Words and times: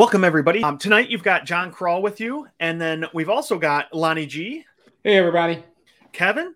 Welcome, 0.00 0.24
everybody. 0.24 0.64
Um, 0.64 0.78
tonight 0.78 1.10
you've 1.10 1.22
got 1.22 1.44
John 1.44 1.70
Crawl 1.70 2.00
with 2.00 2.20
you, 2.20 2.48
and 2.58 2.80
then 2.80 3.04
we've 3.12 3.28
also 3.28 3.58
got 3.58 3.92
Lonnie 3.92 4.24
G, 4.24 4.64
Hey, 5.04 5.18
everybody. 5.18 5.62
Kevin, 6.12 6.54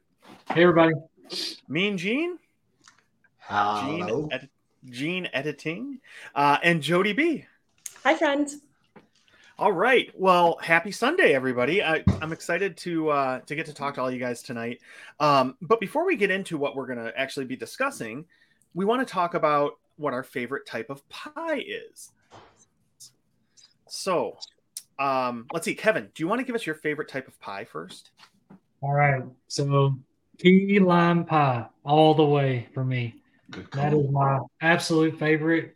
Hey, 0.50 0.62
everybody. 0.62 0.94
Mean 1.68 1.98
Gene, 1.98 2.38
Gene, 2.38 2.38
Hello. 3.40 4.30
edi- 4.32 4.48
Gene 4.88 5.28
editing, 5.34 6.00
uh, 6.34 6.56
and 6.62 6.82
Jody 6.82 7.12
B. 7.12 7.44
Hi, 8.02 8.14
friends. 8.14 8.60
All 9.58 9.72
right. 9.72 10.10
Well, 10.14 10.56
happy 10.62 10.90
Sunday, 10.90 11.34
everybody. 11.34 11.82
I, 11.82 12.02
I'm 12.22 12.32
excited 12.32 12.78
to 12.78 13.10
uh, 13.10 13.40
to 13.40 13.54
get 13.54 13.66
to 13.66 13.74
talk 13.74 13.96
to 13.96 14.00
all 14.00 14.10
you 14.10 14.18
guys 14.18 14.42
tonight. 14.42 14.80
Um, 15.20 15.58
but 15.60 15.80
before 15.80 16.06
we 16.06 16.16
get 16.16 16.30
into 16.30 16.56
what 16.56 16.76
we're 16.76 16.86
going 16.86 17.04
to 17.04 17.12
actually 17.14 17.44
be 17.44 17.56
discussing, 17.56 18.24
we 18.72 18.86
want 18.86 19.06
to 19.06 19.12
talk 19.12 19.34
about 19.34 19.72
what 19.96 20.14
our 20.14 20.22
favorite 20.22 20.64
type 20.64 20.88
of 20.88 21.06
pie 21.10 21.62
is. 21.66 22.10
So, 23.94 24.36
um, 24.98 25.46
let's 25.52 25.64
see, 25.64 25.74
Kevin. 25.74 26.10
Do 26.14 26.22
you 26.22 26.28
want 26.28 26.40
to 26.40 26.44
give 26.44 26.56
us 26.56 26.66
your 26.66 26.74
favorite 26.74 27.08
type 27.08 27.28
of 27.28 27.38
pie 27.40 27.64
first? 27.64 28.10
All 28.80 28.92
right. 28.92 29.22
So, 29.46 29.96
key 30.38 30.80
lime 30.80 31.24
pie 31.24 31.66
all 31.84 32.14
the 32.14 32.24
way 32.24 32.68
for 32.74 32.84
me. 32.84 33.14
Good 33.50 33.68
That 33.72 33.92
call. 33.92 34.04
is 34.04 34.10
my 34.10 34.40
absolute 34.60 35.18
favorite. 35.18 35.74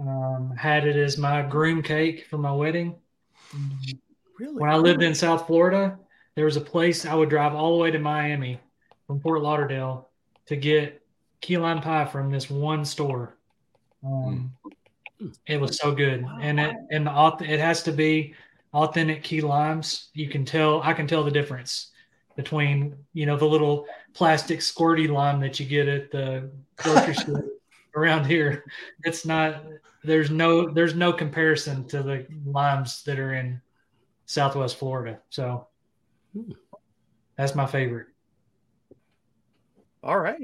Um, 0.00 0.54
had 0.56 0.86
it 0.86 0.96
as 0.96 1.16
my 1.16 1.42
groom 1.42 1.80
cake 1.82 2.26
for 2.28 2.38
my 2.38 2.52
wedding. 2.52 2.96
Really? 4.38 4.54
When 4.54 4.70
I 4.70 4.76
lived 4.76 5.02
in 5.02 5.14
South 5.14 5.46
Florida, 5.46 5.98
there 6.34 6.46
was 6.46 6.56
a 6.56 6.60
place 6.60 7.06
I 7.06 7.14
would 7.14 7.28
drive 7.28 7.54
all 7.54 7.76
the 7.76 7.82
way 7.82 7.90
to 7.90 7.98
Miami 7.98 8.58
from 9.06 9.20
Fort 9.20 9.42
Lauderdale 9.42 10.08
to 10.46 10.56
get 10.56 11.02
key 11.40 11.56
lime 11.56 11.82
pie 11.82 12.06
from 12.06 12.30
this 12.32 12.50
one 12.50 12.84
store. 12.84 13.36
Um, 14.04 14.52
It 15.46 15.60
was 15.60 15.76
so 15.78 15.92
good, 15.94 16.24
and 16.40 16.58
it 16.58 16.74
and 16.90 17.06
the, 17.06 17.10
auth- 17.10 17.46
it 17.46 17.60
has 17.60 17.82
to 17.84 17.92
be 17.92 18.34
authentic 18.72 19.22
key 19.22 19.40
limes. 19.40 20.08
You 20.14 20.28
can 20.28 20.44
tell, 20.44 20.82
I 20.82 20.92
can 20.92 21.06
tell 21.06 21.24
the 21.24 21.30
difference 21.30 21.90
between 22.36 22.96
you 23.12 23.26
know 23.26 23.36
the 23.36 23.46
little 23.46 23.86
plastic 24.14 24.60
squirty 24.60 25.08
lime 25.08 25.40
that 25.40 25.60
you 25.60 25.66
get 25.66 25.88
at 25.88 26.10
the 26.10 26.50
grocery 26.76 27.14
store 27.22 27.44
around 27.94 28.26
here. 28.26 28.64
It's 29.04 29.26
not. 29.26 29.64
There's 30.02 30.30
no. 30.30 30.70
There's 30.70 30.94
no 30.94 31.12
comparison 31.12 31.86
to 31.88 32.02
the 32.02 32.26
limes 32.44 33.02
that 33.04 33.18
are 33.18 33.34
in 33.34 33.60
Southwest 34.26 34.76
Florida. 34.76 35.20
So 35.28 35.66
hmm. 36.32 36.52
that's 37.36 37.54
my 37.54 37.66
favorite. 37.66 38.06
All 40.02 40.18
right. 40.18 40.40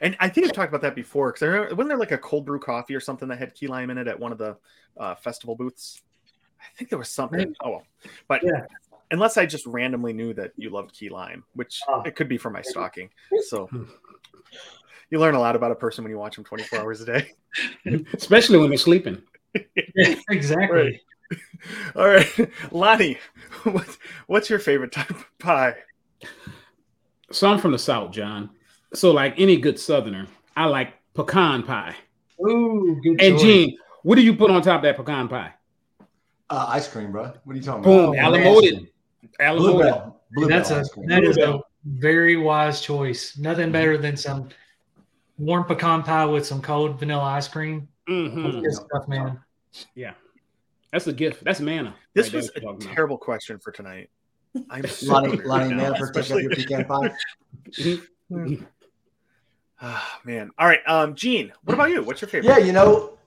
And 0.00 0.16
I 0.20 0.28
think 0.28 0.46
I've 0.46 0.52
talked 0.52 0.68
about 0.68 0.82
that 0.82 0.94
before 0.94 1.30
because 1.30 1.42
I 1.42 1.46
remember, 1.46 1.74
wasn't 1.74 1.88
there 1.88 1.98
like 1.98 2.12
a 2.12 2.18
cold 2.18 2.44
brew 2.44 2.60
coffee 2.60 2.94
or 2.94 3.00
something 3.00 3.28
that 3.28 3.38
had 3.38 3.54
key 3.54 3.66
lime 3.66 3.90
in 3.90 3.98
it 3.98 4.06
at 4.06 4.18
one 4.18 4.32
of 4.32 4.38
the 4.38 4.56
uh, 4.96 5.14
festival 5.16 5.56
booths? 5.56 6.00
I 6.60 6.76
think 6.76 6.90
there 6.90 6.98
was 6.98 7.10
something. 7.10 7.48
Mm. 7.48 7.54
Oh, 7.62 7.70
well. 7.70 7.82
but 8.28 8.42
Yeah. 8.42 8.66
unless 9.10 9.36
I 9.36 9.46
just 9.46 9.66
randomly 9.66 10.12
knew 10.12 10.32
that 10.34 10.52
you 10.56 10.70
loved 10.70 10.94
key 10.94 11.08
lime, 11.08 11.44
which 11.54 11.80
Oh. 11.88 12.02
it 12.02 12.14
could 12.14 12.28
be 12.28 12.38
for 12.38 12.50
my 12.50 12.62
stocking. 12.62 13.10
So 13.48 13.66
hmm. 13.66 13.84
you 15.10 15.18
learn 15.18 15.34
a 15.34 15.40
lot 15.40 15.56
about 15.56 15.72
a 15.72 15.76
person 15.76 16.04
when 16.04 16.10
you 16.10 16.18
watch 16.18 16.36
them 16.36 16.44
24 16.44 16.78
hours 16.78 17.00
a 17.00 17.06
day. 17.06 17.32
Especially 18.14 18.58
when 18.58 18.68
they're 18.68 18.78
sleeping. 18.78 19.22
exactly. 20.30 21.02
All 21.96 22.06
right, 22.06 22.50
Lonnie, 22.70 23.18
what, 23.64 23.98
what's 24.26 24.50
your 24.50 24.58
favorite 24.58 24.92
type 24.92 25.10
of 25.10 25.26
pie? 25.38 25.74
So 27.32 27.48
I'm 27.48 27.58
from 27.58 27.72
the 27.72 27.78
South, 27.78 28.10
John. 28.12 28.50
So, 28.94 29.10
like 29.12 29.34
any 29.38 29.56
good 29.56 29.78
Southerner, 29.78 30.26
I 30.56 30.66
like 30.66 30.94
pecan 31.14 31.62
pie. 31.64 31.94
Ooh, 32.40 32.98
good 33.02 33.20
And 33.20 33.34
choice. 33.36 33.42
Gene, 33.42 33.78
what 34.02 34.16
do 34.16 34.22
you 34.22 34.34
put 34.34 34.50
on 34.50 34.62
top 34.62 34.76
of 34.78 34.82
that 34.82 34.96
pecan 34.96 35.28
pie? 35.28 35.52
Uh, 36.50 36.66
ice 36.68 36.86
cream, 36.88 37.10
bro. 37.12 37.32
What 37.44 37.52
are 37.54 37.56
you 37.56 37.62
talking 37.62 37.82
Boom, 37.82 38.10
about? 38.14 38.16
alamoted. 38.34 38.88
Alamoted. 39.40 39.58
Bluebell. 39.58 40.20
Bluebell 40.32 40.48
That's 40.58 40.70
a 40.70 40.76
ice 40.80 40.90
cream. 40.90 41.06
that 41.08 41.24
is 41.24 41.36
a 41.38 41.60
very 41.86 42.36
wise 42.36 42.80
choice. 42.80 43.36
Nothing 43.38 43.72
better 43.72 43.96
than 43.98 44.16
some 44.16 44.48
warm 45.38 45.64
pecan 45.64 46.02
pie 46.02 46.24
with 46.26 46.46
some 46.46 46.60
cold 46.62 46.98
vanilla 46.98 47.22
ice 47.24 47.48
cream. 47.48 47.88
Mm-hmm. 48.08 48.42
That's 48.62 48.78
good 48.78 48.86
stuff, 48.90 49.08
man. 49.08 49.40
Yeah, 49.94 50.12
that's 50.92 51.06
a 51.08 51.12
gift. 51.12 51.42
That's 51.42 51.60
manna. 51.60 51.94
This 52.14 52.26
right 52.28 52.34
was 52.36 52.48
a 52.50 52.60
talking 52.60 52.68
about. 52.68 52.94
terrible 52.94 53.18
question 53.18 53.58
for 53.58 53.72
tonight. 53.72 54.10
I'm 54.70 54.86
so 54.86 55.12
Lonnie, 55.12 55.36
Lonnie 55.38 55.74
right 55.74 55.76
now, 55.76 55.92
Manford, 55.94 56.02
especially- 56.16 56.42
your 56.44 56.50
pecan 56.54 56.84
pie. 56.84 57.10
Ah, 59.86 60.20
man. 60.24 60.50
All 60.58 60.66
right, 60.66 60.80
um, 60.86 61.14
Gene, 61.14 61.52
what 61.64 61.74
about 61.74 61.90
you? 61.90 62.02
What's 62.02 62.22
your 62.22 62.28
favorite? 62.30 62.48
Yeah, 62.48 62.56
you 62.56 62.72
know, 62.72 63.18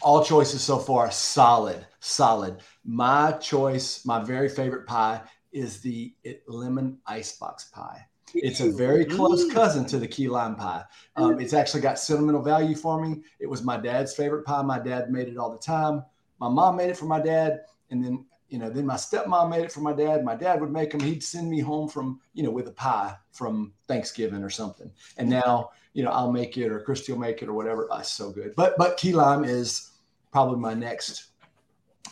all 0.00 0.24
choices 0.24 0.62
so 0.62 0.78
far 0.78 1.10
solid, 1.10 1.86
solid. 2.00 2.56
My 2.86 3.32
choice, 3.32 4.02
my 4.06 4.24
very 4.24 4.48
favorite 4.48 4.86
pie 4.86 5.20
is 5.52 5.82
the 5.82 6.14
lemon 6.48 6.96
icebox 7.06 7.64
pie. 7.66 8.06
It's 8.34 8.60
a 8.60 8.70
very 8.70 9.04
close 9.04 9.52
cousin 9.52 9.84
to 9.86 9.98
the 9.98 10.08
key 10.08 10.28
lime 10.28 10.56
pie. 10.56 10.84
Um, 11.16 11.38
it's 11.38 11.52
actually 11.52 11.82
got 11.82 11.98
sentimental 11.98 12.42
value 12.42 12.74
for 12.74 13.00
me. 13.00 13.20
It 13.38 13.46
was 13.46 13.62
my 13.62 13.76
dad's 13.76 14.14
favorite 14.14 14.44
pie. 14.44 14.62
My 14.62 14.78
dad 14.78 15.10
made 15.10 15.28
it 15.28 15.36
all 15.36 15.50
the 15.50 15.58
time. 15.58 16.02
My 16.40 16.48
mom 16.48 16.76
made 16.76 16.88
it 16.88 16.96
for 16.96 17.06
my 17.06 17.20
dad, 17.20 17.60
and 17.90 18.02
then 18.02 18.24
you 18.48 18.58
know, 18.58 18.70
then 18.70 18.86
my 18.86 18.94
stepmom 18.94 19.50
made 19.50 19.64
it 19.64 19.72
for 19.72 19.80
my 19.80 19.92
dad. 19.92 20.24
My 20.24 20.34
dad 20.34 20.60
would 20.60 20.70
make 20.72 20.92
them. 20.92 21.00
He'd 21.00 21.22
send 21.22 21.50
me 21.50 21.60
home 21.60 21.88
from 21.88 22.20
you 22.32 22.42
know 22.42 22.50
with 22.50 22.68
a 22.68 22.72
pie 22.72 23.14
from 23.32 23.72
Thanksgiving 23.86 24.42
or 24.42 24.50
something. 24.50 24.90
And 25.18 25.28
now 25.28 25.70
you 25.96 26.02
know 26.02 26.10
I'll 26.10 26.30
make 26.30 26.58
it 26.58 26.70
or 26.70 26.78
Christy 26.80 27.12
will 27.12 27.18
make 27.18 27.40
it 27.40 27.48
or 27.48 27.54
whatever. 27.54 27.88
Oh, 27.90 28.02
so 28.02 28.30
good. 28.30 28.54
But 28.54 28.76
but 28.76 28.98
key 28.98 29.14
lime 29.14 29.44
is 29.44 29.92
probably 30.30 30.58
my 30.58 30.74
next, 30.74 31.28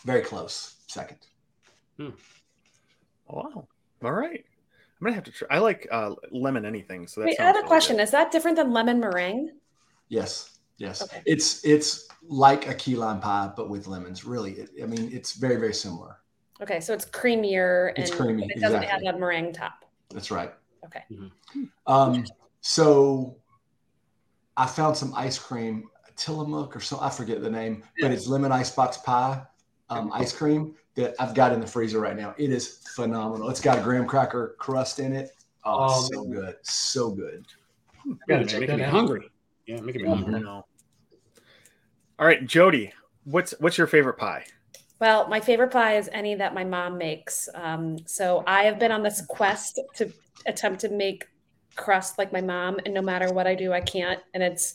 very 0.07 0.23
close 0.23 0.77
second. 0.87 1.19
Oh, 2.01 2.13
wow. 3.29 3.69
All 4.03 4.13
right. 4.13 4.43
I'm 4.43 5.05
gonna 5.05 5.15
have 5.15 5.25
to 5.25 5.31
try. 5.31 5.49
I 5.51 5.59
like 5.59 5.87
uh, 5.93 6.15
lemon 6.31 6.65
anything. 6.65 7.07
So 7.07 7.21
that 7.21 7.27
Wait, 7.27 7.39
I 7.39 7.45
have 7.45 7.57
a 7.57 7.59
really 7.59 7.69
question. 7.69 7.97
good. 7.97 8.05
Is 8.05 8.11
that 8.13 8.33
different 8.33 8.57
than 8.57 8.73
lemon 8.73 9.01
meringue? 9.01 9.51
Yes, 10.09 10.59
yes. 10.79 11.03
Okay. 11.03 11.23
It's 11.27 11.63
it's 11.63 12.09
like 12.27 12.67
a 12.69 12.75
key 12.75 12.97
lime 12.97 13.21
pie, 13.21 13.53
but 13.55 13.69
with 13.69 13.87
lemons. 13.87 14.25
Really, 14.25 14.53
it, 14.53 14.71
I 14.83 14.87
mean, 14.87 15.11
it's 15.13 15.35
very 15.35 15.57
very 15.57 15.75
similar. 15.75 16.17
Okay, 16.63 16.81
so 16.81 16.95
it's 16.95 17.05
creamier 17.05 17.89
and 17.91 17.99
It's 17.99 18.15
creamy, 18.15 18.45
it 18.45 18.61
doesn't 18.61 18.83
exactly. 18.83 19.07
have 19.07 19.17
a 19.17 19.19
meringue 19.19 19.53
top. 19.53 19.85
That's 20.09 20.31
right. 20.31 20.55
Okay. 20.87 21.05
Um, 21.87 22.25
so 22.63 23.37
I 24.57 24.67
found 24.67 24.97
some 24.97 25.13
ice 25.15 25.39
cream, 25.39 25.89
Tillamook 26.17 26.77
or 26.77 26.81
so 26.81 26.99
I 27.01 27.11
forget 27.11 27.41
the 27.43 27.51
name, 27.51 27.83
but 28.01 28.11
it's 28.13 28.27
lemon 28.29 28.53
icebox 28.53 28.99
pie 28.99 29.43
um, 29.91 30.13
ice 30.13 30.33
cream 30.33 30.75
that 30.95 31.15
I've 31.19 31.35
got 31.35 31.53
in 31.53 31.61
the 31.61 31.67
freezer 31.67 31.99
right 32.01 32.17
now. 32.17 32.35
It 32.39 32.51
is 32.51 32.79
phenomenal. 32.95 33.51
It's 33.51 33.61
got 33.61 33.79
a 33.79 33.81
graham 33.83 34.07
cracker 34.07 34.55
crust 34.59 35.01
in 35.01 35.13
it. 35.13 35.31
Oh, 35.65 35.87
Oh, 35.89 36.03
so 36.13 36.25
good, 36.25 36.57
so 36.63 37.11
good. 37.11 37.45
Gotta 38.29 38.41
Man, 38.41 38.47
check 38.49 38.61
making 38.61 38.67
that 38.77 38.79
me 38.79 38.85
out. 38.85 38.91
hungry. 38.93 39.31
Yeah, 39.67 39.81
making 39.81 40.03
me 40.03 40.09
I 40.09 40.15
hungry. 40.15 40.41
know. 40.41 40.67
All 42.19 42.27
right, 42.27 42.47
Jody, 42.47 42.93
what's 43.25 43.55
what's 43.59 43.77
your 43.77 43.87
favorite 43.89 44.19
pie? 44.19 44.45
Well, 45.01 45.27
my 45.29 45.41
favorite 45.41 45.73
pie 45.73 45.97
is 45.97 46.09
any 46.13 46.35
that 46.37 46.55
my 46.55 46.65
mom 46.65 46.97
makes. 46.97 47.49
Um, 47.55 47.99
so 48.07 48.45
I 48.47 48.65
have 48.65 48.79
been 48.79 48.93
on 48.93 49.03
this 49.03 49.21
quest 49.27 49.81
to 49.97 50.13
attempt 50.47 50.81
to 50.83 50.91
make 50.91 51.27
crust 51.77 52.19
like 52.19 52.33
my 52.33 52.41
mom, 52.41 52.79
and 52.85 52.95
no 52.95 53.03
matter 53.03 53.33
what 53.33 53.47
I 53.47 53.55
do, 53.55 53.73
I 53.73 53.81
can't. 53.81 54.21
And 54.35 54.43
it's 54.43 54.75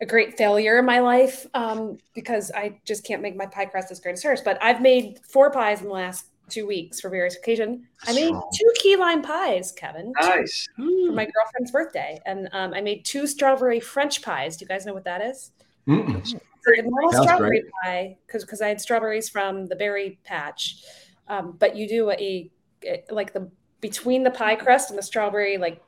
a 0.00 0.06
great 0.06 0.36
failure 0.36 0.78
in 0.78 0.84
my 0.84 0.98
life 0.98 1.46
um, 1.54 1.98
because 2.14 2.50
I 2.54 2.80
just 2.84 3.04
can't 3.04 3.22
make 3.22 3.36
my 3.36 3.46
pie 3.46 3.66
crust 3.66 3.90
as 3.90 4.00
great 4.00 4.12
as 4.12 4.22
hers. 4.22 4.40
But 4.44 4.62
I've 4.62 4.80
made 4.80 5.20
four 5.28 5.50
pies 5.50 5.80
in 5.80 5.86
the 5.86 5.92
last 5.92 6.26
two 6.48 6.66
weeks 6.66 7.00
for 7.00 7.08
various 7.08 7.36
occasions. 7.36 7.86
I 8.04 8.12
made 8.12 8.34
two 8.54 8.72
key 8.76 8.96
lime 8.96 9.22
pies, 9.22 9.72
Kevin. 9.72 10.12
Nice. 10.20 10.68
for 10.76 11.12
my 11.12 11.24
girlfriend's 11.24 11.70
birthday, 11.70 12.20
and 12.26 12.48
um, 12.52 12.74
I 12.74 12.80
made 12.80 13.04
two 13.04 13.26
strawberry 13.26 13.80
French 13.80 14.22
pies. 14.22 14.56
Do 14.56 14.64
you 14.64 14.68
guys 14.68 14.84
know 14.84 14.94
what 14.94 15.04
that 15.04 15.22
is? 15.22 15.52
Mm-mm. 15.88 16.18
It's 16.18 16.34
a 16.78 16.82
normal 16.82 17.12
strawberry 17.12 17.60
great. 17.60 17.72
pie 17.82 18.16
because 18.26 18.44
because 18.44 18.60
I 18.60 18.68
had 18.68 18.80
strawberries 18.80 19.28
from 19.28 19.66
the 19.66 19.76
berry 19.76 20.18
patch, 20.24 20.82
um, 21.28 21.56
but 21.58 21.74
you 21.76 21.88
do 21.88 22.10
a, 22.10 22.50
a 22.84 23.02
like 23.10 23.32
the 23.32 23.50
between 23.80 24.22
the 24.22 24.30
pie 24.30 24.54
crust 24.54 24.90
and 24.90 24.98
the 24.98 25.02
strawberry 25.02 25.58
like 25.58 25.82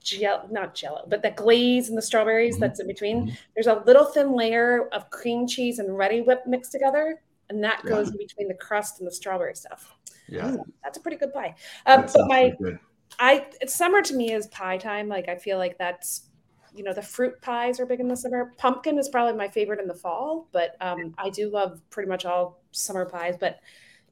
gel 0.00 0.48
not 0.50 0.74
jello 0.74 1.04
but 1.08 1.22
the 1.22 1.30
glaze 1.32 1.88
and 1.88 1.96
the 1.98 2.02
strawberries 2.02 2.56
Mhm. 2.56 2.60
that's 2.60 2.80
in 2.80 2.86
between 2.86 3.26
Mhm. 3.26 3.36
there's 3.54 3.66
a 3.66 3.82
little 3.86 4.04
thin 4.06 4.32
layer 4.34 4.88
of 4.88 5.10
cream 5.10 5.46
cheese 5.46 5.78
and 5.78 5.96
ready 5.96 6.20
whip 6.22 6.46
mixed 6.46 6.72
together 6.72 7.22
and 7.48 7.62
that 7.64 7.80
Yeah. 7.84 7.90
goes 7.90 8.10
in 8.10 8.16
between 8.16 8.48
the 8.48 8.54
crust 8.54 8.98
and 9.00 9.06
the 9.06 9.12
strawberry 9.12 9.54
stuff 9.54 9.94
Yeah, 10.28 10.56
that's 10.82 10.96
a 10.96 11.00
pretty 11.00 11.16
good 11.16 11.32
pie 11.32 11.54
um, 11.86 12.06
but 12.12 12.28
my 12.28 12.50
good. 12.60 12.78
I 13.18 13.46
summer 13.66 14.00
to 14.02 14.14
me 14.14 14.32
is 14.32 14.46
pie 14.46 14.78
time. 14.78 15.08
Like 15.08 15.28
I 15.28 15.36
feel 15.36 15.58
like 15.58 15.76
that's 15.76 16.28
you 16.72 16.84
know 16.84 16.92
the 16.92 17.02
fruit 17.02 17.42
pies 17.42 17.80
are 17.80 17.84
big 17.86 17.98
in 17.98 18.06
the 18.06 18.16
summer. 18.16 18.54
Pumpkin 18.56 18.96
is 18.98 19.08
probably 19.08 19.36
my 19.36 19.48
favorite 19.48 19.80
in 19.80 19.88
the 19.88 19.94
fall, 19.94 20.48
but 20.52 20.76
um, 20.80 21.12
I 21.18 21.28
do 21.28 21.50
love 21.50 21.82
pretty 21.90 22.08
much 22.08 22.24
all 22.24 22.62
summer 22.70 23.04
pies. 23.04 23.36
But 23.38 23.58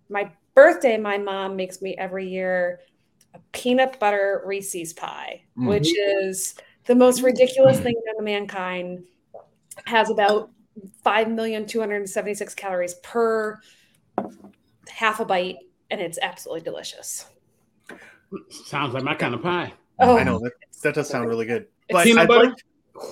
my 0.08 0.32
birthday, 0.54 0.96
my 0.96 1.16
mom 1.16 1.54
makes 1.54 1.80
me 1.80 1.96
every 1.96 2.28
year 2.28 2.80
a 3.38 3.42
peanut 3.52 3.98
butter 4.00 4.42
Reese's 4.44 4.92
pie, 4.92 5.42
Mm. 5.56 5.68
which 5.68 5.96
is 5.96 6.54
the 6.86 6.94
most 6.94 7.22
ridiculous 7.22 7.78
thing 7.78 7.94
known 8.04 8.16
to 8.16 8.22
mankind. 8.22 9.04
Has 9.86 10.10
about 10.10 10.50
five 11.02 11.30
million 11.30 11.66
two 11.66 11.80
hundred 11.80 12.08
seventy 12.08 12.34
six 12.34 12.54
calories 12.54 12.94
per 12.94 13.58
half 14.88 15.20
a 15.20 15.24
bite, 15.24 15.56
and 15.90 16.00
it's 16.00 16.18
absolutely 16.20 16.62
delicious. 16.62 17.26
Sounds 18.50 18.94
like 18.94 19.04
my 19.04 19.14
kind 19.14 19.34
of 19.34 19.42
pie. 19.42 19.72
Oh, 20.00 20.16
I 20.18 20.24
know 20.24 20.38
that, 20.40 20.52
that 20.82 20.94
does 20.94 21.08
sound 21.08 21.28
really 21.28 21.46
good. 21.46 21.66
But 21.90 22.04
peanut 22.04 22.22
I'd 22.22 22.28
butter? 22.28 22.54
like, 22.94 23.04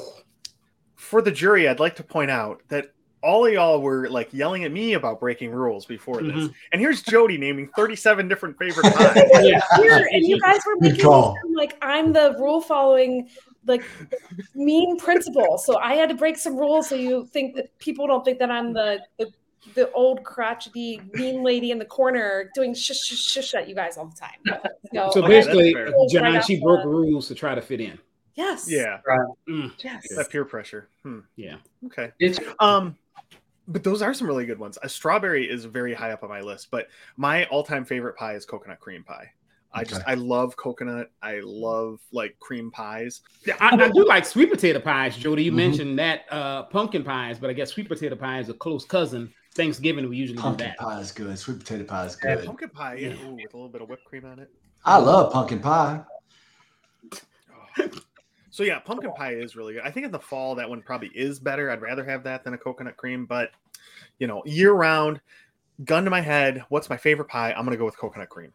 for 0.97 1.23
the 1.23 1.31
jury, 1.31 1.69
I'd 1.69 1.81
like 1.81 1.97
to 1.97 2.03
point 2.05 2.31
out 2.31 2.63
that 2.69 2.93
all 3.27 3.45
of 3.47 3.53
y'all 3.53 3.81
were 3.83 4.09
like 4.09 4.33
yelling 4.33 4.65
at 4.65 4.71
me 4.73 4.95
about 4.95 5.19
breaking 5.21 5.51
rules 5.51 5.85
before 5.85 6.23
this. 6.23 6.33
Mhm. 6.33 6.55
And 6.73 6.81
here's 6.81 7.03
Jody 7.03 7.37
naming 7.37 7.69
37 7.77 8.29
different 8.29 8.57
favorite 8.59 8.85
pies. 8.95 9.17
Yeah. 9.43 9.61
Here, 9.77 10.09
and 10.13 10.23
you 10.25 10.41
guys 10.41 10.61
were 10.67 10.77
making 10.81 11.05
me 11.05 11.35
like 11.57 11.77
I'm 11.83 12.13
the 12.13 12.37
rule 12.39 12.61
following, 12.61 13.29
like 13.67 13.83
mean 14.55 14.97
principal. 14.99 15.59
So 15.59 15.79
I 15.79 15.95
had 15.95 16.09
to 16.09 16.15
break 16.15 16.37
some 16.39 16.57
rules 16.57 16.89
so 16.89 16.95
you 16.95 17.27
think 17.27 17.57
that 17.57 17.77
people 17.79 18.07
don't 18.07 18.25
think 18.25 18.39
that 18.39 18.51
I'm 18.51 18.73
the 18.73 19.01
the, 19.19 19.31
the 19.75 19.91
old 19.93 20.23
crotchety 20.23 21.01
mean 21.15 21.43
lady 21.43 21.73
in 21.73 21.79
the 21.81 21.85
corner 21.85 22.51
doing 22.55 22.73
shush 22.75 23.01
shush 23.03 23.19
shush 23.19 23.55
at 23.55 23.69
you 23.69 23.75
guys 23.75 23.97
all 23.99 24.07
the 24.07 24.17
time. 24.17 24.61
So, 24.95 25.11
So 25.11 25.25
I 25.25 25.29
basically, 25.29 25.75
fair. 25.75 25.87
rules 25.87 26.15
right 26.15 26.23
John, 26.23 26.37
off 26.37 26.45
she 26.45 26.57
the- 26.57 26.63
broke 26.63 26.85
rules 26.85 27.27
to 27.29 27.35
try 27.35 27.55
to 27.57 27.61
fit 27.61 27.81
in. 27.81 27.99
Yes. 28.37 28.67
yeah, 28.71 28.99
Mm, 29.49 29.73
Yes. 29.83 30.07
that 30.15 30.29
peer 30.31 30.45
pressure. 30.45 30.89
Hmm. 31.03 31.21
yeah. 31.37 31.57
Okay. 31.87 32.13
It's 32.21 32.39
Um, 32.61 32.95
but 33.69 33.83
those 33.85 34.03
are 34.03 34.15
some 34.15 34.27
really 34.27 34.47
good 34.47 34.59
ones. 34.59 34.79
A 34.83 34.89
strawberry 34.89 35.49
is 35.51 35.65
very 35.65 35.95
high 35.95 36.13
up 36.13 36.23
on 36.23 36.29
my 36.29 36.41
list, 36.41 36.69
but 36.71 36.89
my 37.17 37.45
all-time 37.47 37.85
favorite 37.85 38.17
pie 38.17 38.35
is 38.35 38.45
coconut 38.45 38.81
cream 38.81 39.03
pie. 39.05 39.31
I 39.73 39.85
just 39.85 40.01
I 40.07 40.15
love 40.15 40.57
coconut. 40.57 41.11
I 41.21 41.41
love 41.45 42.01
like 42.11 42.39
cream 42.41 42.71
pies. 42.71 43.21
Yeah, 43.47 43.57
I, 43.61 43.77
I 43.77 43.91
do 43.91 44.07
like 44.07 44.25
sweet 44.25 44.51
potato 44.51 44.79
pies, 44.81 45.19
Jody. 45.19 45.43
You 45.43 45.53
Mhm. 45.53 45.57
mentioned 45.57 45.99
that 45.99 46.21
uh, 46.31 46.63
pumpkin 46.63 47.05
pies, 47.05 47.39
but 47.39 47.51
I 47.51 47.53
guess 47.53 47.73
sweet 47.73 47.87
potato 47.89 48.17
pie 48.17 48.39
is 48.39 48.49
a 48.49 48.55
close 48.55 48.87
cousin. 48.87 49.31
Thanksgiving, 49.55 50.09
we 50.09 50.17
usually 50.17 50.39
Pumpkin 50.39 50.69
do 50.69 50.73
that. 50.79 50.79
pie 50.79 51.01
is 51.01 51.13
good. 51.13 51.39
Sweet 51.39 51.59
potato 51.59 51.85
pie 51.85 52.07
is 52.07 52.17
Yeah, 52.25 52.37
good. 52.37 52.47
Pumpkin 52.47 52.69
pie, 52.71 52.95
yeah, 52.95 53.09
Yeah. 53.09 53.27
ooh, 53.27 53.35
with 53.35 53.53
a 53.53 53.57
little 53.57 53.69
bit 53.71 53.83
of 53.83 53.89
whipped 53.91 54.05
cream 54.05 54.25
on 54.25 54.39
it. 54.39 54.49
I 54.85 54.97
love 54.99 55.33
pumpkin 55.33 55.61
pie. 55.61 56.01
So 58.57 58.63
yeah, 58.63 58.79
pumpkin 58.79 59.13
pie 59.13 59.35
is 59.35 59.55
really 59.55 59.75
good. 59.75 59.83
I 59.83 59.91
think 59.91 60.07
in 60.07 60.13
the 60.13 60.19
fall 60.19 60.55
that 60.55 60.67
one 60.67 60.81
probably 60.81 61.09
is 61.09 61.39
better. 61.39 61.71
I'd 61.71 61.83
rather 61.83 62.03
have 62.07 62.25
that 62.25 62.43
than 62.43 62.55
a 62.55 62.59
coconut 62.59 62.97
cream, 62.97 63.27
but 63.27 63.51
you 64.19 64.27
know, 64.27 64.43
year 64.47 64.73
round, 64.73 65.21
gun 65.85 66.05
to 66.05 66.11
my 66.11 66.23
head, 66.23 66.65
what's 66.71 66.89
my 66.89 66.97
favorite 66.97 67.29
pie? 67.29 67.53
I'm 67.53 67.67
gonna 67.67 67.77
go 67.77 67.85
with 67.85 67.99
coconut 67.99 68.31
cream. 68.31 68.55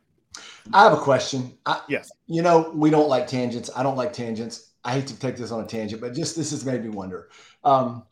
I 0.73 0.85
have 0.85 0.93
a 0.93 0.97
question. 0.97 1.55
I, 1.67 1.83
Yes. 1.87 2.11
you 2.25 2.41
know, 2.41 2.71
we 2.73 2.89
don't 2.89 3.09
like 3.09 3.27
tangents. 3.27 3.69
I 3.75 3.83
don't 3.83 3.95
like 3.95 4.11
tangents. 4.11 4.71
I 4.83 4.93
hate 4.93 5.05
to 5.05 5.19
take 5.19 5.37
this 5.37 5.51
on 5.51 5.63
a 5.63 5.67
tangent, 5.67 6.01
but 6.01 6.15
just 6.15 6.35
this 6.35 6.49
has 6.49 6.65
made 6.65 6.81
me 6.81 6.89
wonder. 6.89 7.29
Um, 7.63 8.03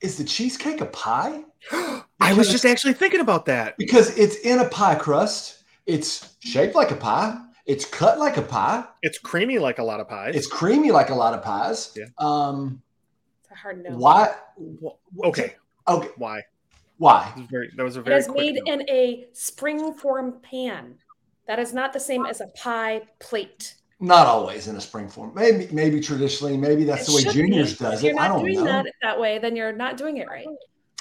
is 0.00 0.16
the 0.16 0.24
cheesecake 0.24 0.80
a 0.80 0.86
pie? 0.86 1.42
I 2.20 2.32
was 2.32 2.50
just 2.50 2.64
actually 2.64 2.94
thinking 2.94 3.20
about 3.20 3.44
that. 3.44 3.76
Because 3.76 4.16
it's 4.16 4.36
in 4.36 4.60
a 4.60 4.68
pie 4.70 4.94
crust. 4.94 5.58
It's 5.84 6.36
shaped 6.40 6.74
like 6.74 6.90
a 6.90 6.96
pie. 6.96 7.38
It's 7.66 7.84
cut 7.86 8.18
like 8.18 8.36
a 8.36 8.42
pie. 8.42 8.84
It's 9.02 9.18
creamy 9.18 9.58
like 9.58 9.78
a 9.78 9.82
lot 9.82 10.00
of 10.00 10.08
pies. 10.08 10.34
It's 10.36 10.46
creamy 10.46 10.90
like 10.90 11.08
a 11.10 11.14
lot 11.14 11.32
of 11.34 11.42
pies. 11.42 11.96
Yeah. 11.96 12.04
Um, 12.18 12.82
It's 13.42 13.50
a 13.52 13.54
hard 13.54 13.82
no. 13.82 13.96
why? 13.96 14.34
Well, 14.56 14.98
okay. 15.24 15.56
Okay. 15.88 16.08
Why? 16.16 16.42
Why? 16.98 17.32
That 17.34 17.40
was 17.40 17.48
very, 17.50 17.70
that 17.76 17.82
was 17.82 17.96
a 17.96 18.02
very 18.02 18.18
is 18.18 18.26
quick 18.26 18.38
made 18.38 18.60
no. 18.66 18.72
in 18.74 18.90
a 18.90 19.26
spring 19.32 19.94
form 19.94 20.40
pan. 20.42 20.96
That 21.46 21.58
is 21.58 21.72
not 21.74 21.92
the 21.92 22.00
same 22.00 22.26
as 22.26 22.40
a 22.40 22.46
pie 22.48 23.02
plate. 23.18 23.74
Not 24.00 24.26
always 24.26 24.68
in 24.68 24.76
a 24.76 24.80
spring 24.80 25.08
form. 25.08 25.32
Maybe, 25.34 25.68
maybe 25.72 26.00
traditionally, 26.00 26.56
maybe 26.56 26.84
that's 26.84 27.08
It 27.08 27.22
the 27.22 27.28
way 27.28 27.32
juniors 27.32 27.72
be. 27.78 27.84
does 27.84 27.98
If 27.98 28.02
you're 28.04 28.12
it. 28.12 28.18
I 28.20 28.28
not 28.28 28.34
don't 28.36 28.44
doing 28.44 28.64
know. 28.64 28.64
that 28.64 28.86
that 29.02 29.18
way, 29.20 29.38
then 29.38 29.56
you're 29.56 29.72
not 29.72 29.96
doing 29.96 30.18
it 30.18 30.28
right. 30.28 30.46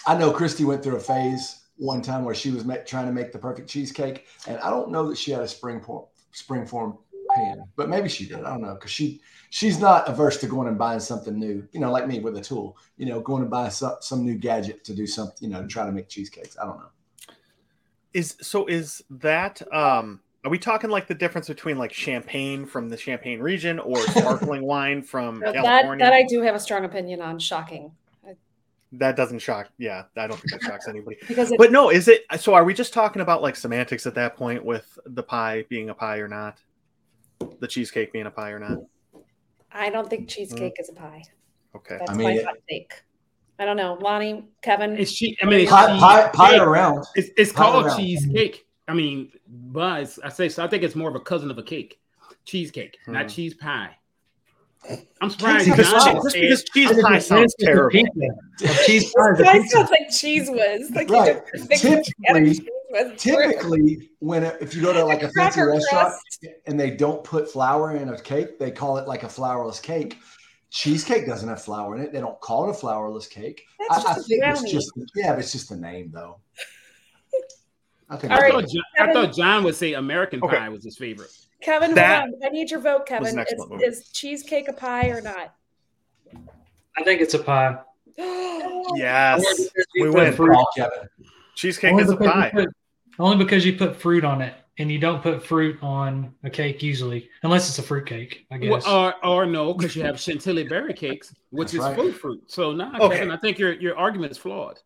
I 0.08 0.18
know 0.18 0.32
Christy 0.32 0.64
went 0.64 0.84
through 0.84 0.96
a 0.98 1.00
phase 1.00 1.62
one 1.78 2.02
time 2.02 2.24
where 2.24 2.36
she 2.36 2.52
was 2.52 2.64
ma- 2.66 2.78
trying 2.86 3.06
to 3.08 3.12
make 3.12 3.32
the 3.32 3.40
perfect 3.40 3.70
cheesecake, 3.70 4.28
and 4.48 4.58
I 4.60 4.70
don't 4.70 4.92
know 4.92 5.10
that 5.10 5.18
she 5.18 5.32
had 5.32 5.42
a 5.42 5.48
spring 5.48 5.82
form 5.82 6.06
spring 6.34 6.66
form 6.66 6.98
pan, 7.36 7.64
but 7.76 7.90
maybe 7.90 8.10
she 8.10 8.26
did. 8.26 8.40
I 8.40 8.50
don't 8.50 8.62
know 8.62 8.74
because 8.76 8.92
she 8.92 9.22
she's 9.50 9.80
not 9.80 10.08
averse 10.08 10.38
to 10.38 10.48
going 10.48 10.68
and 10.68 10.78
buying 10.78 11.00
something 11.00 11.38
new. 11.38 11.68
You 11.72 11.80
know, 11.80 11.92
like 11.92 12.08
me 12.08 12.20
with 12.20 12.38
a 12.38 12.42
tool. 12.42 12.78
You 12.98 13.08
know, 13.08 13.22
going 13.22 13.42
and 13.42 13.52
buying 13.52 13.72
some 13.72 13.96
some 14.02 14.24
new 14.24 14.36
gadget 14.36 14.84
to 14.86 14.94
do 14.94 15.08
something. 15.08 15.38
You 15.40 15.50
know, 15.50 15.62
to 15.62 15.68
try 15.68 15.86
to 15.86 15.92
make 15.92 16.10
cheesecakes. 16.10 16.58
I 16.62 16.66
don't 16.66 16.78
know. 16.78 16.90
Is 18.14 18.36
so 18.42 18.68
is 18.68 19.04
that 19.10 19.62
um 19.74 20.20
are 20.44 20.52
we 20.52 20.60
talking 20.60 20.90
like 20.90 21.08
the 21.08 21.16
difference 21.16 21.48
between 21.48 21.78
like 21.78 21.94
champagne 21.94 22.66
from 22.66 22.90
the 22.90 22.98
champagne 22.98 23.40
region 23.40 23.80
or 23.80 23.96
sparkling 23.96 24.64
wine 24.66 25.02
from 25.02 25.40
So 25.40 25.52
that 25.52 25.54
California? 25.54 26.06
that 26.06 26.14
I 26.14 26.24
do 26.24 26.42
have 26.42 26.54
a 26.54 26.60
strong 26.60 26.84
opinion 26.86 27.22
on. 27.22 27.40
Shocking, 27.40 27.94
that 28.94 29.16
doesn't 29.16 29.40
shock. 29.40 29.70
Yeah, 29.78 30.04
I 30.18 30.28
don't 30.28 30.40
think 30.40 30.52
that 30.52 30.62
shocks 30.62 30.88
anybody. 30.88 31.18
because 31.28 31.52
it, 31.52 31.58
But 31.58 31.72
no, 31.72 31.90
is 31.90 32.08
it 32.08 32.24
so? 32.40 32.54
Are 32.54 32.64
we 32.64 32.74
just 32.74 32.94
talking 32.94 33.22
about 33.22 33.42
like 33.42 33.56
semantics 33.56 34.06
at 34.06 34.16
that 34.16 34.36
point 34.36 34.64
with 34.64 34.98
the 35.06 35.24
pie 35.24 35.66
being 35.70 35.90
a 35.90 35.94
pie 35.94 36.18
or 36.18 36.28
not? 36.28 36.58
The 37.60 37.68
cheesecake 37.68 38.14
being 38.14 38.26
a 38.28 38.32
pie 38.32 38.52
or 38.52 38.60
not? 38.60 38.80
I 39.72 39.90
don't 39.90 40.10
think 40.10 40.30
cheesecake 40.30 40.76
is 40.80 40.90
a 40.90 40.94
pie. 40.94 41.24
Okay. 41.76 41.98
That's 42.00 42.12
I 42.12 42.14
mean, 42.14 42.38
my 42.38 42.44
hot 42.44 42.56
take. 42.70 42.94
I 43.60 43.66
don't 43.66 43.78
know, 43.78 43.98
Lonnie, 44.02 44.48
Kevin. 44.62 44.98
It's 44.98 45.14
che- 45.14 45.38
I 45.42 45.46
mean, 45.46 45.62
it's 45.62 45.72
Pie, 45.72 45.98
pie, 46.00 46.30
pie 46.34 46.58
around. 46.58 47.06
It's, 47.16 47.30
it's 47.38 47.52
Pie 47.52 47.62
called 47.64 47.86
around. 47.86 47.98
cheesecake. 48.00 48.66
I 48.88 48.94
mean, 48.94 49.32
but 49.48 50.02
it's, 50.02 50.20
I 50.20 50.30
say 50.30 50.50
so. 50.50 50.64
I 50.64 50.68
think 50.68 50.84
it's 50.84 50.96
more 50.96 51.08
of 51.10 51.16
a 51.16 51.20
cousin 51.20 51.50
of 51.52 51.58
a 51.58 51.64
cake, 51.64 52.00
cheesecake, 52.46 52.98
Hmm. 53.06 53.14
not 53.14 53.30
cheese 53.30 53.54
pie. 53.54 53.96
I'm 55.22 55.30
surprised. 55.30 55.70
Because 55.70 55.90
John 55.92 56.22
Just 56.32 56.70
because 56.74 56.92
cheese 56.92 56.92
I 56.92 57.02
pie 57.02 57.20
said 57.20 57.22
sounds 57.22 57.56
terrible. 57.60 57.92
cheese 57.92 59.14
pie 59.14 59.32
is 59.32 59.40
a 59.40 59.44
That 59.44 59.54
pizza. 59.54 59.78
sounds 59.78 59.90
like 59.92 60.10
cheese 60.12 60.50
whiz. 60.50 60.92
Like 60.92 61.10
Right. 61.10 61.42
Typically- 61.48 61.78
cheese 61.78 62.14
whiz 62.30 62.60
is. 62.60 63.22
Typically, 63.22 64.10
when 64.20 64.44
a, 64.44 64.50
if 64.62 64.76
you 64.76 64.82
go 64.82 64.94
to 64.94 65.04
like 65.04 65.24
a 65.24 65.30
fancy 65.32 65.62
restaurant 65.62 66.10
crust. 66.10 66.46
and 66.68 66.80
they 66.80 66.92
don't 66.92 67.24
put 67.24 67.52
flour 67.52 67.96
in 67.96 68.10
a 68.10 68.20
cake, 68.22 68.60
they 68.60 68.70
call 68.70 68.98
it 68.98 69.08
like 69.08 69.24
a 69.24 69.28
flourless 69.28 69.82
cake. 69.82 70.18
Cheesecake 70.70 71.26
doesn't 71.26 71.48
have 71.50 71.62
flour 71.62 71.96
in 71.96 72.02
it. 72.04 72.12
They 72.14 72.20
don't 72.20 72.40
call 72.40 72.68
it 72.68 72.76
a 72.76 72.80
flourless 72.80 73.28
cake. 73.30 73.64
That's 73.90 74.06
I, 74.06 74.12
I 74.12 74.14
just 74.16 74.20
a 74.20 74.24
think 74.30 74.44
it's 74.46 74.72
just 74.72 74.92
yeah, 75.16 75.34
it's 75.38 75.52
just 75.52 75.70
the 75.70 75.76
name 75.78 76.12
though. 76.14 76.38
I 78.10 78.18
think 78.18 78.32
All 78.34 78.38
I, 78.38 78.42
right. 78.42 78.52
thought 78.54 78.66
John, 78.70 78.84
I 79.10 79.14
thought 79.14 79.34
John 79.36 79.64
would 79.64 79.76
say 79.76 79.94
American 79.94 80.44
Okay. 80.44 80.58
pie 80.58 80.70
was 80.70 80.84
his 80.84 80.98
favorite. 80.98 81.32
Kevin, 81.64 81.96
That. 81.96 82.28
I 82.44 82.50
need 82.50 82.70
your 82.72 82.80
vote, 82.80 83.06
Kevin. 83.06 83.40
Is, 83.40 83.66
is 83.82 84.08
cheesecake 84.10 84.68
a 84.68 84.74
pie 84.74 85.08
or 85.10 85.22
not? 85.22 85.56
I 86.98 87.04
think 87.04 87.22
it's 87.22 87.34
a 87.34 87.40
pie. 87.40 87.78
Yes, 88.96 89.44
we 89.96 90.02
you 90.06 90.06
put 90.12 90.14
win. 90.16 90.34
fruit- 90.34 90.58
Kevin. 90.76 91.08
cheesecake 91.56 91.92
only 91.92 92.04
is 92.04 92.10
a 92.10 92.18
pie. 92.18 92.52
put- 92.54 92.70
only 93.18 93.38
because 93.44 93.66
you 93.66 93.74
put 93.78 93.96
fruit 93.96 94.26
on 94.26 94.42
it, 94.42 94.54
and 94.78 94.92
you 94.92 95.00
don't 95.00 95.22
put 95.24 95.44
fruit 95.44 95.78
on 95.82 96.34
a 96.44 96.50
cake 96.50 96.84
usually, 96.84 97.30
unless 97.44 97.70
it's 97.70 97.80
a 97.80 97.84
fruit 97.84 98.06
cake. 98.06 98.46
I 98.52 98.58
Well, 98.58 98.76
guess. 98.80 98.88
or 98.88 99.14
or 99.26 99.46
no, 99.46 99.74
because 99.74 99.96
you 99.96 100.04
have 100.04 100.20
chantilly 100.20 100.64
berry 100.68 100.94
cakes, 100.94 101.34
which 101.52 101.72
That's 101.72 101.74
is 101.76 101.80
right. 101.80 101.96
full 101.96 102.12
fruit. 102.12 102.44
So 102.48 102.72
now, 102.74 102.92
Okay. 103.00 103.16
Kevin, 103.20 103.32
I 103.32 103.38
think 103.38 103.58
your 103.58 103.72
your 103.74 103.96
argument 103.98 104.32
is 104.32 104.38
flawed. 104.38 104.80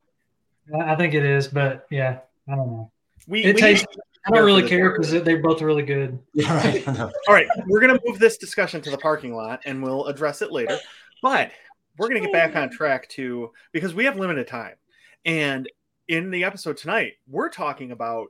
I 0.79 0.93
I 0.93 0.95
think 0.95 1.13
it 1.15 1.25
is, 1.25 1.47
but 1.47 1.87
yeah, 1.89 2.19
I 2.47 2.55
don't 2.55 2.67
know. 2.71 2.91
We, 3.27 3.43
It 3.43 3.55
we- 3.55 3.61
tastes. 3.61 3.87
I 4.27 4.31
don't 4.31 4.45
really 4.45 4.67
care 4.67 4.91
because 4.91 5.11
they're 5.11 5.41
both 5.41 5.61
really 5.61 5.83
good. 5.83 6.19
Yeah, 6.33 6.55
right. 6.55 6.87
All 6.99 7.11
right, 7.29 7.47
we're 7.67 7.79
gonna 7.79 7.99
move 8.05 8.19
this 8.19 8.37
discussion 8.37 8.81
to 8.81 8.91
the 8.91 8.97
parking 8.97 9.33
lot, 9.33 9.61
and 9.65 9.81
we'll 9.81 10.05
address 10.05 10.41
it 10.41 10.51
later. 10.51 10.77
But 11.21 11.51
we're 11.97 12.09
gonna 12.09 12.21
get 12.21 12.33
back 12.33 12.55
on 12.55 12.69
track 12.69 13.07
to 13.09 13.51
because 13.71 13.93
we 13.93 14.05
have 14.05 14.17
limited 14.17 14.47
time, 14.47 14.75
and 15.25 15.69
in 16.07 16.31
the 16.31 16.43
episode 16.43 16.77
tonight, 16.77 17.13
we're 17.27 17.49
talking 17.49 17.91
about 17.91 18.27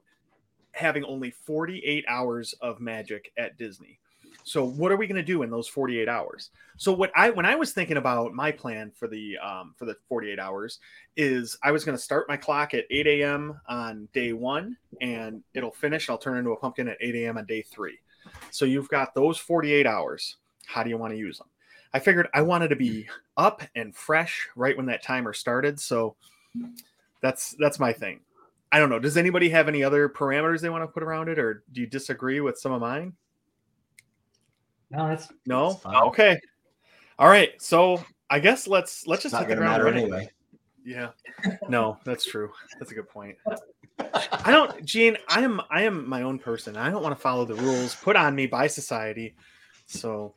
having 0.72 1.04
only 1.04 1.32
48 1.32 2.06
hours 2.08 2.54
of 2.62 2.80
magic 2.80 3.32
at 3.38 3.58
Disney. 3.58 4.00
So 4.48 4.63
what 4.63 4.94
are 4.94 4.96
we 4.96 5.08
going 5.08 5.18
to 5.18 5.24
do 5.24 5.44
in 5.44 5.50
those 5.50 5.68
48 5.68 6.08
hours? 6.08 6.51
So 6.77 6.94
what 6.94 7.12
I 7.18 7.30
when 7.32 7.46
I 7.46 7.56
was 7.56 7.74
thinking 7.74 7.98
about 7.98 8.32
my 8.32 8.50
plan 8.50 8.92
for 8.96 9.10
the 9.10 9.38
um, 9.39 9.74
for 9.75 9.84
the 9.84 9.98
48 10.08 10.39
hours 10.39 10.80
is 11.18 11.58
I 11.63 11.72
was 11.72 11.84
going 11.84 11.98
to 11.98 12.01
start 12.01 12.30
my 12.30 12.38
clock 12.38 12.74
at 12.74 12.86
8 12.89 13.08
a.m. 13.08 13.60
on 13.68 14.08
day 14.13 14.32
one, 14.32 14.77
and 15.01 15.44
it'll 15.54 15.72
finish. 15.72 16.10
I'll 16.10 16.18
turn 16.18 16.38
into 16.38 16.51
a 16.51 16.56
pumpkin 16.56 16.88
at 16.88 16.96
8 17.01 17.13
a.m. 17.16 17.38
on 17.38 17.46
day 17.46 17.62
three. 17.62 17.98
So 18.50 18.63
you've 18.63 18.88
got 18.88 19.13
those 19.13 19.38
48 19.38 19.86
hours. 19.86 20.38
How 20.66 20.82
do 20.82 20.89
you 20.89 20.98
want 20.98 21.12
to 21.12 21.20
use 21.20 21.39
them? 21.39 21.48
I 21.94 22.00
figured 22.00 22.30
I 22.34 22.42
wanted 22.42 22.70
to 22.70 22.77
be 22.77 23.10
up 23.36 23.62
and 23.75 23.94
fresh 23.94 24.48
right 24.56 24.77
when 24.77 24.86
that 24.86 25.04
timer 25.04 25.34
started. 25.34 25.77
So 25.77 26.16
that's 27.22 27.54
that's 27.60 27.80
my 27.80 27.92
thing. 27.92 28.22
I 28.72 28.80
don't 28.80 28.89
know. 28.89 29.00
Does 29.00 29.18
anybody 29.18 29.50
have 29.50 29.68
any 29.68 29.84
other 29.84 30.08
parameters 30.08 30.62
they 30.62 30.70
want 30.70 30.84
to 30.84 30.88
put 30.88 31.04
around 31.04 31.27
it, 31.27 31.38
or 31.38 31.63
do 31.74 31.82
you 31.82 31.88
disagree 31.88 32.39
with 32.39 32.58
some 32.58 32.72
of 32.72 32.80
mine? 32.80 33.12
No, 34.89 35.08
that's 35.08 35.29
No. 35.46 35.79
That's. 35.84 35.96
Okay. 36.08 36.39
All 37.20 37.27
right. 37.27 37.62
So 37.62 38.03
I 38.29 38.39
guess 38.39 38.67
let's 38.67 39.06
let's 39.08 39.25
It's 39.25 39.32
just 39.32 39.34
not 39.34 39.48
hit 39.48 39.50
the 39.50 39.56
going 39.56 39.60
to 39.60 39.84
ground 39.84 39.84
matter 39.84 39.84
running. 39.86 40.03
anyway. 40.13 40.32
Yeah. 40.86 41.10
No, 41.67 41.98
that's 42.06 42.24
true. 42.25 42.51
That's 42.79 42.91
a 42.91 42.96
good 42.96 43.10
point. 43.10 43.36
I 44.00 44.51
don't, 44.51 44.86
Gene. 44.86 45.17
I 45.27 45.41
am 45.41 45.60
I 45.70 45.82
am 45.84 46.08
my 46.08 46.22
own 46.22 46.39
person. 46.39 46.77
I 46.77 46.89
don't 46.89 47.03
want 47.03 47.15
to 47.15 47.22
follow 47.22 47.44
the 47.46 47.56
rules 47.56 47.96
put 47.96 48.15
on 48.15 48.36
me 48.36 48.48
by 48.48 48.67
society. 48.67 49.36
So 49.88 50.36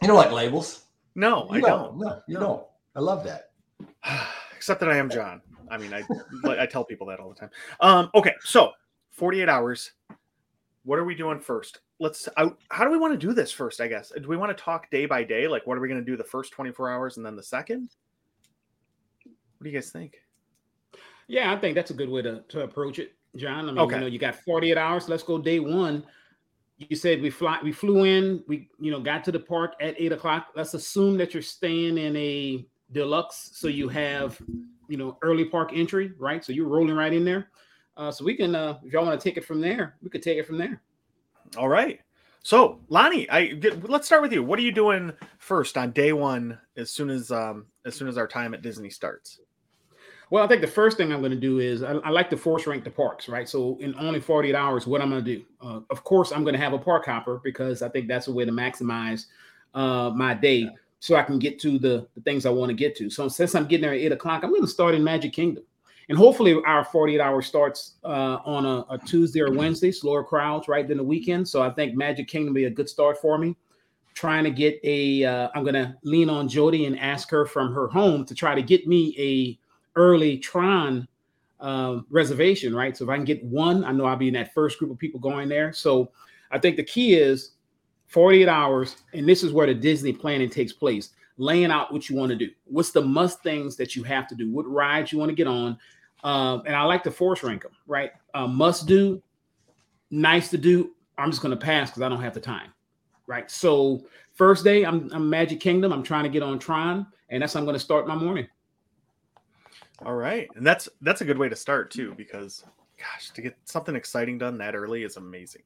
You 0.00 0.06
don't 0.08 0.16
like 0.16 0.30
labels? 0.32 0.84
no, 1.14 1.48
I 1.50 1.56
You 1.56 1.62
don't. 1.62 1.98
No, 1.98 2.22
you 2.28 2.38
don't. 2.38 2.64
I 2.94 3.00
love 3.00 3.24
that. 3.24 3.50
except 4.56 4.80
that 4.80 4.88
I 4.88 4.96
am 4.96 5.10
John. 5.10 5.40
I 5.70 5.78
mean, 5.78 5.92
I 5.92 6.02
I 6.44 6.66
tell 6.66 6.84
people 6.84 7.06
that 7.08 7.18
all 7.20 7.28
the 7.30 7.34
time. 7.34 7.50
Um, 7.80 8.10
okay, 8.14 8.34
so 8.40 8.72
48 9.12 9.48
hours. 9.48 9.92
What 10.84 10.98
are 10.98 11.04
we 11.04 11.14
doing 11.14 11.40
first? 11.40 11.80
Let's. 12.00 12.28
I, 12.36 12.50
how 12.70 12.84
do 12.84 12.90
we 12.90 12.98
want 12.98 13.18
to 13.18 13.26
do 13.26 13.32
this 13.32 13.50
first? 13.50 13.80
I 13.80 13.88
guess. 13.88 14.12
Do 14.20 14.28
we 14.28 14.36
want 14.36 14.56
to 14.56 14.62
talk 14.62 14.90
day 14.90 15.06
by 15.06 15.24
day? 15.24 15.48
Like, 15.48 15.66
what 15.66 15.76
are 15.76 15.80
we 15.80 15.88
going 15.88 16.00
to 16.00 16.10
do 16.10 16.16
the 16.16 16.24
first 16.24 16.52
24 16.52 16.90
hours 16.90 17.16
and 17.16 17.26
then 17.26 17.36
the 17.36 17.42
second? 17.42 17.90
What 19.24 19.64
do 19.64 19.70
you 19.70 19.74
guys 19.76 19.90
think? 19.90 20.18
Yeah, 21.26 21.52
I 21.52 21.56
think 21.58 21.74
that's 21.74 21.90
a 21.90 21.94
good 21.94 22.08
way 22.08 22.22
to, 22.22 22.42
to 22.48 22.62
approach 22.62 22.98
it, 22.98 23.14
John. 23.36 23.64
I 23.68 23.72
mean, 23.72 23.78
Okay. 23.78 23.96
you 23.96 24.00
know, 24.00 24.06
you 24.06 24.18
got 24.18 24.36
48 24.36 24.78
hours. 24.78 25.08
Let's 25.08 25.22
go 25.22 25.38
day 25.38 25.58
one. 25.60 26.04
You 26.78 26.94
said 26.96 27.20
we 27.20 27.28
fly, 27.28 27.58
we 27.62 27.72
flew 27.72 28.04
in, 28.04 28.42
we 28.46 28.68
you 28.78 28.92
know 28.92 29.00
got 29.00 29.24
to 29.24 29.32
the 29.32 29.40
park 29.40 29.74
at 29.80 30.00
eight 30.00 30.12
o'clock. 30.12 30.48
Let's 30.54 30.74
assume 30.74 31.16
that 31.18 31.34
you're 31.34 31.42
staying 31.42 31.98
in 31.98 32.16
a 32.16 32.64
deluxe, 32.92 33.50
so 33.54 33.66
you 33.66 33.88
have 33.88 34.40
you 34.88 34.96
know 34.96 35.18
early 35.22 35.44
park 35.44 35.72
entry, 35.74 36.12
right? 36.18 36.44
So 36.44 36.52
you're 36.52 36.68
rolling 36.68 36.94
right 36.94 37.12
in 37.12 37.24
there. 37.24 37.50
Uh, 37.96 38.12
so 38.12 38.24
we 38.24 38.36
can, 38.36 38.54
uh, 38.54 38.78
if 38.84 38.92
y'all 38.92 39.04
want 39.04 39.20
to 39.20 39.28
take 39.28 39.36
it 39.36 39.44
from 39.44 39.60
there, 39.60 39.96
we 40.02 40.08
could 40.08 40.22
take 40.22 40.38
it 40.38 40.46
from 40.46 40.56
there. 40.56 40.80
All 41.56 41.68
right. 41.68 42.00
So, 42.42 42.80
Lonnie, 42.88 43.28
I 43.30 43.46
get, 43.46 43.88
let's 43.90 44.06
start 44.06 44.22
with 44.22 44.32
you. 44.32 44.42
What 44.42 44.58
are 44.58 44.62
you 44.62 44.72
doing 44.72 45.12
first 45.38 45.76
on 45.76 45.90
day 45.90 46.12
one? 46.12 46.58
As 46.76 46.90
soon 46.90 47.10
as 47.10 47.30
um 47.30 47.66
as 47.84 47.94
soon 47.94 48.08
as 48.08 48.16
our 48.16 48.28
time 48.28 48.54
at 48.54 48.62
Disney 48.62 48.90
starts. 48.90 49.40
Well, 50.30 50.44
I 50.44 50.46
think 50.46 50.60
the 50.60 50.66
first 50.66 50.98
thing 50.98 51.10
I'm 51.10 51.20
going 51.20 51.32
to 51.32 51.40
do 51.40 51.58
is 51.58 51.82
I, 51.82 51.92
I 51.92 52.10
like 52.10 52.28
to 52.30 52.36
force 52.36 52.66
rank 52.66 52.84
the 52.84 52.90
parks, 52.90 53.28
right? 53.28 53.48
So 53.48 53.78
in 53.80 53.94
only 53.98 54.20
48 54.20 54.54
hours, 54.54 54.86
what 54.86 55.00
I'm 55.00 55.08
going 55.08 55.24
to 55.24 55.36
do? 55.36 55.44
Uh, 55.60 55.80
of 55.88 56.04
course, 56.04 56.32
I'm 56.32 56.42
going 56.42 56.52
to 56.52 56.60
have 56.60 56.74
a 56.74 56.78
park 56.78 57.06
hopper 57.06 57.40
because 57.42 57.80
I 57.80 57.88
think 57.88 58.08
that's 58.08 58.28
a 58.28 58.32
way 58.32 58.44
to 58.44 58.52
maximize 58.52 59.24
uh, 59.72 60.10
my 60.14 60.34
day 60.34 60.68
so 61.00 61.16
I 61.16 61.22
can 61.22 61.38
get 61.38 61.58
to 61.60 61.78
the, 61.78 62.06
the 62.14 62.20
things 62.22 62.44
I 62.44 62.50
want 62.50 62.68
to 62.68 62.74
get 62.74 62.94
to. 62.96 63.08
So 63.08 63.28
since 63.28 63.54
I'm 63.54 63.66
getting 63.66 63.82
there 63.82 63.92
at 63.92 64.00
eight 64.00 64.12
o'clock, 64.12 64.44
I'm 64.44 64.50
going 64.50 64.62
to 64.62 64.68
start 64.68 64.94
in 64.94 65.02
Magic 65.02 65.32
Kingdom. 65.32 65.64
And 66.08 66.16
hopefully 66.16 66.58
our 66.66 66.84
48 66.84 67.20
hour 67.20 67.42
starts 67.42 67.96
uh, 68.02 68.38
on 68.44 68.64
a, 68.64 68.86
a 68.90 68.98
Tuesday 68.98 69.40
or 69.40 69.52
Wednesday, 69.52 69.92
slower 69.92 70.24
crowds, 70.24 70.66
right, 70.66 70.88
than 70.88 70.96
the 70.96 71.04
weekend. 71.04 71.46
So 71.46 71.62
I 71.62 71.70
think 71.70 71.94
Magic 71.94 72.28
Kingdom 72.28 72.54
will 72.54 72.60
be 72.60 72.64
a 72.64 72.70
good 72.70 72.88
start 72.88 73.20
for 73.20 73.36
me. 73.36 73.56
Trying 74.14 74.44
to 74.44 74.50
get 74.50 74.80
a, 74.84 75.24
uh, 75.24 75.48
I'm 75.54 75.62
going 75.62 75.74
to 75.74 75.94
lean 76.02 76.30
on 76.30 76.48
Jody 76.48 76.86
and 76.86 76.98
ask 76.98 77.30
her 77.30 77.44
from 77.44 77.72
her 77.74 77.88
home 77.88 78.24
to 78.24 78.34
try 78.34 78.54
to 78.54 78.62
get 78.62 78.86
me 78.86 79.14
a 79.18 79.98
early 79.98 80.38
Tron 80.38 81.06
uh, 81.60 82.00
reservation, 82.08 82.74
right? 82.74 82.96
So 82.96 83.04
if 83.04 83.10
I 83.10 83.16
can 83.16 83.24
get 83.24 83.44
one, 83.44 83.84
I 83.84 83.92
know 83.92 84.06
I'll 84.06 84.16
be 84.16 84.28
in 84.28 84.34
that 84.34 84.54
first 84.54 84.78
group 84.78 84.90
of 84.90 84.98
people 84.98 85.20
going 85.20 85.48
there. 85.48 85.72
So 85.72 86.10
I 86.50 86.58
think 86.58 86.76
the 86.76 86.84
key 86.84 87.14
is 87.14 87.52
48 88.06 88.48
hours, 88.48 88.96
and 89.12 89.28
this 89.28 89.42
is 89.42 89.52
where 89.52 89.66
the 89.66 89.74
Disney 89.74 90.12
planning 90.12 90.48
takes 90.48 90.72
place. 90.72 91.10
Laying 91.36 91.70
out 91.70 91.92
what 91.92 92.08
you 92.08 92.16
want 92.16 92.30
to 92.30 92.36
do. 92.36 92.48
What's 92.64 92.90
the 92.90 93.02
must 93.02 93.42
things 93.44 93.76
that 93.76 93.94
you 93.94 94.02
have 94.02 94.26
to 94.28 94.34
do? 94.34 94.50
What 94.50 94.68
rides 94.68 95.12
you 95.12 95.18
want 95.18 95.28
to 95.28 95.36
get 95.36 95.46
on? 95.46 95.78
Um, 96.24 96.62
and 96.66 96.74
I 96.74 96.82
like 96.82 97.02
to 97.04 97.10
force 97.10 97.42
rank 97.42 97.62
them, 97.62 97.72
right? 97.86 98.10
Uh, 98.34 98.46
must 98.46 98.86
do, 98.86 99.22
nice 100.10 100.50
to 100.50 100.58
do. 100.58 100.94
I'm 101.16 101.30
just 101.30 101.42
going 101.42 101.56
to 101.56 101.64
pass 101.64 101.90
because 101.90 102.02
I 102.02 102.08
don't 102.08 102.22
have 102.22 102.34
the 102.34 102.40
time, 102.40 102.72
right? 103.26 103.50
So 103.50 104.04
first 104.34 104.64
day, 104.64 104.84
I'm, 104.84 105.10
I'm 105.12 105.30
Magic 105.30 105.60
Kingdom. 105.60 105.92
I'm 105.92 106.02
trying 106.02 106.24
to 106.24 106.30
get 106.30 106.42
on 106.42 106.58
Tron, 106.58 107.06
and 107.28 107.42
that's 107.42 107.54
how 107.54 107.60
I'm 107.60 107.66
going 107.66 107.74
to 107.74 107.80
start 107.80 108.06
my 108.06 108.16
morning. 108.16 108.48
All 110.04 110.14
right. 110.14 110.48
And 110.54 110.66
that's 110.66 110.88
that's 111.00 111.22
a 111.22 111.24
good 111.24 111.38
way 111.38 111.48
to 111.48 111.56
start 111.56 111.90
too, 111.90 112.14
because 112.16 112.64
gosh, 112.98 113.30
to 113.30 113.42
get 113.42 113.56
something 113.64 113.96
exciting 113.96 114.38
done 114.38 114.58
that 114.58 114.76
early 114.76 115.02
is 115.02 115.16
amazing. 115.16 115.62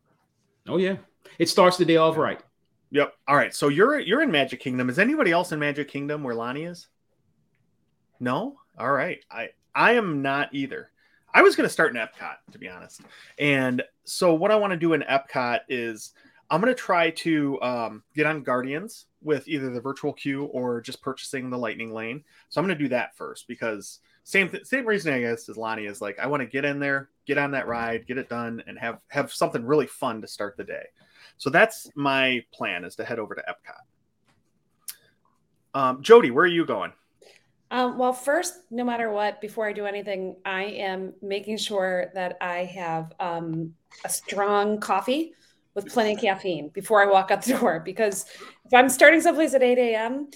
Oh 0.68 0.78
yeah, 0.78 0.96
it 1.38 1.48
starts 1.48 1.76
the 1.76 1.84
day 1.84 1.96
off 1.96 2.16
right. 2.16 2.40
Yep. 2.90 3.14
All 3.28 3.36
right. 3.36 3.54
So 3.54 3.68
you're 3.68 3.98
you're 3.98 4.22
in 4.22 4.30
Magic 4.30 4.60
Kingdom. 4.60 4.88
Is 4.88 4.98
anybody 4.98 5.32
else 5.32 5.52
in 5.52 5.58
Magic 5.58 5.88
Kingdom 5.88 6.22
where 6.22 6.34
Lonnie 6.34 6.64
is? 6.64 6.88
No. 8.20 8.56
All 8.78 8.92
right. 8.92 9.18
I 9.30 9.50
I 9.74 9.92
am 9.92 10.22
not 10.22 10.48
either. 10.52 10.90
I 11.34 11.42
was 11.42 11.56
going 11.56 11.66
to 11.66 11.72
start 11.72 11.94
in 11.94 12.00
Epcot 12.00 12.36
to 12.52 12.58
be 12.58 12.68
honest. 12.68 13.00
And 13.38 13.82
so 14.04 14.34
what 14.34 14.50
I 14.50 14.56
want 14.56 14.72
to 14.72 14.76
do 14.76 14.92
in 14.92 15.02
Epcot 15.02 15.60
is 15.68 16.12
I'm 16.50 16.60
going 16.60 16.74
to 16.74 16.78
try 16.78 17.10
to 17.10 17.62
um, 17.62 18.02
get 18.14 18.26
on 18.26 18.42
Guardians 18.42 19.06
with 19.22 19.48
either 19.48 19.70
the 19.70 19.80
virtual 19.80 20.12
queue 20.12 20.44
or 20.46 20.80
just 20.82 21.00
purchasing 21.00 21.48
the 21.48 21.56
Lightning 21.56 21.94
Lane. 21.94 22.22
So 22.50 22.60
I'm 22.60 22.66
going 22.66 22.76
to 22.76 22.84
do 22.84 22.90
that 22.90 23.16
first 23.16 23.48
because 23.48 24.00
same 24.24 24.48
th- 24.48 24.66
same 24.66 24.86
reason 24.86 25.14
I 25.14 25.20
guess 25.20 25.48
as 25.48 25.56
Lonnie 25.56 25.86
is 25.86 26.00
like 26.00 26.18
I 26.18 26.26
want 26.26 26.42
to 26.42 26.46
get 26.46 26.64
in 26.64 26.78
there, 26.78 27.08
get 27.26 27.38
on 27.38 27.52
that 27.52 27.66
ride, 27.66 28.06
get 28.06 28.18
it 28.18 28.28
done, 28.28 28.62
and 28.66 28.78
have 28.78 28.98
have 29.08 29.32
something 29.32 29.64
really 29.64 29.86
fun 29.86 30.20
to 30.20 30.28
start 30.28 30.56
the 30.56 30.64
day. 30.64 30.84
So 31.38 31.50
that's 31.50 31.90
my 31.94 32.44
plan 32.52 32.84
is 32.84 32.96
to 32.96 33.04
head 33.04 33.18
over 33.18 33.34
to 33.34 33.42
Epcot. 33.42 33.80
Um, 35.74 36.02
Jody, 36.02 36.30
where 36.30 36.44
are 36.44 36.48
you 36.48 36.66
going? 36.66 36.92
Um, 37.72 37.96
well, 37.96 38.12
first, 38.12 38.52
no 38.70 38.84
matter 38.84 39.10
what, 39.10 39.40
before 39.40 39.66
I 39.66 39.72
do 39.72 39.86
anything, 39.86 40.36
I 40.44 40.64
am 40.64 41.14
making 41.22 41.56
sure 41.56 42.12
that 42.14 42.36
I 42.42 42.64
have 42.66 43.14
um, 43.18 43.72
a 44.04 44.10
strong 44.10 44.78
coffee 44.78 45.32
with 45.74 45.88
plenty 45.88 46.12
of 46.12 46.20
caffeine 46.20 46.68
before 46.68 47.02
I 47.02 47.10
walk 47.10 47.30
out 47.30 47.40
the 47.42 47.54
door. 47.58 47.80
Because 47.80 48.26
if 48.66 48.74
I'm 48.74 48.90
starting 48.90 49.22
someplace 49.22 49.54
at 49.54 49.62
8 49.62 49.78
a.m., 49.78 50.28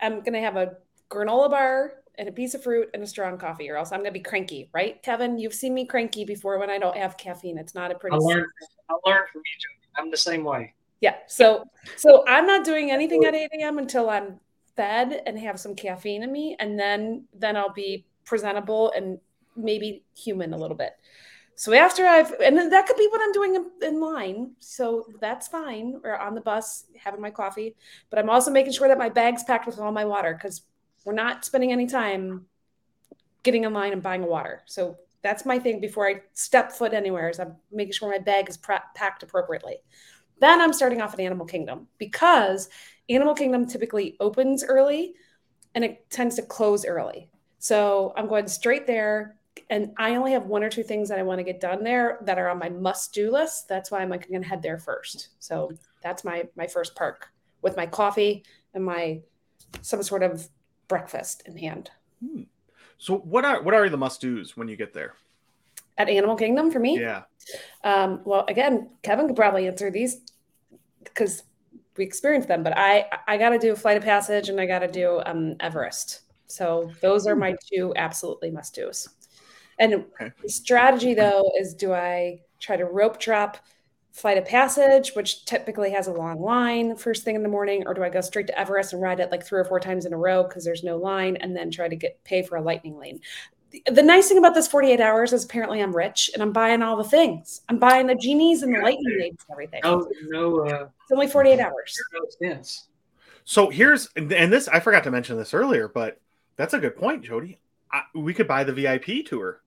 I'm 0.00 0.20
going 0.20 0.34
to 0.34 0.40
have 0.40 0.56
a 0.56 0.76
granola 1.10 1.50
bar 1.50 1.94
and 2.16 2.28
a 2.28 2.32
piece 2.32 2.54
of 2.54 2.62
fruit 2.62 2.90
and 2.94 3.02
a 3.02 3.08
strong 3.08 3.38
coffee, 3.38 3.68
or 3.68 3.76
else 3.76 3.90
I'm 3.90 3.98
going 3.98 4.12
to 4.12 4.18
be 4.18 4.20
cranky, 4.20 4.70
right, 4.72 5.02
Kevin? 5.02 5.38
You've 5.40 5.52
seen 5.52 5.74
me 5.74 5.84
cranky 5.84 6.24
before 6.24 6.60
when 6.60 6.70
I 6.70 6.78
don't 6.78 6.96
have 6.96 7.18
caffeine. 7.18 7.58
It's 7.58 7.74
not 7.74 7.90
a 7.90 7.96
pretty. 7.96 8.14
I 8.14 8.18
learned. 8.20 8.46
I 8.88 8.94
learned 9.04 9.28
from 9.32 9.42
you, 9.44 9.58
Jody. 9.58 9.88
I'm 9.98 10.10
the 10.12 10.16
same 10.16 10.44
way. 10.44 10.74
Yeah. 11.00 11.16
So 11.26 11.64
so 11.96 12.24
I'm 12.28 12.46
not 12.46 12.64
doing 12.64 12.92
anything 12.92 13.24
at 13.24 13.34
8 13.34 13.50
a.m. 13.58 13.78
until 13.78 14.08
I'm 14.08 14.38
fed 14.76 15.22
and 15.26 15.38
have 15.38 15.58
some 15.58 15.74
caffeine 15.74 16.22
in 16.22 16.32
me, 16.32 16.56
and 16.58 16.78
then 16.78 17.24
then 17.34 17.56
I'll 17.56 17.72
be 17.72 18.06
presentable 18.24 18.92
and 18.96 19.18
maybe 19.56 20.04
human 20.14 20.52
a 20.52 20.58
little 20.58 20.76
bit. 20.76 20.92
So 21.58 21.72
after 21.72 22.06
I've 22.06 22.32
and 22.32 22.70
that 22.70 22.86
could 22.86 22.98
be 22.98 23.08
what 23.10 23.22
I'm 23.22 23.32
doing 23.32 23.54
in, 23.54 23.70
in 23.82 24.00
line. 24.00 24.52
So 24.58 25.06
that's 25.20 25.48
fine. 25.48 26.00
Or 26.04 26.18
on 26.18 26.34
the 26.34 26.40
bus 26.42 26.84
having 26.96 27.20
my 27.20 27.30
coffee. 27.30 27.74
But 28.10 28.18
I'm 28.18 28.28
also 28.28 28.50
making 28.50 28.72
sure 28.72 28.88
that 28.88 28.98
my 28.98 29.08
bag's 29.08 29.42
packed 29.42 29.66
with 29.66 29.78
all 29.78 29.90
my 29.90 30.04
water 30.04 30.34
because 30.34 30.62
we're 31.04 31.14
not 31.14 31.46
spending 31.46 31.72
any 31.72 31.86
time 31.86 32.44
getting 33.42 33.64
in 33.64 33.72
line 33.72 33.92
and 33.94 34.02
buying 34.02 34.26
water. 34.26 34.62
So 34.66 34.98
that's 35.22 35.46
my 35.46 35.58
thing 35.58 35.80
before 35.80 36.06
I 36.06 36.20
step 36.34 36.72
foot 36.72 36.92
anywhere 36.92 37.30
is 37.30 37.40
I'm 37.40 37.56
making 37.72 37.94
sure 37.94 38.10
my 38.10 38.18
bag 38.18 38.50
is 38.50 38.58
pra- 38.58 38.84
packed 38.94 39.22
appropriately. 39.22 39.76
Then 40.40 40.60
I'm 40.60 40.74
starting 40.74 41.00
off 41.00 41.14
at 41.14 41.20
Animal 41.20 41.46
Kingdom 41.46 41.88
because 41.96 42.68
Animal 43.08 43.34
Kingdom 43.34 43.66
typically 43.66 44.16
opens 44.20 44.64
early 44.64 45.14
and 45.74 45.84
it 45.84 46.08
tends 46.10 46.36
to 46.36 46.42
close 46.42 46.84
early. 46.84 47.28
So 47.58 48.12
I'm 48.16 48.28
going 48.28 48.48
straight 48.48 48.86
there. 48.86 49.36
And 49.70 49.92
I 49.96 50.16
only 50.16 50.32
have 50.32 50.46
one 50.46 50.62
or 50.62 50.68
two 50.68 50.82
things 50.82 51.08
that 51.08 51.18
I 51.18 51.22
want 51.22 51.38
to 51.38 51.44
get 51.44 51.60
done 51.60 51.82
there 51.82 52.18
that 52.22 52.38
are 52.38 52.48
on 52.48 52.58
my 52.58 52.68
must 52.68 53.14
do 53.14 53.30
list. 53.30 53.68
That's 53.68 53.90
why 53.90 54.00
I'm 54.00 54.10
like, 54.10 54.28
going 54.28 54.42
to 54.42 54.48
head 54.48 54.62
there 54.62 54.78
first. 54.78 55.30
So 55.38 55.72
that's 56.02 56.24
my 56.24 56.46
my 56.56 56.66
first 56.66 56.94
park 56.94 57.28
with 57.62 57.76
my 57.76 57.86
coffee 57.86 58.44
and 58.74 58.84
my 58.84 59.20
some 59.80 60.02
sort 60.02 60.22
of 60.22 60.48
breakfast 60.88 61.42
in 61.46 61.56
hand. 61.56 61.90
So 62.98 63.16
what 63.18 63.44
are 63.44 63.62
what 63.62 63.74
are 63.74 63.88
the 63.88 63.96
must 63.96 64.20
dos 64.20 64.56
when 64.56 64.68
you 64.68 64.76
get 64.76 64.92
there? 64.92 65.14
At 65.98 66.08
Animal 66.08 66.36
Kingdom 66.36 66.70
for 66.70 66.78
me, 66.78 67.00
Yeah. 67.00 67.22
Um, 67.82 68.20
well, 68.24 68.44
again, 68.48 68.90
Kevin 69.02 69.26
could 69.26 69.36
probably 69.36 69.66
answer 69.66 69.90
these 69.90 70.20
because 71.02 71.42
we 71.98 72.04
experienced 72.04 72.48
them. 72.48 72.62
But 72.62 72.76
I 72.76 73.06
I 73.26 73.36
got 73.38 73.50
to 73.50 73.58
do 73.58 73.76
Flight 73.76 73.96
of 73.96 74.02
Passage 74.04 74.48
and 74.48 74.60
I 74.60 74.66
got 74.66 74.80
to 74.80 74.88
do 74.88 75.20
um, 75.26 75.56
Everest. 75.60 76.22
So 76.46 76.96
those 77.02 77.26
are 77.26 77.36
my 77.36 77.56
two 77.72 77.92
absolutely 77.96 78.50
must 78.50 78.74
dos. 78.74 79.08
And 79.78 80.06
Okay. 80.20 80.32
the 80.42 80.48
strategy 80.50 81.14
though 81.14 81.52
is 81.58 81.74
do 81.74 81.92
I 81.92 82.40
try 82.60 82.76
to 82.76 82.84
rope 82.84 83.18
drop 83.20 83.58
Flight 84.12 84.38
of 84.38 84.46
Passage, 84.46 85.12
which 85.14 85.44
typically 85.44 85.90
has 85.90 86.06
a 86.08 86.12
long 86.12 86.40
line 86.40 86.96
first 86.96 87.22
thing 87.24 87.36
in 87.36 87.42
the 87.42 87.48
morning, 87.50 87.84
or 87.86 87.92
do 87.94 88.02
I 88.02 88.08
go 88.08 88.22
straight 88.22 88.46
to 88.46 88.58
Everest 88.58 88.92
and 88.94 89.02
ride 89.02 89.20
it 89.20 89.30
like 89.30 89.44
three 89.44 89.60
or 89.60 89.64
four 89.64 89.80
times 89.80 90.06
in 90.06 90.14
a 90.14 90.18
row 90.18 90.42
because 90.44 90.64
there's 90.64 90.84
no 90.84 90.96
line, 90.96 91.36
and 91.36 91.54
then 91.54 91.70
try 91.70 91.88
to 91.88 91.96
get 91.96 92.22
pay 92.24 92.42
for 92.42 92.56
a 92.56 92.62
lightning 92.62 92.98
lane? 92.98 93.20
The 93.90 94.02
nice 94.02 94.28
thing 94.28 94.38
about 94.38 94.54
this 94.54 94.68
48 94.68 95.00
hours 95.00 95.32
is 95.32 95.44
apparently 95.44 95.82
I'm 95.82 95.94
rich 95.94 96.30
and 96.32 96.42
I'm 96.42 96.52
buying 96.52 96.82
all 96.82 96.96
the 96.96 97.04
things. 97.04 97.62
I'm 97.68 97.78
buying 97.78 98.06
the 98.06 98.14
genies 98.14 98.62
and 98.62 98.74
the 98.74 98.80
lightning 98.80 99.18
lanes 99.18 99.44
and 99.48 99.52
everything. 99.52 99.80
No, 99.84 100.08
no, 100.28 100.60
uh, 100.66 100.88
It's 101.02 101.12
only 101.12 101.26
48 101.28 101.60
hours. 101.60 101.98
no. 102.40 102.60
So 103.44 103.70
here's 103.70 104.08
and 104.16 104.32
and 104.32 104.52
this 104.52 104.66
I 104.68 104.80
forgot 104.80 105.04
to 105.04 105.10
mention 105.10 105.36
this 105.36 105.54
earlier, 105.54 105.88
but 105.88 106.20
that's 106.56 106.74
a 106.74 106.78
good 106.78 106.96
point, 106.96 107.22
Jody. 107.22 107.58
I, 107.92 108.02
we 108.14 108.34
could 108.34 108.48
buy 108.48 108.64
the 108.64 108.72
VIP 108.72 109.24
tour. 109.26 109.62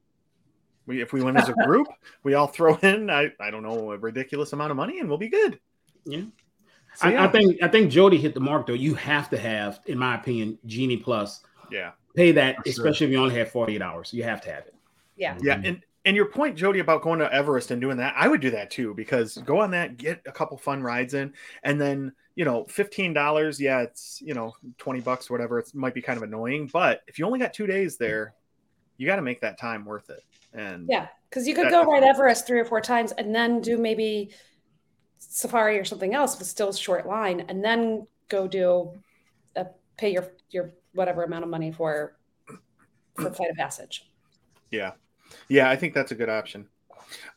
We, 0.85 1.01
if 1.01 1.13
we 1.13 1.21
went 1.21 1.37
as 1.37 1.47
a 1.49 1.53
group, 1.65 1.87
we 2.23 2.33
all 2.33 2.47
throw 2.47 2.75
in 2.77 3.09
I, 3.09 3.31
I 3.39 3.51
don't 3.51 3.63
know 3.63 3.91
a 3.91 3.97
ridiculous 3.97 4.51
amount 4.53 4.71
of 4.71 4.77
money 4.77 4.99
and 4.99 5.07
we'll 5.07 5.17
be 5.17 5.29
good. 5.29 5.59
Yeah. 6.03 6.23
So, 6.95 7.07
I, 7.07 7.11
yeah. 7.13 7.23
I 7.25 7.27
think 7.27 7.63
I 7.63 7.67
think 7.67 7.91
Jody 7.91 8.17
hit 8.17 8.33
the 8.33 8.39
mark 8.39 8.65
though. 8.67 8.73
You 8.73 8.95
have 8.95 9.29
to 9.29 9.37
have, 9.37 9.79
in 9.85 9.97
my 9.97 10.15
opinion, 10.15 10.57
Genie 10.65 10.97
Plus. 10.97 11.41
yeah. 11.71 11.91
Pay 12.15 12.31
that, 12.33 12.57
For 12.57 12.63
sure. 12.63 12.71
especially 12.71 13.07
if 13.07 13.11
you 13.11 13.19
only 13.19 13.35
have 13.35 13.51
48 13.51 13.81
hours. 13.81 14.13
You 14.13 14.23
have 14.23 14.41
to 14.41 14.51
have 14.51 14.65
it. 14.65 14.75
Yeah. 15.15 15.37
Yeah, 15.41 15.61
and 15.63 15.81
and 16.05 16.15
your 16.15 16.25
point, 16.25 16.55
Jody, 16.55 16.79
about 16.79 17.01
going 17.01 17.19
to 17.19 17.31
Everest 17.31 17.71
and 17.71 17.81
doing 17.81 17.97
that, 17.97 18.13
I 18.17 18.27
would 18.27 18.41
do 18.41 18.49
that 18.51 18.71
too 18.71 18.93
because 18.93 19.37
go 19.39 19.59
on 19.59 19.71
that, 19.71 19.97
get 19.97 20.21
a 20.25 20.31
couple 20.31 20.57
fun 20.57 20.81
rides 20.81 21.13
in, 21.13 21.33
and 21.63 21.79
then 21.79 22.13
you 22.35 22.45
know, 22.45 22.63
fifteen 22.65 23.13
dollars. 23.13 23.59
Yeah, 23.59 23.81
it's 23.81 24.21
you 24.25 24.33
know, 24.33 24.53
twenty 24.77 25.01
bucks, 25.01 25.29
whatever. 25.29 25.59
It 25.59 25.75
might 25.75 25.93
be 25.93 26.01
kind 26.01 26.17
of 26.17 26.23
annoying, 26.23 26.69
but 26.71 27.01
if 27.07 27.19
you 27.19 27.25
only 27.25 27.37
got 27.37 27.53
two 27.53 27.67
days 27.67 27.97
there, 27.97 28.33
you 28.97 29.05
got 29.05 29.17
to 29.17 29.21
make 29.21 29.41
that 29.41 29.59
time 29.59 29.83
worth 29.83 30.09
it. 30.09 30.23
And 30.53 30.87
yeah, 30.89 31.07
because 31.29 31.47
you 31.47 31.53
could 31.53 31.69
go 31.69 31.83
ride 31.83 32.03
Everest 32.03 32.47
three 32.47 32.59
or 32.59 32.65
four 32.65 32.81
times 32.81 33.11
and 33.11 33.35
then 33.35 33.59
do 33.59 33.77
maybe 33.77 34.31
safari 35.17 35.77
or 35.77 35.83
something 35.83 36.15
else 36.15 36.39
with 36.39 36.47
still 36.47 36.71
short 36.71 37.07
line, 37.07 37.41
and 37.49 37.63
then 37.63 38.07
go 38.29 38.47
do 38.47 38.91
a 39.57 39.67
pay 39.97 40.13
your 40.13 40.31
your 40.49 40.71
whatever 40.93 41.23
amount 41.23 41.43
of 41.43 41.49
money 41.49 41.71
for 41.71 42.17
for 43.15 43.31
flight 43.31 43.51
of 43.51 43.57
passage. 43.57 44.09
Yeah, 44.71 44.91
yeah, 45.47 45.69
I 45.69 45.75
think 45.75 45.93
that's 45.93 46.11
a 46.11 46.15
good 46.15 46.29
option. 46.29 46.67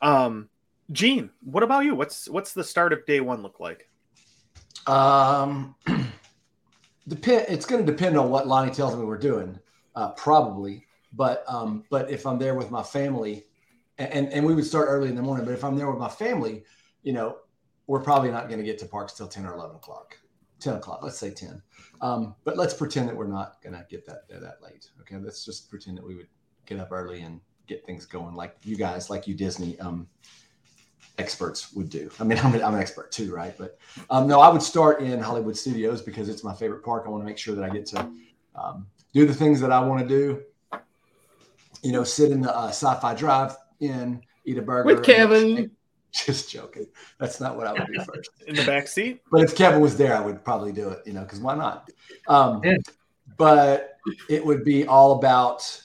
Um, 0.00 0.48
Gene, 0.90 1.30
what 1.42 1.62
about 1.62 1.84
you? 1.84 1.94
What's 1.94 2.28
what's 2.28 2.52
the 2.52 2.64
start 2.64 2.92
of 2.92 3.06
day 3.06 3.20
one 3.20 3.42
look 3.42 3.60
like? 3.60 3.88
Um, 4.86 5.74
depend. 7.08 7.46
It's 7.48 7.66
going 7.66 7.84
to 7.84 7.90
depend 7.90 8.16
on 8.16 8.30
what 8.30 8.46
Lonnie 8.46 8.72
tells 8.72 8.96
me 8.96 9.04
we're 9.04 9.18
doing, 9.18 9.58
uh, 9.94 10.10
probably. 10.10 10.86
But 11.12 11.44
um, 11.46 11.84
but 11.90 12.10
if 12.10 12.26
I'm 12.26 12.38
there 12.38 12.54
with 12.54 12.70
my 12.70 12.82
family, 12.82 13.44
and 13.98 14.32
and 14.32 14.44
we 14.44 14.54
would 14.54 14.64
start 14.66 14.88
early 14.88 15.08
in 15.08 15.14
the 15.14 15.22
morning. 15.22 15.44
But 15.44 15.54
if 15.54 15.64
I'm 15.64 15.76
there 15.76 15.90
with 15.90 15.98
my 15.98 16.08
family, 16.08 16.64
you 17.02 17.12
know, 17.12 17.38
we're 17.86 18.00
probably 18.00 18.30
not 18.30 18.48
going 18.48 18.58
to 18.58 18.64
get 18.64 18.78
to 18.80 18.86
parks 18.86 19.12
till 19.14 19.28
ten 19.28 19.46
or 19.46 19.54
eleven 19.54 19.76
o'clock. 19.76 20.18
10 20.62 20.74
o'clock 20.74 21.00
let's 21.02 21.18
say 21.18 21.30
10 21.30 21.60
um, 22.00 22.34
but 22.44 22.56
let's 22.56 22.74
pretend 22.74 23.08
that 23.08 23.16
we're 23.16 23.26
not 23.26 23.62
going 23.62 23.74
to 23.74 23.84
get 23.88 24.04
that 24.06 24.28
that 24.28 24.62
late 24.62 24.90
okay? 25.00 25.16
Let's 25.16 25.44
just 25.44 25.70
pretend 25.70 25.98
that 25.98 26.04
we 26.04 26.16
would 26.16 26.28
get 26.66 26.80
up 26.80 26.90
early 26.90 27.22
and 27.22 27.40
get 27.66 27.84
things 27.86 28.06
going 28.06 28.34
like 28.34 28.56
you 28.64 28.76
guys 28.76 29.08
like 29.08 29.26
you 29.26 29.34
disney 29.34 29.78
um, 29.80 30.08
experts 31.18 31.72
would 31.74 31.90
do. 31.90 32.10
I 32.18 32.24
mean 32.24 32.38
i'm 32.42 32.54
an, 32.54 32.62
I'm 32.62 32.74
an 32.74 32.80
expert 32.80 33.12
too 33.12 33.34
right? 33.34 33.54
But 33.56 33.78
um, 34.10 34.26
no 34.26 34.40
i 34.40 34.48
would 34.48 34.62
start 34.62 35.00
in 35.00 35.20
hollywood 35.20 35.56
studios 35.56 36.02
because 36.02 36.28
it's 36.28 36.44
my 36.44 36.54
favorite 36.54 36.84
park. 36.84 37.04
I 37.06 37.10
want 37.10 37.22
to 37.22 37.26
make 37.26 37.38
sure 37.38 37.54
that 37.54 37.64
i 37.64 37.68
get 37.68 37.86
to 37.86 38.10
um, 38.54 38.86
do 39.12 39.26
the 39.26 39.34
things 39.34 39.60
that 39.60 39.72
i 39.72 39.80
want 39.80 40.06
to 40.06 40.08
do. 40.08 40.42
You 41.82 41.92
know 41.92 42.04
sit 42.04 42.30
in 42.30 42.40
the 42.40 42.56
uh, 42.56 42.68
sci-fi 42.68 43.14
drive 43.14 43.56
in 43.80 44.22
eat 44.44 44.58
a 44.58 44.62
burger 44.62 44.86
with 44.86 45.04
kevin 45.04 45.70
just 46.26 46.50
joking. 46.50 46.86
That's 47.18 47.40
not 47.40 47.56
what 47.56 47.66
I 47.66 47.72
would 47.72 47.86
do 47.92 48.04
first. 48.14 48.30
In 48.46 48.54
the 48.54 48.64
back 48.64 48.86
seat. 48.86 49.22
But 49.30 49.42
if 49.42 49.56
Kevin 49.56 49.80
was 49.80 49.96
there, 49.96 50.14
I 50.16 50.20
would 50.20 50.44
probably 50.44 50.72
do 50.72 50.88
it. 50.90 51.02
You 51.06 51.14
know, 51.14 51.22
because 51.22 51.40
why 51.40 51.54
not? 51.56 51.90
Um, 52.28 52.60
yeah. 52.62 52.76
But 53.38 53.96
it 54.28 54.44
would 54.44 54.64
be 54.64 54.86
all 54.86 55.12
about 55.12 55.80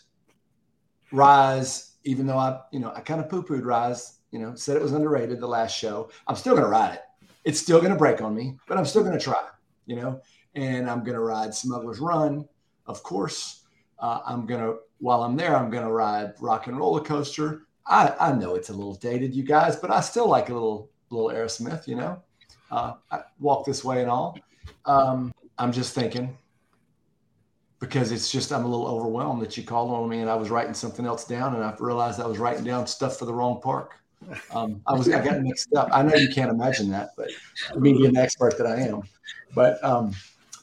Rise. 1.11 1.95
Even 2.03 2.25
though 2.25 2.37
I, 2.37 2.59
you 2.71 2.79
know, 2.79 2.91
I 2.93 3.01
kind 3.01 3.19
of 3.21 3.29
poo 3.29 3.43
pooed 3.43 3.65
Rise. 3.65 4.19
You 4.31 4.39
know, 4.39 4.55
said 4.55 4.75
it 4.75 4.83
was 4.83 4.91
underrated 4.91 5.39
the 5.39 5.47
last 5.47 5.77
show. 5.77 6.09
I'm 6.27 6.35
still 6.35 6.55
gonna 6.55 6.67
ride 6.67 6.95
it. 6.95 7.01
It's 7.45 7.59
still 7.59 7.81
gonna 7.81 7.95
break 7.95 8.21
on 8.21 8.35
me, 8.35 8.57
but 8.67 8.77
I'm 8.77 8.85
still 8.85 9.03
gonna 9.03 9.19
try. 9.19 9.47
You 9.85 9.95
know, 9.95 10.21
and 10.55 10.89
I'm 10.89 11.03
gonna 11.05 11.21
ride 11.21 11.55
Smuggler's 11.55 11.99
Run, 11.99 12.45
of 12.85 13.01
course. 13.03 13.63
Uh, 13.99 14.19
I'm 14.25 14.45
gonna 14.45 14.75
while 14.99 15.23
I'm 15.23 15.37
there, 15.37 15.55
I'm 15.55 15.69
gonna 15.69 15.91
ride 15.91 16.33
Rock 16.41 16.67
and 16.67 16.77
Roller 16.77 17.01
Coaster 17.01 17.66
I, 17.87 18.13
I 18.19 18.31
know 18.33 18.55
it's 18.55 18.69
a 18.69 18.73
little 18.73 18.95
dated, 18.95 19.33
you 19.33 19.43
guys, 19.43 19.75
but 19.75 19.91
I 19.91 20.01
still 20.01 20.27
like 20.27 20.49
a 20.49 20.53
little 20.53 20.89
little 21.09 21.29
Aerosmith, 21.29 21.87
you 21.87 21.95
know. 21.95 22.21
Uh, 22.69 22.93
walk 23.39 23.65
this 23.65 23.83
way 23.83 24.01
and 24.01 24.09
all. 24.09 24.37
Um, 24.85 25.33
I'm 25.57 25.71
just 25.71 25.95
thinking 25.95 26.37
because 27.79 28.11
it's 28.11 28.31
just 28.31 28.51
I'm 28.51 28.65
a 28.65 28.67
little 28.67 28.87
overwhelmed 28.87 29.41
that 29.41 29.55
you 29.55 29.63
called 29.63 29.91
on 29.91 30.09
me 30.09 30.19
and 30.19 30.29
I 30.29 30.35
was 30.35 30.49
writing 30.49 30.73
something 30.73 31.05
else 31.05 31.25
down 31.25 31.55
and 31.55 31.63
I 31.63 31.73
realized 31.79 32.19
I 32.19 32.25
was 32.25 32.39
writing 32.39 32.63
down 32.63 32.87
stuff 32.87 33.17
for 33.17 33.25
the 33.25 33.33
wrong 33.33 33.61
park. 33.61 33.93
Um, 34.51 34.81
I 34.87 34.93
was 34.93 35.07
I 35.09 35.23
got 35.23 35.41
mixed 35.41 35.73
up. 35.75 35.89
I 35.91 36.01
know 36.01 36.15
you 36.15 36.29
can't 36.29 36.49
imagine 36.49 36.89
that, 36.91 37.11
but 37.15 37.29
me 37.77 37.93
being 37.93 38.13
the 38.13 38.19
expert 38.19 38.57
that 38.57 38.65
I 38.65 38.81
am, 38.81 39.03
but 39.53 39.81
um, 39.83 40.13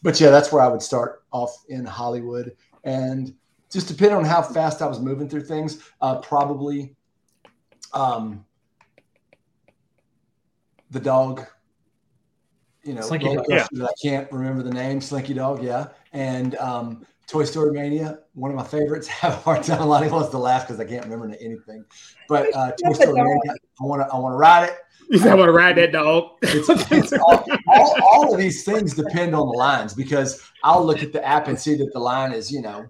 but 0.02 0.20
yeah, 0.20 0.30
that's 0.30 0.52
where 0.52 0.60
I 0.60 0.66
would 0.66 0.82
start 0.82 1.22
off 1.32 1.64
in 1.68 1.84
Hollywood 1.84 2.56
and 2.82 3.32
just 3.70 3.88
depending 3.88 4.16
on 4.16 4.24
how 4.24 4.42
fast 4.42 4.82
I 4.82 4.86
was 4.86 5.00
moving 5.00 5.28
through 5.28 5.44
things, 5.44 5.82
uh, 6.00 6.18
probably 6.18 6.94
um, 7.94 8.44
the 10.90 11.00
dog, 11.00 11.46
you 12.84 12.92
know, 12.92 13.00
Slinky 13.00 13.34
dog, 13.34 13.46
yeah. 13.48 13.66
I 13.82 13.88
can't 14.02 14.30
remember 14.30 14.62
the 14.62 14.72
name, 14.72 15.00
Slinky 15.00 15.34
Dog, 15.34 15.62
yeah, 15.62 15.88
and 16.12 16.54
um, 16.56 17.06
Toy 17.26 17.44
Story 17.44 17.72
Mania, 17.72 18.18
one 18.34 18.50
of 18.50 18.56
my 18.56 18.64
favorites. 18.64 19.06
Have 19.08 19.32
a 19.32 19.36
hard 19.36 19.62
time. 19.62 19.86
Lonnie 19.88 20.10
wants 20.10 20.30
to 20.30 20.38
laugh 20.38 20.66
because 20.66 20.80
I 20.80 20.84
can't 20.84 21.04
remember 21.04 21.34
anything. 21.40 21.84
But 22.28 22.54
uh, 22.54 22.72
Toy 22.72 22.92
Story 22.92 23.14
Mania, 23.14 23.54
I 23.80 23.84
want 23.84 24.02
to, 24.02 24.14
I 24.14 24.18
want 24.18 24.32
to 24.34 24.36
ride 24.36 24.68
it. 24.68 24.78
You 25.10 25.18
said 25.18 25.32
I 25.32 25.34
want 25.34 25.48
to 25.48 25.52
ride 25.52 25.76
that 25.76 25.92
dog. 25.92 26.38
It's, 26.42 26.68
it's 26.90 27.12
all, 27.12 27.44
all, 27.68 27.96
all, 28.10 28.32
of 28.32 28.40
these 28.40 28.64
things 28.64 28.94
depend 28.94 29.34
on 29.34 29.46
the 29.46 29.52
lines 29.52 29.92
because 29.92 30.42
I'll 30.62 30.84
look 30.84 31.02
at 31.02 31.12
the 31.12 31.24
app 31.26 31.46
and 31.46 31.58
see 31.58 31.74
that 31.76 31.92
the 31.92 31.98
line 31.98 32.32
is, 32.32 32.50
you 32.50 32.62
know, 32.62 32.86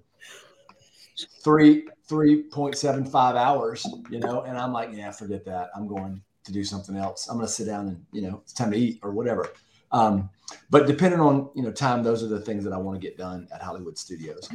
three 1.43 1.89
3.75 2.09 3.37
hours, 3.37 3.87
you 4.11 4.21
know, 4.21 4.43
and 4.43 4.59
I'm 4.59 4.73
like, 4.73 4.91
yeah, 4.93 5.11
forget 5.11 5.45
that. 5.47 5.71
I'm 5.75 5.87
going 5.87 6.23
to 6.45 6.53
do 6.53 6.65
something 6.65 6.97
else. 6.97 7.29
I'm 7.29 7.37
going 7.37 7.47
to 7.47 7.53
sit 7.53 7.67
down 7.67 7.89
and, 7.89 8.05
you 8.13 8.23
know, 8.23 8.41
it's 8.43 8.53
time 8.53 8.71
to 8.71 8.77
eat 8.77 9.01
or 9.03 9.13
whatever. 9.13 9.53
Um, 9.91 10.29
but 10.71 10.87
depending 10.87 11.21
on, 11.21 11.51
you 11.55 11.63
know, 11.63 11.73
time, 11.73 12.03
those 12.03 12.23
are 12.23 12.27
the 12.27 12.41
things 12.41 12.65
that 12.65 12.73
I 12.73 12.77
want 12.77 13.01
to 13.01 13.07
get 13.07 13.17
done 13.17 13.49
at 13.55 13.63
Hollywood 13.63 13.97
Studios. 13.97 14.49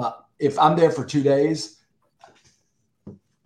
Uh, 0.00 0.12
if 0.38 0.58
I'm 0.58 0.76
there 0.76 0.90
for 0.90 1.04
two 1.04 1.22
days, 1.22 1.82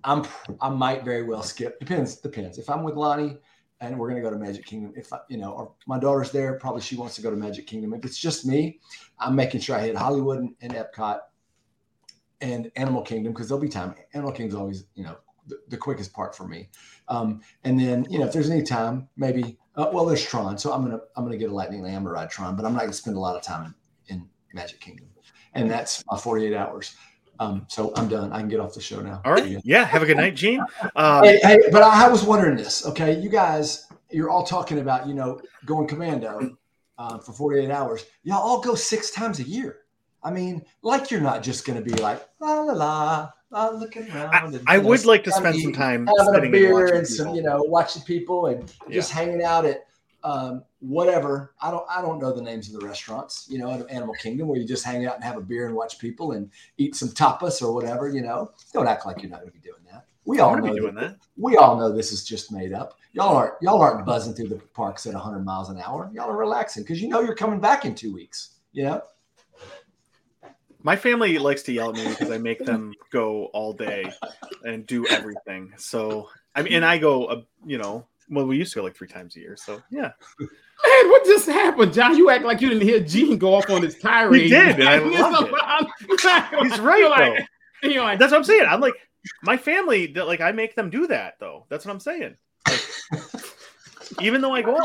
I'm, 0.05 0.25
I 0.61 0.71
might 0.71 1.05
very 1.05 1.25
well 1.25 1.43
skip. 1.43 1.79
Depends, 1.79 2.17
depends. 2.17 2.59
If 2.59 2.71
I'm 2.71 2.83
with 2.83 2.95
Lonnie 2.95 3.37
and 3.81 3.99
we're 3.99 4.09
going 4.09 4.23
to 4.23 4.27
go 4.27 4.35
to 4.35 4.43
Magic 4.43 4.65
Kingdom, 4.65 4.95
if 4.97 5.13
I, 5.13 5.19
you 5.29 5.37
know, 5.37 5.53
or 5.53 5.73
my 5.87 5.99
daughter's 5.99 6.31
there, 6.31 6.55
probably 6.55 6.81
she 6.81 6.97
wants 6.97 7.17
to 7.17 7.23
go 7.23 7.31
to 7.31 7.37
Magic 7.37 7.67
Kingdom. 7.67 7.93
If 7.93 8.07
it's 8.07 8.19
just 8.19 8.47
me, 8.47 8.79
I'm 9.19 9.37
making 9.37 9.61
sure 9.61 9.77
I 9.77 9.81
hit 9.81 9.97
Hollywood 9.97 10.39
and, 10.39 10.55
and 10.63 10.73
Epcot 10.73 11.19
and 12.41 12.71
Animal 12.77 13.03
Kingdom 13.03 13.33
because 13.33 13.49
there'll 13.49 13.63
be 13.63 13.69
time. 13.69 13.95
Animal 14.15 14.33
Kingdom's 14.33 14.59
always, 14.59 14.85
you 14.95 15.05
know, 15.05 15.17
the, 15.47 15.59
the 15.69 15.77
quickest 15.77 16.13
part 16.13 16.35
for 16.35 16.47
me. 16.47 16.69
Um, 17.09 17.41
and 17.65 17.79
then, 17.79 18.07
you 18.09 18.19
know, 18.19 18.27
if 18.27 18.33
there's 18.33 18.51
any 18.51 18.63
time, 18.63 19.09
maybe, 19.17 19.59
uh, 19.77 19.91
well, 19.93 20.07
there's 20.07 20.25
Tron. 20.25 20.59
So 20.59 20.73
I'm 20.73 20.83
gonna 20.83 21.01
I'm 21.17 21.25
gonna 21.25 21.37
get 21.37 21.51
a 21.51 21.55
Lightning 21.55 21.83
Lane 21.83 22.07
or 22.07 22.13
ride 22.13 22.31
Tron, 22.31 22.57
but 22.57 22.65
I'm 22.65 22.73
not 22.73 22.81
gonna 22.81 22.93
spend 22.93 23.17
a 23.17 23.21
lot 23.21 23.37
of 23.37 23.43
time 23.43 23.75
in, 24.09 24.17
in 24.17 24.29
Magic 24.55 24.81
Kingdom, 24.81 25.07
and 25.55 25.71
that's 25.71 26.05
my 26.11 26.19
48 26.19 26.55
hours. 26.55 26.97
Um, 27.39 27.65
so 27.69 27.93
I'm 27.97 28.07
done. 28.09 28.33
I 28.33 28.41
can 28.41 28.49
get 28.49 28.61
off 28.61 28.75
the 28.75 28.83
show 28.83 29.01
now. 29.01 29.23
All 29.25 29.33
right. 29.33 29.59
Yeah. 29.65 29.85
Have 29.85 30.03
a 30.03 30.07
good 30.07 30.19
night, 30.19 30.37
Gene. 30.37 30.61
Um, 30.95 31.25
hey, 31.25 31.41
hey, 31.43 31.59
but 31.73 31.83
I, 31.83 32.07
I, 32.07 32.09
was 32.11 32.23
wondering 32.23 32.55
this. 32.55 32.85
Okay, 32.85 33.19
you 33.19 33.31
guys, 33.31 33.87
you're 34.11 34.29
all 34.29 34.45
talking 34.45 34.79
about 34.79 35.07
you 35.07 35.15
know 35.15 35.41
going 35.65 35.89
commando 35.89 36.59
uh, 36.99 37.19
for 37.19 37.33
48 37.33 37.71
hours. 37.71 38.05
Y'all 38.25 38.43
all 38.43 38.61
go 38.61 38.75
six 38.75 39.11
times 39.11 39.41
a 39.41 39.45
year. 39.45 39.79
I 40.23 40.31
mean, 40.31 40.65
like 40.83 41.11
you're 41.11 41.21
not 41.21 41.43
just 41.43 41.67
going 41.67 41.83
to 41.83 41.85
be 41.85 42.01
like 42.03 42.27
la 42.41 42.61
la 42.61 42.73
la, 42.73 43.31
la 43.51 43.69
looking 43.71 44.11
around. 44.11 44.55
And, 44.55 44.69
I, 44.69 44.75
I 44.75 44.79
would 44.79 45.03
know, 45.03 45.09
like 45.09 45.25
to 45.25 45.33
spend 45.33 45.61
some 45.61 45.73
time 45.73 46.07
having 46.07 46.49
a 46.49 46.51
beer 46.51 46.95
and, 46.95 47.07
some, 47.07 47.35
you 47.35 47.43
know, 47.43 47.63
watching 47.63 48.03
people 48.03 48.47
and 48.47 48.73
yeah. 48.87 48.95
just 48.95 49.11
hanging 49.11 49.43
out 49.43 49.65
at 49.65 49.87
um, 50.23 50.63
whatever. 50.81 51.55
I 51.61 51.71
don't, 51.71 51.87
I 51.89 52.03
don't 52.03 52.21
know 52.21 52.33
the 52.33 52.43
names 52.43 52.73
of 52.73 52.79
the 52.81 52.87
restaurants, 52.87 53.47
you 53.49 53.59
know, 53.59 53.71
at 53.71 53.89
Animal 53.91 54.15
Kingdom 54.15 54.49
where 54.49 54.59
you 54.59 54.67
just 54.67 54.85
hang 54.85 55.07
out 55.07 55.15
and 55.15 55.25
have 55.25 55.37
a 55.37 55.41
beer 55.41 55.67
and 55.67 55.75
watch 55.75 55.99
people 55.99 56.33
and 56.33 56.51
eat 56.79 56.95
some 56.95 57.09
tapas 57.09 57.63
or 57.63 57.73
whatever. 57.73 58.09
You 58.09 58.23
know, 58.23 58.53
don't 58.73 58.87
act 58.87 59.07
like 59.07 59.23
you're 59.23 59.31
not 59.31 59.41
going 59.41 59.53
to 59.53 59.59
be 59.59 59.67
doing 59.67 59.83
that. 59.91 60.05
We 60.27 60.41
all 60.41 60.57
know 60.57 60.75
doing 60.75 60.95
that, 60.97 61.01
that. 61.01 61.17
We 61.37 61.57
all 61.57 61.77
know 61.77 61.91
this 61.91 62.13
is 62.13 62.25
just 62.25 62.53
made 62.53 62.73
up. 62.73 62.99
Y'all 63.13 63.35
aren't 63.35 63.55
y'all 63.63 63.81
aren't 63.81 64.07
buzzing 64.07 64.35
through 64.35 64.49
the 64.49 64.57
parks 64.75 65.07
at 65.07 65.15
100 65.15 65.45
miles 65.45 65.71
an 65.71 65.79
hour. 65.79 66.11
Y'all 66.13 66.31
are 66.31 66.37
relaxing 66.37 66.83
because 66.83 67.01
you 67.01 67.09
know 67.09 67.21
you're 67.21 67.35
coming 67.35 67.59
back 67.59 67.85
in 67.85 67.95
two 67.95 68.13
weeks. 68.13 68.57
You 68.73 68.85
know. 68.85 69.03
My 70.83 70.97
family 70.97 71.39
likes 71.39 71.63
to 71.65 71.73
yell 71.73 71.91
at 71.91 71.97
me 71.97 72.09
because 72.09 72.31
I 72.31 72.39
make 72.39 72.65
them 72.65 72.95
go 73.13 73.47
all 73.47 73.73
day 73.73 74.11
and 74.65 74.87
do 74.87 75.07
everything. 75.07 75.73
So 75.77 76.29
I 76.55 76.63
mean, 76.63 76.75
and 76.75 76.85
I 76.85 76.99
go, 76.99 77.27
uh, 77.27 77.43
you 77.65 77.79
know, 77.79 78.07
well, 78.29 78.47
we 78.47 78.57
used 78.57 78.73
to 78.73 78.79
go 78.79 78.85
like 78.85 78.97
three 78.97 79.09
times 79.09 79.37
a 79.37 79.41
year. 79.41 79.57
So 79.57 79.83
yeah. 79.91 80.13
Man, 80.39 81.11
what 81.11 81.25
just 81.27 81.47
happened, 81.47 81.93
John? 81.93 82.17
You 82.17 82.31
act 82.31 82.45
like 82.45 82.61
you 82.61 82.71
didn't 82.71 82.89
hear 82.89 83.01
Gene 83.01 83.37
go 83.37 83.55
off 83.55 83.69
on 83.69 83.83
his 83.83 83.99
tirade. 83.99 84.43
He 84.43 84.49
did, 84.49 84.81
and 84.81 84.89
I 84.89 84.99
loved 85.21 85.53
it. 85.53 86.63
He's 86.63 86.81
right, 86.81 87.11
like, 87.11 87.47
though. 87.83 87.89
You 87.89 87.97
know, 87.97 88.05
like, 88.05 88.19
That's 88.19 88.33
what 88.33 88.39
I'm 88.39 88.45
saying. 88.45 88.67
I'm 88.67 88.81
like, 88.81 88.95
my 89.43 89.59
family, 89.59 90.07
that 90.09 90.27
like, 90.27 90.41
I 90.41 90.53
make 90.53 90.75
them 90.75 90.89
do 90.89 91.07
that, 91.09 91.35
though. 91.39 91.67
That's 91.69 91.85
what 91.85 91.93
I'm 91.93 92.01
saying. 92.01 92.37
Like, 92.67 92.81
even 94.23 94.41
though 94.41 94.55
I 94.55 94.63
go, 94.63 94.77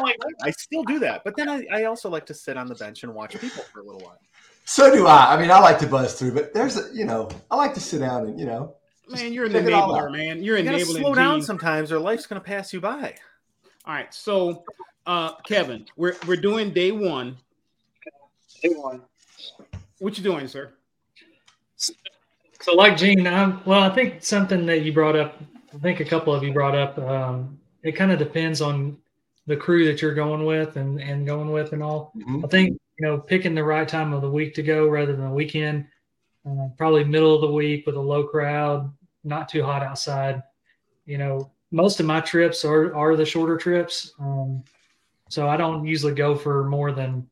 I 0.44 0.52
still 0.52 0.84
do 0.84 1.00
that. 1.00 1.24
But 1.24 1.36
then 1.38 1.50
I, 1.50 1.66
I 1.72 1.84
also 1.86 2.10
like 2.10 2.26
to 2.28 2.34
sit 2.34 2.58
on 2.58 2.68
the 2.68 2.76
bench 2.76 3.04
and 3.04 3.14
watch 3.14 3.40
people 3.40 3.64
for 3.72 3.80
a 3.80 3.84
little 3.84 4.02
while. 4.02 4.20
So 4.66 4.92
do 4.92 5.08
I. 5.08 5.36
I 5.36 5.42
mean, 5.42 5.52
I 5.52 5.60
like 5.60 5.80
to 5.80 5.88
buzz 5.88 6.18
through, 6.18 6.34
but 6.34 6.54
there's 6.54 6.78
a, 6.78 6.94
you 6.94 7.06
know, 7.06 7.30
I 7.52 7.56
like 7.56 7.74
to 7.76 7.80
sit 7.80 8.00
down 8.00 8.26
and, 8.26 8.40
you 8.40 8.46
know, 8.46 8.76
man, 9.10 9.32
you're 9.32 9.46
an 9.46 9.54
enabler, 9.54 10.12
man. 10.12 10.44
You're 10.44 10.58
you 10.58 10.68
enabling. 10.68 11.02
Slow 11.04 11.14
down 11.14 11.42
sometimes, 11.42 11.92
or 11.92 12.00
life's 12.00 12.26
gonna 12.26 12.42
pass 12.42 12.74
you 12.74 12.82
by. 12.82 13.16
All 13.86 13.94
right, 13.94 14.12
so 14.14 14.64
uh, 15.06 15.36
Kevin, 15.48 15.86
we're 15.96 16.16
we're 16.28 16.36
doing 16.36 16.72
day 16.72 16.92
one. 16.92 17.38
Day 18.64 18.70
one. 18.70 19.02
What 20.00 20.18
you 20.18 20.24
doing, 20.24 20.48
sir? 20.48 20.74
So, 21.78 22.74
like 22.74 22.98
Gene, 22.98 23.28
I'm, 23.28 23.64
well, 23.66 23.82
I 23.82 23.94
think 23.94 24.24
something 24.24 24.66
that 24.66 24.82
you 24.82 24.92
brought 24.92 25.16
up 25.16 25.40
I 25.76 25.78
think 25.80 26.00
a 26.00 26.06
couple 26.06 26.34
of 26.34 26.44
you 26.44 26.54
brought 26.54 26.76
up. 26.76 26.98
Um, 26.98 27.60
it 27.84 27.94
kind 27.94 28.12
of 28.12 28.20
depends 28.20 28.62
on 28.62 28.98
the 29.46 29.58
crew 29.58 29.86
that 29.86 30.02
you're 30.02 30.14
going 30.14 30.46
with 30.46 30.78
and 30.78 31.00
and 31.00 31.28
going 31.28 31.52
with 31.52 31.74
and 31.74 31.84
all. 31.84 32.12
Mhm. 32.16 32.46
I 32.46 32.48
think 32.48 32.80
you 33.00 33.06
know 33.06 33.18
picking 33.18 33.56
the 33.56 33.64
right 33.64 33.88
time 33.88 34.14
of 34.14 34.22
the 34.22 34.30
week 34.30 34.54
to 34.56 34.64
go 34.64 34.88
rather 34.88 35.16
than 35.16 35.26
the 35.26 35.32
weekend. 35.32 35.88
Uh, 36.48 36.68
probably 36.78 37.04
middle 37.04 37.34
of 37.34 37.42
the 37.42 37.52
week 37.52 37.86
with 37.88 37.96
a 37.96 38.00
low 38.02 38.24
crowd, 38.24 38.94
not 39.24 39.50
too 39.50 39.64
hot 39.64 39.82
outside. 39.82 40.44
You 41.06 41.18
know, 41.18 41.52
most 41.72 42.00
of 42.00 42.06
my 42.06 42.22
trips 42.22 42.64
are 42.64 42.96
are 42.96 43.16
the 43.16 43.26
shorter 43.26 43.58
trips, 43.58 44.14
um, 44.20 44.64
so 45.30 45.48
I 45.50 45.58
don't 45.58 45.86
usually 45.86 46.14
go 46.14 46.36
for 46.36 46.66
more 46.66 46.92
than 46.92 47.28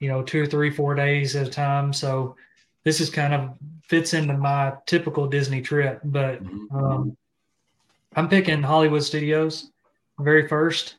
you 0.00 0.08
know 0.08 0.22
two, 0.22 0.46
three, 0.46 0.70
four 0.70 0.94
days 0.94 1.36
at 1.36 1.46
a 1.46 1.50
time. 1.50 1.92
So 1.92 2.36
this 2.84 3.00
is 3.00 3.10
kind 3.10 3.34
of 3.34 3.50
fits 3.82 4.14
into 4.14 4.36
my 4.36 4.72
typical 4.86 5.26
Disney 5.26 5.60
trip, 5.62 6.00
but 6.04 6.42
Mhm. 6.42 6.72
um, 6.72 7.16
I'm 8.16 8.28
picking 8.28 8.62
Hollywood 8.62 9.02
Studios 9.02 9.70
very 10.18 10.48
first. 10.48 10.96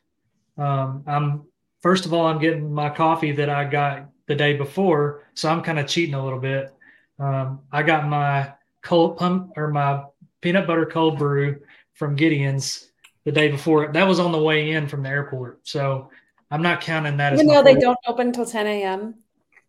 Um, 0.56 1.02
I'm 1.06 1.46
first 1.80 2.06
of 2.06 2.12
all, 2.12 2.26
I'm 2.26 2.38
getting 2.38 2.72
my 2.72 2.90
coffee 2.90 3.32
that 3.32 3.50
I 3.50 3.64
got 3.64 4.08
the 4.26 4.34
day 4.34 4.56
before, 4.56 5.24
so 5.34 5.48
I'm 5.48 5.62
kind 5.62 5.78
of 5.78 5.86
cheating 5.86 6.14
a 6.14 6.22
little 6.22 6.38
bit. 6.38 6.72
Um, 7.18 7.60
I 7.72 7.82
got 7.82 8.06
my 8.06 8.52
cold 8.82 9.16
pump 9.16 9.52
or 9.56 9.68
my 9.68 10.04
peanut 10.40 10.66
butter 10.66 10.86
cold 10.86 11.18
brew 11.18 11.60
from 11.94 12.16
Gideon's 12.16 12.90
the 13.24 13.32
day 13.32 13.50
before. 13.50 13.92
That 13.92 14.06
was 14.06 14.20
on 14.20 14.32
the 14.32 14.42
way 14.42 14.70
in 14.70 14.88
from 14.88 15.02
the 15.02 15.08
airport, 15.08 15.60
so 15.66 16.10
I'm 16.50 16.62
not 16.62 16.80
counting 16.80 17.16
that 17.18 17.32
as 17.32 17.40
Even 17.40 17.52
though 17.52 17.62
they 17.62 17.74
don't 17.74 17.98
open 18.06 18.28
until 18.28 18.46
10 18.46 18.66
a.m. 18.66 19.14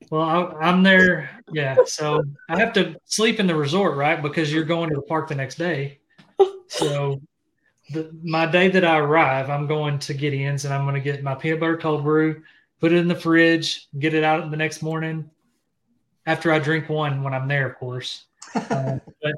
well, 0.09 0.21
I, 0.21 0.67
I'm 0.67 0.83
there. 0.83 1.29
Yeah. 1.51 1.75
So 1.85 2.23
I 2.49 2.59
have 2.59 2.73
to 2.73 2.95
sleep 3.05 3.39
in 3.39 3.47
the 3.47 3.55
resort, 3.55 3.97
right? 3.97 4.21
Because 4.21 4.51
you're 4.51 4.63
going 4.63 4.89
to 4.89 4.95
the 4.95 5.01
park 5.01 5.27
the 5.27 5.35
next 5.35 5.55
day. 5.55 5.99
So 6.67 7.21
the, 7.93 8.11
my 8.23 8.45
day 8.45 8.67
that 8.69 8.83
I 8.85 8.97
arrive, 8.99 9.49
I'm 9.49 9.67
going 9.67 9.99
to 9.99 10.13
Gideon's 10.13 10.65
and 10.65 10.73
I'm 10.73 10.83
going 10.85 10.95
to 10.95 11.01
get 11.01 11.23
my 11.23 11.35
peanut 11.35 11.59
butter 11.59 11.77
cold 11.77 12.03
brew, 12.03 12.43
put 12.79 12.91
it 12.91 12.97
in 12.97 13.07
the 13.07 13.15
fridge, 13.15 13.87
get 13.99 14.13
it 14.13 14.23
out 14.23 14.49
the 14.51 14.57
next 14.57 14.81
morning 14.81 15.29
after 16.25 16.51
I 16.51 16.59
drink 16.59 16.89
one 16.89 17.23
when 17.23 17.33
I'm 17.33 17.47
there, 17.47 17.67
of 17.67 17.75
course. 17.77 18.25
Uh, 18.55 18.99
but, 19.21 19.33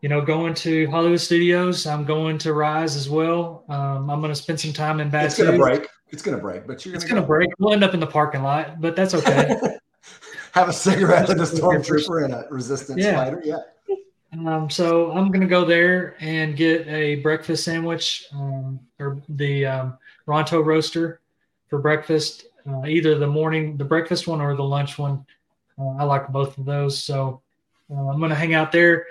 you 0.00 0.08
know, 0.08 0.20
going 0.20 0.54
to 0.54 0.88
Hollywood 0.90 1.20
Studios, 1.20 1.86
I'm 1.86 2.04
going 2.04 2.38
to 2.38 2.52
Rise 2.52 2.96
as 2.96 3.08
well. 3.08 3.64
Um, 3.68 4.10
I'm 4.10 4.20
going 4.20 4.32
to 4.32 4.40
spend 4.40 4.60
some 4.60 4.72
time 4.72 5.00
in 5.00 5.10
Batuu. 5.10 5.24
It's 5.24 5.38
gonna 5.38 5.56
break. 5.58 5.88
It's 6.10 6.22
gonna 6.22 6.38
break, 6.38 6.66
but 6.66 6.86
you're 6.86 6.94
It's 6.94 7.04
going 7.04 7.20
to 7.20 7.26
break. 7.26 7.50
We'll 7.58 7.74
end 7.74 7.84
up 7.84 7.94
in 7.94 8.00
the 8.00 8.06
parking 8.06 8.42
lot, 8.42 8.80
but 8.80 8.96
that's 8.96 9.14
okay. 9.14 9.54
Have 10.52 10.68
a 10.70 10.72
cigarette 10.72 11.28
with 11.28 11.40
a 11.40 11.44
stormtrooper 11.44 12.24
and 12.24 12.32
a 12.32 12.46
resistance 12.50 13.02
Yeah. 13.02 13.14
fighter. 13.16 13.42
Yeah. 13.44 13.58
Um, 14.32 14.68
so 14.68 15.12
I'm 15.12 15.30
gonna 15.30 15.46
go 15.46 15.64
there 15.64 16.14
and 16.20 16.56
get 16.56 16.86
a 16.86 17.16
breakfast 17.16 17.64
sandwich, 17.64 18.26
um, 18.32 18.78
or 18.98 19.22
the 19.28 19.66
um, 19.66 19.98
Ronto 20.26 20.64
roaster 20.64 21.20
for 21.68 21.78
breakfast. 21.78 22.46
Uh, 22.68 22.84
either 22.86 23.18
the 23.18 23.26
morning, 23.26 23.76
the 23.78 23.84
breakfast 23.84 24.26
one, 24.26 24.40
or 24.40 24.54
the 24.54 24.62
lunch 24.62 24.98
one. 24.98 25.24
Uh, 25.78 25.96
I 25.98 26.04
like 26.04 26.28
both 26.28 26.58
of 26.58 26.66
those, 26.66 27.02
so 27.02 27.40
uh, 27.90 28.08
I'm 28.08 28.20
gonna 28.20 28.34
hang 28.34 28.54
out 28.54 28.70
there. 28.70 29.06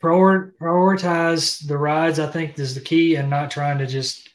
Prior- 0.00 0.52
prioritize 0.60 1.64
the 1.66 1.78
rides. 1.78 2.18
I 2.18 2.26
think 2.26 2.58
is 2.58 2.74
the 2.74 2.80
key, 2.80 3.14
and 3.14 3.30
not 3.30 3.52
trying 3.52 3.78
to 3.78 3.86
just, 3.86 4.30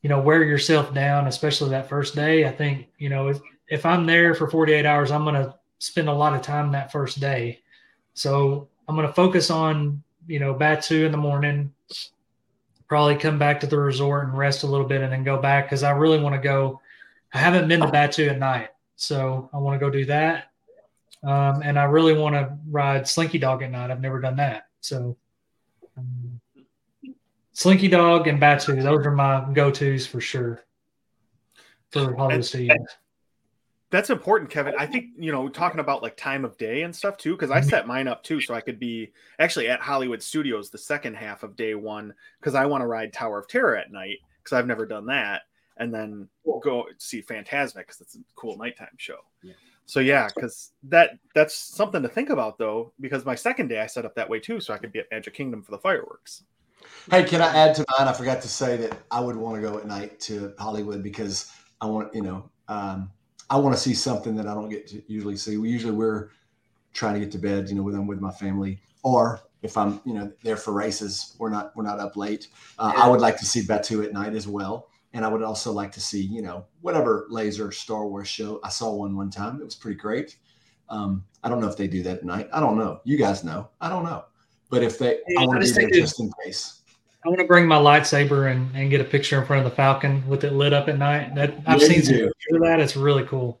you 0.00 0.08
know, 0.08 0.20
wear 0.22 0.42
yourself 0.42 0.94
down, 0.94 1.26
especially 1.26 1.70
that 1.70 1.90
first 1.90 2.14
day. 2.14 2.46
I 2.46 2.52
think 2.52 2.88
you 2.96 3.10
know 3.10 3.28
if, 3.28 3.40
if 3.68 3.84
I'm 3.84 4.06
there 4.06 4.34
for 4.34 4.48
48 4.48 4.86
hours, 4.86 5.10
I'm 5.10 5.24
gonna 5.26 5.54
spend 5.78 6.08
a 6.08 6.14
lot 6.14 6.34
of 6.34 6.40
time 6.40 6.72
that 6.72 6.90
first 6.90 7.20
day. 7.20 7.60
So 8.14 8.68
I'm 8.88 8.96
going 8.96 9.06
to 9.06 9.12
focus 9.14 9.50
on, 9.50 10.02
you 10.26 10.38
know, 10.40 10.54
Batuu 10.54 11.04
in 11.06 11.12
the 11.12 11.18
morning, 11.18 11.72
probably 12.88 13.16
come 13.16 13.38
back 13.38 13.60
to 13.60 13.66
the 13.66 13.78
resort 13.78 14.26
and 14.28 14.36
rest 14.36 14.64
a 14.64 14.66
little 14.66 14.86
bit 14.86 15.00
and 15.02 15.12
then 15.12 15.24
go 15.24 15.38
back 15.40 15.66
because 15.66 15.82
I 15.82 15.92
really 15.92 16.20
want 16.20 16.34
to 16.34 16.40
go. 16.40 16.80
I 17.32 17.38
haven't 17.38 17.68
been 17.68 17.80
to 17.80 17.86
Batuu 17.86 18.28
at 18.28 18.38
night. 18.38 18.68
So 18.96 19.48
I 19.52 19.58
want 19.58 19.80
to 19.80 19.84
go 19.84 19.90
do 19.90 20.04
that. 20.06 20.50
Um, 21.24 21.62
and 21.62 21.78
I 21.78 21.84
really 21.84 22.14
want 22.14 22.34
to 22.34 22.56
ride 22.68 23.06
Slinky 23.08 23.38
Dog 23.38 23.62
at 23.62 23.70
night. 23.70 23.90
I've 23.90 24.00
never 24.00 24.20
done 24.20 24.36
that. 24.36 24.66
So 24.80 25.16
um, 25.96 26.40
Slinky 27.52 27.88
Dog 27.88 28.26
and 28.26 28.40
Batuu, 28.40 28.82
those 28.82 29.06
are 29.06 29.10
my 29.12 29.46
go 29.52 29.70
tos 29.70 30.06
for 30.06 30.20
sure 30.20 30.64
for 31.90 32.14
And- 32.30 32.44
Studios. 32.44 32.76
That's 33.92 34.08
important, 34.08 34.48
Kevin. 34.48 34.74
I 34.78 34.86
think 34.86 35.10
you 35.18 35.30
know 35.30 35.50
talking 35.50 35.78
about 35.78 36.02
like 36.02 36.16
time 36.16 36.46
of 36.46 36.56
day 36.56 36.82
and 36.82 36.96
stuff 36.96 37.18
too, 37.18 37.32
because 37.32 37.50
I 37.50 37.60
set 37.60 37.86
mine 37.86 38.08
up 38.08 38.24
too, 38.24 38.40
so 38.40 38.54
I 38.54 38.62
could 38.62 38.80
be 38.80 39.12
actually 39.38 39.68
at 39.68 39.80
Hollywood 39.80 40.22
Studios 40.22 40.70
the 40.70 40.78
second 40.78 41.14
half 41.14 41.42
of 41.42 41.56
day 41.56 41.74
one 41.74 42.14
because 42.40 42.54
I 42.54 42.64
want 42.64 42.80
to 42.80 42.86
ride 42.86 43.12
Tower 43.12 43.38
of 43.38 43.48
Terror 43.48 43.76
at 43.76 43.92
night 43.92 44.20
because 44.38 44.56
I've 44.56 44.66
never 44.66 44.86
done 44.86 45.04
that, 45.06 45.42
and 45.76 45.92
then 45.92 46.26
go 46.62 46.86
see 46.96 47.20
Fantasmic 47.22 47.74
because 47.74 48.00
it's 48.00 48.16
a 48.16 48.20
cool 48.34 48.56
nighttime 48.56 48.96
show. 48.96 49.18
Yeah. 49.42 49.52
So 49.84 50.00
yeah, 50.00 50.28
because 50.34 50.72
that 50.84 51.18
that's 51.34 51.54
something 51.54 52.00
to 52.00 52.08
think 52.08 52.30
about 52.30 52.56
though, 52.56 52.94
because 52.98 53.26
my 53.26 53.34
second 53.34 53.68
day 53.68 53.80
I 53.80 53.86
set 53.86 54.06
up 54.06 54.14
that 54.14 54.28
way 54.28 54.40
too, 54.40 54.58
so 54.58 54.72
I 54.72 54.78
could 54.78 54.90
be 54.90 55.00
at 55.00 55.06
Magic 55.10 55.34
Kingdom 55.34 55.62
for 55.62 55.70
the 55.70 55.78
fireworks. 55.78 56.44
Hey, 57.10 57.24
can 57.24 57.42
I 57.42 57.54
add 57.54 57.74
to 57.74 57.84
mine? 57.98 58.08
I 58.08 58.14
forgot 58.14 58.40
to 58.40 58.48
say 58.48 58.78
that 58.78 58.96
I 59.10 59.20
would 59.20 59.36
want 59.36 59.62
to 59.62 59.68
go 59.68 59.76
at 59.76 59.86
night 59.86 60.18
to 60.20 60.54
Hollywood 60.58 61.02
because 61.02 61.52
I 61.82 61.86
want, 61.86 62.14
you 62.14 62.22
know, 62.22 62.50
um, 62.68 63.10
I 63.52 63.56
want 63.56 63.74
to 63.76 63.80
see 63.80 63.92
something 63.92 64.34
that 64.36 64.46
I 64.46 64.54
don't 64.54 64.70
get 64.70 64.86
to 64.88 65.02
usually 65.08 65.36
see. 65.36 65.58
We 65.58 65.68
usually 65.68 65.92
we're 65.92 66.30
trying 66.94 67.12
to 67.14 67.20
get 67.20 67.30
to 67.32 67.38
bed, 67.38 67.68
you 67.68 67.74
know, 67.74 67.82
with 67.82 67.94
them 67.94 68.06
with 68.06 68.18
my 68.18 68.30
family, 68.30 68.80
or 69.02 69.42
if 69.60 69.76
I'm, 69.76 70.00
you 70.06 70.14
know, 70.14 70.32
there 70.42 70.56
for 70.56 70.72
races, 70.72 71.36
we're 71.38 71.50
not 71.50 71.76
we're 71.76 71.82
not 71.82 72.00
up 72.00 72.16
late. 72.16 72.48
Uh, 72.78 72.94
I 72.96 73.10
would 73.10 73.20
like 73.20 73.36
to 73.40 73.44
see 73.44 73.60
Batuu 73.60 74.06
at 74.06 74.14
night 74.14 74.32
as 74.32 74.48
well, 74.48 74.88
and 75.12 75.22
I 75.22 75.28
would 75.28 75.42
also 75.42 75.70
like 75.70 75.92
to 75.92 76.00
see, 76.00 76.22
you 76.22 76.40
know, 76.40 76.64
whatever 76.80 77.26
laser 77.28 77.70
Star 77.72 78.06
Wars 78.06 78.26
show. 78.26 78.58
I 78.64 78.70
saw 78.70 78.94
one 78.94 79.14
one 79.14 79.28
time; 79.28 79.60
it 79.60 79.64
was 79.64 79.74
pretty 79.74 79.98
great. 79.98 80.38
Um, 80.88 81.22
I 81.44 81.50
don't 81.50 81.60
know 81.60 81.68
if 81.68 81.76
they 81.76 81.88
do 81.88 82.02
that 82.04 82.18
at 82.18 82.24
night. 82.24 82.48
I 82.54 82.60
don't 82.60 82.78
know. 82.78 83.02
You 83.04 83.18
guys 83.18 83.44
know. 83.44 83.68
I 83.82 83.90
don't 83.90 84.04
know. 84.04 84.24
But 84.70 84.82
if 84.82 84.98
they, 84.98 85.20
Hey, 85.26 85.36
I 85.36 85.42
I 85.42 85.46
want 85.46 85.62
to 85.62 85.74
be 85.74 85.78
there 85.78 85.90
just 85.90 86.20
in 86.20 86.32
case. 86.42 86.80
I 87.24 87.28
want 87.28 87.38
to 87.40 87.46
bring 87.46 87.66
my 87.66 87.76
lightsaber 87.76 88.50
and, 88.50 88.74
and 88.74 88.90
get 88.90 89.00
a 89.00 89.04
picture 89.04 89.38
in 89.40 89.46
front 89.46 89.64
of 89.64 89.70
the 89.70 89.76
Falcon 89.76 90.26
with 90.26 90.42
it 90.44 90.52
lit 90.52 90.72
up 90.72 90.88
at 90.88 90.98
night. 90.98 91.34
That 91.36 91.54
I've 91.66 91.80
Yeah, 91.80 91.86
seen 91.86 92.02
some 92.02 92.14
do. 92.16 92.26
pictures 92.26 92.54
of 92.54 92.60
that. 92.62 92.80
It's 92.80 92.96
really 92.96 93.24
cool. 93.24 93.60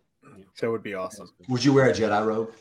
That 0.60 0.70
would 0.70 0.82
be 0.82 0.94
awesome. 0.94 1.28
Would 1.48 1.64
you 1.64 1.72
wear 1.72 1.88
a 1.88 1.92
Jedi 1.92 2.26
robe? 2.26 2.52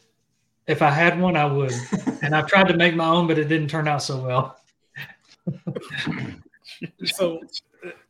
If 0.67 0.81
I 0.81 0.89
had 0.91 1.19
one, 1.19 1.35
I 1.35 1.45
would. 1.45 1.73
And 2.23 2.35
I've 2.35 2.45
tried 2.45 2.67
to 2.67 2.77
make 2.77 2.95
my 2.95 3.07
own, 3.07 3.25
but 3.25 3.39
it 3.39 3.45
didn't 3.45 3.67
turn 3.67 3.87
out 3.87 4.03
so 4.03 4.21
well. 4.23 4.57
So, 7.05 7.41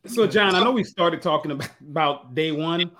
so 0.06 0.26
John, 0.26 0.54
I 0.54 0.62
know 0.62 0.70
we 0.72 0.84
started 0.84 1.22
talking 1.22 1.50
about, 1.50 1.70
about 1.80 2.34
day 2.34 2.52
one, 2.52 2.90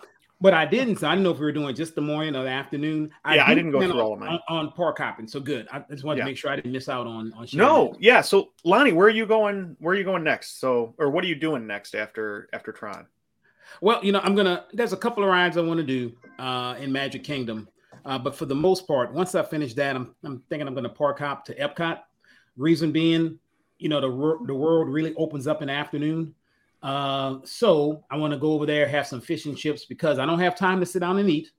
but 0.43 0.53
I 0.53 0.67
didn't. 0.67 0.97
So 0.99 1.07
I 1.07 1.13
didn't 1.13 1.23
know 1.23 1.31
if 1.31 1.39
we 1.39 1.45
were 1.47 1.53
doing 1.53 1.73
just 1.75 1.95
the 1.95 2.01
morning 2.01 2.35
or 2.35 2.43
the 2.43 2.51
afternoon. 2.51 3.11
Yeah, 3.25 3.45
I 3.47 3.55
didn't 3.55 3.71
go 3.71 3.81
through 3.81 3.93
on, 3.93 4.01
all 4.01 4.13
of 4.15 4.19
mine. 4.19 4.41
on, 4.49 4.67
on 4.67 4.73
park 4.73 4.99
hopping. 4.99 5.29
So 5.29 5.39
good. 5.39 5.69
I 5.73 5.85
just 5.89 6.03
wanted 6.03 6.19
Yeah. 6.19 6.25
to 6.25 6.31
make 6.31 6.37
sure 6.37 6.51
I 6.51 6.57
didn't 6.57 6.73
miss 6.73 6.89
out 6.89 7.07
on 7.07 7.33
on. 7.35 7.47
sharing 7.47 7.67
No, 7.67 7.97
yeah. 8.01 8.21
So 8.21 8.51
Lonnie, 8.65 8.93
where 8.93 9.07
are 9.07 9.11
you 9.11 9.25
going? 9.25 9.77
Where 9.79 9.95
are 9.95 9.97
you 9.97 10.05
going 10.05 10.25
next? 10.25 10.59
So, 10.59 10.95
or 10.99 11.11
what 11.11 11.23
are 11.23 11.29
you 11.29 11.37
doing 11.37 11.65
next 11.67 11.95
after 11.95 12.49
after 12.53 12.73
Tron? 12.73 13.07
Well, 13.81 14.05
you 14.05 14.11
know, 14.13 14.21
I'm 14.23 14.35
gonna. 14.35 14.67
There's 14.73 14.93
a 14.93 14.97
couple 14.97 15.23
of 15.23 15.31
rides 15.31 15.57
I 15.57 15.61
want 15.61 15.79
to 15.79 15.87
do 15.87 16.13
uh, 16.41 16.75
in 16.81 16.91
Magic 16.91 17.23
Kingdom, 17.23 17.69
uh, 18.05 18.19
but 18.19 18.35
for 18.35 18.45
the 18.45 18.55
most 18.55 18.87
part, 18.89 19.13
once 19.15 19.35
I 19.37 19.43
finish 19.45 19.75
that, 19.75 19.95
I'm 19.95 20.15
I'm 20.25 20.43
thinking 20.51 20.67
I'm 20.67 20.75
gonna 20.75 20.89
park 20.89 21.21
hop 21.21 21.45
to 21.47 21.55
Epcot. 21.55 22.01
Reason 22.57 22.91
being, 22.91 23.39
you 23.79 23.89
know, 23.89 24.01
the 24.01 24.45
the 24.47 24.55
world 24.55 24.89
really 24.89 25.15
opens 25.15 25.47
up 25.47 25.63
in 25.63 25.69
the 25.69 25.75
afternoon. 25.75 26.35
Uh, 26.83 27.39
so 27.45 28.05
I 28.11 28.17
want 28.17 28.33
to 28.33 28.39
go 28.39 28.53
over 28.53 28.67
there, 28.67 28.89
have 28.89 29.07
some 29.07 29.21
fish 29.21 29.47
and 29.47 29.57
chips 29.57 29.85
because 29.85 30.19
I 30.19 30.27
don't 30.27 30.41
have 30.41 30.57
time 30.57 30.81
to 30.81 30.87
sit 30.87 31.01
down 31.01 31.19
and 31.19 31.31
eat. 31.31 31.51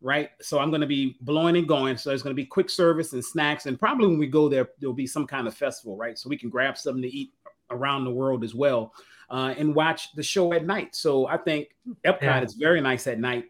Right. 0.00 0.30
So 0.40 0.60
I'm 0.60 0.70
going 0.70 0.82
to 0.82 0.86
be 0.86 1.16
blowing 1.22 1.56
and 1.56 1.66
going. 1.66 1.96
So 1.96 2.12
it's 2.12 2.22
going 2.22 2.34
to 2.34 2.40
be 2.40 2.46
quick 2.46 2.70
service 2.70 3.14
and 3.14 3.24
snacks. 3.24 3.66
And 3.66 3.80
probably 3.80 4.06
when 4.06 4.18
we 4.18 4.28
go 4.28 4.48
there, 4.48 4.68
there'll 4.78 4.94
be 4.94 5.08
some 5.08 5.26
kind 5.26 5.48
of 5.48 5.54
festival. 5.54 5.96
Right. 5.96 6.16
So 6.18 6.28
we 6.28 6.36
can 6.36 6.50
grab 6.50 6.78
something 6.78 7.02
to 7.02 7.08
eat 7.08 7.32
around 7.70 8.04
the 8.04 8.10
world 8.10 8.44
as 8.44 8.54
well 8.54 8.92
uh, 9.30 9.54
and 9.58 9.74
watch 9.74 10.12
the 10.14 10.22
show 10.22 10.52
at 10.52 10.64
night. 10.64 10.94
So 10.94 11.26
I 11.26 11.36
think 11.36 11.74
Epcot 12.04 12.22
Yeah. 12.22 12.44
is 12.44 12.54
very 12.54 12.80
nice 12.80 13.06
at 13.06 13.18
night. 13.18 13.46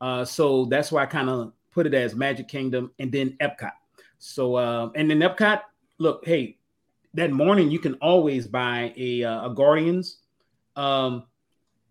Uh, 0.00 0.24
so 0.24 0.64
that's 0.64 0.90
why 0.90 1.02
I 1.02 1.06
kind 1.06 1.28
of 1.30 1.52
put 1.70 1.86
it 1.86 1.94
as 1.94 2.14
Magic 2.14 2.48
Kingdom 2.48 2.90
and 2.98 3.12
then 3.12 3.36
Epcot. 3.40 3.72
So 4.18 4.56
uh, 4.56 4.90
and 4.96 5.08
then 5.10 5.20
Epcot, 5.20 5.62
look, 5.98 6.26
hey, 6.26 6.58
that 7.14 7.30
morning 7.30 7.70
you 7.70 7.78
can 7.78 7.94
always 7.94 8.46
buy 8.48 8.92
a, 8.96 9.22
uh, 9.22 9.50
a 9.50 9.54
Guardians 9.54 10.18
um, 10.76 11.24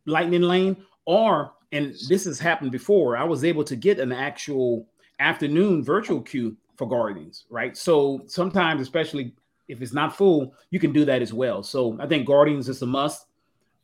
Lightning 0.06 0.42
Lane, 0.42 0.86
or 1.06 1.54
and 1.72 1.96
this 2.08 2.26
has 2.26 2.40
happened 2.40 2.72
before. 2.72 3.18
I 3.18 3.24
was 3.24 3.44
able 3.44 3.64
to 3.64 3.76
get 3.76 4.00
an 4.00 4.12
actual 4.12 4.88
afternoon 5.20 5.84
virtual 5.84 6.22
queue 6.22 6.56
for 6.76 6.88
Guardians, 6.88 7.46
right? 7.50 7.76
So 7.78 8.22
sometimes, 8.28 8.82
especially 8.82 9.34
if 9.68 9.82
it's 9.82 9.94
not 9.94 10.16
full, 10.16 10.54
you 10.70 10.80
can 10.80 10.92
do 10.92 11.06
that 11.06 11.22
as 11.22 11.34
well. 11.34 11.64
So 11.64 11.98
I 12.00 12.08
think 12.08 12.28
Guardians 12.28 12.70
is 12.70 12.82
a 12.82 12.86
must. 12.86 13.26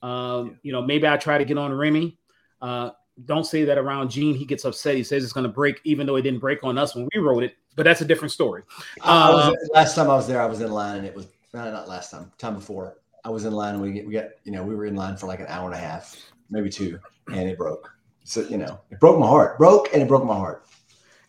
Um, 0.02 0.60
You 0.64 0.72
know, 0.72 0.82
maybe 0.82 1.08
I 1.08 1.18
try 1.18 1.38
to 1.38 1.46
get 1.46 1.58
on 1.58 1.74
Remy. 1.74 2.18
Uh, 2.62 2.92
don't 3.26 3.46
say 3.46 3.64
that 3.66 3.78
around 3.78 4.10
Gene. 4.12 4.36
He 4.36 4.46
gets 4.46 4.66
upset. 4.66 4.96
He 4.96 5.04
says 5.04 5.24
it's 5.24 5.34
going 5.34 5.46
to 5.46 5.52
break, 5.52 5.82
even 5.84 6.06
though 6.08 6.16
it 6.16 6.22
didn't 6.22 6.40
break 6.40 6.64
on 6.64 6.78
us 6.78 6.96
when 6.96 7.08
we 7.14 7.20
wrote 7.20 7.44
it. 7.44 7.56
But 7.76 7.84
that's 7.84 8.02
a 8.02 8.06
different 8.06 8.32
story. 8.32 8.64
I 9.02 9.30
was, 9.32 9.48
Uh, 9.48 9.54
last 9.74 9.96
time 9.96 10.10
I 10.10 10.16
was 10.16 10.28
there, 10.28 10.42
I 10.42 10.46
was 10.46 10.62
in 10.62 10.72
line 10.72 10.98
and 10.98 11.06
it 11.06 11.16
was 11.16 11.28
not 11.54 11.88
last 11.88 12.12
time. 12.12 12.32
Time 12.38 12.56
before. 12.56 12.98
I 13.26 13.30
was 13.30 13.46
in 13.46 13.54
line 13.54 13.76
and 13.76 13.84
we 13.84 13.92
get, 13.92 14.08
we 14.08 14.14
got 14.14 14.26
you 14.44 14.52
know 14.52 14.64
we 14.64 14.76
were 14.76 14.86
in 14.86 14.96
line 14.96 15.18
for 15.18 15.28
like 15.28 15.40
an 15.40 15.48
hour 15.50 15.66
and 15.66 15.76
a 15.76 15.80
half, 15.80 16.16
maybe 16.50 16.70
two, 16.70 17.00
and 17.28 17.50
it 17.50 17.58
broke. 17.58 17.92
So 18.24 18.42
you 18.42 18.58
know 18.58 18.80
it 18.92 19.00
broke 19.00 19.20
my 19.20 19.28
heart. 19.28 19.58
Broke 19.58 19.90
and 19.94 20.02
it 20.02 20.08
broke 20.08 20.26
my 20.26 20.36
heart. 20.36 20.66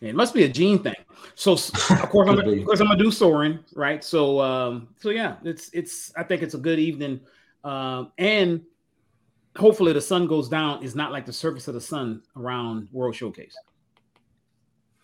It 0.01 0.15
must 0.15 0.33
be 0.33 0.43
a 0.43 0.49
gene 0.49 0.79
thing. 0.79 0.95
So 1.35 1.53
of 1.53 2.09
course, 2.09 2.29
I'm, 2.29 2.39
of 2.39 2.65
course 2.65 2.79
I'm 2.79 2.87
gonna 2.87 2.97
do 2.97 3.11
Soarin', 3.11 3.63
right? 3.75 4.03
So 4.03 4.39
um, 4.41 4.89
so 4.99 5.09
yeah, 5.09 5.35
it's 5.43 5.69
it's 5.73 6.11
I 6.15 6.23
think 6.23 6.41
it's 6.41 6.53
a 6.53 6.59
good 6.59 6.79
evening, 6.79 7.19
um, 7.63 8.11
and 8.17 8.61
hopefully 9.57 9.93
the 9.93 10.01
sun 10.01 10.27
goes 10.27 10.49
down 10.49 10.83
is 10.83 10.95
not 10.95 11.11
like 11.11 11.25
the 11.25 11.33
surface 11.33 11.67
of 11.67 11.73
the 11.73 11.81
sun 11.81 12.23
around 12.35 12.87
World 12.91 13.15
Showcase. 13.15 13.55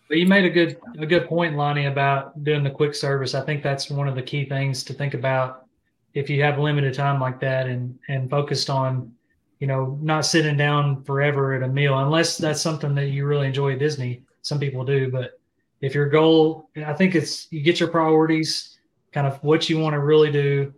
But 0.08 0.16
you 0.16 0.26
made 0.26 0.46
a 0.46 0.50
good 0.50 0.78
a 0.98 1.06
good 1.06 1.26
point, 1.28 1.56
Lonnie, 1.56 1.86
about 1.86 2.42
doing 2.42 2.64
the 2.64 2.70
quick 2.70 2.94
service. 2.94 3.34
I 3.34 3.42
think 3.42 3.62
that's 3.62 3.90
one 3.90 4.08
of 4.08 4.14
the 4.14 4.22
key 4.22 4.46
things 4.46 4.82
to 4.84 4.94
think 4.94 5.14
about 5.14 5.67
if 6.14 6.30
you 6.30 6.42
have 6.42 6.58
limited 6.58 6.94
time 6.94 7.20
like 7.20 7.40
that 7.40 7.66
and 7.66 7.98
and 8.08 8.30
focused 8.30 8.70
on, 8.70 9.12
you 9.58 9.66
know, 9.66 9.98
not 10.00 10.26
sitting 10.26 10.56
down 10.56 11.02
forever 11.04 11.54
at 11.54 11.62
a 11.62 11.68
meal, 11.68 11.98
unless 11.98 12.38
that's 12.38 12.60
something 12.60 12.94
that 12.94 13.06
you 13.06 13.26
really 13.26 13.46
enjoy 13.46 13.72
at 13.72 13.78
Disney. 13.78 14.22
Some 14.42 14.58
people 14.58 14.84
do, 14.84 15.10
but 15.10 15.38
if 15.80 15.94
your 15.94 16.08
goal, 16.08 16.70
I 16.84 16.92
think 16.92 17.14
it's 17.14 17.46
you 17.50 17.60
get 17.62 17.80
your 17.80 17.88
priorities, 17.88 18.78
kind 19.12 19.26
of 19.26 19.42
what 19.44 19.68
you 19.68 19.78
want 19.78 19.94
to 19.94 20.00
really 20.00 20.32
do, 20.32 20.72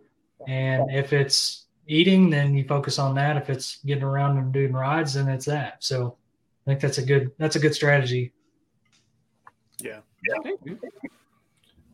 and 0.47 0.91
if 0.91 1.13
it's 1.13 1.67
eating, 1.87 2.31
then 2.31 2.55
you 2.55 2.65
focus 2.65 2.99
on 2.99 3.15
that. 3.17 3.37
If 3.37 3.51
it's 3.51 3.79
getting 3.85 4.05
around 4.05 4.39
and 4.39 4.53
doing 4.53 4.73
rides, 4.73 5.15
then 5.15 5.29
it's 5.29 5.47
that. 5.47 5.83
So 5.83 6.17
I 6.67 6.71
think 6.71 6.81
that's 6.81 6.99
a 6.99 7.05
good 7.05 7.33
that's 7.39 7.57
a 7.57 7.61
good 7.61 7.75
strategy. 7.75 8.33
Yeah. 9.81 10.01
Yeah. 10.29 10.75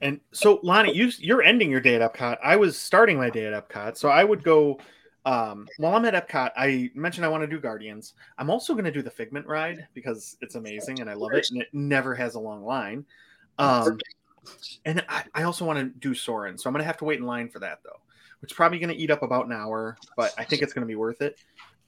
And 0.00 0.20
so, 0.32 0.60
Lonnie, 0.62 0.94
you 0.94 1.10
you're 1.18 1.42
ending 1.42 1.70
your 1.70 1.80
day 1.80 1.94
at 1.96 2.12
Epcot. 2.12 2.38
I 2.42 2.56
was 2.56 2.78
starting 2.78 3.16
my 3.16 3.30
day 3.30 3.46
at 3.46 3.68
Epcot, 3.68 3.96
so 3.96 4.08
I 4.08 4.24
would 4.24 4.42
go. 4.42 4.78
Um, 5.24 5.66
while 5.78 5.96
I'm 5.96 6.04
at 6.04 6.14
Epcot, 6.14 6.52
I 6.56 6.88
mentioned 6.94 7.24
I 7.24 7.28
want 7.28 7.42
to 7.42 7.48
do 7.48 7.58
Guardians. 7.58 8.14
I'm 8.38 8.48
also 8.48 8.74
going 8.74 8.84
to 8.84 8.92
do 8.92 9.02
the 9.02 9.10
Figment 9.10 9.44
ride 9.46 9.88
because 9.92 10.36
it's 10.40 10.54
amazing 10.54 11.00
and 11.00 11.10
I 11.10 11.14
love 11.14 11.32
it, 11.32 11.50
and 11.50 11.60
it 11.60 11.68
never 11.72 12.14
has 12.14 12.36
a 12.36 12.40
long 12.40 12.64
line. 12.64 13.04
Um, 13.58 13.98
and 14.84 15.04
I, 15.08 15.24
I 15.34 15.42
also 15.42 15.64
want 15.64 15.80
to 15.80 15.86
do 15.98 16.14
Soarin', 16.14 16.58
so 16.58 16.68
I'm 16.68 16.74
going 16.74 16.82
to 16.82 16.86
have 16.86 16.98
to 16.98 17.04
wait 17.04 17.18
in 17.18 17.26
line 17.26 17.48
for 17.48 17.58
that 17.58 17.80
though, 17.82 18.00
which 18.40 18.52
is 18.52 18.56
probably 18.56 18.78
going 18.78 18.94
to 18.94 19.02
eat 19.02 19.10
up 19.10 19.24
about 19.24 19.46
an 19.46 19.52
hour, 19.52 19.96
but 20.16 20.32
I 20.38 20.44
think 20.44 20.62
it's 20.62 20.72
going 20.72 20.86
to 20.86 20.86
be 20.86 20.94
worth 20.94 21.22
it. 21.22 21.40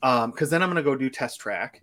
Um, 0.03 0.33
because 0.33 0.51
then 0.51 0.63
I'm 0.63 0.69
going 0.69 0.83
to 0.83 0.89
go 0.91 0.97
do 0.97 1.11
Test 1.11 1.41
Track, 1.41 1.83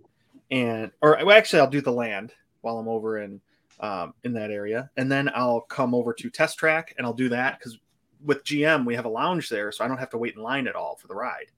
and 0.50 0.90
or 1.00 1.18
well, 1.24 1.36
actually 1.36 1.60
I'll 1.60 1.70
do 1.70 1.80
the 1.80 1.92
land 1.92 2.32
while 2.60 2.78
I'm 2.78 2.88
over 2.88 3.18
in 3.18 3.40
um, 3.80 4.14
in 4.24 4.32
that 4.34 4.50
area, 4.50 4.90
and 4.96 5.10
then 5.10 5.30
I'll 5.34 5.60
come 5.60 5.94
over 5.94 6.12
to 6.14 6.30
Test 6.30 6.58
Track 6.58 6.94
and 6.96 7.06
I'll 7.06 7.12
do 7.12 7.28
that 7.30 7.58
because 7.58 7.78
with 8.24 8.44
GM 8.44 8.86
we 8.86 8.94
have 8.94 9.04
a 9.04 9.10
lounge 9.10 9.48
there, 9.48 9.70
so 9.72 9.84
I 9.84 9.88
don't 9.88 9.98
have 9.98 10.10
to 10.10 10.18
wait 10.18 10.36
in 10.36 10.42
line 10.42 10.66
at 10.66 10.76
all 10.76 10.96
for 10.96 11.08
the 11.08 11.14
ride. 11.14 11.50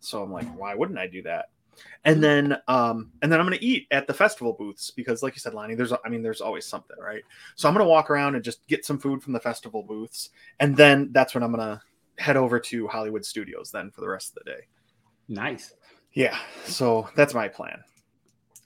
So 0.00 0.22
I'm 0.22 0.32
like, 0.32 0.46
why 0.56 0.74
wouldn't 0.74 0.98
I 0.98 1.06
do 1.06 1.22
that? 1.22 1.46
And 2.04 2.22
then 2.22 2.56
um, 2.68 3.12
and 3.22 3.30
then 3.30 3.40
I'm 3.40 3.46
gonna 3.46 3.58
eat 3.60 3.86
at 3.90 4.06
the 4.06 4.14
festival 4.14 4.52
booths 4.52 4.90
because, 4.90 5.22
like 5.22 5.34
you 5.34 5.40
said, 5.40 5.54
Lonnie, 5.54 5.74
there's 5.74 5.92
I 5.92 6.08
mean 6.08 6.22
there's 6.22 6.40
always 6.40 6.66
something, 6.66 6.96
right? 6.98 7.22
So 7.54 7.68
I'm 7.68 7.74
gonna 7.74 7.88
walk 7.88 8.10
around 8.10 8.34
and 8.34 8.44
just 8.44 8.66
get 8.66 8.84
some 8.84 8.98
food 8.98 9.22
from 9.22 9.32
the 9.32 9.40
festival 9.40 9.82
booths, 9.82 10.30
and 10.60 10.76
then 10.76 11.10
that's 11.12 11.34
when 11.34 11.42
I'm 11.42 11.50
gonna 11.50 11.82
head 12.18 12.36
over 12.36 12.58
to 12.58 12.86
Hollywood 12.88 13.24
Studios 13.24 13.70
then 13.70 13.90
for 13.90 14.00
the 14.00 14.08
rest 14.08 14.30
of 14.30 14.44
the 14.44 14.52
day. 14.52 14.60
Nice. 15.28 15.74
Yeah, 16.12 16.38
so 16.64 17.08
that's 17.14 17.34
my 17.34 17.48
plan. 17.48 17.82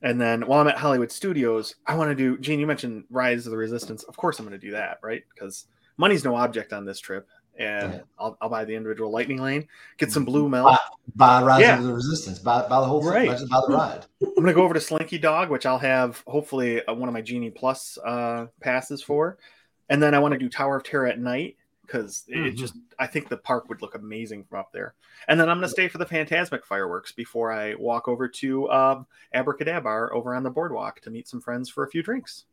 And 0.03 0.21
then 0.21 0.47
while 0.47 0.61
I'm 0.61 0.69
at 0.69 0.79
Hollywood 0.79 1.13
Studios, 1.13 1.75
I 1.87 1.95
want 1.95 2.11
to 2.11 2.15
do. 2.15 2.39
Gene, 2.39 2.59
you 2.59 2.67
mentioned 2.67 3.05
Rise 3.11 3.47
of 3.47 3.51
the 3.51 3.59
Resistance. 3.59 4.03
Of 4.05 4.17
course, 4.17 4.39
I'm 4.39 4.47
going 4.47 4.59
to 4.59 4.67
do 4.67 4.73
that, 4.73 4.99
right? 5.03 5.23
Because 5.33 5.67
money's 5.99 6.25
no 6.25 6.37
object 6.37 6.73
on 6.73 6.87
this 6.87 6.99
trip, 6.99 7.29
and 7.59 7.93
yeah. 7.93 8.01
I'll, 8.19 8.37
I'll, 8.41 8.49
buy 8.49 8.65
the 8.65 8.75
individual 8.75 9.11
Lightning 9.11 9.43
Lane, 9.43 9.69
get 9.99 10.11
some 10.11 10.25
blue 10.25 10.49
milk, 10.49 10.79
buy, 11.17 11.41
buy 11.41 11.47
Rise 11.47 11.61
yeah. 11.61 11.79
of 11.79 11.85
the 11.85 11.93
Resistance, 11.93 12.39
buy, 12.39 12.67
buy 12.67 12.81
the 12.81 12.87
whole 12.87 13.03
thing, 13.03 13.29
right. 13.29 13.29
buy 13.51 13.61
the 13.67 13.75
ride. 13.75 14.07
I'm 14.23 14.35
going 14.35 14.47
to 14.47 14.55
go 14.55 14.63
over 14.63 14.73
to 14.73 14.81
Slinky 14.81 15.19
Dog, 15.19 15.51
which 15.51 15.67
I'll 15.67 15.79
have 15.79 16.23
hopefully 16.27 16.85
uh, 16.87 16.95
one 16.95 17.09
of 17.09 17.13
my 17.13 17.21
Genie 17.21 17.51
Plus 17.51 17.99
uh, 17.99 18.47
passes 18.63 19.03
for, 19.03 19.37
and 19.91 20.03
then 20.03 20.15
I 20.15 20.19
want 20.19 20.33
to 20.33 20.39
do 20.39 20.49
Tower 20.49 20.77
of 20.77 20.83
Terror 20.83 21.09
at 21.09 21.19
night 21.19 21.57
because 21.91 22.25
mm-hmm. 22.31 22.47
it 22.47 22.57
just 22.57 22.75
I 22.99 23.07
think 23.07 23.29
the 23.29 23.37
park 23.37 23.69
would 23.69 23.83
look 23.83 23.95
amazing 23.95 24.45
from 24.45 24.61
up 24.61 24.73
there. 24.73 24.95
And 25.29 25.39
then 25.39 25.49
I'm 25.49 25.57
gonna 25.57 25.69
stay 25.69 25.89
for 25.89 25.99
the 25.99 26.07
Fantasmic 26.07 26.65
fireworks 26.65 27.13
before 27.13 27.53
I 27.53 27.75
walk 27.75 28.09
over 28.09 28.29
to 28.29 28.71
um, 28.71 29.07
Abracadabra 29.35 30.15
over 30.15 30.35
on 30.35 30.43
the 30.43 30.51
boardwalk 30.51 31.01
to 31.03 31.11
meet 31.11 31.29
some 31.29 31.41
friends 31.41 31.69
for 31.69 31.85
a 31.85 31.91
few 31.91 32.03
drinks. 32.03 32.45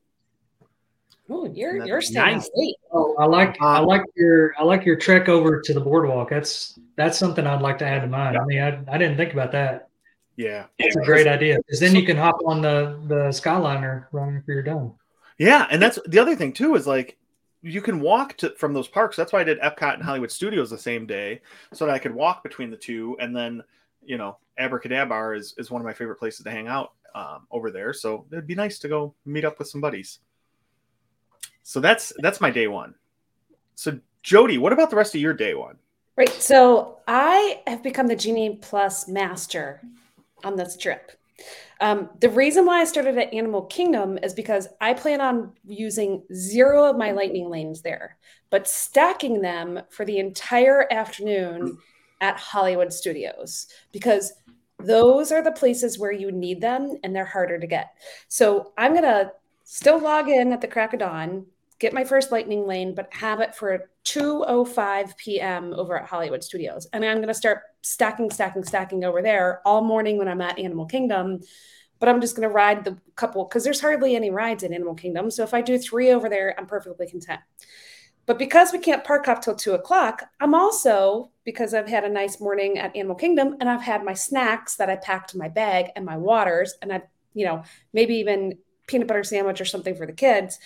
Oh, 1.29 1.51
you're 1.53 1.85
you're 1.85 2.01
staying 2.01 2.37
nice. 2.37 2.49
late. 2.55 2.75
Oh, 2.91 3.15
I 3.19 3.25
like 3.25 3.61
I 3.61 3.79
like 3.79 4.03
your 4.15 4.53
I 4.57 4.63
like 4.63 4.85
your 4.85 4.95
trek 4.95 5.29
over 5.29 5.61
to 5.61 5.73
the 5.73 5.81
boardwalk. 5.81 6.29
That's 6.29 6.79
that's 6.95 7.17
something 7.17 7.45
I'd 7.45 7.61
like 7.61 7.77
to 7.79 7.85
add 7.85 8.01
to 8.01 8.07
mine. 8.07 8.33
Yeah. 8.33 8.41
I 8.41 8.45
mean, 8.45 8.85
I, 8.87 8.95
I 8.95 8.97
didn't 8.97 9.17
think 9.17 9.33
about 9.33 9.51
that. 9.51 9.89
Yeah, 10.37 10.67
it's 10.77 10.95
a 10.95 11.01
great 11.01 11.27
idea 11.27 11.57
because 11.57 11.79
then 11.79 11.95
you 11.95 12.05
can 12.05 12.15
hop 12.15 12.37
on 12.45 12.61
the 12.61 12.99
the 13.07 13.29
Skyliner 13.29 14.05
right 14.11 14.35
after 14.35 14.53
you're 14.53 14.63
done. 14.63 14.93
Yeah, 15.37 15.67
and 15.69 15.81
that's 15.81 15.99
the 16.07 16.19
other 16.19 16.35
thing 16.35 16.53
too 16.53 16.75
is 16.75 16.87
like 16.87 17.17
you 17.61 17.81
can 17.81 17.99
walk 17.99 18.37
to 18.37 18.51
from 18.51 18.73
those 18.73 18.87
parks. 18.87 19.15
That's 19.15 19.33
why 19.33 19.41
I 19.41 19.43
did 19.43 19.59
Epcot 19.59 19.95
and 19.95 20.03
Hollywood 20.03 20.31
Studios 20.31 20.69
the 20.69 20.77
same 20.77 21.05
day, 21.05 21.41
so 21.73 21.85
that 21.85 21.93
I 21.93 21.99
could 21.99 22.13
walk 22.13 22.43
between 22.43 22.69
the 22.69 22.77
two. 22.77 23.17
And 23.19 23.35
then, 23.35 23.63
you 24.03 24.17
know, 24.17 24.37
Abracadabra 24.57 25.37
is, 25.37 25.53
is 25.57 25.71
one 25.71 25.81
of 25.81 25.85
my 25.85 25.93
favorite 25.93 26.19
places 26.19 26.43
to 26.43 26.51
hang 26.51 26.67
out 26.67 26.93
um, 27.15 27.47
over 27.51 27.71
there. 27.71 27.93
So 27.93 28.25
it'd 28.31 28.47
be 28.47 28.55
nice 28.55 28.79
to 28.79 28.87
go 28.87 29.13
meet 29.25 29.45
up 29.45 29.59
with 29.59 29.67
some 29.67 29.81
buddies. 29.81 30.19
So 31.63 31.79
that's 31.79 32.13
that's 32.19 32.39
my 32.39 32.49
day 32.49 32.67
one. 32.67 32.95
So 33.75 33.99
Jody, 34.23 34.57
what 34.57 34.73
about 34.73 34.89
the 34.89 34.95
rest 34.95 35.15
of 35.15 35.21
your 35.21 35.33
day 35.33 35.53
one? 35.53 35.77
Right. 36.15 36.29
So 36.29 36.99
I 37.07 37.61
have 37.67 37.83
become 37.83 38.07
the 38.07 38.15
Genie 38.15 38.57
Plus 38.61 39.07
master 39.07 39.81
on 40.43 40.55
this 40.55 40.77
trip. 40.77 41.11
Um, 41.79 42.09
the 42.19 42.29
reason 42.29 42.65
why 42.65 42.81
I 42.81 42.85
started 42.85 43.17
at 43.17 43.33
Animal 43.33 43.63
Kingdom 43.63 44.17
is 44.23 44.33
because 44.33 44.67
I 44.81 44.93
plan 44.93 45.21
on 45.21 45.53
using 45.65 46.23
zero 46.33 46.89
of 46.89 46.97
my 46.97 47.11
lightning 47.11 47.49
lanes 47.49 47.81
there, 47.81 48.17
but 48.49 48.67
stacking 48.67 49.41
them 49.41 49.81
for 49.89 50.05
the 50.05 50.17
entire 50.17 50.91
afternoon 50.91 51.77
at 52.21 52.37
Hollywood 52.37 52.91
Studios 52.91 53.67
because 53.91 54.33
those 54.79 55.31
are 55.31 55.43
the 55.43 55.51
places 55.51 55.99
where 55.99 56.11
you 56.11 56.31
need 56.31 56.61
them 56.61 56.97
and 57.03 57.15
they're 57.15 57.25
harder 57.25 57.59
to 57.59 57.67
get. 57.67 57.91
So 58.27 58.73
I'm 58.77 58.93
going 58.93 59.03
to 59.03 59.31
still 59.63 59.99
log 59.99 60.29
in 60.29 60.53
at 60.53 60.61
the 60.61 60.67
crack 60.67 60.93
of 60.93 60.99
dawn, 60.99 61.45
get 61.79 61.93
my 61.93 62.03
first 62.03 62.31
lightning 62.31 62.65
lane, 62.65 62.95
but 62.95 63.13
have 63.13 63.39
it 63.39 63.55
for 63.55 63.89
2:05 64.07 65.17
p.m. 65.17 65.73
over 65.73 65.99
at 65.99 66.07
Hollywood 66.07 66.43
Studios. 66.43 66.87
And 66.93 67.03
I'm 67.03 67.17
going 67.17 67.27
to 67.27 67.33
start 67.33 67.63
stacking, 67.81 68.31
stacking, 68.31 68.63
stacking 68.63 69.03
over 69.03 69.21
there 69.21 69.61
all 69.65 69.81
morning 69.81 70.17
when 70.17 70.29
I'm 70.29 70.41
at 70.41 70.57
Animal 70.57 70.85
Kingdom. 70.85 71.41
But 71.99 72.09
I'm 72.09 72.21
just 72.21 72.35
going 72.35 72.47
to 72.47 72.53
ride 72.53 72.85
the 72.85 72.97
couple 73.15 73.43
because 73.43 73.63
there's 73.63 73.81
hardly 73.81 74.15
any 74.15 74.29
rides 74.29 74.63
in 74.63 74.73
Animal 74.73 74.95
Kingdom. 74.95 75.29
So 75.29 75.43
if 75.43 75.53
I 75.53 75.61
do 75.61 75.77
three 75.77 76.11
over 76.11 76.29
there, 76.29 76.55
I'm 76.57 76.67
perfectly 76.67 77.07
content. 77.07 77.41
But 78.27 78.37
because 78.37 78.71
we 78.71 78.79
can't 78.79 79.03
park 79.03 79.27
up 79.27 79.41
till 79.41 79.55
two 79.55 79.73
o'clock, 79.73 80.23
I'm 80.39 80.53
also 80.53 81.31
because 81.43 81.73
I've 81.73 81.87
had 81.87 82.03
a 82.03 82.09
nice 82.09 82.39
morning 82.39 82.77
at 82.77 82.95
Animal 82.95 83.15
Kingdom 83.15 83.57
and 83.59 83.69
I've 83.69 83.81
had 83.81 84.03
my 84.03 84.13
snacks 84.13 84.75
that 84.75 84.89
I 84.89 84.97
packed 84.97 85.33
in 85.33 85.39
my 85.39 85.49
bag 85.49 85.91
and 85.95 86.05
my 86.05 86.17
waters, 86.17 86.75
and 86.81 86.93
I've 86.93 87.07
you 87.33 87.45
know 87.45 87.63
maybe 87.93 88.15
even 88.15 88.57
peanut 88.87 89.07
butter 89.07 89.23
sandwich 89.23 89.61
or 89.61 89.65
something 89.65 89.95
for 89.95 90.05
the 90.05 90.13
kids. 90.13 90.59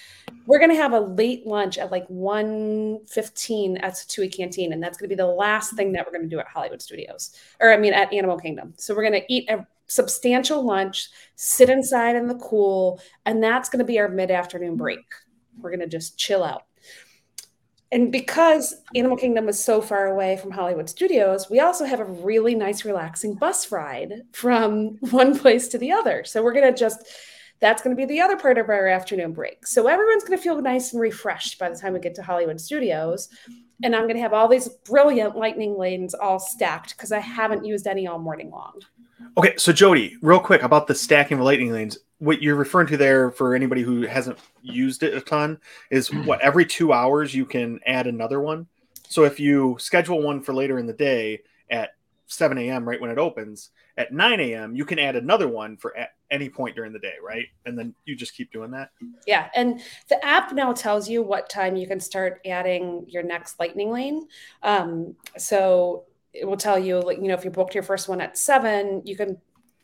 We're 0.45 0.59
going 0.59 0.71
to 0.71 0.77
have 0.77 0.93
a 0.93 0.99
late 0.99 1.45
lunch 1.45 1.77
at 1.77 1.91
like 1.91 2.07
1.15 2.07 3.83
at 3.83 3.93
Satu'li 3.93 4.35
Canteen. 4.35 4.73
And 4.73 4.81
that's 4.81 4.97
going 4.97 5.09
to 5.09 5.15
be 5.15 5.19
the 5.21 5.27
last 5.27 5.75
thing 5.75 5.91
that 5.91 6.05
we're 6.05 6.13
going 6.13 6.29
to 6.29 6.35
do 6.35 6.39
at 6.39 6.47
Hollywood 6.47 6.81
Studios, 6.81 7.35
or 7.59 7.73
I 7.73 7.77
mean, 7.77 7.93
at 7.93 8.13
Animal 8.13 8.39
Kingdom. 8.39 8.73
So 8.77 8.95
we're 8.95 9.09
going 9.09 9.21
to 9.21 9.33
eat 9.33 9.49
a 9.49 9.67
substantial 9.87 10.65
lunch, 10.65 11.09
sit 11.35 11.69
inside 11.69 12.15
in 12.15 12.27
the 12.27 12.35
cool, 12.35 13.01
and 13.25 13.43
that's 13.43 13.69
going 13.69 13.79
to 13.79 13.85
be 13.85 13.99
our 13.99 14.07
mid 14.07 14.31
afternoon 14.31 14.77
break. 14.77 15.03
We're 15.59 15.71
going 15.71 15.81
to 15.81 15.87
just 15.87 16.17
chill 16.17 16.43
out. 16.43 16.63
And 17.93 18.09
because 18.09 18.73
Animal 18.95 19.17
Kingdom 19.17 19.49
is 19.49 19.61
so 19.61 19.81
far 19.81 20.07
away 20.07 20.37
from 20.37 20.51
Hollywood 20.51 20.89
Studios, 20.89 21.49
we 21.49 21.59
also 21.59 21.83
have 21.83 21.99
a 21.99 22.05
really 22.05 22.55
nice, 22.55 22.85
relaxing 22.85 23.35
bus 23.35 23.69
ride 23.69 24.21
from 24.31 24.97
one 25.11 25.37
place 25.37 25.67
to 25.69 25.77
the 25.77 25.91
other. 25.91 26.23
So 26.23 26.41
we're 26.41 26.53
going 26.53 26.73
to 26.73 26.79
just 26.79 27.05
that's 27.61 27.81
going 27.81 27.95
to 27.95 27.99
be 27.99 28.11
the 28.11 28.19
other 28.19 28.35
part 28.35 28.57
of 28.57 28.69
our 28.69 28.87
afternoon 28.87 29.33
break. 29.33 29.65
So 29.67 29.87
everyone's 29.87 30.23
going 30.23 30.37
to 30.37 30.43
feel 30.43 30.59
nice 30.61 30.91
and 30.91 31.01
refreshed 31.01 31.59
by 31.59 31.69
the 31.69 31.75
time 31.75 31.93
we 31.93 31.99
get 31.99 32.15
to 32.15 32.23
Hollywood 32.23 32.59
Studios. 32.59 33.29
And 33.83 33.95
I'm 33.95 34.03
going 34.03 34.15
to 34.15 34.21
have 34.21 34.33
all 34.33 34.47
these 34.47 34.67
brilliant 34.67 35.37
lightning 35.37 35.77
lanes 35.77 36.13
all 36.15 36.39
stacked 36.39 36.97
because 36.97 37.11
I 37.11 37.19
haven't 37.19 37.63
used 37.63 37.87
any 37.87 38.07
all 38.07 38.19
morning 38.19 38.49
long. 38.49 38.81
Okay, 39.37 39.53
so 39.57 39.71
Jody, 39.71 40.17
real 40.21 40.39
quick 40.39 40.63
about 40.63 40.87
the 40.87 40.95
stacking 40.95 41.37
of 41.37 41.45
lightning 41.45 41.71
lanes. 41.71 41.99
What 42.17 42.41
you're 42.41 42.55
referring 42.55 42.87
to 42.87 42.97
there, 42.97 43.31
for 43.31 43.55
anybody 43.55 43.81
who 43.81 44.03
hasn't 44.03 44.37
used 44.61 45.03
it 45.03 45.13
a 45.13 45.21
ton, 45.21 45.59
is 45.91 46.11
what 46.25 46.41
every 46.41 46.65
two 46.65 46.93
hours 46.93 47.33
you 47.33 47.45
can 47.45 47.79
add 47.85 48.07
another 48.07 48.41
one. 48.41 48.67
So 49.07 49.23
if 49.23 49.39
you 49.39 49.77
schedule 49.79 50.21
one 50.21 50.41
for 50.41 50.53
later 50.53 50.79
in 50.79 50.87
the 50.87 50.93
day 50.93 51.41
at 51.69 51.91
7 52.25 52.57
a.m. 52.57 52.87
right 52.87 52.99
when 52.99 53.11
it 53.11 53.17
opens, 53.17 53.69
at 54.01 54.11
9 54.11 54.39
a.m., 54.39 54.75
you 54.75 54.83
can 54.83 54.99
add 54.99 55.15
another 55.15 55.47
one 55.47 55.77
for 55.77 55.91
a- 55.91 56.09
any 56.31 56.49
point 56.49 56.75
during 56.75 56.91
the 56.91 56.99
day, 56.99 57.13
right? 57.23 57.45
And 57.65 57.77
then 57.77 57.93
you 58.05 58.15
just 58.15 58.35
keep 58.35 58.51
doing 58.51 58.71
that. 58.71 58.89
Yeah, 59.27 59.49
and 59.55 59.81
the 60.09 60.23
app 60.25 60.51
now 60.53 60.73
tells 60.73 61.07
you 61.07 61.21
what 61.21 61.49
time 61.49 61.75
you 61.75 61.87
can 61.87 61.99
start 61.99 62.41
adding 62.45 63.05
your 63.07 63.23
next 63.23 63.59
lightning 63.59 63.91
lane. 63.91 64.27
Um, 64.63 65.15
so 65.37 66.05
it 66.33 66.45
will 66.45 66.57
tell 66.57 66.79
you, 66.79 66.99
like, 66.99 67.17
you 67.17 67.27
know, 67.27 67.33
if 67.33 67.45
you 67.45 67.51
booked 67.51 67.75
your 67.75 67.83
first 67.83 68.09
one 68.09 68.21
at 68.21 68.37
seven, 68.37 69.01
you 69.05 69.15
can 69.15 69.37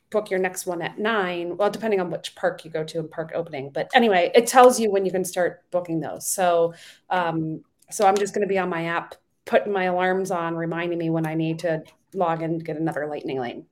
book 0.10 0.30
your 0.30 0.40
next 0.40 0.66
one 0.66 0.82
at 0.82 0.98
nine. 0.98 1.58
Well, 1.58 1.70
depending 1.70 2.00
on 2.00 2.10
which 2.10 2.36
park 2.36 2.64
you 2.64 2.72
go 2.72 2.84
to 2.86 3.00
and 3.00 3.12
park 3.12 3.32
opening. 3.36 3.70
But 3.70 3.90
anyway, 3.94 4.32
it 4.34 4.48
tells 4.48 4.80
you 4.80 4.90
when 4.92 5.06
you 5.06 5.12
can 5.12 5.26
start 5.26 5.64
booking 5.72 6.00
those. 6.00 6.30
So, 6.30 6.74
um, 7.10 7.64
so 7.92 8.08
I'm 8.08 8.18
just 8.18 8.34
going 8.34 8.48
to 8.48 8.52
be 8.52 8.58
on 8.58 8.70
my 8.70 8.86
app, 8.86 9.16
putting 9.46 9.74
my 9.74 9.86
alarms 9.86 10.32
on, 10.32 10.56
reminding 10.56 10.98
me 10.98 11.10
when 11.10 11.28
I 11.28 11.36
need 11.36 11.60
to 11.60 11.84
log 12.14 12.42
in 12.42 12.60
to 12.60 12.64
get 12.64 12.78
another 12.78 13.08
lightning 13.08 13.40
lane. 13.40 13.66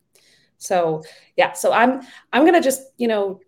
So 0.58 1.04
yeah, 1.38 1.54
so 1.54 1.72
I'm 1.72 2.02
I'm 2.34 2.46
gonna 2.46 2.62
just 2.62 2.82
you 2.98 3.08
know 3.08 3.40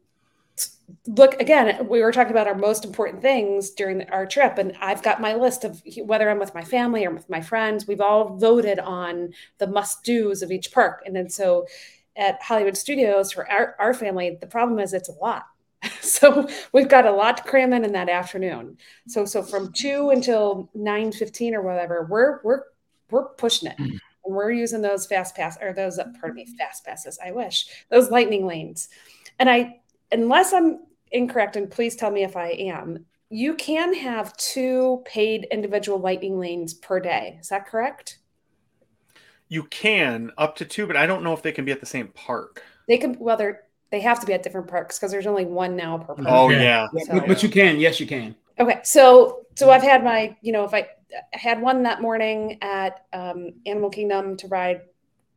look 1.06 1.40
again. 1.40 1.88
We 1.88 2.02
were 2.02 2.12
talking 2.12 2.32
about 2.32 2.48
our 2.48 2.56
most 2.56 2.86
important 2.86 3.22
things 3.22 3.72
during 3.72 4.10
our 4.10 4.26
trip, 4.26 4.58
and 4.58 4.74
I've 4.80 5.04
got 5.04 5.22
my 5.22 5.36
list 5.36 5.64
of 5.64 5.82
whether 6.04 6.30
I'm 6.30 6.40
with 6.40 6.54
my 6.54 6.64
family 6.64 7.06
or 7.06 7.12
with 7.12 7.30
my 7.30 7.42
friends. 7.42 7.88
We've 7.88 8.02
all 8.02 8.38
voted 8.38 8.80
on 8.80 9.34
the 9.58 9.68
must 9.68 10.04
dos 10.04 10.42
of 10.42 10.52
each 10.52 10.72
park, 10.72 11.04
and 11.06 11.16
then 11.16 11.30
so 11.30 11.66
at 12.16 12.42
Hollywood 12.42 12.78
Studios 12.78 13.32
for 13.32 13.50
our, 13.50 13.76
our 13.80 13.94
family, 13.94 14.38
the 14.42 14.48
problem 14.48 14.80
is 14.80 14.94
it's 14.94 15.10
a 15.10 15.14
lot. 15.14 15.46
so 16.02 16.48
we've 16.74 16.90
got 16.90 17.06
a 17.06 17.12
lot 17.12 17.38
to 17.38 17.44
cram 17.44 17.74
in 17.74 17.86
in 17.86 17.92
that 17.94 18.10
afternoon. 18.10 18.78
So 19.08 19.26
so 19.26 19.44
from 19.44 19.72
two 19.74 20.10
until 20.10 20.70
nine 20.74 21.12
fifteen 21.12 21.54
or 21.56 21.62
whatever, 21.62 22.08
we're 22.10 22.40
we're 22.44 22.62
we're 23.10 23.30
pushing 23.36 23.70
it. 23.70 23.78
Hmm. 23.78 23.98
And 24.28 24.36
we're 24.36 24.52
using 24.52 24.82
those 24.82 25.06
fast 25.06 25.36
pass 25.36 25.58
or 25.62 25.74
those 25.74 26.00
pardon 26.20 26.36
me 26.36 26.46
fast 26.58 26.86
passes. 26.86 27.18
I 27.26 27.32
wish 27.32 27.66
those 27.90 28.12
lightning 28.12 28.46
lanes. 28.46 28.90
And 29.40 29.50
I 29.50 29.80
unless 30.12 30.54
I'm 30.54 30.82
incorrect, 31.12 31.56
and 31.56 31.72
please 31.72 31.96
tell 31.96 32.12
me 32.12 32.24
if 32.24 32.36
I 32.36 32.50
am. 32.50 33.06
You 33.30 33.56
can 33.56 33.94
have 33.94 34.36
two 34.38 35.02
paid 35.06 35.48
individual 35.52 36.00
lightning 36.00 36.40
lanes 36.40 36.74
per 36.74 37.00
day. 37.00 37.38
Is 37.42 37.50
that 37.50 37.68
correct? 37.68 38.20
You 39.50 39.64
can 39.64 40.32
up 40.38 40.56
to 40.58 40.66
two, 40.66 40.88
but 40.88 40.98
I 40.98 41.06
don't 41.06 41.24
know 41.24 41.34
if 41.34 41.42
they 41.42 41.52
can 41.52 41.66
be 41.66 41.72
at 41.72 41.80
the 41.80 41.86
same 41.86 42.10
park. 42.10 42.64
They 42.88 42.98
can. 42.98 43.18
Well, 43.20 43.38
they're 43.38 43.64
they 43.90 44.02
have 44.02 44.20
to 44.20 44.26
be 44.26 44.34
at 44.34 44.44
different 44.44 44.68
parks 44.68 45.00
because 45.00 45.12
there's 45.12 45.28
only 45.28 45.46
one 45.46 45.76
now 45.76 45.98
per 45.98 46.16
park. 46.16 46.28
Oh 46.28 46.50
yeah, 46.50 46.88
so, 47.06 47.22
but 47.26 47.42
you 47.42 47.50
can. 47.50 47.80
Yes, 47.80 48.00
you 48.00 48.08
can. 48.08 48.36
Okay, 48.60 48.80
so 48.84 49.46
so 49.56 49.70
I've 49.72 49.84
had 49.84 50.04
my 50.04 50.36
you 50.42 50.52
know 50.52 50.64
if 50.66 50.74
I, 50.74 50.88
I 51.14 51.38
had 51.38 51.62
one 51.62 51.84
that 51.84 52.02
morning 52.02 52.58
at 52.62 53.06
um, 53.14 53.54
Animal 53.66 53.90
Kingdom 53.90 54.38
to 54.38 54.48
ride 54.48 54.82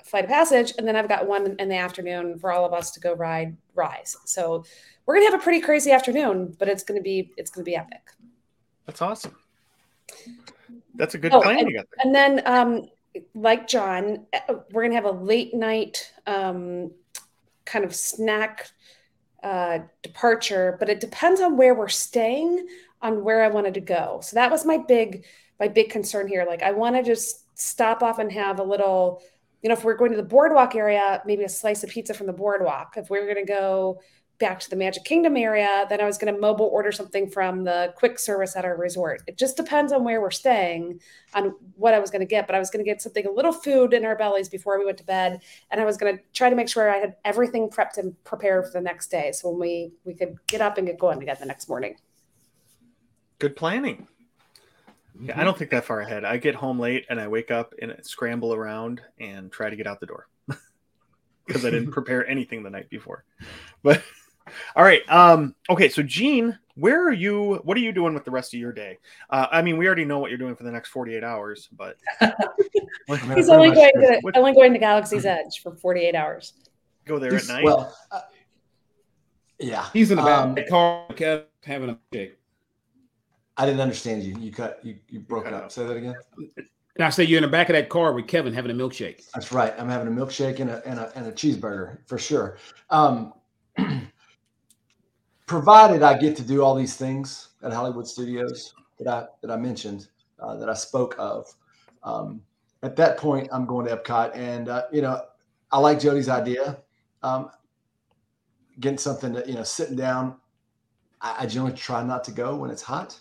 Flight 0.04 0.24
of 0.24 0.30
Passage, 0.30 0.72
and 0.78 0.86
then 0.86 0.96
I've 0.96 1.08
got 1.08 1.26
one 1.26 1.56
in 1.58 1.68
the 1.68 1.76
afternoon 1.76 2.38
for 2.38 2.52
all 2.52 2.64
of 2.64 2.72
us 2.72 2.90
to 2.92 3.00
go 3.00 3.14
ride 3.14 3.56
Rise. 3.74 4.16
So 4.24 4.64
we're 5.06 5.14
gonna 5.14 5.30
have 5.30 5.40
a 5.40 5.42
pretty 5.42 5.60
crazy 5.60 5.90
afternoon, 5.92 6.56
but 6.58 6.68
it's 6.68 6.82
gonna 6.82 7.00
be 7.00 7.32
it's 7.36 7.50
gonna 7.50 7.64
be 7.64 7.76
epic. 7.76 8.02
That's 8.86 9.02
awesome. 9.02 9.36
That's 10.94 11.14
a 11.14 11.18
good 11.18 11.32
oh, 11.32 11.40
plan 11.40 11.60
and, 11.60 11.68
you 11.68 11.76
got 11.76 11.86
there. 11.96 12.04
And 12.04 12.14
then 12.14 12.42
um, 12.46 12.88
like 13.34 13.68
John, 13.68 14.26
uh, 14.32 14.54
we're 14.72 14.82
gonna 14.82 14.94
have 14.94 15.04
a 15.04 15.10
late 15.10 15.54
night 15.54 16.12
um, 16.26 16.90
kind 17.64 17.84
of 17.84 17.94
snack 17.94 18.70
uh, 19.42 19.80
departure, 20.02 20.76
but 20.78 20.88
it 20.88 21.00
depends 21.00 21.40
on 21.40 21.56
where 21.56 21.74
we're 21.74 21.88
staying, 21.88 22.66
on 23.00 23.24
where 23.24 23.42
I 23.42 23.48
wanted 23.48 23.74
to 23.74 23.80
go. 23.80 24.20
So 24.22 24.34
that 24.34 24.50
was 24.50 24.66
my 24.66 24.78
big 24.78 25.24
my 25.60 25.68
big 25.68 25.90
concern 25.90 26.26
here. 26.26 26.44
Like 26.44 26.62
I 26.62 26.72
want 26.72 26.96
to 26.96 27.02
just 27.02 27.46
stop 27.58 28.02
off 28.02 28.18
and 28.18 28.32
have 28.32 28.58
a 28.58 28.64
little, 28.64 29.22
you 29.62 29.68
know, 29.68 29.74
if 29.74 29.84
we're 29.84 29.96
going 29.96 30.10
to 30.10 30.16
the 30.16 30.22
boardwalk 30.22 30.74
area, 30.74 31.22
maybe 31.26 31.44
a 31.44 31.48
slice 31.48 31.84
of 31.84 31.90
pizza 31.90 32.14
from 32.14 32.26
the 32.26 32.32
boardwalk. 32.32 32.94
If 32.96 33.10
we 33.10 33.20
we're 33.20 33.32
going 33.32 33.46
to 33.46 33.52
go 33.52 34.00
back 34.40 34.58
to 34.58 34.70
the 34.70 34.76
Magic 34.76 35.04
Kingdom 35.04 35.36
area, 35.36 35.84
then 35.90 36.00
I 36.00 36.06
was 36.06 36.16
going 36.16 36.34
to 36.34 36.40
mobile 36.40 36.64
order 36.64 36.90
something 36.90 37.28
from 37.28 37.62
the 37.62 37.92
quick 37.94 38.18
service 38.18 38.56
at 38.56 38.64
our 38.64 38.74
resort. 38.74 39.20
It 39.26 39.36
just 39.36 39.54
depends 39.54 39.92
on 39.92 40.02
where 40.02 40.22
we're 40.22 40.30
staying, 40.30 40.98
on 41.34 41.54
what 41.76 41.92
I 41.92 41.98
was 41.98 42.10
going 42.10 42.20
to 42.20 42.26
get. 42.26 42.46
But 42.46 42.56
I 42.56 42.58
was 42.58 42.70
going 42.70 42.82
to 42.82 42.90
get 42.90 43.02
something, 43.02 43.26
a 43.26 43.30
little 43.30 43.52
food 43.52 43.92
in 43.92 44.06
our 44.06 44.16
bellies 44.16 44.48
before 44.48 44.78
we 44.78 44.86
went 44.86 44.96
to 44.96 45.04
bed, 45.04 45.42
and 45.70 45.78
I 45.78 45.84
was 45.84 45.98
going 45.98 46.16
to 46.16 46.22
try 46.32 46.48
to 46.48 46.56
make 46.56 46.70
sure 46.70 46.90
I 46.90 46.96
had 46.96 47.16
everything 47.26 47.68
prepped 47.68 47.98
and 47.98 48.16
prepared 48.24 48.64
for 48.64 48.72
the 48.72 48.80
next 48.80 49.10
day, 49.10 49.30
so 49.32 49.50
when 49.50 49.60
we 49.60 49.92
we 50.04 50.14
could 50.14 50.36
get 50.46 50.62
up 50.62 50.78
and 50.78 50.86
get 50.86 50.98
going 50.98 51.22
again 51.22 51.36
the 51.38 51.44
next 51.44 51.68
morning. 51.68 51.96
Good 53.38 53.56
planning. 53.56 54.08
Yeah, 55.22 55.40
I 55.40 55.44
don't 55.44 55.56
think 55.56 55.70
that 55.70 55.84
far 55.84 56.00
ahead. 56.00 56.24
I 56.24 56.36
get 56.38 56.54
home 56.54 56.78
late 56.78 57.06
and 57.10 57.20
I 57.20 57.28
wake 57.28 57.50
up 57.50 57.74
and 57.80 57.94
scramble 58.02 58.54
around 58.54 59.02
and 59.18 59.52
try 59.52 59.68
to 59.68 59.76
get 59.76 59.86
out 59.86 60.00
the 60.00 60.06
door 60.06 60.28
because 61.46 61.64
I 61.64 61.70
didn't 61.70 61.90
prepare 61.92 62.26
anything 62.26 62.62
the 62.62 62.70
night 62.70 62.88
before. 62.88 63.24
But 63.82 64.02
all 64.76 64.84
right. 64.84 65.02
Um, 65.10 65.54
okay. 65.68 65.88
So, 65.88 66.02
Gene, 66.02 66.58
where 66.74 67.06
are 67.06 67.12
you? 67.12 67.60
What 67.64 67.76
are 67.76 67.80
you 67.80 67.92
doing 67.92 68.14
with 68.14 68.24
the 68.24 68.30
rest 68.30 68.54
of 68.54 68.60
your 68.60 68.72
day? 68.72 68.98
Uh, 69.28 69.46
I 69.50 69.62
mean, 69.62 69.76
we 69.76 69.86
already 69.86 70.04
know 70.04 70.18
what 70.18 70.30
you're 70.30 70.38
doing 70.38 70.56
for 70.56 70.64
the 70.64 70.72
next 70.72 70.88
48 70.88 71.22
hours, 71.22 71.68
but 71.72 71.96
he's 73.34 73.48
only 73.48 73.72
going 73.72 73.92
to 73.92 74.18
what, 74.22 74.36
only 74.36 74.54
going 74.54 74.72
to 74.72 74.78
Galaxy's 74.78 75.26
Edge 75.26 75.60
for 75.62 75.74
48 75.74 76.14
hours. 76.14 76.54
Go 77.04 77.18
there 77.18 77.34
at 77.34 77.46
night. 77.48 77.64
Well, 77.64 77.94
uh, 78.10 78.20
yeah, 79.58 79.86
he's 79.92 80.10
in 80.10 80.16
the 80.16 80.22
um, 80.24 80.56
car 80.68 81.06
having 81.64 81.90
a 81.90 81.98
shake. 82.12 82.39
I 83.60 83.66
didn't 83.66 83.82
understand 83.82 84.22
you. 84.22 84.34
You 84.40 84.50
cut. 84.50 84.80
You, 84.82 84.96
you 85.10 85.20
broke 85.20 85.44
you 85.44 85.54
up. 85.54 85.70
Say 85.70 85.84
that 85.84 85.94
again. 85.94 86.14
And 86.96 87.04
I 87.04 87.10
say 87.10 87.24
you're 87.24 87.36
in 87.36 87.42
the 87.42 87.48
back 87.48 87.68
of 87.68 87.74
that 87.74 87.90
car 87.90 88.14
with 88.14 88.26
Kevin 88.26 88.54
having 88.54 88.70
a 88.70 88.74
milkshake. 88.74 89.30
That's 89.34 89.52
right. 89.52 89.74
I'm 89.78 89.90
having 89.90 90.08
a 90.08 90.10
milkshake 90.10 90.60
and 90.60 90.70
a 90.70 90.82
and 90.88 90.98
a, 90.98 91.12
and 91.14 91.26
a 91.26 91.32
cheeseburger 91.32 91.98
for 92.06 92.16
sure. 92.16 92.56
Um, 92.88 93.34
provided 95.46 96.02
I 96.02 96.16
get 96.16 96.36
to 96.38 96.42
do 96.42 96.62
all 96.62 96.74
these 96.74 96.96
things 96.96 97.50
at 97.62 97.70
Hollywood 97.70 98.08
Studios 98.08 98.72
that 98.98 99.06
I 99.06 99.26
that 99.42 99.50
I 99.50 99.56
mentioned, 99.56 100.08
uh, 100.38 100.56
that 100.56 100.70
I 100.70 100.74
spoke 100.74 101.14
of. 101.18 101.54
Um, 102.02 102.40
at 102.82 102.96
that 102.96 103.18
point, 103.18 103.46
I'm 103.52 103.66
going 103.66 103.86
to 103.86 103.94
Epcot, 103.94 104.34
and 104.34 104.70
uh, 104.70 104.84
you 104.90 105.02
know, 105.02 105.20
I 105.70 105.78
like 105.80 106.00
Jody's 106.00 106.30
idea. 106.30 106.78
Um, 107.22 107.50
getting 108.80 108.96
something 108.96 109.34
to 109.34 109.46
you 109.46 109.56
know, 109.56 109.64
sitting 109.64 109.96
down. 109.96 110.36
I, 111.20 111.40
I 111.40 111.46
generally 111.46 111.76
try 111.76 112.02
not 112.02 112.24
to 112.24 112.30
go 112.30 112.56
when 112.56 112.70
it's 112.70 112.80
hot, 112.80 113.20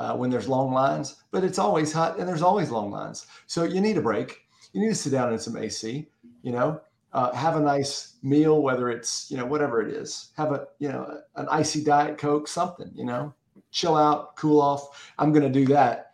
uh, 0.00 0.16
when 0.16 0.30
there's 0.30 0.48
long 0.48 0.72
lines, 0.72 1.16
but 1.30 1.44
it's 1.44 1.58
always 1.58 1.92
hot 1.92 2.18
and 2.18 2.26
there's 2.26 2.40
always 2.40 2.70
long 2.70 2.90
lines. 2.90 3.26
So 3.46 3.64
you 3.64 3.82
need 3.82 3.98
a 3.98 4.00
break. 4.00 4.46
You 4.72 4.80
need 4.80 4.88
to 4.88 4.94
sit 4.94 5.12
down 5.12 5.30
in 5.30 5.38
some 5.38 5.58
AC. 5.58 6.08
You 6.42 6.52
know, 6.52 6.80
uh, 7.12 7.32
have 7.34 7.56
a 7.56 7.60
nice 7.60 8.16
meal, 8.22 8.62
whether 8.62 8.88
it's 8.88 9.30
you 9.30 9.36
know 9.36 9.44
whatever 9.44 9.82
it 9.82 9.94
is. 9.94 10.30
Have 10.38 10.52
a 10.52 10.68
you 10.78 10.88
know 10.88 11.20
an 11.36 11.46
icy 11.50 11.84
diet 11.84 12.16
coke, 12.16 12.48
something. 12.48 12.90
You 12.94 13.04
know, 13.04 13.34
chill 13.72 13.94
out, 13.94 14.36
cool 14.36 14.58
off. 14.62 15.12
I'm 15.18 15.32
going 15.32 15.42
to 15.42 15.60
do 15.60 15.66
that. 15.66 16.12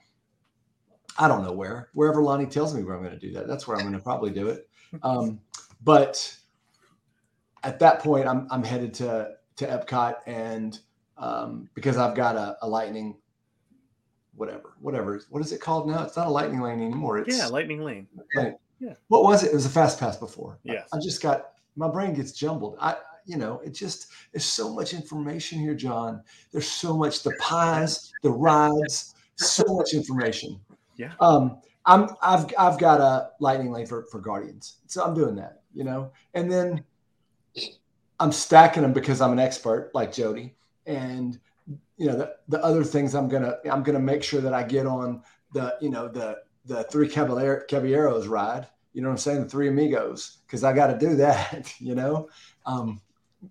I 1.17 1.29
don't 1.29 1.45
know 1.45 1.53
where. 1.53 1.89
Wherever 1.95 2.21
Lonnie 2.21 2.47
tells 2.47 2.75
me 2.75 2.83
where 2.83 2.97
I'm 2.97 3.05
going 3.05 3.15
to 3.15 3.25
do 3.25 3.33
that, 3.35 3.47
that's 3.47 3.69
where 3.69 3.77
I'm 3.77 3.85
going 3.85 3.95
to 3.95 4.03
probably 4.03 4.31
do 4.31 4.49
it. 4.49 4.69
Um, 5.05 5.41
but 5.85 6.37
at 7.63 7.79
that 7.79 8.01
point, 8.01 8.27
I'm 8.27 8.49
I'm 8.51 8.65
headed 8.65 8.95
to 8.95 9.37
to 9.57 9.67
Epcot, 9.67 10.17
and 10.27 10.77
um, 11.19 11.71
because 11.75 11.99
I've 11.99 12.17
got 12.17 12.35
a, 12.35 12.57
a 12.63 12.69
lightning 12.69 13.17
whatever, 14.37 14.75
whatever. 14.81 15.21
What 15.31 15.45
is 15.45 15.53
it 15.53 15.61
called 15.61 15.89
now? 15.89 16.05
It's 16.05 16.17
not 16.17 16.27
a 16.27 16.31
lightning 16.31 16.61
lane 16.61 16.81
anymore. 16.81 17.19
It's 17.19 17.37
yeah, 17.37 17.47
lightning 17.47 17.83
lane. 17.83 18.07
Yeah. 18.79 18.93
What 19.09 19.25
was 19.25 19.43
it? 19.43 19.53
It 19.53 19.55
was 19.55 19.67
a 19.67 19.71
fast 19.71 19.99
pass 19.99 20.17
before. 20.17 20.59
Yeah. 20.63 20.85
I, 20.93 20.99
I 20.99 21.01
just 21.01 21.23
got 21.23 21.53
my 21.77 21.89
brain 21.89 22.15
gets 22.15 22.33
jumbled. 22.33 22.77
I, 22.81 22.97
you 23.25 23.37
know, 23.37 23.61
it 23.65 23.75
just 23.75 24.09
there's 24.33 24.45
so 24.45 24.73
much 24.73 24.95
information 24.95 25.59
here, 25.59 25.75
John. 25.75 26.23
There's 26.53 26.69
so 26.69 26.97
much 26.97 27.23
the 27.23 27.33
pies, 27.41 28.13
the 28.23 28.31
rides, 28.31 29.15
so 29.37 29.65
much 29.69 29.95
information. 29.95 30.61
Yeah. 30.97 31.13
Um, 31.21 31.61
I'm 31.87 32.09
I've 32.23 32.47
I've 32.59 32.79
got 32.79 33.01
a 33.01 33.31
lightning 33.41 33.73
lane 33.73 33.87
for 33.87 34.05
for 34.11 34.21
Guardians, 34.21 34.77
so 34.87 35.05
I'm 35.05 35.15
doing 35.15 35.37
that. 35.37 35.63
You 35.75 35.85
know, 35.85 36.13
and 36.35 36.51
then 36.51 36.85
I'm 38.21 38.33
stacking 38.33 38.83
them 38.83 38.93
because 38.93 39.21
I'm 39.21 39.33
an 39.33 39.39
expert 39.39 39.91
like 39.95 40.13
Jody, 40.13 40.55
and 40.87 41.39
you 41.97 42.07
know 42.07 42.17
the, 42.17 42.37
the 42.49 42.63
other 42.63 42.85
things 42.85 43.15
I'm 43.15 43.29
gonna 43.29 43.57
I'm 43.71 43.83
gonna 43.83 44.01
make 44.01 44.23
sure 44.23 44.41
that 44.41 44.53
I 44.55 44.63
get 44.63 44.87
on 44.87 45.23
the 45.53 45.77
you 45.81 45.91
know 45.91 46.09
the 46.09 46.39
the 46.65 46.85
three 46.85 47.09
caballeros 47.09 48.27
ride. 48.27 48.67
You 48.93 49.03
know 49.03 49.09
what 49.09 49.13
I'm 49.13 49.19
saying? 49.19 49.43
The 49.43 49.49
three 49.49 49.69
amigos, 49.69 50.39
because 50.47 50.65
I 50.65 50.73
got 50.73 50.87
to 50.89 50.99
do 50.99 51.17
that. 51.17 51.73
You 51.81 51.95
know, 51.95 52.29
um, 52.65 53.01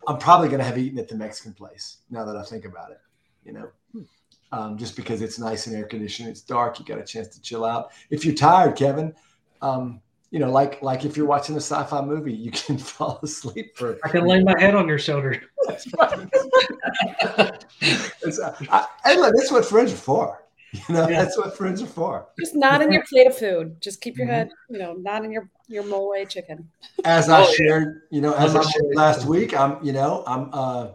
I'm 0.07 0.17
probably 0.17 0.49
to 0.49 0.63
have 0.63 0.77
eaten 0.77 0.99
at 0.99 1.07
the 1.07 1.15
Mexican 1.15 1.53
place 1.53 1.97
now 2.09 2.25
that 2.25 2.35
I 2.35 2.43
think 2.43 2.65
about 2.65 2.91
it. 2.91 2.99
You 3.43 3.53
know, 3.53 4.05
um, 4.51 4.77
just 4.77 4.95
because 4.95 5.21
it's 5.21 5.39
nice 5.39 5.67
and 5.67 5.75
air 5.75 5.85
conditioned, 5.85 6.29
it's 6.29 6.41
dark, 6.41 6.79
you 6.79 6.85
got 6.85 6.99
a 6.99 7.03
chance 7.03 7.27
to 7.29 7.41
chill 7.41 7.65
out. 7.65 7.91
If 8.09 8.25
you're 8.25 8.35
tired, 8.35 8.75
Kevin, 8.75 9.13
um, 9.61 10.01
you 10.35 10.41
know, 10.41 10.51
like 10.51 10.81
like 10.81 11.05
if 11.05 11.15
you're 11.15 11.25
watching 11.25 11.55
a 11.55 11.61
sci-fi 11.61 12.01
movie, 12.01 12.33
you 12.33 12.51
can 12.51 12.77
fall 12.93 13.21
asleep 13.23 13.77
for. 13.77 13.97
I 14.03 14.09
can 14.09 14.27
lay 14.27 14.43
my 14.43 14.53
head 14.59 14.75
on 14.75 14.85
your 14.85 14.99
shoulder. 14.99 15.41
That's 15.65 15.87
right. 15.97 16.27
it's, 17.79 18.37
uh, 18.37 18.53
I, 18.69 18.85
hey, 19.05 19.15
look, 19.15 19.33
that's 19.33 19.49
what 19.49 19.65
friends 19.65 19.93
are 19.93 19.95
for. 19.95 20.41
You 20.89 20.95
know, 20.95 21.07
yeah. 21.07 21.23
that's 21.23 21.37
what 21.37 21.55
friends 21.55 21.81
are 21.81 21.87
for. 21.87 22.27
Just 22.37 22.53
not 22.53 22.81
in 22.81 22.91
your 22.91 23.05
plate 23.05 23.27
of 23.27 23.37
food. 23.37 23.79
Just 23.79 24.01
keep 24.01 24.17
your 24.17 24.27
mm-hmm. 24.27 24.35
head, 24.35 24.49
you 24.69 24.77
know, 24.77 24.91
not 24.91 25.23
in 25.23 25.31
your 25.31 25.49
your 25.69 25.85
mole 25.85 26.13
chicken. 26.27 26.69
As 27.05 27.29
I 27.29 27.43
oh, 27.43 27.53
shared, 27.53 28.01
you 28.11 28.19
know, 28.19 28.33
as 28.33 28.57
I 28.57 28.61
shared 28.61 28.93
last 28.93 29.25
week, 29.25 29.57
I'm, 29.57 29.81
you 29.81 29.93
know, 29.93 30.21
I'm 30.27 30.49
uh 30.51 30.89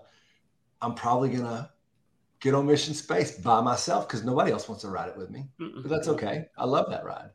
I'm 0.83 0.95
probably 0.95 1.31
gonna 1.31 1.71
get 2.41 2.53
on 2.53 2.67
mission 2.67 2.93
space 2.93 3.39
by 3.39 3.63
myself 3.63 4.07
because 4.07 4.23
nobody 4.23 4.53
else 4.53 4.69
wants 4.69 4.83
to 4.83 4.91
ride 4.91 5.09
it 5.09 5.17
with 5.17 5.31
me. 5.31 5.49
But 5.59 5.89
that's 5.89 6.09
okay. 6.09 6.45
I 6.59 6.67
love 6.67 6.91
that 6.91 7.07
ride. 7.07 7.31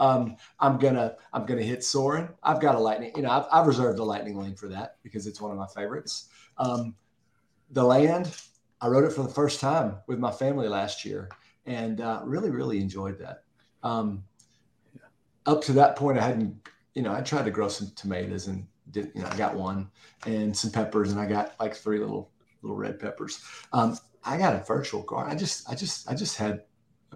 Um, 0.00 0.36
I'm 0.58 0.78
gonna 0.78 1.14
I'm 1.32 1.46
gonna 1.46 1.62
hit 1.62 1.84
Soarin'. 1.84 2.30
I've 2.42 2.60
got 2.60 2.74
a 2.74 2.80
lightning. 2.80 3.12
You 3.14 3.22
know, 3.22 3.30
I've, 3.30 3.44
I've 3.52 3.66
reserved 3.66 3.98
a 3.98 4.04
lightning 4.04 4.36
lane 4.36 4.56
for 4.56 4.68
that 4.68 4.96
because 5.02 5.26
it's 5.26 5.40
one 5.40 5.52
of 5.52 5.58
my 5.58 5.66
favorites. 5.68 6.28
Um, 6.58 6.96
the 7.70 7.84
land. 7.84 8.34
I 8.82 8.88
wrote 8.88 9.04
it 9.04 9.12
for 9.12 9.22
the 9.22 9.28
first 9.28 9.60
time 9.60 9.98
with 10.06 10.18
my 10.18 10.32
family 10.32 10.66
last 10.66 11.04
year, 11.04 11.28
and 11.66 12.00
uh, 12.00 12.22
really 12.24 12.50
really 12.50 12.80
enjoyed 12.80 13.18
that. 13.18 13.44
Um, 13.82 14.24
up 15.44 15.62
to 15.64 15.72
that 15.74 15.96
point, 15.96 16.18
I 16.18 16.22
hadn't. 16.22 16.66
You 16.94 17.02
know, 17.02 17.12
I 17.12 17.20
tried 17.20 17.44
to 17.44 17.50
grow 17.50 17.68
some 17.68 17.92
tomatoes 17.94 18.46
and 18.46 18.66
did. 18.90 19.12
You 19.14 19.20
know, 19.20 19.28
I 19.28 19.36
got 19.36 19.54
one 19.54 19.90
and 20.26 20.56
some 20.56 20.70
peppers, 20.70 21.12
and 21.12 21.20
I 21.20 21.26
got 21.26 21.54
like 21.60 21.74
three 21.74 21.98
little 21.98 22.30
little 22.62 22.76
red 22.76 22.98
peppers. 22.98 23.44
Um, 23.74 23.98
I 24.24 24.38
got 24.38 24.54
a 24.54 24.64
virtual 24.64 25.02
garden. 25.02 25.32
I 25.32 25.36
just, 25.36 25.68
I 25.70 25.74
just, 25.74 26.10
I 26.10 26.14
just 26.14 26.36
had 26.36 26.62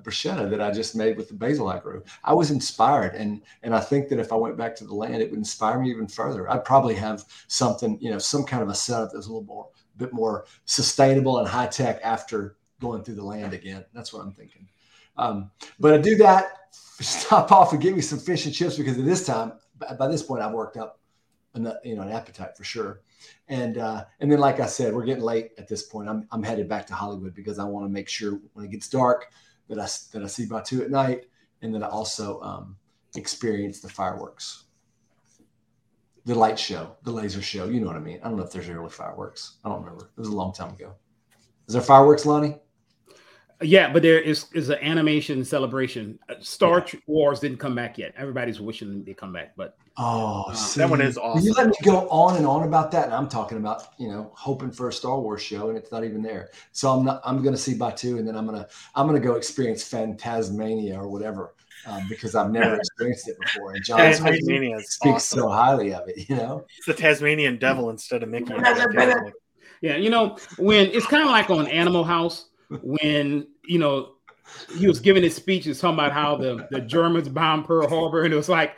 bruschetta 0.04 0.48
that 0.50 0.60
I 0.60 0.70
just 0.70 0.94
made 0.94 1.16
with 1.16 1.28
the 1.28 1.34
basil 1.34 1.68
I 1.68 1.78
grew. 1.78 2.04
I 2.22 2.34
was 2.34 2.50
inspired, 2.50 3.14
and 3.14 3.42
and 3.62 3.74
I 3.74 3.80
think 3.80 4.08
that 4.08 4.18
if 4.18 4.32
I 4.32 4.36
went 4.36 4.56
back 4.56 4.76
to 4.76 4.84
the 4.84 4.94
land, 4.94 5.22
it 5.22 5.30
would 5.30 5.38
inspire 5.38 5.80
me 5.80 5.90
even 5.90 6.06
further. 6.06 6.50
I'd 6.50 6.64
probably 6.64 6.94
have 6.94 7.24
something, 7.48 7.98
you 8.00 8.10
know, 8.10 8.18
some 8.18 8.44
kind 8.44 8.62
of 8.62 8.68
a 8.68 8.74
setup 8.74 9.10
that's 9.12 9.26
a 9.26 9.28
little 9.28 9.44
more, 9.44 9.68
bit 9.96 10.12
more 10.12 10.46
sustainable 10.66 11.38
and 11.38 11.48
high 11.48 11.66
tech 11.66 12.00
after 12.02 12.56
going 12.80 13.02
through 13.02 13.16
the 13.16 13.24
land 13.24 13.54
again. 13.54 13.84
That's 13.94 14.12
what 14.12 14.22
I'm 14.22 14.32
thinking. 14.32 14.68
Um, 15.16 15.50
but 15.78 15.94
I 15.94 15.98
do 15.98 16.16
that, 16.16 16.44
stop 16.72 17.52
off 17.52 17.72
and 17.72 17.80
get 17.80 17.94
me 17.94 18.00
some 18.00 18.18
fish 18.18 18.46
and 18.46 18.54
chips 18.54 18.76
because 18.76 18.98
at 18.98 19.04
this 19.04 19.26
time, 19.26 19.52
by 19.98 20.08
this 20.08 20.22
point, 20.22 20.42
I've 20.42 20.52
worked 20.52 20.76
up, 20.76 21.00
an, 21.54 21.72
you 21.84 21.96
know, 21.96 22.02
an 22.02 22.10
appetite 22.10 22.56
for 22.56 22.64
sure. 22.64 23.00
And 23.48 23.78
uh, 23.78 24.04
and 24.20 24.30
then, 24.30 24.38
like 24.38 24.60
I 24.60 24.66
said, 24.66 24.94
we're 24.94 25.04
getting 25.04 25.22
late 25.22 25.52
at 25.56 25.68
this 25.68 25.82
point. 25.82 26.08
I'm 26.08 26.26
I'm 26.30 26.42
headed 26.42 26.68
back 26.68 26.86
to 26.88 26.94
Hollywood 26.94 27.34
because 27.34 27.58
I 27.58 27.64
want 27.64 27.86
to 27.86 27.90
make 27.90 28.08
sure 28.08 28.38
when 28.52 28.64
it 28.64 28.70
gets 28.70 28.88
dark 28.88 29.30
that 29.68 29.78
I 29.78 29.86
that 30.12 30.22
I 30.22 30.26
see 30.26 30.46
Batuu 30.46 30.82
at 30.82 30.90
night, 30.90 31.24
and 31.62 31.74
then 31.74 31.82
I 31.82 31.88
also 31.88 32.40
um, 32.40 32.76
experience 33.16 33.80
the 33.80 33.88
fireworks, 33.88 34.64
the 36.24 36.34
light 36.34 36.58
show, 36.58 36.96
the 37.02 37.10
laser 37.10 37.42
show. 37.42 37.68
You 37.68 37.80
know 37.80 37.86
what 37.86 37.96
I 37.96 38.00
mean? 38.00 38.20
I 38.22 38.28
don't 38.28 38.36
know 38.36 38.44
if 38.44 38.52
there's 38.52 38.68
really 38.68 38.90
fireworks. 38.90 39.56
I 39.64 39.68
don't 39.68 39.82
remember. 39.82 40.10
It 40.16 40.20
was 40.20 40.28
a 40.28 40.36
long 40.36 40.52
time 40.52 40.74
ago. 40.74 40.94
Is 41.66 41.74
there 41.74 41.82
fireworks, 41.82 42.26
Lonnie? 42.26 42.58
Yeah, 43.62 43.92
but 43.92 44.02
there 44.02 44.20
is 44.20 44.46
is 44.52 44.68
an 44.68 44.78
animation 44.80 45.44
celebration. 45.44 46.18
Uh, 46.28 46.34
Star 46.40 46.84
yeah. 46.92 47.00
Wars 47.06 47.40
didn't 47.40 47.58
come 47.58 47.74
back 47.74 47.96
yet. 47.98 48.12
Everybody's 48.16 48.60
wishing 48.60 49.04
they 49.04 49.14
come 49.14 49.32
back, 49.32 49.54
but 49.56 49.76
oh, 49.96 50.44
uh, 50.48 50.74
that 50.76 50.88
one 50.88 51.00
is 51.00 51.18
awesome. 51.18 51.44
You 51.44 51.52
let 51.52 51.68
me 51.68 51.74
go 51.82 52.08
on 52.08 52.36
and 52.36 52.46
on 52.46 52.66
about 52.66 52.90
that, 52.92 53.06
and 53.06 53.14
I'm 53.14 53.28
talking 53.28 53.58
about 53.58 53.88
you 53.98 54.08
know 54.08 54.32
hoping 54.34 54.70
for 54.70 54.88
a 54.88 54.92
Star 54.92 55.18
Wars 55.18 55.42
show, 55.42 55.68
and 55.68 55.78
it's 55.78 55.92
not 55.92 56.04
even 56.04 56.22
there. 56.22 56.50
So 56.72 56.90
I'm 56.90 57.04
not. 57.04 57.20
I'm 57.24 57.42
going 57.42 57.54
to 57.54 57.60
see 57.60 57.74
Batuu, 57.74 58.18
and 58.18 58.26
then 58.26 58.36
I'm 58.36 58.46
gonna 58.46 58.66
I'm 58.94 59.06
gonna 59.06 59.20
go 59.20 59.34
experience 59.34 59.88
Phantasmania 59.88 60.96
or 60.96 61.08
whatever. 61.08 61.54
Um, 61.86 62.06
because 62.08 62.34
I've 62.34 62.50
never 62.50 62.76
experienced 62.78 63.28
it 63.28 63.36
before, 63.38 63.74
and 63.74 63.84
John 63.84 63.98
Tasmania 63.98 64.80
speaks 64.80 65.16
awesome. 65.16 65.40
so 65.40 65.48
highly 65.50 65.92
of 65.92 66.08
it. 66.08 66.28
You 66.30 66.36
know, 66.36 66.64
it's 66.78 66.86
the 66.86 66.94
Tasmanian 66.94 67.58
devil 67.58 67.90
instead 67.90 68.22
of 68.22 68.30
Mickey. 68.30 68.54
yeah, 69.82 69.96
you 69.96 70.08
know 70.08 70.38
when 70.56 70.86
it's 70.86 71.06
kind 71.06 71.22
of 71.22 71.28
like 71.28 71.50
on 71.50 71.66
Animal 71.66 72.04
House 72.04 72.46
when 72.82 73.46
you 73.66 73.78
know 73.78 74.14
he 74.76 74.86
was 74.86 75.00
giving 75.00 75.22
his 75.22 75.34
speech 75.34 75.66
and 75.66 75.78
talking 75.78 75.94
about 75.94 76.12
how 76.12 76.36
the, 76.36 76.66
the 76.70 76.80
Germans 76.80 77.28
bombed 77.28 77.66
Pearl 77.66 77.88
Harbor, 77.88 78.24
and 78.24 78.32
it 78.32 78.36
was 78.36 78.48
like 78.48 78.76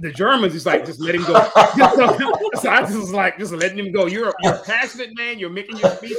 the 0.00 0.12
Germans 0.12 0.54
is 0.54 0.66
like 0.66 0.84
just 0.86 1.00
let 1.00 1.14
him 1.14 1.24
go. 1.24 1.34
so 2.60 2.70
I 2.70 2.80
just 2.80 2.96
was 2.96 3.12
like 3.12 3.38
just 3.38 3.52
letting 3.52 3.78
him 3.78 3.92
go. 3.92 4.06
You're 4.06 4.32
you're 4.40 4.54
a 4.54 4.62
passionate 4.62 5.16
man. 5.16 5.38
You're 5.38 5.50
making 5.50 5.78
your 5.78 5.90
speech. 5.90 6.16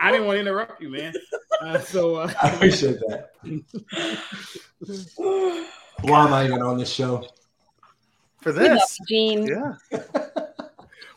I 0.00 0.10
didn't 0.10 0.26
want 0.26 0.36
to 0.36 0.40
interrupt 0.40 0.80
you, 0.80 0.90
man. 0.90 1.14
Uh, 1.60 1.78
so 1.78 2.16
uh, 2.16 2.32
I 2.42 2.50
appreciate 2.50 2.98
that. 3.00 3.30
Why 6.02 6.26
am 6.26 6.32
I 6.32 6.44
even 6.44 6.62
on 6.62 6.78
this 6.78 6.90
show? 6.90 7.26
For 8.40 8.52
this, 8.52 8.98
Gene. 9.08 9.46
Yeah. 9.46 9.74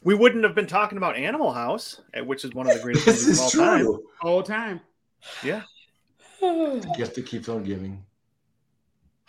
we 0.04 0.16
wouldn't 0.16 0.44
have 0.46 0.56
been 0.56 0.68
talking 0.68 0.98
about 0.98 1.18
Animal 1.18 1.52
House, 1.52 2.00
eh, 2.14 2.22
which 2.22 2.46
is 2.46 2.54
one 2.54 2.70
of 2.70 2.74
the 2.74 2.82
greatest 2.82 3.06
this 3.06 3.26
movies 3.26 3.40
of 3.40 3.44
all 3.44 3.50
true. 3.50 3.62
time. 3.62 4.02
All 4.22 4.44
time. 4.44 4.82
Yeah. 5.44 5.64
You 6.42 7.06
to 7.14 7.22
keep 7.22 7.50
on 7.50 7.64
giving. 7.64 8.04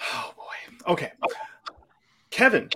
Oh 0.01 0.33
boy. 0.37 0.93
Okay. 0.93 1.11
Kevin, 2.39 2.71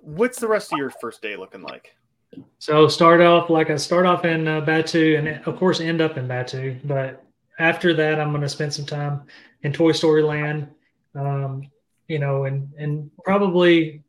what's 0.00 0.40
the 0.40 0.48
rest 0.48 0.72
of 0.72 0.78
your 0.78 0.90
first 0.90 1.22
day 1.22 1.36
looking 1.36 1.62
like? 1.62 1.94
So 2.58 2.88
start 2.88 3.20
off 3.20 3.50
like 3.50 3.70
I 3.70 3.76
start 3.76 4.04
off 4.04 4.24
in 4.24 4.48
uh, 4.48 4.62
Batuu, 4.62 5.16
and 5.16 5.28
of 5.46 5.56
course 5.56 5.78
end 5.78 6.00
up 6.00 6.18
in 6.18 6.26
Batuu. 6.26 6.80
But 6.82 7.24
after 7.60 7.94
that, 7.94 8.18
I'm 8.18 8.30
going 8.30 8.42
to 8.42 8.48
spend 8.48 8.74
some 8.74 8.84
time 8.84 9.22
in 9.62 9.72
Toy 9.72 9.92
Story 9.92 10.24
Land. 10.24 10.66
Um, 11.14 11.70
you 12.08 12.18
know, 12.18 12.46
and 12.46 12.72
and 12.76 13.12
probably 13.22 14.02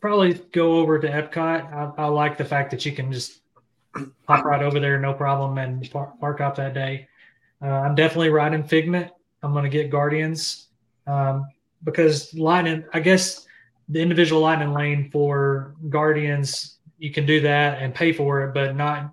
probably 0.00 0.34
go 0.52 0.74
over 0.76 1.00
to 1.00 1.08
Epcot. 1.08 1.98
I, 1.98 2.04
I 2.04 2.06
like 2.06 2.38
the 2.38 2.44
fact 2.44 2.70
that 2.70 2.86
you 2.86 2.92
can 2.92 3.10
just 3.10 3.40
hop 4.28 4.44
right 4.44 4.62
over 4.62 4.78
there, 4.78 5.00
no 5.00 5.14
problem, 5.14 5.58
and 5.58 5.90
park, 5.90 6.20
park 6.20 6.40
up 6.40 6.54
that 6.54 6.74
day. 6.74 7.08
Uh, 7.60 7.70
I'm 7.70 7.96
definitely 7.96 8.30
riding 8.30 8.62
Figment. 8.62 9.10
I'm 9.42 9.52
going 9.52 9.64
to 9.64 9.68
get 9.68 9.90
Guardians 9.90 10.68
um, 11.08 11.48
because 11.84 12.32
Lightning, 12.34 12.84
I 12.92 13.00
guess 13.00 13.46
the 13.88 14.00
individual 14.00 14.40
Lightning 14.40 14.72
lane 14.72 15.10
for 15.10 15.74
Guardians, 15.88 16.78
you 16.98 17.10
can 17.10 17.26
do 17.26 17.40
that 17.40 17.82
and 17.82 17.94
pay 17.94 18.12
for 18.12 18.44
it, 18.44 18.54
but 18.54 18.76
not 18.76 19.12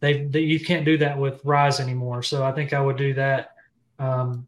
they, 0.00 0.24
they 0.24 0.40
you 0.40 0.58
can't 0.58 0.84
do 0.84 0.96
that 0.98 1.18
with 1.18 1.40
Rise 1.44 1.78
anymore. 1.78 2.22
So 2.22 2.44
I 2.44 2.52
think 2.52 2.72
I 2.72 2.80
would 2.80 2.96
do 2.96 3.14
that 3.14 3.52
um, 3.98 4.46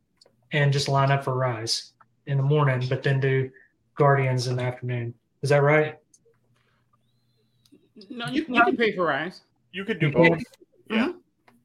and 0.52 0.72
just 0.72 0.88
line 0.88 1.10
up 1.10 1.24
for 1.24 1.34
Rise 1.34 1.92
in 2.26 2.38
the 2.38 2.42
morning, 2.42 2.86
but 2.88 3.02
then 3.02 3.20
do 3.20 3.50
Guardians 3.94 4.46
in 4.46 4.56
the 4.56 4.62
afternoon. 4.62 5.14
Is 5.42 5.50
that 5.50 5.62
right? 5.62 5.96
No, 8.08 8.26
you, 8.28 8.46
you 8.48 8.64
can 8.64 8.76
pay 8.76 8.94
for 8.96 9.04
Rise. 9.04 9.42
You 9.72 9.84
could 9.84 9.98
do 9.98 10.10
both. 10.10 10.42
Yeah. 10.90 11.08
Mm-hmm. 11.08 11.18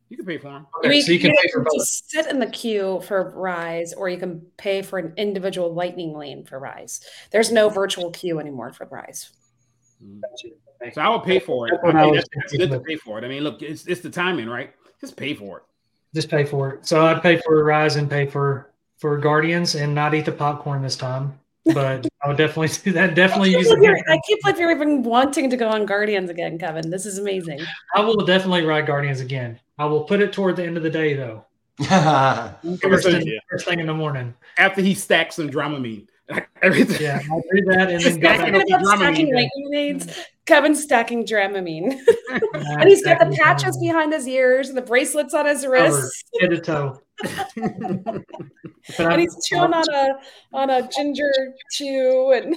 You 0.09 0.17
can 0.17 0.25
pay 0.25 0.37
for 0.37 0.49
them. 0.49 0.67
Okay, 0.85 1.01
so 1.01 1.11
you 1.11 1.19
can 1.19 1.31
pay 1.31 1.49
for 1.51 1.61
both. 1.61 1.85
sit 1.85 2.27
in 2.27 2.39
the 2.39 2.47
queue 2.47 3.01
for 3.05 3.31
Rise, 3.35 3.93
or 3.93 4.07
you 4.07 4.17
can 4.17 4.41
pay 4.57 4.81
for 4.81 4.99
an 4.99 5.13
individual 5.17 5.73
Lightning 5.73 6.17
lane 6.17 6.45
for 6.45 6.59
Rise. 6.59 7.01
There's 7.31 7.51
no 7.51 7.67
virtual 7.67 8.11
queue 8.11 8.39
anymore 8.39 8.71
for 8.71 8.85
Rise. 8.85 9.31
Mm. 10.03 10.21
So 10.93 11.01
I 11.01 11.09
will 11.09 11.19
pay 11.19 11.39
for 11.39 11.67
it. 11.67 11.73
I 11.83 11.91
mean, 11.91 12.13
that's, 12.13 12.27
that's 12.35 12.55
good 12.55 12.71
to 12.71 12.79
pay 12.79 12.95
for 12.95 13.17
it. 13.17 13.25
I 13.25 13.27
mean, 13.27 13.43
look, 13.43 13.61
it's 13.61 13.85
it's 13.87 14.01
the 14.01 14.09
timing, 14.09 14.47
right? 14.47 14.71
Just 15.01 15.17
pay 15.17 15.33
for 15.33 15.57
it. 15.57 15.63
Just 16.13 16.29
pay 16.29 16.45
for 16.45 16.73
it. 16.73 16.85
So 16.85 17.05
I'd 17.05 17.21
pay 17.21 17.41
for 17.45 17.63
Rise 17.63 17.95
and 17.97 18.09
pay 18.09 18.27
for 18.27 18.71
for 18.97 19.17
Guardians 19.17 19.75
and 19.75 19.93
not 19.93 20.13
eat 20.13 20.25
the 20.25 20.31
popcorn 20.31 20.81
this 20.81 20.95
time 20.95 21.37
but 21.73 22.07
I 22.23 22.27
would 22.27 22.37
definitely 22.37 22.69
do 22.83 22.91
that. 22.93 23.15
Definitely 23.15 23.55
I 23.55 23.59
use 23.59 23.69
it. 23.69 24.03
I 24.09 24.19
keep 24.25 24.39
like 24.43 24.57
you're 24.57 24.71
even 24.71 25.03
wanting 25.03 25.49
to 25.49 25.57
go 25.57 25.67
on 25.67 25.85
Guardians 25.85 26.29
again, 26.29 26.57
Kevin. 26.57 26.89
This 26.89 27.05
is 27.05 27.17
amazing. 27.17 27.59
I 27.95 28.01
will 28.01 28.25
definitely 28.25 28.63
ride 28.63 28.87
Guardians 28.87 29.19
again. 29.19 29.59
I 29.77 29.85
will 29.85 30.03
put 30.03 30.21
it 30.21 30.33
toward 30.33 30.55
the 30.55 30.65
end 30.65 30.77
of 30.77 30.83
the 30.83 30.89
day 30.89 31.13
though. 31.13 31.45
first, 32.81 33.05
thing, 33.05 33.39
first 33.49 33.65
thing 33.65 33.79
in 33.79 33.85
the 33.85 33.93
morning. 33.93 34.33
After 34.57 34.81
he 34.81 34.95
stacks 34.95 35.35
some 35.35 35.49
Dramamine. 35.49 36.07
Everything. 36.61 37.01
Yeah, 37.01 37.21
I'll 37.31 37.41
do 37.53 37.61
that 37.65 37.91
and 37.91 38.03
then 38.03 38.19
go 38.19 38.27
back. 38.27 38.87
stacking 38.97 39.33
lightning 39.33 40.01
Kevin 40.45 40.75
stacking 40.75 41.25
Dramamine. 41.25 41.99
and 42.53 42.89
he's 42.89 43.03
got 43.03 43.19
the 43.19 43.35
patches 43.37 43.77
behind 43.77 44.11
his 44.11 44.27
ears 44.27 44.69
and 44.69 44.77
the 44.77 44.81
bracelets 44.81 45.33
on 45.33 45.45
his 45.45 45.65
wrists. 45.65 46.23
Head 46.41 46.49
to 46.49 46.59
toe. 46.59 47.01
and 48.99 49.21
he's 49.21 49.45
chewing 49.45 49.73
on 49.73 49.85
a 49.93 50.09
on 50.53 50.69
a 50.69 50.87
ginger 50.89 51.31
chew 51.71 52.31
and 52.31 52.55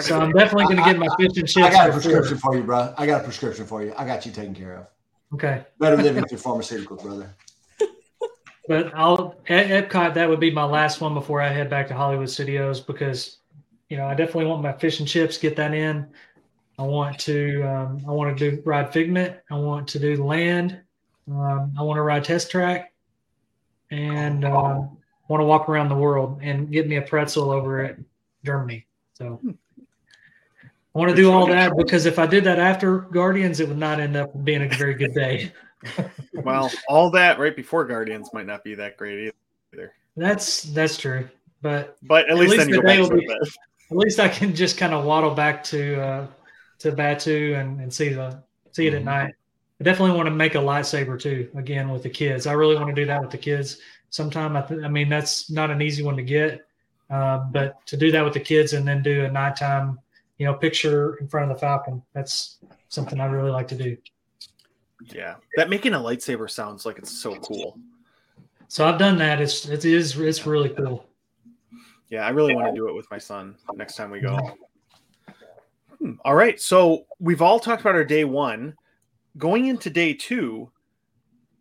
so 0.00 0.18
I'm 0.18 0.32
definitely 0.32 0.74
gonna 0.74 0.90
get 0.90 0.98
my 0.98 1.08
fish 1.18 1.36
and 1.36 1.48
chips. 1.48 1.56
I 1.56 1.70
got 1.70 1.90
a 1.90 1.92
prescription 1.92 2.38
for 2.38 2.56
you, 2.56 2.62
bro. 2.62 2.94
I 2.96 3.06
got 3.06 3.20
a 3.20 3.24
prescription 3.24 3.66
for 3.66 3.82
you. 3.82 3.94
I 3.96 4.04
got 4.04 4.26
you 4.26 4.32
taken 4.32 4.54
care 4.54 4.76
of. 4.78 4.86
Okay. 5.34 5.64
Better 5.80 5.96
living 5.96 6.22
with 6.22 6.30
your 6.30 6.40
pharmaceuticals, 6.40 7.02
brother. 7.02 7.34
But 8.66 8.94
I'll 8.94 9.34
at 9.46 9.66
Epcot. 9.66 10.14
That 10.14 10.26
would 10.26 10.40
be 10.40 10.50
my 10.50 10.64
last 10.64 11.02
one 11.02 11.12
before 11.12 11.42
I 11.42 11.48
head 11.48 11.68
back 11.68 11.86
to 11.88 11.94
Hollywood 11.94 12.30
Studios 12.30 12.80
because, 12.80 13.36
you 13.90 13.98
know, 13.98 14.06
I 14.06 14.14
definitely 14.14 14.46
want 14.46 14.62
my 14.62 14.72
fish 14.72 15.00
and 15.00 15.08
chips. 15.08 15.36
Get 15.36 15.54
that 15.56 15.74
in. 15.74 16.06
I 16.78 16.82
want 16.82 17.18
to. 17.20 17.62
Um, 17.62 18.02
I 18.08 18.12
want 18.12 18.38
to 18.38 18.50
do 18.50 18.62
ride 18.64 18.90
Figment. 18.90 19.36
I 19.50 19.56
want 19.56 19.86
to 19.88 19.98
do 19.98 20.24
Land. 20.24 20.80
Um, 21.30 21.74
I 21.78 21.82
want 21.82 21.98
to 21.98 22.02
ride 22.02 22.24
Test 22.24 22.50
Track, 22.50 22.94
and 23.90 24.46
uh, 24.46 24.80
want 25.28 25.40
to 25.40 25.44
walk 25.44 25.68
around 25.68 25.90
the 25.90 25.94
world 25.94 26.40
and 26.42 26.72
get 26.72 26.88
me 26.88 26.96
a 26.96 27.02
pretzel 27.02 27.50
over 27.50 27.84
at 27.84 27.98
Germany. 28.46 28.86
So. 29.12 29.40
I 30.94 30.98
want 30.98 31.10
to 31.10 31.16
do 31.16 31.30
all 31.32 31.46
that 31.48 31.76
because 31.76 32.06
if 32.06 32.18
I 32.20 32.26
did 32.26 32.44
that 32.44 32.58
after 32.60 32.98
Guardians, 33.00 33.58
it 33.60 33.68
would 33.68 33.78
not 33.78 33.98
end 33.98 34.16
up 34.16 34.44
being 34.44 34.62
a 34.62 34.68
very 34.68 34.94
good 34.94 35.12
day. 35.14 35.52
well, 36.34 36.70
all 36.88 37.10
that 37.10 37.38
right 37.38 37.54
before 37.54 37.84
Guardians 37.84 38.30
might 38.32 38.46
not 38.46 38.62
be 38.62 38.74
that 38.76 38.96
great 38.96 39.32
either. 39.72 39.92
That's 40.16 40.62
that's 40.62 40.96
true, 40.96 41.28
but 41.62 41.96
But 42.02 42.26
at, 42.26 42.30
At 42.32 42.36
least, 42.38 42.52
least 42.52 42.66
then 42.68 42.76
the 42.76 42.82
day 42.82 43.00
will 43.00 43.10
be- 43.10 43.28
at 43.90 43.96
least 43.96 44.20
I 44.20 44.28
can 44.28 44.54
just 44.54 44.78
kind 44.78 44.94
of 44.94 45.04
waddle 45.04 45.34
back 45.34 45.64
to 45.64 46.00
uh, 46.00 46.26
to 46.78 46.92
Batuu 46.92 47.58
and, 47.60 47.80
and 47.80 47.92
see 47.92 48.10
the 48.10 48.40
see 48.70 48.86
it 48.86 48.94
at 48.94 49.02
Mhm. 49.02 49.06
night. 49.06 49.34
I 49.80 49.84
definitely 49.84 50.16
want 50.16 50.28
to 50.28 50.34
make 50.34 50.54
a 50.54 50.58
lightsaber 50.58 51.20
too. 51.20 51.50
Again 51.56 51.90
with 51.90 52.04
the 52.04 52.10
kids, 52.10 52.46
I 52.46 52.52
really 52.52 52.76
want 52.76 52.88
to 52.88 52.94
do 52.94 53.06
that 53.06 53.20
with 53.20 53.30
the 53.32 53.38
kids. 53.38 53.78
Sometime 54.10 54.56
I, 54.56 54.60
th- 54.62 54.84
I 54.84 54.88
mean 54.88 55.08
that's 55.08 55.50
not 55.50 55.72
an 55.72 55.82
easy 55.82 56.04
one 56.04 56.16
to 56.16 56.22
get, 56.22 56.60
uh, 57.10 57.38
but 57.50 57.84
to 57.86 57.96
do 57.96 58.12
that 58.12 58.22
with 58.24 58.34
the 58.34 58.40
kids 58.40 58.72
and 58.74 58.86
then 58.86 59.02
do 59.02 59.24
a 59.24 59.30
nighttime, 59.30 59.98
you 60.38 60.46
know, 60.46 60.54
picture 60.54 61.16
in 61.16 61.28
front 61.28 61.50
of 61.50 61.56
the 61.56 61.60
Falcon. 61.60 62.02
That's 62.12 62.58
something 62.88 63.20
I 63.20 63.26
really 63.26 63.50
like 63.50 63.68
to 63.68 63.74
do. 63.74 63.96
Yeah, 65.12 65.36
that 65.56 65.68
making 65.68 65.94
a 65.94 65.98
lightsaber 65.98 66.50
sounds 66.50 66.86
like 66.86 66.98
it's 66.98 67.10
so 67.10 67.36
cool. 67.36 67.78
So 68.68 68.86
I've 68.86 68.98
done 68.98 69.18
that. 69.18 69.40
It's 69.40 69.66
it 69.68 69.84
is 69.84 70.18
it's 70.18 70.46
really 70.46 70.70
cool. 70.70 71.06
Yeah, 72.08 72.26
I 72.26 72.30
really 72.30 72.54
want 72.54 72.68
to 72.68 72.74
do 72.74 72.88
it 72.88 72.94
with 72.94 73.10
my 73.10 73.18
son 73.18 73.56
next 73.74 73.96
time 73.96 74.10
we 74.10 74.20
go. 74.20 74.38
Hmm, 75.98 76.12
All 76.24 76.34
right, 76.34 76.60
so 76.60 77.06
we've 77.18 77.42
all 77.42 77.58
talked 77.58 77.80
about 77.80 77.94
our 77.94 78.04
day 78.04 78.24
one. 78.24 78.74
Going 79.36 79.66
into 79.66 79.90
day 79.90 80.14
two, 80.14 80.70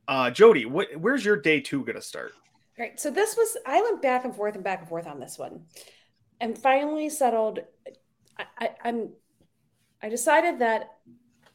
uh, 0.07 0.29
Jody, 0.29 0.65
what, 0.65 0.89
where's 0.95 1.25
your 1.25 1.37
day 1.37 1.59
two 1.59 1.83
going 1.85 1.95
to 1.95 2.01
start? 2.01 2.33
Right. 2.77 2.99
So 2.99 3.09
this 3.11 3.35
was 3.35 3.57
I 3.65 3.81
went 3.81 4.01
back 4.01 4.25
and 4.25 4.35
forth 4.35 4.55
and 4.55 4.63
back 4.63 4.79
and 4.79 4.89
forth 4.89 5.07
on 5.07 5.19
this 5.19 5.37
one, 5.37 5.65
and 6.39 6.57
finally 6.57 7.09
settled. 7.09 7.59
I, 8.37 8.69
I'm. 8.83 9.09
I 10.01 10.09
decided 10.09 10.59
that 10.59 10.91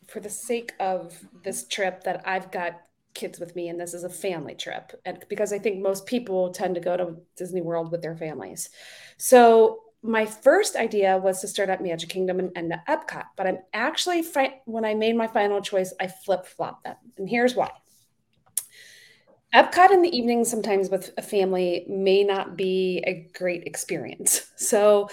for 0.06 0.20
the 0.20 0.30
sake 0.30 0.72
of 0.80 1.18
this 1.44 1.66
trip, 1.68 2.04
that 2.04 2.26
I've 2.26 2.50
got 2.50 2.80
kids 3.14 3.38
with 3.38 3.54
me, 3.56 3.68
and 3.68 3.80
this 3.80 3.94
is 3.94 4.04
a 4.04 4.08
family 4.08 4.54
trip, 4.54 4.92
and 5.04 5.24
because 5.28 5.52
I 5.52 5.58
think 5.58 5.82
most 5.82 6.06
people 6.06 6.50
tend 6.50 6.74
to 6.76 6.80
go 6.80 6.96
to 6.96 7.16
Disney 7.36 7.60
World 7.60 7.90
with 7.90 8.02
their 8.02 8.16
families. 8.16 8.70
So 9.16 9.80
my 10.02 10.24
first 10.24 10.76
idea 10.76 11.18
was 11.18 11.40
to 11.40 11.48
start 11.48 11.68
at 11.68 11.82
Magic 11.82 12.08
Kingdom 12.08 12.38
and 12.38 12.52
end 12.56 12.72
at 12.72 12.86
Epcot, 12.86 13.24
but 13.36 13.46
I'm 13.46 13.58
actually 13.74 14.22
fi- 14.22 14.60
when 14.64 14.84
I 14.84 14.94
made 14.94 15.16
my 15.16 15.26
final 15.26 15.60
choice, 15.60 15.92
I 16.00 16.06
flip 16.06 16.46
flopped 16.46 16.84
them, 16.84 16.96
and 17.16 17.28
here's 17.28 17.54
why. 17.54 17.70
Epcot 19.54 19.90
in 19.90 20.02
the 20.02 20.14
evening, 20.14 20.44
sometimes 20.44 20.90
with 20.90 21.10
a 21.16 21.22
family, 21.22 21.86
may 21.88 22.22
not 22.22 22.56
be 22.56 23.02
a 23.06 23.28
great 23.36 23.64
experience. 23.64 24.44
So, 24.58 25.08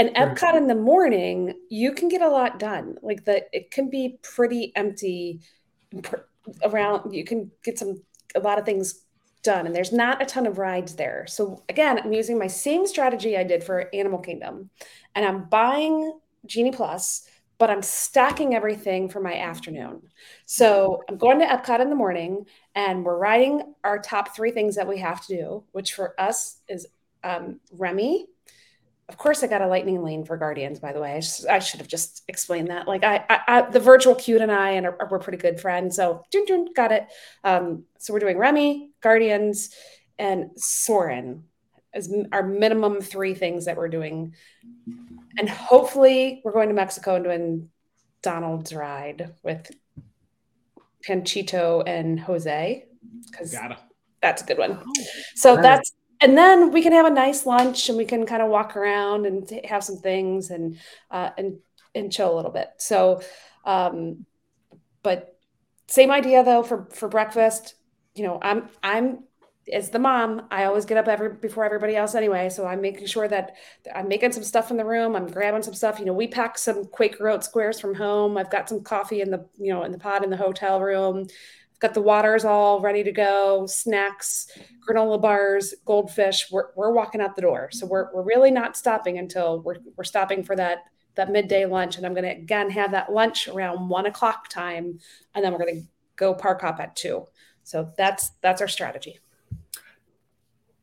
an 0.00 0.14
Very 0.14 0.34
Epcot 0.34 0.56
in 0.56 0.66
the 0.66 0.74
morning, 0.74 1.54
you 1.68 1.92
can 1.92 2.08
get 2.08 2.22
a 2.22 2.28
lot 2.28 2.58
done. 2.58 2.96
Like 3.02 3.24
the, 3.24 3.44
it 3.52 3.70
can 3.70 3.90
be 3.90 4.18
pretty 4.22 4.72
empty 4.74 5.40
around. 6.64 7.12
You 7.12 7.24
can 7.24 7.50
get 7.62 7.78
some 7.78 8.02
a 8.34 8.40
lot 8.40 8.58
of 8.58 8.64
things 8.64 9.04
done, 9.42 9.66
and 9.66 9.74
there's 9.74 9.92
not 9.92 10.22
a 10.22 10.26
ton 10.26 10.46
of 10.46 10.58
rides 10.58 10.96
there. 10.96 11.26
So 11.28 11.62
again, 11.68 11.98
I'm 11.98 12.12
using 12.12 12.38
my 12.38 12.46
same 12.46 12.86
strategy 12.86 13.36
I 13.36 13.44
did 13.44 13.64
for 13.64 13.88
Animal 13.94 14.18
Kingdom, 14.18 14.70
and 15.14 15.24
I'm 15.24 15.44
buying 15.44 16.18
Genie 16.46 16.72
Plus, 16.72 17.28
but 17.58 17.68
I'm 17.70 17.82
stacking 17.82 18.54
everything 18.54 19.08
for 19.08 19.20
my 19.20 19.34
afternoon. 19.34 20.02
So 20.46 21.02
I'm 21.08 21.18
going 21.18 21.40
to 21.40 21.46
Epcot 21.46 21.80
in 21.80 21.90
the 21.90 21.96
morning 21.96 22.46
and 22.74 23.04
we're 23.04 23.18
writing 23.18 23.74
our 23.84 23.98
top 23.98 24.34
three 24.34 24.50
things 24.50 24.76
that 24.76 24.88
we 24.88 24.98
have 24.98 25.24
to 25.26 25.36
do, 25.36 25.64
which 25.72 25.92
for 25.92 26.18
us 26.18 26.62
is 26.68 26.86
um, 27.22 27.60
Remy. 27.70 28.26
Of 29.10 29.18
course, 29.18 29.42
I 29.42 29.48
got 29.48 29.60
a 29.60 29.66
lightning 29.66 30.04
lane 30.04 30.24
for 30.24 30.36
Guardians. 30.36 30.78
By 30.78 30.92
the 30.92 31.00
way, 31.00 31.16
I, 31.16 31.20
sh- 31.20 31.44
I 31.44 31.58
should 31.58 31.80
have 31.80 31.88
just 31.88 32.22
explained 32.28 32.68
that. 32.68 32.86
Like, 32.86 33.02
I, 33.02 33.24
I, 33.28 33.40
I 33.48 33.62
the 33.62 33.80
virtual 33.80 34.14
queue 34.14 34.40
and 34.40 34.52
I, 34.52 34.70
and 34.70 34.86
are, 34.86 35.08
we're 35.10 35.18
pretty 35.18 35.36
good 35.36 35.60
friends. 35.60 35.96
So, 35.96 36.22
dun, 36.30 36.46
dun, 36.46 36.72
got 36.72 36.92
it. 36.92 37.08
Um, 37.42 37.84
so 37.98 38.12
we're 38.12 38.20
doing 38.20 38.38
Remy, 38.38 38.92
Guardians, 39.02 39.74
and 40.16 40.50
Soarin' 40.56 41.42
as 41.92 42.08
our 42.30 42.46
minimum 42.46 43.00
three 43.00 43.34
things 43.34 43.64
that 43.64 43.76
we're 43.76 43.88
doing, 43.88 44.34
and 45.36 45.48
hopefully, 45.48 46.40
we're 46.44 46.52
going 46.52 46.68
to 46.68 46.74
Mexico 46.74 47.16
and 47.16 47.24
doing 47.24 47.68
Donald's 48.22 48.72
ride 48.72 49.34
with 49.42 49.70
Panchito 51.04 51.82
and 51.84 52.20
Jose 52.20 52.84
because 53.30 53.56
that's 54.22 54.42
a 54.42 54.44
good 54.44 54.58
one. 54.58 54.84
So 55.34 55.54
Right. 55.54 55.62
that's 55.62 55.92
and 56.20 56.36
then 56.36 56.70
we 56.72 56.82
can 56.82 56.92
have 56.92 57.06
a 57.06 57.10
nice 57.10 57.46
lunch 57.46 57.88
and 57.88 57.96
we 57.96 58.04
can 58.04 58.26
kind 58.26 58.42
of 58.42 58.48
walk 58.48 58.76
around 58.76 59.26
and 59.26 59.48
t- 59.48 59.66
have 59.66 59.82
some 59.84 59.96
things 59.96 60.50
and 60.50 60.78
uh, 61.10 61.30
and 61.38 61.58
and 61.94 62.12
chill 62.12 62.32
a 62.32 62.36
little 62.36 62.50
bit. 62.50 62.68
So, 62.78 63.22
um, 63.64 64.26
but 65.02 65.38
same 65.88 66.10
idea 66.10 66.44
though 66.44 66.62
for 66.62 66.88
for 66.92 67.08
breakfast. 67.08 67.74
You 68.14 68.24
know, 68.24 68.38
I'm 68.42 68.68
I'm 68.82 69.24
as 69.72 69.90
the 69.90 69.98
mom, 69.98 70.46
I 70.50 70.64
always 70.64 70.84
get 70.84 70.96
up 70.98 71.06
every 71.08 71.34
before 71.34 71.64
everybody 71.64 71.96
else 71.96 72.14
anyway. 72.14 72.48
So 72.48 72.66
I'm 72.66 72.80
making 72.80 73.06
sure 73.06 73.28
that 73.28 73.54
I'm 73.94 74.08
making 74.08 74.32
some 74.32 74.42
stuff 74.42 74.70
in 74.70 74.76
the 74.76 74.84
room. 74.84 75.14
I'm 75.14 75.26
grabbing 75.28 75.62
some 75.62 75.74
stuff. 75.74 75.98
You 75.98 76.06
know, 76.06 76.12
we 76.12 76.26
pack 76.26 76.58
some 76.58 76.84
Quaker 76.86 77.28
oat 77.28 77.44
squares 77.44 77.78
from 77.80 77.94
home. 77.94 78.36
I've 78.36 78.50
got 78.50 78.68
some 78.68 78.82
coffee 78.82 79.20
in 79.20 79.30
the 79.30 79.46
you 79.58 79.72
know 79.72 79.84
in 79.84 79.92
the 79.92 79.98
pot 79.98 80.24
in 80.24 80.30
the 80.30 80.36
hotel 80.36 80.80
room. 80.80 81.26
Got 81.80 81.94
the 81.94 82.02
waters 82.02 82.44
all 82.44 82.80
ready 82.80 83.02
to 83.02 83.10
go. 83.10 83.66
Snacks, 83.66 84.46
granola 84.86 85.20
bars, 85.20 85.74
goldfish. 85.86 86.50
We're 86.50 86.68
we're 86.76 86.92
walking 86.92 87.22
out 87.22 87.36
the 87.36 87.42
door. 87.42 87.70
So 87.72 87.86
we're 87.86 88.14
we're 88.14 88.22
really 88.22 88.50
not 88.50 88.76
stopping 88.76 89.18
until 89.18 89.60
we're 89.60 89.78
we're 89.96 90.04
stopping 90.04 90.44
for 90.44 90.54
that 90.56 90.84
that 91.14 91.32
midday 91.32 91.64
lunch. 91.64 91.96
And 91.96 92.04
I'm 92.04 92.12
going 92.12 92.24
to 92.24 92.30
again 92.30 92.70
have 92.70 92.90
that 92.92 93.12
lunch 93.12 93.48
around 93.48 93.88
one 93.88 94.04
o'clock 94.06 94.48
time, 94.48 94.98
and 95.34 95.42
then 95.42 95.52
we're 95.52 95.58
going 95.58 95.80
to 95.80 95.86
go 96.16 96.34
park 96.34 96.60
hop 96.60 96.80
at 96.80 96.94
two. 96.96 97.26
So 97.64 97.90
that's 97.96 98.32
that's 98.42 98.60
our 98.60 98.68
strategy. 98.68 99.18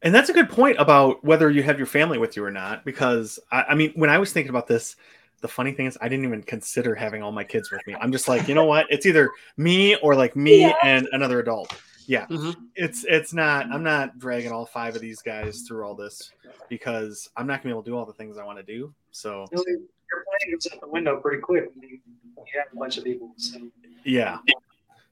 And 0.02 0.14
that's 0.14 0.30
a 0.30 0.34
good 0.34 0.50
point 0.50 0.78
about 0.80 1.24
whether 1.24 1.50
you 1.50 1.64
have 1.64 1.78
your 1.78 1.88
family 1.88 2.18
with 2.18 2.36
you 2.36 2.43
or 2.43 2.52
not. 2.52 2.86
Because 2.86 3.39
I, 3.52 3.64
I 3.70 3.76
mean, 3.76 3.91
when 3.95 4.10
I 4.10 4.18
was 4.18 4.32
thinking 4.32 4.50
about 4.50 4.68
this, 4.68 4.95
the 5.42 5.48
funny 5.48 5.72
thing 5.72 5.86
is, 5.86 5.98
I 6.02 6.10
didn't 6.10 6.26
even 6.26 6.42
consider 6.44 6.96
having 6.96 7.22
all 7.22 7.32
my 7.32 7.44
kids 7.44 7.72
with 7.72 7.86
me. 7.88 7.96
I'm 8.00 8.12
just 8.12 8.28
like, 8.28 8.48
you 8.48 8.56
know 8.56 8.66
what? 8.66 8.88
It's 8.90 9.06
either 9.06 9.30
me 9.56 9.96
or 9.98 10.16
like 10.16 10.36
me 10.36 10.62
Yeah. 10.62 10.74
and 10.84 11.08
another 11.12 11.40
adult. 11.40 11.74
Yeah, 12.08 12.26
Mhm. 12.28 12.56
it's 12.76 13.04
it's 13.04 13.34
not. 13.34 13.66
I'm 13.72 13.84
not 13.84 14.18
dragging 14.18 14.52
all 14.52 14.66
five 14.66 14.96
of 14.96 15.02
these 15.02 15.22
guys 15.22 15.62
through 15.68 15.86
all 15.86 15.94
this 15.94 16.32
because 16.70 17.30
I'm 17.36 17.46
not 17.48 17.62
gonna 17.62 17.66
be 17.66 17.72
able 17.72 17.84
to 17.84 17.90
do 17.92 17.98
all 17.98 18.06
the 18.06 18.14
things 18.14 18.38
I 18.38 18.46
want 18.46 18.58
to 18.60 18.64
do. 18.64 18.94
So 19.12 19.46
Really, 19.52 19.72
your 19.72 20.24
plan 20.24 20.52
goes 20.54 20.68
out 20.74 20.80
the 20.82 20.88
window 20.88 21.20
pretty 21.20 21.42
quick 21.42 21.70
when 21.76 21.90
you, 21.90 22.00
have 22.56 22.68
a 22.72 22.76
bunch 22.78 22.98
of 22.98 23.04
people. 23.04 23.34
So 23.36 23.60
yeah, 24.06 24.38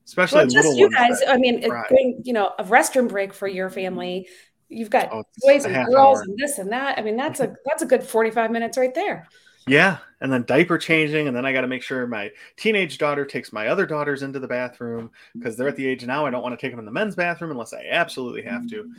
especially 0.06 0.38
Well, 0.40 0.48
just 0.48 0.78
you 0.78 0.90
guys. 0.90 1.22
I 1.28 1.36
mean, 1.38 1.64
it- 1.64 1.70
going, 1.90 2.22
you 2.24 2.32
know, 2.32 2.54
a 2.58 2.64
restroom 2.64 3.10
break 3.10 3.34
for 3.34 3.48
your 3.48 3.70
family. 3.70 4.28
You've 4.70 4.90
got 4.90 5.10
oh, 5.12 5.24
boys 5.42 5.66
and 5.66 5.76
girls 5.88 6.20
hour. 6.20 6.24
and 6.24 6.38
this 6.38 6.58
and 6.60 6.72
that. 6.72 6.98
I 6.98 7.02
mean, 7.02 7.18
that's 7.18 7.42
a 7.42 7.56
that's 7.66 7.84
a 7.84 7.86
good 7.86 8.04
forty 8.04 8.32
five 8.32 8.52
minutes 8.52 8.78
right 8.78 8.96
there. 8.96 9.28
Yeah, 9.68 9.98
and 10.22 10.32
then 10.32 10.44
diaper 10.44 10.78
changing, 10.78 11.28
and 11.28 11.36
then 11.36 11.46
I 11.46 11.52
got 11.52 11.62
to 11.62 11.68
make 11.68 11.82
sure 11.82 12.06
my 12.06 12.32
teenage 12.56 13.00
daughter 13.00 13.26
takes 13.26 13.52
my 13.52 13.68
other 13.68 13.86
daughters 13.88 14.22
into 14.22 14.40
the 14.40 14.48
bathroom 14.48 15.10
because 15.34 15.58
they're 15.58 15.68
at 15.68 15.76
the 15.76 15.88
age 15.88 16.06
now 16.06 16.26
I 16.26 16.30
don't 16.30 16.44
want 16.44 16.58
to 16.58 16.64
take 16.64 16.72
them 16.72 16.80
in 16.80 16.86
the 16.86 16.92
men's 16.92 17.16
bathroom 17.16 17.52
unless 17.52 17.74
I 17.74 17.86
absolutely 17.90 18.44
have 18.44 18.68
to. 18.70 18.84
Mm. 18.84 18.94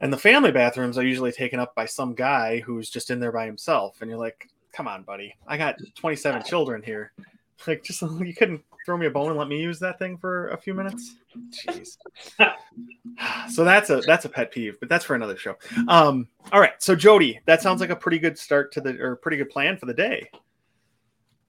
And 0.00 0.12
the 0.12 0.18
family 0.18 0.52
bathrooms 0.52 0.98
are 0.98 1.06
usually 1.06 1.32
taken 1.32 1.58
up 1.60 1.74
by 1.74 1.86
some 1.86 2.14
guy 2.14 2.60
who's 2.60 2.90
just 2.90 3.10
in 3.10 3.20
there 3.20 3.32
by 3.32 3.46
himself, 3.46 4.00
and 4.00 4.10
you're 4.10 4.18
like, 4.18 4.48
"Come 4.72 4.88
on, 4.88 5.04
buddy, 5.04 5.34
I 5.46 5.56
got 5.56 5.78
27 5.94 6.42
children 6.44 6.82
here. 6.82 7.12
Like, 7.64 7.84
just 7.84 8.02
you 8.02 8.34
couldn't 8.34 8.60
throw 8.84 8.96
me 8.96 9.06
a 9.06 9.10
bone 9.10 9.30
and 9.30 9.38
let 9.38 9.48
me 9.48 9.60
use 9.60 9.78
that 9.80 9.98
thing 9.98 10.18
for 10.18 10.48
a 10.48 10.56
few 10.56 10.74
minutes." 10.74 11.16
Jeez. 11.50 11.96
so 13.50 13.64
that's 13.64 13.90
a 13.90 14.00
that's 14.00 14.24
a 14.24 14.28
pet 14.28 14.50
peeve, 14.50 14.78
but 14.80 14.88
that's 14.88 15.04
for 15.04 15.14
another 15.14 15.36
show. 15.36 15.56
Um, 15.88 16.28
all 16.52 16.60
right, 16.60 16.74
so 16.78 16.94
Jody, 16.94 17.40
that 17.46 17.62
sounds 17.62 17.80
like 17.80 17.90
a 17.90 17.96
pretty 17.96 18.18
good 18.18 18.38
start 18.38 18.72
to 18.72 18.80
the 18.80 18.98
or 19.00 19.16
pretty 19.16 19.36
good 19.36 19.50
plan 19.50 19.76
for 19.76 19.86
the 19.86 19.94
day. 19.94 20.30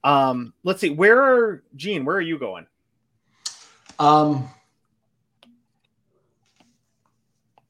Um, 0.04 0.54
let's 0.64 0.82
see, 0.82 0.90
where 0.90 1.22
are 1.22 1.64
Gene? 1.76 2.06
Where 2.06 2.18
are 2.18 2.22
you 2.22 2.38
going? 2.38 2.68
Um, 4.00 4.50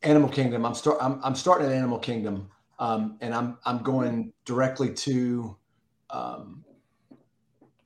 Animal 0.03 0.29
Kingdom. 0.29 0.65
I'm 0.65 0.73
start. 0.73 0.97
I'm, 1.01 1.19
I'm 1.23 1.35
starting 1.35 1.67
at 1.67 1.73
Animal 1.73 1.99
Kingdom, 1.99 2.49
um, 2.79 3.17
and 3.21 3.33
I'm 3.33 3.57
I'm 3.65 3.83
going 3.83 4.33
directly 4.45 4.93
to 4.93 5.55
um, 6.09 6.63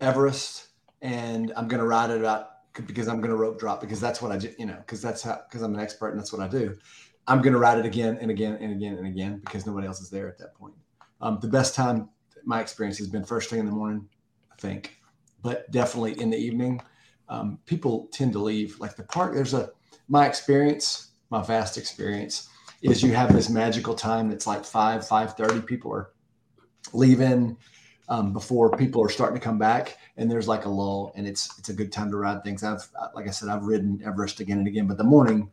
Everest, 0.01 0.66
and 1.01 1.53
I'm 1.55 1.67
going 1.67 1.79
to 1.79 1.87
ride 1.87 2.09
it 2.09 2.25
out 2.25 2.49
because 2.73 3.07
I'm 3.07 3.17
going 3.17 3.31
to 3.31 3.35
rope 3.35 3.59
drop 3.59 3.81
because 3.81 3.99
that's 3.99 4.21
what 4.21 4.31
I 4.31 4.37
do. 4.37 4.53
You 4.57 4.65
know, 4.65 4.77
because 4.77 5.01
that's 5.01 5.21
how 5.21 5.41
because 5.47 5.61
I'm 5.61 5.73
an 5.73 5.79
expert 5.79 6.09
and 6.09 6.19
that's 6.19 6.33
what 6.33 6.41
I 6.41 6.47
do. 6.47 6.75
I'm 7.27 7.41
going 7.41 7.53
to 7.53 7.59
ride 7.59 7.77
it 7.77 7.85
again 7.85 8.17
and 8.21 8.31
again 8.31 8.57
and 8.61 8.71
again 8.71 8.97
and 8.97 9.07
again 9.07 9.41
because 9.43 9.65
nobody 9.65 9.87
else 9.87 9.99
is 9.99 10.09
there 10.09 10.27
at 10.27 10.37
that 10.39 10.55
point. 10.55 10.75
Um, 11.19 11.39
the 11.41 11.47
best 11.47 11.75
time, 11.75 12.09
my 12.45 12.61
experience 12.61 12.97
has 12.99 13.07
been 13.07 13.23
first 13.23 13.49
thing 13.49 13.59
in 13.59 13.65
the 13.65 13.71
morning, 13.71 14.07
I 14.51 14.55
think, 14.61 14.97
but 15.41 15.69
definitely 15.71 16.19
in 16.21 16.29
the 16.29 16.37
evening 16.37 16.81
um, 17.29 17.59
people 17.65 18.07
tend 18.11 18.33
to 18.33 18.39
leave. 18.39 18.79
Like 18.79 18.95
the 18.95 19.03
park, 19.03 19.33
there's 19.33 19.53
a 19.53 19.69
my 20.07 20.25
experience, 20.25 21.11
my 21.29 21.43
vast 21.43 21.77
experience 21.77 22.49
is 22.81 23.03
you 23.03 23.13
have 23.13 23.33
this 23.33 23.49
magical 23.49 23.95
time 23.95 24.29
that's 24.29 24.47
like 24.47 24.63
five, 24.63 25.07
five 25.07 25.35
thirty. 25.35 25.61
People 25.61 25.91
are 25.93 26.11
leaving 26.93 27.57
um, 28.09 28.33
before 28.33 28.75
people 28.77 29.03
are 29.03 29.09
starting 29.09 29.37
to 29.39 29.43
come 29.43 29.57
back, 29.57 29.97
and 30.17 30.29
there's 30.31 30.47
like 30.47 30.65
a 30.65 30.69
lull, 30.69 31.11
and 31.15 31.27
it's 31.27 31.57
it's 31.59 31.69
a 31.69 31.73
good 31.73 31.91
time 31.91 32.09
to 32.11 32.17
ride 32.17 32.43
things. 32.43 32.63
I've 32.63 32.87
like 33.15 33.27
I 33.27 33.31
said, 33.31 33.49
I've 33.49 33.63
ridden 33.63 34.01
Everest 34.05 34.39
again 34.39 34.59
and 34.59 34.67
again, 34.67 34.87
but 34.87 34.97
the 34.97 35.03
morning 35.03 35.51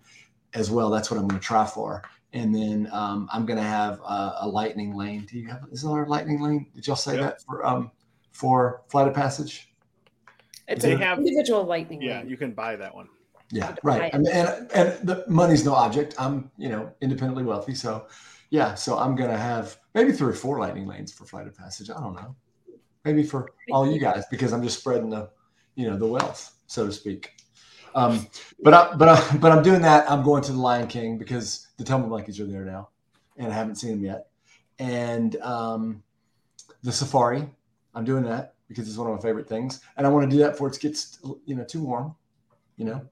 as 0.54 0.70
well. 0.70 0.90
That's 0.90 1.10
what 1.10 1.18
I'm 1.18 1.26
going 1.26 1.40
to 1.40 1.44
try 1.46 1.66
for. 1.66 2.02
and 2.32 2.54
then 2.54 2.88
um, 2.92 3.28
I'm 3.32 3.46
going 3.46 3.56
to 3.58 3.62
have 3.64 4.00
a, 4.00 4.36
a, 4.42 4.48
lightning 4.48 4.94
lane. 4.96 5.26
Do 5.30 5.38
you 5.38 5.48
have? 5.48 5.62
Is 5.72 5.82
there 5.82 6.02
a 6.04 6.08
lightning 6.08 6.40
lane? 6.40 6.66
Did 6.74 6.86
y'all 6.86 6.96
say 6.96 7.16
that 7.16 7.42
for 7.42 7.64
um 7.66 7.90
for 8.32 8.82
flight 8.88 9.08
of 9.08 9.14
passage? 9.14 9.72
It's 10.68 10.82
They 10.82 10.92
an 10.92 11.00
have- 11.00 11.18
individual 11.18 11.64
lightning. 11.64 12.02
Yeah, 12.02 12.18
lane. 12.20 12.28
you 12.28 12.36
can 12.36 12.52
buy 12.52 12.76
that 12.76 12.94
one. 12.94 13.08
Yeah, 13.50 13.74
right. 13.82 14.12
I 14.14 14.18
mean, 14.18 14.32
and, 14.32 14.70
and 14.72 15.06
the 15.06 15.24
money's 15.28 15.64
no 15.64 15.74
object. 15.74 16.14
I'm, 16.18 16.50
you 16.56 16.68
know, 16.70 16.90
independently 17.02 17.44
wealthy. 17.44 17.74
So, 17.74 18.06
yeah. 18.50 18.74
So 18.74 18.98
I'm 18.98 19.14
gonna 19.14 19.36
have 19.36 19.76
maybe 19.94 20.12
three 20.12 20.30
or 20.30 20.34
four 20.34 20.58
lightning 20.58 20.86
lanes 20.86 21.12
for 21.12 21.24
flight 21.26 21.46
of 21.46 21.54
passage. 21.56 21.90
I 21.90 22.00
don't 22.00 22.14
know. 22.14 22.34
Maybe 23.04 23.22
for 23.22 23.50
all 23.70 23.90
you 23.90 24.00
guys 24.00 24.24
because 24.30 24.52
I'm 24.52 24.62
just 24.62 24.78
spreading 24.78 25.10
the, 25.10 25.30
you 25.74 25.88
know, 25.88 25.96
the 25.96 26.06
wealth, 26.06 26.56
so 26.66 26.86
to 26.86 26.92
speak. 26.92 27.32
Um, 27.94 28.26
but 28.62 28.74
I, 28.74 28.94
but 28.96 29.08
I, 29.08 29.36
but 29.36 29.52
I'm 29.52 29.62
doing 29.62 29.82
that. 29.82 30.10
I'm 30.10 30.22
going 30.22 30.42
to 30.44 30.52
the 30.52 30.58
Lion 30.58 30.86
King 30.88 31.18
because 31.18 31.68
the 31.76 31.84
Tumble 31.84 32.08
Monkeys 32.08 32.40
are 32.40 32.46
there 32.46 32.64
now, 32.64 32.88
and 33.36 33.52
I 33.52 33.54
haven't 33.54 33.76
seen 33.76 33.90
them 33.90 34.04
yet. 34.04 34.26
And 34.78 35.36
um, 35.36 36.02
the 36.82 36.90
Safari, 36.90 37.48
I'm 37.94 38.04
doing 38.04 38.24
that 38.24 38.54
because 38.68 38.88
it's 38.88 38.96
one 38.96 39.08
of 39.08 39.14
my 39.14 39.22
favorite 39.22 39.48
things, 39.48 39.80
and 39.96 40.06
I 40.06 40.10
want 40.10 40.28
to 40.28 40.36
do 40.36 40.42
that 40.42 40.52
before 40.52 40.68
it 40.68 40.80
gets 40.80 41.18
you 41.46 41.54
know 41.54 41.64
too 41.64 41.82
warm, 41.82 42.14
you 42.76 42.84
know. 42.84 43.02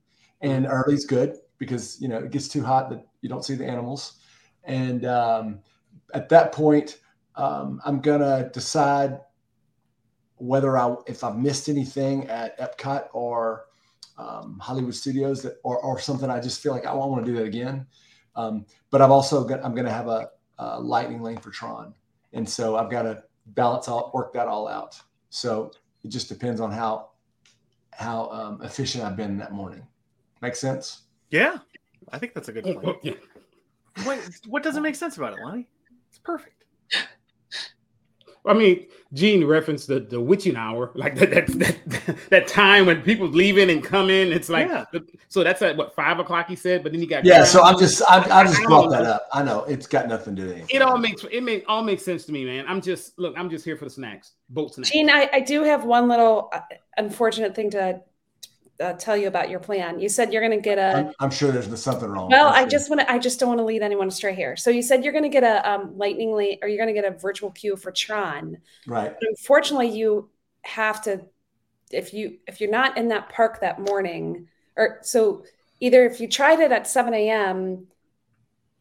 And 0.41 0.67
early's 0.67 1.05
good 1.05 1.37
because 1.59 2.01
you 2.01 2.09
know 2.09 2.19
it 2.19 2.31
gets 2.33 2.49
too 2.49 2.65
hot 2.65 2.91
that 2.91 3.07
you 3.21 3.29
don't 3.29 3.45
see 3.45 3.55
the 3.55 3.67
animals. 3.67 4.19
And 4.65 5.05
um, 5.05 5.61
at 6.15 6.29
that 6.31 6.53
point, 6.53 6.99
um, 7.37 7.81
I'm 7.85 8.01
gonna 8.01 8.51
decide 8.53 9.21
whether 10.43 10.77
I 10.77 10.97
if 11.07 11.23
I've 11.23 11.39
missed 11.39 11.69
anything 11.69 12.29
at 12.29 12.59
Epcot 12.59 13.07
or 13.13 13.67
um, 14.19 14.59
Hollywood 14.61 14.95
Studios 14.95 15.41
that 15.43 15.59
or, 15.63 15.79
or 15.79 16.01
something 16.01 16.29
I 16.29 16.41
just 16.41 16.61
feel 16.61 16.73
like 16.73 16.85
I 16.85 16.93
want 16.93 17.25
to 17.25 17.31
do 17.31 17.39
that 17.39 17.45
again. 17.45 17.87
Um, 18.35 18.67
but 18.91 19.01
I've 19.01 19.13
also 19.13 19.45
got 19.45 19.65
I'm 19.65 19.73
going 19.73 19.87
to 19.87 19.93
have 19.93 20.09
a, 20.09 20.31
a 20.59 20.81
lightning 20.81 21.23
lane 21.23 21.39
for 21.39 21.51
Tron, 21.51 21.95
and 22.33 22.49
so 22.49 22.77
I've 22.77 22.91
got 22.91 23.03
to 23.03 23.23
balance 23.47 23.87
all 23.87 24.11
work 24.13 24.33
that 24.33 24.49
all 24.49 24.67
out. 24.67 25.01
So 25.31 25.71
it 26.03 26.09
just 26.09 26.29
depends 26.29 26.61
on 26.61 26.73
how 26.73 27.11
how 27.93 28.29
um, 28.31 28.63
efficient 28.63 29.05
I've 29.05 29.17
been 29.17 29.39
that 29.39 29.53
morning. 29.53 29.87
Make 30.41 30.57
sense? 30.57 31.03
Yeah, 31.31 31.59
I 32.11 32.19
think 32.19 32.35
that's 32.35 32.49
a 32.49 32.53
good 32.53 32.65
plan. 32.65 32.97
Yeah. 33.03 33.15
What, 34.05 34.19
what 34.47 34.63
doesn't 34.63 34.83
make 34.83 34.95
sense 34.95 35.19
about 35.19 35.35
it, 35.35 35.41
Lonnie? 35.45 35.69
It's 36.09 36.19
perfect. 36.19 36.62
I 38.45 38.55
mean, 38.55 38.87
Gene 39.13 39.45
referenced 39.45 39.87
the, 39.87 40.01
the 40.01 40.21
witching 40.21 40.57
hour, 40.57 40.91
like 40.97 41.15
that, 41.17 41.31
that 41.31 41.47
that 41.47 42.17
that 42.31 42.47
time 42.49 42.87
when 42.87 43.03
people 43.03 43.29
leaving 43.29 43.71
and 43.71 43.83
coming. 43.85 44.33
It's 44.33 44.49
like 44.49 44.69
Yeah. 44.69 44.85
so 45.29 45.45
that's 45.45 45.63
at 45.63 45.77
what 45.77 45.95
five 45.95 46.19
o'clock 46.19 46.49
he 46.49 46.57
said, 46.57 46.83
but 46.83 46.93
then 46.93 47.01
you 47.01 47.07
got 47.07 47.25
Yeah. 47.25 47.45
So. 47.45 47.63
I'm 47.63 47.79
just 47.79 48.03
I, 48.09 48.41
I 48.41 48.45
just 48.45 48.63
brought 48.65 48.91
that 48.91 49.05
up. 49.05 49.29
I 49.33 49.43
know 49.43 49.65
it's 49.65 49.87
got 49.87 50.09
nothing 50.09 50.35
to 50.37 50.43
do 50.43 50.49
with 50.49 50.57
anything. 50.57 50.77
it 50.77 50.83
all 50.83 50.99
makes 50.99 51.25
it 51.31 51.43
make 51.43 51.65
all 51.69 51.83
makes 51.83 52.05
sense 52.05 52.25
to 52.27 52.33
me, 52.33 52.45
man. 52.45 52.65
I'm 52.67 52.81
just 52.81 53.19
look, 53.19 53.35
I'm 53.39 53.49
just 53.49 53.65
here 53.65 53.77
for 53.77 53.85
the 53.85 53.91
snacks, 53.91 54.33
boat 54.51 54.75
snacks. 54.75 54.91
Gene, 54.91 55.09
I, 55.09 55.29
I 55.33 55.41
do 55.41 55.63
have 55.63 55.85
one 55.85 56.09
little 56.09 56.51
uh, 56.53 56.61
unfortunate 56.97 57.55
thing 57.55 57.71
to 57.71 58.01
uh, 58.83 58.93
tell 58.95 59.17
you 59.17 59.29
about 59.29 59.49
your 59.49 59.61
plan. 59.61 59.99
You 60.01 60.09
said 60.09 60.33
you're 60.33 60.43
going 60.47 60.59
to 60.59 60.63
get 60.63 60.79
a. 60.79 60.99
I'm, 60.99 61.13
I'm 61.21 61.31
sure 61.31 61.51
there's 61.53 61.83
something 61.83 62.09
wrong. 62.09 62.29
Well, 62.31 62.55
sure. 62.55 62.67
just 62.69 62.91
want 62.91 63.01
to. 63.01 63.11
I 63.11 63.19
just 63.19 63.39
don't 63.41 63.49
want 63.49 63.61
to 63.61 63.65
lead 63.65 63.83
anyone 63.83 64.09
astray 64.09 64.35
here. 64.35 64.57
So 64.57 64.71
you 64.71 64.83
said 64.83 65.05
you're 65.05 65.13
going 65.13 65.25
to 65.25 65.29
get 65.31 65.45
a 65.45 65.71
um, 65.71 65.97
lightning 65.97 66.35
lane, 66.35 66.59
or 66.63 66.69
you're 66.69 66.83
going 66.85 66.95
to 66.95 67.01
get 67.01 67.11
a 67.11 67.17
virtual 67.17 67.51
queue 67.51 67.77
for 67.77 67.93
Tron. 67.93 68.59
right. 68.87 69.13
But 69.19 69.29
unfortunately, 69.29 69.91
you 69.91 70.31
have 70.63 71.03
to. 71.03 71.23
If 71.91 72.15
you 72.15 72.39
if 72.47 72.61
you're 72.61 72.71
not 72.71 72.97
in 72.97 73.09
that 73.09 73.29
park 73.29 73.61
that 73.61 73.79
morning, 73.79 74.49
or 74.77 74.99
so 75.03 75.45
either 75.81 76.05
if 76.07 76.21
you 76.21 76.29
tried 76.29 76.61
it 76.61 76.73
at 76.73 76.87
7 76.87 77.13
a.m. 77.15 77.87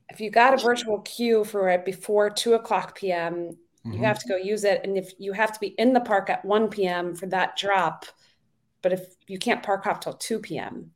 If 0.10 0.20
you 0.20 0.30
got 0.30 0.54
a 0.54 0.58
virtual 0.58 1.00
queue 1.00 1.46
for 1.46 1.70
it 1.70 1.86
before 1.86 2.30
2 2.30 2.54
o'clock 2.54 2.96
p.m., 2.98 3.58
you 3.86 3.94
Mhm. 3.94 4.00
have 4.00 4.20
to 4.20 4.28
go 4.28 4.36
use 4.36 4.64
it 4.64 4.82
and 4.84 4.96
if 4.98 5.14
you 5.18 5.34
have 5.34 5.52
to 5.54 5.60
be 5.60 5.68
in 5.68 5.94
the 5.94 6.00
park 6.02 6.30
at 6.30 6.46
1 6.46 6.68
p.m 6.68 7.16
for 7.16 7.26
that 7.28 7.58
drop 7.58 8.06
but 8.82 8.94
if 8.94 9.16
you 9.28 9.38
can't 9.38 9.64
park 9.64 9.86
off 9.88 10.00
till 10.00 10.14
2 10.14 10.40
p.m 10.40 10.92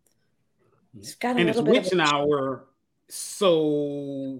it's 0.98 1.16
got 1.16 1.36
a 1.36 1.40
and 1.40 1.50
it's 1.50 1.58
little 1.58 1.74
bit 1.74 1.84
witching 1.84 2.00
of 2.00 2.08
a, 2.08 2.16
hour. 2.16 2.66
So 3.10 4.40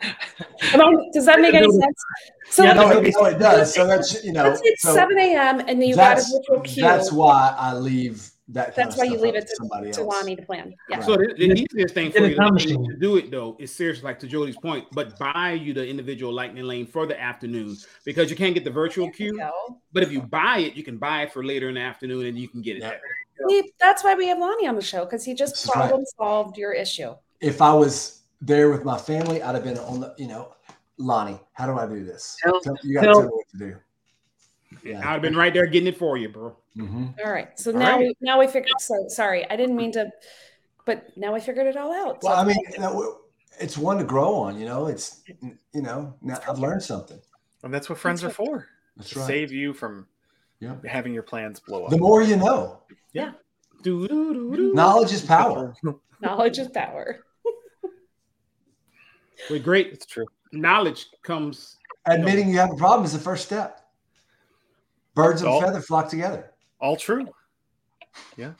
does 0.00 1.26
that 1.26 1.40
make 1.40 1.54
any 1.54 1.70
sense 1.70 2.04
so 2.50 2.64
Yeah, 2.64 2.72
No, 2.72 2.90
it, 2.90 3.14
no, 3.14 3.24
it 3.26 3.38
does. 3.38 3.74
So 3.74 3.86
that's 3.86 4.24
you 4.24 4.32
know. 4.32 4.44
let's 4.44 4.60
it's 4.64 4.82
so 4.82 4.94
7 4.94 5.18
a.m 5.18 5.60
and 5.60 5.68
then 5.68 5.82
you 5.82 5.94
got 5.94 6.12
a 6.12 6.14
that's 6.16 6.32
virtual 6.32 6.60
queue 6.62 6.82
that's 6.82 7.12
why 7.12 7.54
I 7.56 7.74
leave 7.74 8.29
that. 8.52 8.74
Kind 8.74 8.76
That's 8.76 8.94
of 8.96 8.98
why 8.98 9.04
you 9.04 9.18
leave 9.20 9.34
it 9.34 9.46
to, 9.46 9.56
somebody 9.56 9.90
to 9.92 10.00
else. 10.00 10.14
Lonnie 10.14 10.36
to 10.36 10.42
plan 10.42 10.74
yeah 10.88 11.00
So 11.00 11.12
the, 11.16 11.34
the 11.38 11.48
Get- 11.48 11.58
easiest 11.72 11.94
thing 11.94 12.10
for 12.12 12.18
you 12.20 12.34
to, 12.36 12.96
do 13.00 13.16
it 13.16 13.30
though 13.30 13.56
is 13.58 13.72
seriously 13.74 14.04
like 14.04 14.18
to 14.20 14.26
Jody's 14.26 14.56
point, 14.56 14.86
but 14.92 15.18
buy 15.18 15.52
you 15.52 15.72
the 15.72 15.86
individual 15.86 16.32
lightning 16.32 16.64
lane 16.64 16.86
for 16.86 17.06
the 17.06 17.20
afternoon 17.20 17.76
because 18.04 18.30
you 18.30 18.36
can't 18.36 18.54
get 18.54 18.64
the 18.64 18.70
virtual 18.70 19.06
There 19.06 19.12
queue. 19.12 19.40
But 19.92 20.02
if 20.02 20.12
you 20.12 20.22
buy 20.22 20.58
it, 20.58 20.74
you 20.74 20.82
can 20.82 20.98
buy 20.98 21.22
it 21.22 21.32
for 21.32 21.44
later 21.44 21.68
in 21.68 21.74
the 21.74 21.80
afternoon 21.80 22.26
and 22.26 22.38
you 22.38 22.48
can 22.48 22.62
get 22.62 22.76
it 22.76 22.82
Yeah. 22.82 22.90
there. 22.90 23.62
That's 23.80 24.04
why 24.04 24.14
we 24.14 24.26
have 24.28 24.38
Lonnie 24.38 24.66
on 24.66 24.76
the 24.76 24.82
show 24.82 25.04
because 25.04 25.24
he 25.24 25.32
just 25.34 25.54
This 25.54 25.64
is 25.64 25.68
right. 25.74 25.88
problem 25.88 26.04
solved 26.18 26.58
your 26.58 26.72
issue 26.72 27.14
If 27.40 27.62
I 27.62 27.72
was 27.72 28.22
there 28.42 28.70
with 28.70 28.84
my 28.84 28.98
family, 28.98 29.42
I'd 29.42 29.54
have 29.54 29.64
been 29.64 29.78
on 29.78 30.00
the. 30.00 30.14
You 30.18 30.28
know, 30.28 30.54
Lonnie, 30.98 31.40
how 31.54 31.66
do 31.66 31.78
I 31.78 31.86
do 31.86 32.04
this? 32.04 32.36
Tell- 32.42 32.60
Tell- 32.60 32.76
you 32.82 32.94
got 32.94 33.00
to 33.00 33.06
tell- 33.06 33.14
tell 33.14 33.22
me 33.22 33.28
what 33.28 33.48
to 33.52 33.58
do. 33.58 33.76
I'd 34.84 34.88
Yeah. 34.90 35.00
have 35.02 35.22
been 35.22 35.36
right 35.36 35.52
there 35.52 35.66
getting 35.66 35.88
it 35.88 35.96
for 35.98 36.16
you, 36.16 36.28
bro. 36.28 36.56
hmm 36.76 37.06
all 37.24 37.32
right 37.32 37.58
so 37.58 37.72
All 37.72 37.78
now 37.78 37.96
right. 37.96 38.00
we 38.00 38.14
now 38.20 38.38
we 38.38 38.46
figured 38.46 38.70
so 38.80 38.94
sorry 39.08 39.48
i 39.50 39.56
didn't 39.56 39.76
mean 39.76 39.92
to 39.92 40.10
but 40.86 41.04
now 41.16 41.34
we 41.34 41.40
figured 41.40 41.66
it 41.66 41.76
all 41.76 41.92
out 41.92 42.22
Well, 42.22 42.34
So- 42.34 42.40
I 42.40 42.44
mean, 42.44 42.56
you 42.72 42.78
know, 42.80 43.18
it's 43.60 43.76
one 43.76 43.98
to 43.98 44.04
grow 44.04 44.34
on. 44.34 44.58
You 44.58 44.64
know, 44.66 44.86
it's 44.86 45.22
you 45.74 45.82
know, 45.82 46.14
now 46.22 46.38
I've 46.48 46.58
learned 46.58 46.82
something. 46.82 47.20
And 47.62 47.72
that's 47.74 47.88
what 47.90 47.98
friends 47.98 48.24
are 48.24 48.28
That's 48.28 48.36
for. 48.36 48.66
That's 48.96 49.10
To 49.10 49.18
right. 49.18 49.26
save 49.26 49.52
you 49.52 49.74
from 49.74 50.06
Yeah. 50.60 50.76
having 50.86 51.12
your 51.12 51.22
plans 51.22 51.60
blow 51.60 51.84
up. 51.84 51.90
The 51.90 51.98
more 51.98 52.22
you 52.22 52.36
know, 52.36 52.82
Doo-doo-doo-doo. 53.82 54.72
knowledge 54.74 55.12
is 55.12 55.22
power. 55.22 55.74
knowledge 56.22 56.58
is 56.58 56.68
power 56.68 57.20
With 59.50 59.62
great 59.64 59.88
It's 59.92 60.06
true. 60.06 60.26
knowledge 60.52 61.06
comes 61.22 61.76
Admitting 62.06 62.48
you 62.48 62.58
have 62.58 62.72
a 62.72 62.76
problem 62.76 63.04
is 63.04 63.12
the 63.12 63.18
first 63.18 63.44
step. 63.44 63.80
Birds 65.14 65.42
of 65.42 65.48
a 65.48 65.50
All- 65.50 65.60
feather 65.60 65.80
flock 65.80 66.08
together. 66.08 66.52
All 66.80 66.96
true. 66.96 67.28
Yeah. 68.36 68.52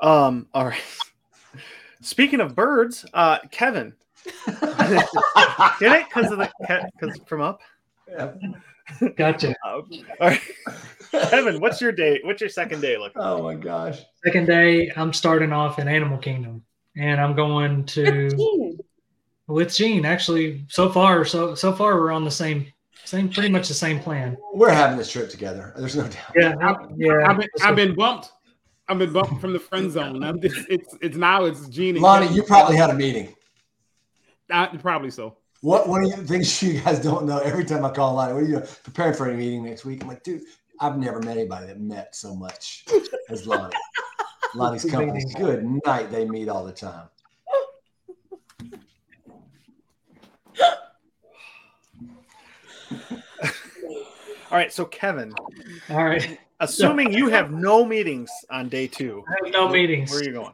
Um, 0.00 0.46
all 0.54 0.66
right. 0.66 0.80
Speaking 2.00 2.40
of 2.40 2.54
birds, 2.54 3.04
uh, 3.12 3.38
Kevin. 3.50 3.94
Get 4.46 5.02
it? 5.80 6.04
Because 6.08 6.30
of 6.30 6.38
the 6.38 6.50
because 6.98 7.18
from 7.26 7.40
up. 7.40 7.60
Gotcha. 9.16 9.54
Uh, 9.64 9.70
all 9.70 9.82
right. 10.20 10.40
Kevin, 11.10 11.60
what's 11.60 11.80
your 11.80 11.92
day? 11.92 12.20
What's 12.22 12.40
your 12.40 12.50
second 12.50 12.80
day 12.80 12.96
looking? 12.96 13.20
Oh 13.20 13.42
my 13.42 13.54
gosh. 13.54 14.00
Second 14.24 14.46
day, 14.46 14.90
I'm 14.96 15.12
starting 15.12 15.52
off 15.52 15.78
in 15.78 15.88
Animal 15.88 16.18
Kingdom, 16.18 16.62
and 16.96 17.20
I'm 17.20 17.34
going 17.34 17.84
to 17.86 18.30
15. 18.30 18.78
with 19.48 19.74
Gene. 19.74 20.04
Actually, 20.04 20.64
so 20.68 20.88
far, 20.90 21.24
so 21.24 21.54
so 21.54 21.72
far, 21.72 21.96
we're 21.96 22.12
on 22.12 22.24
the 22.24 22.30
same, 22.30 22.66
same, 23.08 23.28
pretty 23.28 23.48
much 23.48 23.68
the 23.68 23.74
same 23.74 23.98
plan. 24.00 24.36
We're 24.52 24.70
having 24.70 24.98
this 24.98 25.10
trip 25.10 25.30
together. 25.30 25.72
There's 25.76 25.96
no 25.96 26.02
doubt. 26.02 26.32
Yeah, 26.36 26.54
yeah. 26.96 27.26
I've 27.26 27.38
been, 27.38 27.48
I've 27.62 27.76
been 27.76 27.94
bumped. 27.94 28.32
I've 28.88 28.98
been 28.98 29.12
bumped 29.12 29.40
from 29.40 29.52
the 29.52 29.58
friend 29.58 29.90
zone. 29.90 30.22
I'm 30.22 30.40
just, 30.40 30.66
it's 30.68 30.96
it's 31.00 31.16
now 31.16 31.44
it's 31.44 31.68
Gene. 31.68 31.96
and 31.96 32.02
Lonnie, 32.02 32.26
Kevin. 32.26 32.36
you 32.36 32.42
probably 32.42 32.76
had 32.76 32.90
a 32.90 32.94
meeting. 32.94 33.34
Uh, 34.50 34.68
probably 34.78 35.10
so. 35.10 35.36
What 35.60 35.88
one 35.88 36.04
of 36.04 36.10
the 36.10 36.24
things 36.24 36.62
you 36.62 36.80
guys 36.80 37.00
don't 37.00 37.26
know 37.26 37.38
every 37.38 37.64
time 37.64 37.84
I 37.84 37.90
call 37.90 38.14
Lonnie, 38.14 38.32
what 38.34 38.42
are 38.42 38.46
you 38.46 38.56
doing? 38.56 38.66
preparing 38.84 39.14
for 39.14 39.30
a 39.30 39.34
meeting 39.34 39.64
next 39.64 39.84
week? 39.84 40.02
I'm 40.02 40.08
like, 40.08 40.22
dude, 40.22 40.42
I've 40.80 40.98
never 40.98 41.20
met 41.20 41.36
anybody 41.36 41.66
that 41.66 41.80
met 41.80 42.14
so 42.14 42.34
much 42.34 42.84
as 43.30 43.46
Lonnie. 43.46 43.74
Lonnie's 44.54 44.84
company. 44.84 45.24
Good 45.36 45.64
night. 45.84 46.10
They 46.10 46.24
meet 46.24 46.48
all 46.48 46.64
the 46.64 46.72
time. 46.72 47.08
All 54.50 54.56
right, 54.56 54.72
so 54.72 54.84
Kevin, 54.84 55.34
All 55.90 56.04
right. 56.04 56.38
assuming 56.60 57.12
you 57.12 57.28
have 57.28 57.50
no 57.50 57.84
meetings 57.84 58.30
on 58.50 58.68
day 58.68 58.86
two, 58.86 59.24
I 59.28 59.44
have 59.44 59.52
no 59.52 59.68
meetings. 59.68 60.10
where 60.10 60.20
are 60.20 60.24
you 60.24 60.32
going? 60.32 60.52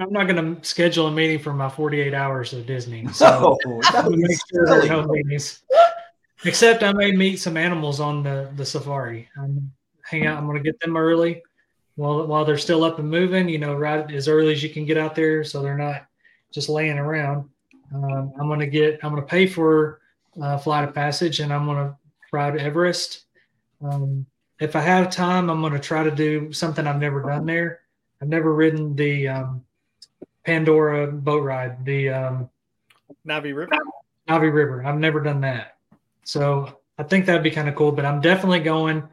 I'm 0.00 0.12
not 0.12 0.26
going 0.26 0.56
to 0.56 0.68
schedule 0.68 1.06
a 1.06 1.10
meeting 1.12 1.38
for 1.38 1.54
my 1.54 1.68
48 1.68 2.12
hours 2.14 2.52
of 2.52 2.66
Disney. 2.66 3.06
So 3.12 3.56
So 3.62 3.80
I'm 3.98 4.04
gonna 4.04 4.16
make 4.16 4.38
sure 4.52 4.66
there 4.66 4.82
are 4.82 4.88
no 4.88 5.06
meetings. 5.06 5.62
Except 6.44 6.82
I 6.82 6.92
may 6.92 7.12
meet 7.12 7.36
some 7.36 7.56
animals 7.56 8.00
on 8.00 8.22
the, 8.22 8.50
the 8.56 8.64
safari. 8.64 9.28
I'm 9.40 9.72
hang 10.04 10.26
out. 10.26 10.38
I'm 10.38 10.46
going 10.46 10.56
to 10.56 10.62
get 10.62 10.78
them 10.80 10.96
early 10.96 11.42
while 11.96 12.26
while 12.26 12.44
they're 12.44 12.58
still 12.58 12.84
up 12.84 12.98
and 12.98 13.10
moving. 13.10 13.48
You 13.48 13.58
know, 13.58 13.74
right 13.74 14.08
as 14.12 14.28
early 14.28 14.52
as 14.52 14.62
you 14.62 14.70
can 14.70 14.84
get 14.84 14.96
out 14.96 15.14
there, 15.14 15.42
so 15.42 15.62
they're 15.62 15.76
not 15.78 16.06
just 16.52 16.68
laying 16.68 16.98
around. 16.98 17.48
Um, 17.92 18.32
I'm 18.40 18.46
going 18.46 18.60
to 18.60 18.66
get. 18.66 19.00
I'm 19.02 19.10
going 19.10 19.22
to 19.22 19.28
pay 19.28 19.46
for 19.46 20.00
uh, 20.40 20.58
flight 20.58 20.88
of 20.88 20.94
passage, 20.94 21.40
and 21.40 21.52
I'm 21.52 21.66
going 21.66 21.76
to 21.78 21.96
ride 22.32 22.56
Everest. 22.56 23.24
Um, 23.82 24.26
if 24.60 24.74
I 24.76 24.80
have 24.80 25.10
time, 25.10 25.50
I'm 25.50 25.60
going 25.60 25.72
to 25.72 25.78
try 25.78 26.02
to 26.02 26.10
do 26.10 26.52
something 26.52 26.86
I've 26.86 27.00
never 27.00 27.22
done 27.22 27.46
there. 27.46 27.80
I've 28.20 28.28
never 28.28 28.52
ridden 28.52 28.96
the 28.96 29.28
um, 29.28 29.64
Pandora 30.44 31.06
boat 31.06 31.42
ride. 31.42 31.84
The 31.84 32.08
um, 32.10 32.50
Na'vi 33.26 33.54
River. 33.54 33.72
Na'vi 34.28 34.52
River. 34.52 34.84
I've 34.84 34.98
never 34.98 35.20
done 35.20 35.42
that. 35.42 35.76
So 36.24 36.80
I 36.98 37.04
think 37.04 37.26
that'd 37.26 37.42
be 37.42 37.50
kind 37.50 37.68
of 37.68 37.76
cool. 37.76 37.92
But 37.92 38.04
I'm 38.04 38.20
definitely 38.20 38.60
going 38.60 39.08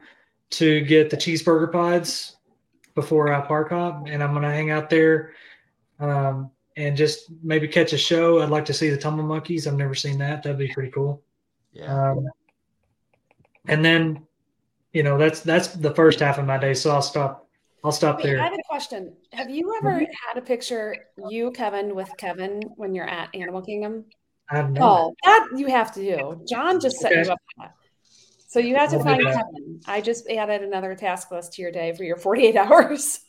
to 0.50 0.80
get 0.82 1.10
the 1.10 1.16
cheeseburger 1.16 1.70
pods 1.70 2.36
before 2.94 3.32
I 3.32 3.40
park 3.42 3.70
hop, 3.70 4.06
and 4.08 4.22
I'm 4.22 4.32
gonna 4.32 4.50
hang 4.50 4.70
out 4.70 4.90
there 4.90 5.32
um, 6.00 6.50
and 6.76 6.96
just 6.96 7.30
maybe 7.42 7.66
catch 7.66 7.92
a 7.92 7.98
show. 7.98 8.40
I'd 8.40 8.50
like 8.50 8.64
to 8.66 8.74
see 8.74 8.90
the 8.90 8.96
tumble 8.96 9.24
monkeys. 9.24 9.66
I've 9.66 9.74
never 9.74 9.94
seen 9.94 10.18
that. 10.18 10.42
That'd 10.42 10.58
be 10.58 10.68
pretty 10.68 10.90
cool. 10.90 11.22
Yeah. 11.72 12.10
Um, 12.10 12.26
and 13.68 13.84
then, 13.84 14.26
you 14.92 15.02
know, 15.02 15.18
that's 15.18 15.40
that's 15.40 15.68
the 15.68 15.94
first 15.94 16.20
half 16.20 16.38
of 16.38 16.46
my 16.46 16.58
day. 16.58 16.74
So 16.74 16.90
I'll 16.90 17.02
stop. 17.02 17.48
I'll 17.84 17.92
stop 17.92 18.16
Wait, 18.18 18.24
there. 18.24 18.40
I 18.40 18.44
have 18.44 18.52
a 18.52 18.62
question. 18.68 19.12
Have 19.32 19.48
you 19.48 19.74
ever 19.78 20.00
had 20.00 20.36
a 20.36 20.40
picture 20.42 20.96
you, 21.28 21.50
Kevin, 21.52 21.94
with 21.94 22.10
Kevin 22.18 22.62
when 22.76 22.94
you're 22.94 23.08
at 23.08 23.28
Animal 23.34 23.62
Kingdom? 23.62 24.04
I 24.50 24.56
have 24.56 24.70
no. 24.70 24.80
Oh, 24.82 25.14
that 25.24 25.48
you 25.56 25.66
have 25.68 25.92
to 25.94 26.00
do. 26.00 26.40
John 26.48 26.80
just 26.80 26.96
set 26.98 27.12
Okay. 27.12 27.22
you 27.24 27.30
up. 27.32 27.38
that. 27.58 27.74
So 28.48 28.60
you 28.60 28.76
have 28.76 28.90
to 28.90 28.96
I'll 28.96 29.04
find. 29.04 29.22
Kevin. 29.22 29.80
I 29.86 30.00
just 30.00 30.28
added 30.28 30.62
another 30.62 30.94
task 30.94 31.30
list 31.30 31.54
to 31.54 31.62
your 31.62 31.70
day 31.72 31.94
for 31.96 32.04
your 32.04 32.16
48 32.16 32.56
hours. 32.56 33.20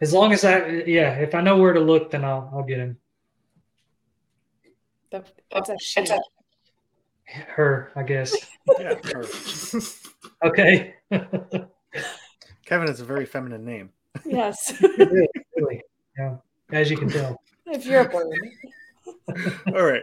As 0.00 0.12
long 0.12 0.32
as 0.32 0.44
I, 0.44 0.66
yeah, 0.86 1.14
if 1.14 1.34
I 1.34 1.40
know 1.40 1.56
where 1.58 1.72
to 1.72 1.80
look, 1.80 2.10
then 2.10 2.24
I'll 2.24 2.50
I'll 2.52 2.62
get 2.64 2.78
him. 2.78 2.98
The- 5.10 5.24
It's 5.52 5.68
a 5.68 5.78
she. 5.78 6.04
Her, 7.26 7.90
I 7.96 8.02
guess. 8.02 8.34
Yeah. 8.78 8.94
or- 9.14 9.24
Okay. 10.48 10.94
Kevin 12.66 12.88
is 12.88 13.00
a 13.00 13.04
very 13.04 13.24
feminine 13.26 13.64
name. 13.64 13.90
Yes. 14.24 14.74
really, 14.98 15.28
really. 15.56 15.82
Yeah. 16.18 16.36
As 16.72 16.90
you 16.90 16.96
can 16.96 17.08
tell. 17.08 17.40
if 17.66 17.86
you're 17.86 18.00
a 18.00 18.08
bird. 18.08 18.32
All 19.74 19.82
right. 19.84 20.02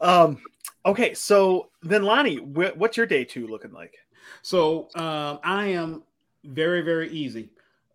Um, 0.00 0.38
okay, 0.86 1.14
so 1.14 1.70
then 1.82 2.02
Lonnie, 2.02 2.36
wh- 2.36 2.76
what's 2.76 2.96
your 2.96 3.06
day 3.06 3.24
two 3.24 3.46
looking 3.46 3.72
like? 3.72 3.94
So 4.42 4.88
um, 4.94 5.38
I 5.44 5.66
am 5.68 6.02
very, 6.44 6.82
very 6.82 7.10
easy. 7.10 7.50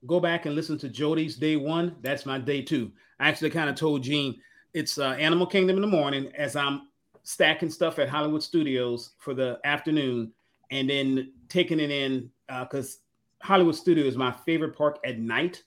Go 0.06 0.20
back 0.20 0.46
and 0.46 0.56
listen 0.56 0.78
to 0.80 0.90
Jody's 0.90 1.36
day 1.36 1.56
one. 1.56 1.96
That's 2.02 2.26
my 2.26 2.38
day 2.38 2.62
two. 2.62 2.92
I 3.20 3.30
actually 3.30 3.50
kind 3.50 3.70
of 3.70 3.76
told 3.76 4.04
Gene 4.04 4.40
it's 4.74 4.98
uh, 4.98 5.12
Animal 5.12 5.48
Kingdom 5.48 5.78
in 5.78 5.82
the 5.82 5.88
morning 5.88 6.32
as 6.38 6.56
I'm 6.56 6.90
stacking 7.24 7.70
stuff 7.70 7.98
at 7.98 8.10
Hollywood 8.10 8.44
Studios 8.44 9.12
for 9.18 9.34
the 9.34 9.60
afternoon 9.64 10.32
and 10.72 10.90
then 10.90 11.32
taking 11.50 11.80
it 11.80 11.92
in 11.92 12.30
because 12.48 13.00
Hollywood 13.42 13.76
Studios 13.76 14.08
is 14.08 14.18
my 14.18 14.32
favorite 14.32 14.76
park 14.76 15.00
at 15.06 15.20
night 15.20 15.64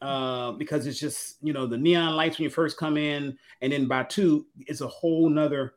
uh, 0.00 0.52
because 0.52 0.86
it's 0.86 0.98
just, 0.98 1.36
you 1.42 1.52
know, 1.52 1.66
the 1.66 1.78
neon 1.78 2.16
lights 2.16 2.38
when 2.38 2.44
you 2.44 2.50
first 2.50 2.76
come 2.76 2.96
in. 2.96 3.38
And 3.60 3.72
then 3.72 3.86
by 3.86 4.02
two, 4.04 4.46
it's 4.58 4.80
a 4.80 4.88
whole 4.88 5.28
nother, 5.28 5.74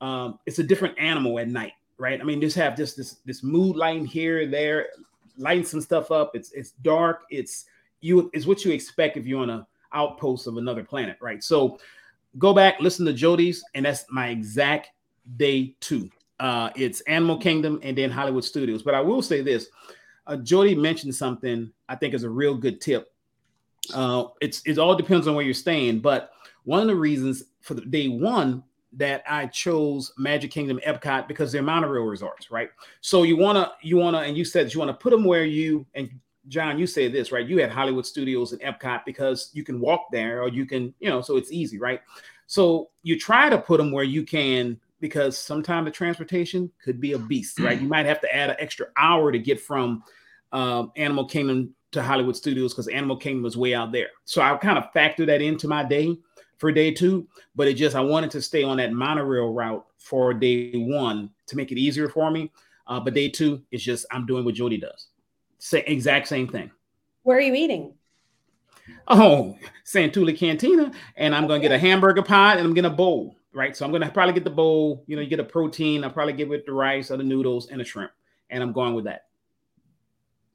um, 0.00 0.38
it's 0.46 0.58
a 0.58 0.64
different 0.64 0.98
animal 0.98 1.38
at 1.38 1.48
night 1.48 1.72
right? 1.98 2.20
I 2.20 2.24
mean, 2.24 2.40
just 2.40 2.56
have 2.56 2.76
just 2.76 2.96
this 2.96 3.16
this 3.24 3.42
mood 3.42 3.76
lighting 3.76 4.06
here, 4.06 4.40
and 4.42 4.52
there, 4.52 4.88
lighting 5.38 5.64
some 5.64 5.80
stuff 5.80 6.10
up. 6.10 6.32
It's 6.34 6.52
it's 6.52 6.72
dark. 6.82 7.22
It's 7.30 7.66
you. 8.00 8.30
It's 8.32 8.46
what 8.46 8.64
you 8.64 8.72
expect 8.72 9.16
if 9.16 9.26
you're 9.26 9.42
on 9.42 9.50
a 9.50 9.66
outpost 9.92 10.46
of 10.46 10.56
another 10.56 10.84
planet, 10.84 11.16
right? 11.20 11.42
So 11.42 11.78
go 12.38 12.52
back, 12.52 12.80
listen 12.80 13.06
to 13.06 13.12
Jody's, 13.12 13.64
and 13.74 13.84
that's 13.86 14.04
my 14.10 14.28
exact 14.28 14.90
day 15.36 15.74
two. 15.80 16.10
Uh, 16.38 16.70
it's 16.76 17.00
Animal 17.02 17.38
Kingdom 17.38 17.80
and 17.82 17.96
then 17.96 18.10
Hollywood 18.10 18.44
Studios. 18.44 18.82
But 18.82 18.94
I 18.94 19.00
will 19.00 19.22
say 19.22 19.40
this: 19.40 19.68
uh, 20.26 20.36
Jody 20.36 20.74
mentioned 20.74 21.14
something 21.14 21.70
I 21.88 21.96
think 21.96 22.14
is 22.14 22.24
a 22.24 22.30
real 22.30 22.54
good 22.54 22.80
tip. 22.80 23.12
Uh, 23.94 24.24
it's 24.40 24.62
it 24.66 24.78
all 24.78 24.96
depends 24.96 25.28
on 25.28 25.34
where 25.34 25.44
you're 25.44 25.54
staying, 25.54 26.00
but 26.00 26.30
one 26.64 26.80
of 26.80 26.88
the 26.88 26.96
reasons 26.96 27.44
for 27.60 27.74
the 27.74 27.82
day 27.82 28.08
one 28.08 28.62
that 28.96 29.22
I 29.28 29.46
chose 29.46 30.12
Magic 30.18 30.50
Kingdom 30.50 30.80
Epcot 30.86 31.28
because 31.28 31.52
they're 31.52 31.62
monorail 31.62 32.04
resorts, 32.04 32.50
right? 32.50 32.70
So 33.00 33.22
you 33.22 33.36
wanna 33.36 33.72
you 33.82 33.96
wanna 33.96 34.18
and 34.18 34.36
you 34.36 34.44
said 34.44 34.72
you 34.72 34.80
wanna 34.80 34.94
put 34.94 35.10
them 35.10 35.24
where 35.24 35.44
you 35.44 35.86
and 35.94 36.10
John, 36.48 36.78
you 36.78 36.86
said 36.86 37.12
this, 37.12 37.32
right? 37.32 37.46
You 37.46 37.58
had 37.58 37.70
Hollywood 37.70 38.06
Studios 38.06 38.52
and 38.52 38.60
Epcot 38.62 39.04
because 39.04 39.50
you 39.52 39.64
can 39.64 39.80
walk 39.80 40.06
there 40.12 40.42
or 40.42 40.48
you 40.48 40.64
can, 40.64 40.94
you 41.00 41.10
know, 41.10 41.20
so 41.20 41.36
it's 41.36 41.50
easy, 41.50 41.78
right? 41.78 42.00
So 42.46 42.90
you 43.02 43.18
try 43.18 43.48
to 43.48 43.58
put 43.58 43.78
them 43.78 43.90
where 43.90 44.04
you 44.04 44.22
can 44.22 44.78
because 45.00 45.36
sometimes 45.36 45.86
the 45.86 45.90
transportation 45.90 46.70
could 46.82 47.00
be 47.00 47.12
a 47.12 47.18
beast, 47.18 47.58
right? 47.58 47.80
You 47.80 47.88
might 47.88 48.06
have 48.06 48.20
to 48.20 48.34
add 48.34 48.50
an 48.50 48.56
extra 48.58 48.86
hour 48.96 49.32
to 49.32 49.38
get 49.38 49.60
from 49.60 50.02
um, 50.52 50.92
Animal 50.96 51.26
Kingdom 51.26 51.74
to 51.92 52.02
Hollywood 52.02 52.36
Studios 52.36 52.72
because 52.72 52.88
Animal 52.88 53.16
Kingdom 53.16 53.44
is 53.44 53.56
way 53.56 53.74
out 53.74 53.92
there. 53.92 54.08
So 54.24 54.40
I 54.40 54.56
kind 54.56 54.78
of 54.78 54.92
factor 54.92 55.26
that 55.26 55.42
into 55.42 55.68
my 55.68 55.82
day 55.82 56.16
for 56.58 56.72
day 56.72 56.90
two, 56.90 57.26
but 57.54 57.68
it 57.68 57.74
just 57.74 57.96
I 57.96 58.00
wanted 58.00 58.30
to 58.32 58.42
stay 58.42 58.62
on 58.62 58.78
that 58.78 58.92
monorail 58.92 59.52
route 59.52 59.84
for 59.98 60.32
day 60.32 60.72
one 60.72 61.30
to 61.46 61.56
make 61.56 61.72
it 61.72 61.78
easier 61.78 62.08
for 62.08 62.30
me. 62.30 62.50
Uh, 62.86 63.00
but 63.00 63.14
day 63.14 63.28
two 63.28 63.62
is 63.70 63.82
just 63.82 64.06
I'm 64.10 64.26
doing 64.26 64.44
what 64.44 64.54
Jody 64.54 64.78
does, 64.78 65.08
say 65.58 65.82
exact 65.86 66.28
same 66.28 66.48
thing. 66.48 66.70
Where 67.22 67.38
are 67.38 67.40
you 67.40 67.54
eating? 67.54 67.94
Oh, 69.08 69.56
Satu'li 69.84 70.36
Cantina, 70.36 70.92
and 71.16 71.34
I'm 71.34 71.46
gonna 71.46 71.60
get 71.60 71.72
a 71.72 71.78
hamburger 71.78 72.22
pot 72.22 72.58
and 72.58 72.66
I'm 72.66 72.74
gonna 72.74 72.90
bowl, 72.90 73.36
right? 73.52 73.76
So 73.76 73.84
I'm 73.84 73.92
gonna 73.92 74.10
probably 74.10 74.34
get 74.34 74.44
the 74.44 74.50
bowl. 74.50 75.02
You 75.06 75.16
know, 75.16 75.22
you 75.22 75.28
get 75.28 75.40
a 75.40 75.44
protein. 75.44 76.04
I'll 76.04 76.10
probably 76.10 76.34
get 76.34 76.48
with 76.48 76.66
the 76.66 76.72
rice 76.72 77.10
or 77.10 77.16
the 77.16 77.24
noodles 77.24 77.68
and 77.68 77.80
the 77.80 77.84
shrimp, 77.84 78.12
and 78.50 78.62
I'm 78.62 78.72
going 78.72 78.94
with 78.94 79.06
that. 79.06 79.24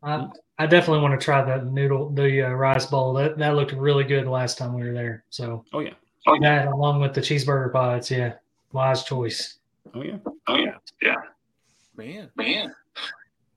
I, 0.04 0.28
I 0.62 0.68
definitely 0.68 1.02
want 1.02 1.20
to 1.20 1.26
try 1.26 1.44
the 1.44 1.66
noodle, 1.66 2.12
the 2.12 2.44
uh, 2.44 2.50
rice 2.52 2.86
bowl. 2.86 3.14
That 3.14 3.36
that 3.40 3.56
looked 3.56 3.72
really 3.72 4.04
good 4.04 4.28
last 4.28 4.60
time 4.60 4.76
we 4.76 4.84
were 4.84 4.94
there. 4.94 5.24
So 5.32 5.66
Oh 5.74 5.80
yeah, 5.80 5.96
that 6.40 6.68
along 6.68 7.02
with 7.02 7.16
the 7.16 7.22
cheeseburger 7.22 7.74
pods, 7.74 8.12
yeah, 8.12 8.34
wise 8.72 9.04
choice. 9.04 9.58
oh 9.96 10.04
yeah. 10.04 10.18
Oh 10.48 10.56
yeah, 10.56 10.76
yeah, 11.02 11.16
Man. 11.96 12.30
man. 12.36 12.76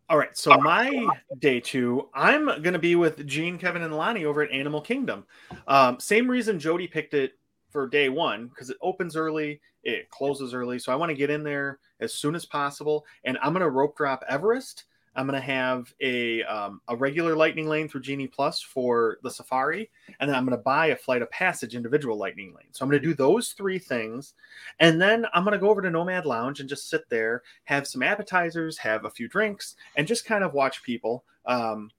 All 0.08 0.16
right, 0.16 0.34
so 0.34 0.56
my 0.56 1.06
day 1.40 1.60
two, 1.60 2.08
I'm 2.14 2.62
gonna 2.62 2.78
be 2.78 2.96
with 2.96 3.26
Gene, 3.26 3.58
Kevin, 3.58 3.82
and 3.82 3.94
Lonnie 3.94 4.24
over 4.24 4.40
at 4.40 4.50
Animal 4.50 4.80
Kingdom. 4.80 5.26
Um, 5.68 6.00
same 6.00 6.26
reason 6.30 6.58
Jody 6.58 6.88
picked 6.88 7.12
it 7.12 7.32
for 7.68 7.86
day 7.86 8.08
one 8.08 8.46
because 8.48 8.70
it 8.70 8.78
opens 8.80 9.14
early, 9.14 9.60
it 9.82 10.08
closes 10.08 10.54
early, 10.54 10.78
so 10.78 10.90
I 10.90 10.96
want 10.96 11.10
to 11.10 11.16
get 11.16 11.28
in 11.28 11.44
there 11.44 11.80
as 12.00 12.14
soon 12.14 12.34
as 12.34 12.46
possible. 12.46 13.04
And 13.24 13.36
I'm 13.42 13.52
gonna 13.52 13.68
rope 13.68 13.94
drop 13.94 14.24
Everest. 14.26 14.84
I'm 15.16 15.26
gonna 15.26 15.40
have 15.40 15.94
a 16.00 16.42
um, 16.44 16.80
a 16.88 16.96
regular 16.96 17.36
Lightning 17.36 17.68
Lane 17.68 17.88
through 17.88 18.02
Genie 18.02 18.26
Plus 18.26 18.60
for 18.60 19.18
the 19.22 19.30
Safari, 19.30 19.90
and 20.18 20.28
then 20.28 20.36
I'm 20.36 20.44
gonna 20.44 20.56
buy 20.56 20.86
a 20.88 20.96
Flight 20.96 21.22
of 21.22 21.30
Passage 21.30 21.76
individual 21.76 22.16
Lightning 22.16 22.48
Lane. 22.48 22.68
So 22.72 22.84
I'm 22.84 22.90
gonna 22.90 23.00
do 23.00 23.14
those 23.14 23.52
three 23.52 23.78
things, 23.78 24.34
and 24.80 25.00
then 25.00 25.26
I'm 25.32 25.44
gonna 25.44 25.58
go 25.58 25.70
over 25.70 25.82
to 25.82 25.90
Nomad 25.90 26.26
Lounge 26.26 26.60
and 26.60 26.68
just 26.68 26.90
sit 26.90 27.08
there, 27.08 27.42
have 27.64 27.86
some 27.86 28.02
appetizers, 28.02 28.76
have 28.78 29.04
a 29.04 29.10
few 29.10 29.28
drinks, 29.28 29.76
and 29.96 30.06
just 30.06 30.24
kind 30.24 30.42
of 30.42 30.52
watch 30.52 30.82
people 30.82 31.24
um, 31.46 31.90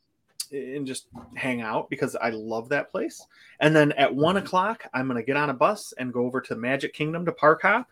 and 0.51 0.85
just 0.85 1.07
hang 1.35 1.61
out 1.61 1.89
because 1.89 2.15
I 2.17 2.29
love 2.31 2.69
that 2.69 2.91
place. 2.91 3.25
And 3.61 3.75
then 3.75 3.93
at 3.93 4.13
one 4.13 4.37
o'clock, 4.37 4.85
I'm 4.93 5.07
gonna 5.07 5.23
get 5.23 5.37
on 5.37 5.49
a 5.49 5.53
bus 5.53 5.93
and 5.97 6.13
go 6.13 6.25
over 6.25 6.41
to 6.41 6.55
Magic 6.55 6.93
Kingdom 6.93 7.25
to 7.25 7.31
Park 7.31 7.61
Hop. 7.61 7.87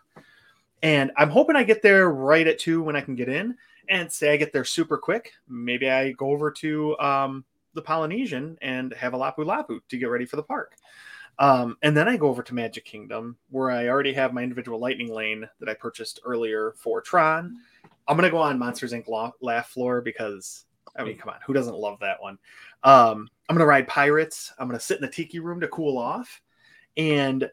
And 0.82 1.12
I'm 1.16 1.30
hoping 1.30 1.56
I 1.56 1.64
get 1.64 1.82
there 1.82 2.10
right 2.10 2.46
at 2.46 2.60
two 2.60 2.84
when 2.84 2.98
I 2.98 3.02
can 3.02 3.16
get 3.16 3.30
in. 3.30 3.56
And 3.90 4.12
say 4.12 4.34
I 4.34 4.38
get 4.38 4.54
there 4.54 4.64
super 4.64 4.98
quick. 4.98 5.34
Maybe 5.48 5.90
I 5.90 6.12
go 6.14 6.32
over 6.32 6.52
to 6.52 6.98
um, 7.00 7.46
the 7.74 7.82
Polynesian 7.82 8.58
and 8.62 8.94
have 8.94 9.14
a 9.14 9.18
Lapu 9.18 9.40
Lapu 9.40 9.80
to 9.90 9.98
get 9.98 10.06
ready 10.06 10.26
for 10.26 10.38
the 10.38 10.44
park. 10.44 10.76
Um, 11.40 11.78
and 11.82 11.98
then 11.98 12.08
I 12.08 12.18
go 12.18 12.28
over 12.28 12.44
to 12.44 12.54
Magic 12.54 12.86
Kingdom 12.86 13.38
where 13.50 13.72
I 13.72 13.88
already 13.88 14.14
have 14.14 14.34
my 14.34 14.44
individual 14.44 14.80
lightning 14.80 15.12
lane 15.12 15.48
that 15.60 15.70
I 15.70 15.74
purchased 15.74 16.20
earlier 16.24 16.74
for 16.78 17.02
Tron. 17.02 17.58
I'm 18.08 18.18
gonna 18.18 18.30
go 18.30 18.38
on 18.38 18.60
Monsters 18.60 18.94
Inc. 18.94 19.32
Laugh, 19.42 19.70
Floor 19.70 20.02
because 20.02 20.66
I 20.96 21.04
mean, 21.04 21.18
come 21.18 21.30
on, 21.30 21.40
who 21.46 21.54
doesn't 21.54 21.76
love 21.76 22.00
that 22.02 22.22
one? 22.22 22.38
Um, 22.84 23.28
I'm 23.50 23.56
gonna 23.56 23.66
ride 23.66 23.88
Pirates. 23.88 24.54
I'm 24.60 24.68
gonna 24.68 24.80
sit 24.80 24.98
in 24.98 25.02
the 25.02 25.08
Tiki 25.10 25.40
Room 25.40 25.60
to 25.62 25.68
cool 25.70 25.98
off, 25.98 26.42
and 26.98 27.50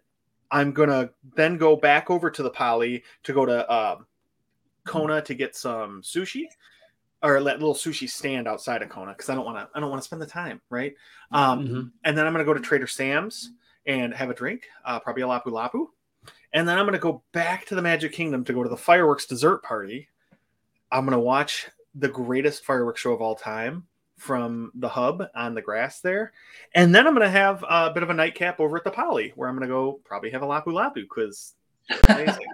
I'm 0.50 0.72
gonna 0.72 1.10
then 1.36 1.56
go 1.56 1.76
back 1.76 2.10
over 2.10 2.30
to 2.30 2.42
the 2.42 2.50
Poly 2.50 3.04
to 3.22 3.32
go 3.32 3.46
to 3.46 3.72
um, 3.72 4.06
Kona 4.86 5.22
to 5.22 5.34
get 5.34 5.56
some 5.56 6.02
sushi 6.02 6.44
or 7.22 7.42
that 7.42 7.58
little 7.58 7.74
sushi 7.74 8.08
stand 8.08 8.48
outside 8.48 8.82
of 8.82 8.88
Kona 8.88 9.12
because 9.12 9.28
I 9.28 9.34
don't 9.34 9.44
want 9.44 9.58
to. 9.58 9.68
I 9.76 9.80
don't 9.80 9.90
want 9.90 10.00
to 10.02 10.06
spend 10.06 10.22
the 10.22 10.26
time, 10.26 10.60
right? 10.70 10.94
Um, 11.32 11.66
Mhm. 11.68 11.90
and 12.04 12.16
then 12.16 12.26
I'm 12.26 12.32
going 12.32 12.44
to 12.44 12.50
go 12.50 12.54
to 12.54 12.60
Trader 12.60 12.86
Sam's 12.86 13.52
and 13.86 14.12
have 14.14 14.30
a 14.30 14.34
drink, 14.34 14.68
uh, 14.84 15.00
probably 15.00 15.22
a 15.22 15.26
lapu 15.26 15.46
lapu. 15.46 15.86
And 16.52 16.68
then 16.68 16.78
I'm 16.78 16.84
going 16.84 16.94
to 16.94 16.98
go 16.98 17.22
back 17.32 17.66
to 17.66 17.74
the 17.74 17.82
Magic 17.82 18.12
Kingdom 18.12 18.44
to 18.44 18.52
go 18.52 18.62
to 18.62 18.68
the 18.68 18.76
fireworks 18.76 19.26
dessert 19.26 19.62
party. 19.62 20.08
I'm 20.90 21.04
going 21.04 21.16
to 21.16 21.20
watch 21.20 21.68
the 21.94 22.08
greatest 22.08 22.64
fireworks 22.64 23.00
show 23.00 23.12
of 23.12 23.20
all 23.20 23.34
time 23.36 23.86
from 24.18 24.70
the 24.74 24.88
hub 24.88 25.24
on 25.34 25.54
the 25.54 25.62
grass 25.62 26.00
there. 26.00 26.32
And 26.74 26.94
then 26.94 27.06
I'm 27.06 27.14
going 27.14 27.24
to 27.26 27.30
have 27.30 27.64
a 27.68 27.90
bit 27.92 28.02
of 28.02 28.10
a 28.10 28.14
nightcap 28.14 28.60
over 28.60 28.76
at 28.76 28.84
the 28.84 28.90
Poly 28.90 29.32
where 29.34 29.48
I'm 29.48 29.56
going 29.56 29.68
to 29.68 29.72
go 29.72 30.00
probably 30.04 30.30
have 30.30 30.42
a 30.42 30.46
lapu 30.46 30.66
lapu 30.66 30.94
because 31.02 31.54
amazing. 32.08 32.46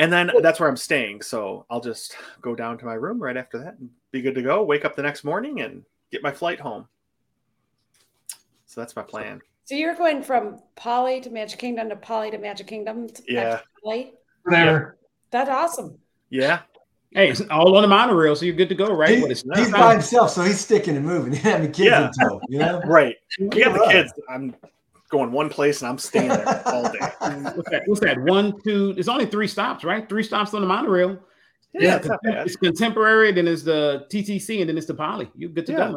And 0.00 0.12
then 0.12 0.30
that's 0.42 0.58
where 0.58 0.68
I'm 0.68 0.76
staying. 0.76 1.22
So 1.22 1.66
I'll 1.70 1.80
just 1.80 2.16
go 2.40 2.54
down 2.56 2.78
to 2.78 2.84
my 2.86 2.94
room 2.94 3.22
right 3.22 3.36
after 3.36 3.58
that 3.58 3.76
and 3.78 3.90
be 4.10 4.22
good 4.22 4.34
to 4.34 4.42
go. 4.42 4.64
Wake 4.64 4.84
up 4.84 4.96
the 4.96 5.02
next 5.02 5.22
morning 5.24 5.60
and 5.60 5.84
get 6.10 6.22
my 6.22 6.32
flight 6.32 6.58
home. 6.58 6.86
So 8.66 8.80
that's 8.80 8.96
my 8.96 9.02
plan. 9.02 9.40
So 9.64 9.74
you're 9.74 9.94
going 9.94 10.22
from 10.22 10.60
Poly 10.74 11.20
to 11.20 11.30
Magic 11.30 11.58
Kingdom 11.58 11.88
to 11.90 11.96
Poly 11.96 12.30
to 12.30 12.38
Magic 12.38 12.66
Kingdom. 12.66 13.08
To 13.08 13.22
Yeah. 13.28 13.42
Magic 13.44 13.66
Poly. 13.84 14.12
There. 14.46 14.96
That's 15.30 15.50
awesome. 15.50 15.98
Yeah. 16.30 16.60
Hey, 17.12 17.30
it's 17.30 17.40
all 17.50 17.76
on 17.76 17.82
the 17.82 17.88
monorail, 17.88 18.36
so 18.36 18.44
you're 18.46 18.54
good 18.54 18.68
to 18.68 18.74
go, 18.74 18.92
right? 18.94 19.16
He- 19.16 19.20
But 19.20 19.32
it's 19.32 19.44
he's 19.56 19.70
by 19.72 19.92
himself, 19.92 20.30
so 20.30 20.42
he's 20.42 20.60
sticking 20.60 20.96
and 20.96 21.04
moving. 21.04 21.32
He 21.32 21.38
having 21.50 21.72
kids 21.72 21.86
Yeah. 21.90 22.06
in 22.06 22.12
tow, 22.28 22.40
you 22.48 22.58
know. 22.58 22.80
Right. 22.86 23.16
You 23.38 23.48
got 23.50 23.74
the 23.74 23.88
kids. 23.92 24.12
I'm 24.28 24.54
going 25.10 25.30
one 25.32 25.48
place 25.50 25.82
and 25.82 25.88
I'm 25.90 25.98
staying 25.98 26.28
there 26.28 26.62
all 26.68 26.84
day. 26.84 26.98
what's 27.00 27.70
that? 27.70 27.82
What's 27.86 28.00
that? 28.00 28.18
One, 28.20 28.58
two. 28.62 28.94
There's 28.94 29.08
only 29.08 29.26
three 29.26 29.46
stops, 29.48 29.84
right? 29.84 30.08
Three 30.08 30.22
stops 30.22 30.54
on 30.54 30.62
the 30.62 30.66
monorail. 30.66 31.18
Yeah, 31.74 31.96
it's 31.96 32.06
not 32.06 32.20
bad. 32.22 32.46
It's 32.46 32.56
contemporary, 32.56 33.30
then 33.32 33.46
it's 33.46 33.62
the 33.62 34.06
TTC, 34.10 34.60
and 34.60 34.68
then 34.68 34.76
it's 34.78 34.86
the 34.86 34.94
Poly. 34.94 35.30
You're 35.36 35.50
good 35.50 35.66
to 35.66 35.72
Yeah. 35.72 35.78
go, 35.78 35.84
man. 35.88 35.96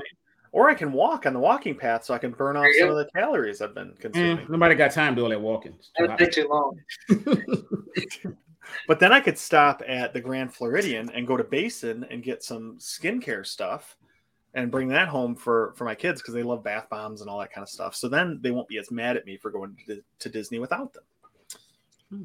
Or 0.52 0.70
I 0.70 0.76
can 0.76 0.92
walk 0.92 1.26
on 1.26 1.34
the 1.34 1.40
walking 1.40 1.76
path 1.76 2.04
so 2.06 2.14
I 2.14 2.20
can 2.20 2.30
burn 2.32 2.56
off 2.58 2.64
There 2.64 2.82
some 2.82 2.90
of 2.90 2.96
the 2.98 3.10
calories 3.16 3.60
I've 3.60 3.74
been 3.74 3.90
Eh, 3.98 4.02
consuming. 4.02 4.46
nobody 4.50 4.76
got 4.76 4.92
time 4.92 5.16
to 5.16 5.22
do 5.22 5.24
all 5.24 5.30
that 5.32 5.42
walking. 5.42 5.74
It's 5.80 5.90
too 5.98 6.06
That 6.06 6.20
would 6.20 6.20
take 6.20 6.32
too 6.32 6.48
long. 6.48 6.80
But 8.88 9.00
then 9.00 9.12
I 9.12 9.20
could 9.20 9.38
stop 9.38 9.84
at 9.88 10.14
the 10.14 10.22
Grand 10.22 10.54
Floridian 10.54 11.10
and 11.14 11.28
go 11.28 11.38
to 11.38 11.44
Basin 11.44 12.06
and 12.10 12.24
get 12.24 12.44
some 12.44 12.78
skincare 12.80 13.46
stuff 13.46 13.98
and 14.54 14.72
bring 14.72 14.88
that 14.90 15.08
home 15.08 15.36
for 15.36 15.74
for 15.76 15.86
my 15.86 15.96
kids 15.96 16.22
because 16.22 16.34
they 16.34 16.44
love 16.44 16.64
bath 16.64 16.88
bombs 16.90 17.22
and 17.22 17.30
all 17.30 17.40
that 17.40 17.52
kind 17.52 17.64
of 17.64 17.70
stuff. 17.70 17.96
So 17.96 18.08
then 18.08 18.40
they 18.42 18.52
won't 18.52 18.68
be 18.68 18.78
as 18.78 18.92
mad 18.92 19.18
at 19.18 19.26
me 19.26 19.38
for 19.38 19.52
going 19.52 19.76
to, 19.88 20.02
to 20.20 20.30
Disney 20.30 20.60
without 20.60 20.94
them. 20.94 21.04
Hmm. 22.10 22.24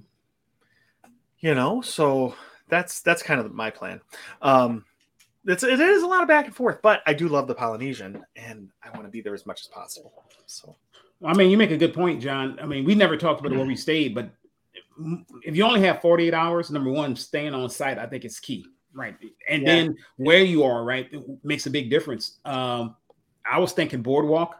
You 1.41 1.55
know, 1.55 1.81
so 1.81 2.35
that's 2.69 3.01
that's 3.01 3.23
kind 3.23 3.41
of 3.41 3.53
my 3.53 3.71
plan. 3.71 4.01
Um, 4.43 4.85
it's 5.47 5.63
it 5.63 5.81
is 5.81 6.03
a 6.03 6.07
lot 6.07 6.23
of 6.23 6.29
back 6.29 6.47
and 6.47 6.55
forth, 6.55 6.81
but 6.83 7.03
I 7.07 7.15
do 7.15 7.29
love 7.29 7.47
the 7.47 7.55
Polynesian 7.55 8.23
and 8.37 8.71
I 8.83 8.91
want 8.91 9.05
to 9.05 9.11
be 9.11 9.21
there 9.21 9.35
as 9.35 9.47
much 9.47 9.63
as 9.63 9.69
possible. 9.69 10.25
So 10.47 10.77
I 11.25 11.35
mean, 11.35 11.51
you 11.51 11.57
make 11.57 11.71
a 11.71 11.77
good 11.77 11.95
point, 11.95 12.21
John. 12.21 12.59
I 12.61 12.67
mean, 12.67 12.85
we 12.85 12.95
never 12.95 13.17
talked 13.17 13.41
about 13.41 13.57
where 13.57 13.67
we 13.67 13.77
stayed, 13.77 14.15
but 14.15 14.31
if 15.43 15.57
you 15.57 15.65
only 15.65 15.81
have 15.81 16.01
48 16.01 16.35
hours, 16.35 16.71
number 16.71 16.91
one, 16.91 17.17
staying 17.17 17.55
on 17.55 17.71
site, 17.71 17.99
I 17.99 18.07
think 18.07 18.25
is 18.25 18.39
key, 18.41 18.67
right? 18.95 19.17
And 19.49 19.67
Yeah. 19.67 19.67
then 19.67 19.97
where 20.17 20.43
you 20.43 20.65
are, 20.65 20.85
right, 20.85 21.09
it 21.13 21.23
makes 21.45 21.67
a 21.67 21.71
big 21.71 21.91
difference. 21.91 22.39
Um, 22.45 22.97
I 23.51 23.59
was 23.59 23.73
thinking 23.73 24.03
boardwalk, 24.03 24.57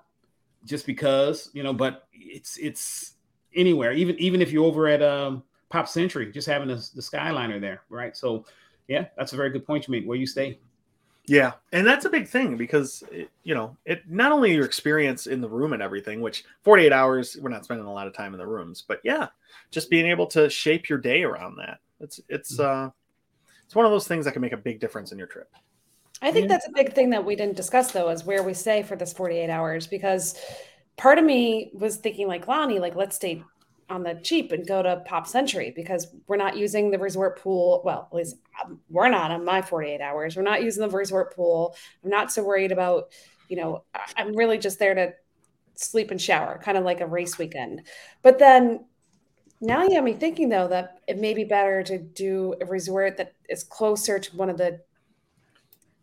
just 0.65 0.87
because, 0.87 1.51
you 1.55 1.63
know, 1.63 1.73
but 1.73 2.07
it's 2.13 2.59
it's 2.59 3.15
anywhere, 3.55 3.93
even 3.93 4.19
even 4.19 4.43
if 4.43 4.51
you're 4.53 4.65
over 4.65 4.89
at 4.89 5.03
um, 5.03 5.45
Pop 5.71 5.89
Century, 5.89 6.31
just 6.33 6.49
having 6.49 6.69
the, 6.69 6.77
the 6.95 7.03
Skyliner 7.03 7.61
there, 7.61 7.83
right? 7.91 8.17
So, 8.17 8.45
yeah, 8.89 9.07
that's 9.17 9.33
a 9.33 9.37
very 9.37 9.51
good 9.51 9.67
point 9.67 9.87
you 9.87 9.93
made. 9.93 10.07
Where 10.07 10.19
you 10.19 10.27
stay, 10.27 10.59
Yeah, 11.27 11.53
and 11.73 11.87
that's 11.87 12.07
a 12.07 12.11
big 12.11 12.27
thing 12.27 12.57
because 12.57 13.03
it, 13.13 13.31
you 13.45 13.55
know 13.55 13.77
it 13.85 14.09
not 14.09 14.33
only 14.33 14.55
your 14.55 14.65
experience 14.65 15.27
in 15.27 15.41
the 15.43 15.49
room 15.49 15.75
and 15.75 15.83
everything, 15.83 16.21
which 16.23 16.45
48 16.65 16.93
hours 16.93 17.37
we're 17.41 17.51
not 17.51 17.65
spending 17.65 17.87
a 17.87 17.93
lot 17.93 18.07
of 18.07 18.15
time 18.15 18.33
in 18.33 18.39
the 18.39 18.47
rooms, 18.47 18.83
but 18.87 19.01
yeah, 19.05 19.29
just 19.71 19.91
being 19.91 20.07
able 20.07 20.27
to 20.29 20.49
shape 20.49 20.89
your 20.89 20.99
day 20.99 21.23
around 21.25 21.57
that. 21.57 21.81
It's 22.01 22.21
it's 22.29 22.59
uh 22.59 22.91
it's 23.69 23.75
one 23.75 23.85
of 23.85 23.93
those 23.93 24.09
things 24.09 24.25
that 24.25 24.33
can 24.33 24.41
make 24.41 24.53
a 24.55 24.57
big 24.57 24.81
difference 24.81 25.13
in 25.13 25.19
your 25.19 25.27
trip. 25.27 25.55
I 26.23 26.33
think 26.33 26.45
Yeah. 26.45 26.55
that's 26.55 26.67
a 26.67 26.73
big 26.73 26.95
thing 26.95 27.11
that 27.11 27.23
we 27.23 27.37
didn't 27.37 27.55
discuss 27.57 27.93
though, 27.93 28.09
is 28.09 28.25
where 28.25 28.43
we 28.43 28.55
stay 28.55 28.83
for 28.83 28.97
this 28.97 29.13
48 29.13 29.51
hours 29.51 29.87
because 29.87 30.43
part 30.97 31.19
of 31.19 31.25
me 31.27 31.71
was 31.75 31.99
thinking 31.99 32.29
like 32.29 32.49
Lonnie, 32.49 32.79
like 32.79 32.97
let's 32.97 33.17
stay 33.17 33.43
on 33.91 34.05
the 34.05 34.15
cheap 34.23 34.53
and 34.53 34.67
go 34.67 34.83
to 34.83 35.03
Pop 35.05 35.27
Century 35.27 35.71
because 35.77 36.09
we're 36.27 36.39
not 36.39 36.57
using 36.57 36.91
the 36.91 36.99
resort 36.99 37.39
pool. 37.43 37.83
Well, 37.85 38.09
at 38.11 38.17
least 38.17 38.37
um, 38.65 38.81
we're 38.89 39.11
not 39.11 39.31
on 39.31 39.45
my 39.45 39.61
48 39.61 40.01
hours. 40.01 40.35
We're 40.35 40.43
not 40.45 40.63
using 40.63 40.81
the 40.81 40.97
resort 40.97 41.37
pool. 41.37 41.77
I'm 42.03 42.09
not 42.09 42.33
so 42.33 42.43
worried 42.43 42.73
about, 42.73 43.13
you 43.51 43.57
know, 43.57 43.85
I'm 44.17 44.35
really 44.35 44.57
just 44.57 44.79
there 44.79 44.95
to 44.95 45.13
sleep 45.75 46.11
and 46.11 46.21
shower, 46.21 46.59
kind 46.65 46.79
of 46.79 46.85
like 46.85 47.03
a 47.03 47.07
race 47.07 47.37
weekend. 47.37 47.83
But 48.23 48.39
then 48.39 48.87
now 49.61 49.83
you 49.85 49.95
have 49.95 50.05
me 50.05 50.13
thinking 50.15 50.49
though 50.49 50.69
that 50.69 51.01
it 51.07 51.19
may 51.19 51.35
be 51.35 51.45
better 51.45 51.83
to 51.83 51.99
do 51.99 52.55
a 52.61 52.67
resort 52.67 53.17
that 53.17 53.35
is 53.49 53.65
closer 53.65 54.19
to 54.19 54.37
one 54.37 54.51
of 54.51 54.59
the 54.59 54.81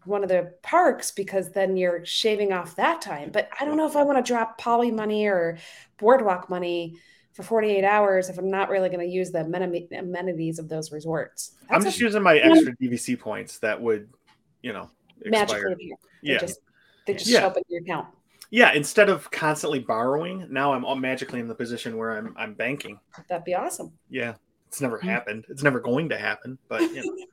one 0.06 0.22
of 0.22 0.30
the 0.30 0.54
parks 0.62 1.12
because 1.12 1.52
then 1.52 1.76
you're 1.78 2.06
shaving 2.06 2.54
off 2.54 2.76
that 2.76 3.02
time. 3.02 3.32
But 3.32 3.50
I 3.60 3.66
don't 3.66 3.76
know 3.76 3.88
if 3.88 3.96
I 3.96 4.04
want 4.04 4.24
to 4.24 4.28
drop 4.28 4.60
poly 4.60 4.92
money 4.92 5.26
or 5.26 5.58
boardwalk 5.98 6.48
money 6.48 6.98
for 7.34 7.42
48 7.42 7.84
hours 7.84 8.30
if 8.30 8.38
I'm 8.38 8.52
not 8.52 8.70
really 8.70 8.90
going 8.90 9.00
to 9.06 9.12
use 9.12 9.32
the 9.32 9.40
amenities 9.42 10.60
of 10.60 10.70
those 10.70 10.92
resorts. 10.92 11.56
I'm 11.72 11.84
just 11.84 12.00
a 12.00 12.04
using 12.04 12.22
my 12.22 12.38
extra 12.38 12.76
DVC 12.78 13.20
points 13.20 13.58
that 13.60 13.82
would, 13.82 14.08
you 14.62 14.74
know, 14.74 14.90
magically 15.26 15.56
expire. 15.56 15.74
appear. 15.74 15.96
They 16.24 16.32
Yeah. 16.34 16.38
just 16.38 16.60
they 17.08 17.14
just 17.14 17.28
Yeah. 17.28 17.40
show 17.42 17.48
up 17.48 17.58
in 17.58 17.64
your 17.68 17.82
account. 17.82 18.08
Yeah, 18.52 18.72
instead 18.74 19.10
of 19.10 19.30
constantly 19.32 19.80
borrowing, 19.80 20.48
now 20.52 20.74
I'm 20.74 20.86
all 20.86 20.96
magically 20.96 21.40
in 21.40 21.48
the 21.48 21.56
position 21.56 21.98
where 21.98 22.18
I'm 22.18 22.34
I'm 22.38 22.54
banking. 22.54 23.00
That'd 23.28 23.44
be 23.46 23.56
awesome. 23.56 23.92
Yeah. 24.10 24.36
It's 24.68 24.82
never 24.82 24.98
Mm. 25.00 25.04
happened. 25.04 25.46
It's 25.50 25.64
never 25.64 25.80
going 25.80 26.10
to 26.10 26.18
happen, 26.18 26.58
but 26.68 26.82
you 26.82 27.26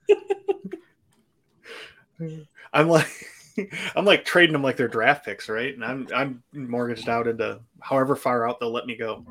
know. 2.20 2.38
I'm 2.72 2.88
like 2.88 3.08
I'm 3.96 4.04
like 4.04 4.24
trading 4.24 4.52
them 4.52 4.62
like 4.62 4.76
they're 4.76 4.88
draft 4.88 5.24
picks, 5.24 5.48
right? 5.48 5.74
And 5.74 5.84
I'm 5.84 6.06
I'm 6.14 6.42
mortgaged 6.52 7.08
out 7.08 7.26
into 7.26 7.60
however 7.80 8.14
far 8.16 8.48
out 8.48 8.60
they'll 8.60 8.70
let 8.72 8.86
me 8.86 8.96
go. 8.96 9.24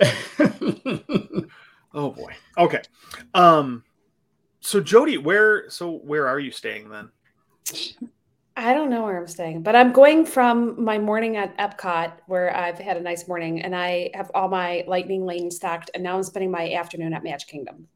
Oh 1.94 2.10
boy. 2.10 2.32
Okay. 2.58 2.82
Um 3.34 3.82
so 4.60 4.78
Jody, 4.80 5.16
where 5.18 5.68
so 5.70 5.92
where 5.98 6.28
are 6.28 6.38
you 6.38 6.50
staying 6.50 6.90
then? 6.90 7.10
I 8.58 8.74
don't 8.74 8.90
know 8.90 9.04
where 9.04 9.16
I'm 9.16 9.28
staying, 9.28 9.62
but 9.62 9.76
I'm 9.76 9.92
going 9.92 10.26
from 10.26 10.82
my 10.82 10.98
morning 10.98 11.36
at 11.36 11.56
Epcot, 11.58 12.14
where 12.26 12.54
I've 12.56 12.76
had 12.76 12.96
a 12.96 13.00
nice 13.00 13.28
morning, 13.28 13.62
and 13.62 13.74
I 13.74 14.10
have 14.14 14.32
all 14.34 14.48
my 14.48 14.82
Lightning 14.88 15.24
Lane 15.24 15.48
stocked, 15.48 15.92
and 15.94 16.02
now 16.02 16.16
I'm 16.16 16.24
spending 16.24 16.50
my 16.50 16.72
afternoon 16.72 17.14
at 17.14 17.22
Magic 17.22 17.48
Kingdom. 17.48 17.86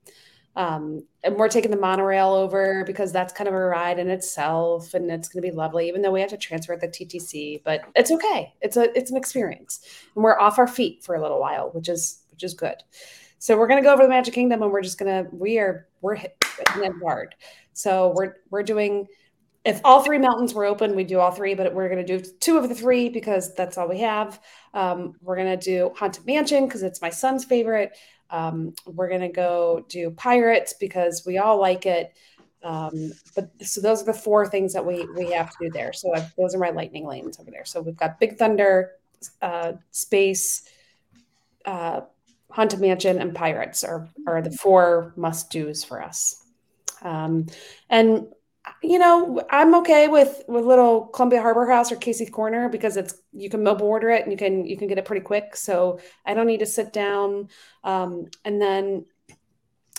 Um, 0.55 1.05
and 1.25 1.35
we're 1.35 1.49
taking 1.49 1.73
the 1.73 1.77
monorail 1.77 2.29
over 2.29 2.85
because 2.87 3.11
that's 3.11 3.33
kind 3.33 3.49
of 3.49 3.55
a 3.55 3.59
ride 3.59 3.99
in 3.99 4.09
itself, 4.09 4.95
and 4.95 5.11
it's 5.11 5.29
going 5.29 5.43
to 5.43 5.51
be 5.51 5.53
lovely. 5.53 5.89
Even 5.89 6.01
though 6.01 6.13
we 6.13 6.21
have 6.21 6.31
to 6.31 6.37
transfer 6.37 6.75
at 6.75 6.81
the 6.81 6.87
TTC, 6.87 7.65
but 7.65 7.81
it's 7.97 8.13
okay. 8.13 8.55
It's 8.61 8.77
a 8.77 8.97
it's 8.97 9.11
an 9.11 9.17
experience, 9.17 9.81
and 10.15 10.23
we're 10.23 10.39
off 10.39 10.61
our 10.61 10.69
feet 10.69 11.03
for 11.03 11.17
a 11.17 11.21
little 11.21 11.41
while, 11.41 11.71
which 11.71 11.89
is 11.89 12.23
which 12.31 12.45
is 12.45 12.55
good. 12.55 12.77
So 13.41 13.59
we're 13.59 13.67
going 13.67 13.83
to 13.83 13.85
go 13.85 13.93
over 13.93 14.05
the 14.05 14.09
Magic 14.09 14.33
Kingdom, 14.33 14.63
and 14.63 14.71
we're 14.71 14.83
just 14.83 14.99
going 14.99 15.25
to 15.25 15.31
we 15.35 15.59
are 15.59 15.89
we're 16.03 16.15
hitting 16.15 16.37
it 16.85 16.93
hard. 17.03 17.35
So 17.73 18.13
we're 18.15 18.37
we're 18.51 18.63
doing 18.63 19.09
if 19.65 19.81
all 19.85 20.03
three 20.03 20.19
mountains 20.19 20.55
were 20.55 20.65
open, 20.65 20.97
we'd 20.97 21.07
do 21.07 21.21
all 21.21 21.31
three, 21.31 21.55
but 21.55 21.73
we're 21.73 21.89
going 21.89 22.05
to 22.05 22.19
do 22.19 22.25
two 22.41 22.59
of 22.59 22.69
the 22.69 22.75
three 22.75 23.09
because 23.09 23.55
that's 23.55 23.79
all 23.79 23.89
we 23.89 24.01
have. 24.01 24.41
Um, 24.75 25.15
we're 25.21 25.37
going 25.37 25.59
to 25.59 25.65
do 25.65 25.93
Haunted 25.97 26.27
Mansion 26.27 26.67
because 26.67 26.83
it's 26.83 27.01
my 27.01 27.11
son's 27.11 27.45
favorite. 27.45 27.97
Um, 28.31 28.75
we're 28.87 29.09
going 29.09 29.21
to 29.21 29.29
go 29.29 29.85
do 29.89 30.11
Pirates 30.11 30.75
because 30.81 31.23
we 31.25 31.39
all 31.39 31.61
like 31.61 31.87
it. 31.87 32.13
Um, 32.65 33.13
but 33.35 33.51
so 33.61 33.81
those 33.81 34.03
are 34.03 34.07
the 34.07 34.13
four 34.13 34.47
things 34.47 34.73
that 34.73 34.85
we 34.85 35.07
we 35.17 35.33
have 35.33 35.51
to 35.51 35.57
do 35.61 35.71
there. 35.71 35.93
So 35.93 36.15
I've, 36.15 36.35
those 36.37 36.55
are 36.55 36.59
my 36.59 36.71
lightning 36.71 37.07
lanes 37.07 37.39
over 37.39 37.51
there. 37.51 37.65
So 37.65 37.81
we've 37.81 37.97
got 37.97 38.21
Big 38.21 38.39
Thunder, 38.39 38.93
uh, 39.41 39.73
Space, 39.91 40.69
uh, 41.67 42.03
Haunted 42.51 42.81
Mansion, 42.81 43.21
and 43.21 43.35
Pirates 43.35 43.83
are 43.83 44.09
are 44.27 44.41
the 44.43 44.53
four 44.53 45.13
must 45.17 45.51
dos 45.51 45.83
for 45.83 46.03
us. 46.03 46.45
Um, 47.03 47.47
and 47.91 48.29
you 48.83 48.99
know, 48.99 49.43
I'm 49.51 49.75
okay 49.77 50.09
with 50.09 50.43
with 50.49 50.65
little 50.65 51.07
Columbia 51.07 51.41
Harbor 51.43 51.67
House 51.67 51.91
or 51.91 51.97
Casey's 51.97 52.31
Corner 52.31 52.69
because 52.69 52.97
it's 52.97 53.15
you 53.33 53.51
can 53.51 53.63
mobile 53.63 53.87
order 53.87 54.11
it 54.11 54.23
and 54.23 54.33
you 54.33 54.39
can 54.39 54.65
you 54.65 54.77
can 54.77 54.89
get 54.89 54.99
it 54.99 55.05
pretty 55.05 55.25
quick. 55.25 55.57
So 55.57 56.01
I 56.25 56.35
don't 56.35 56.47
need 56.47 56.61
to 56.61 56.67
sit 56.67 56.93
down. 56.93 57.49
Um, 57.85 58.27
and 58.45 58.61
then 58.61 59.07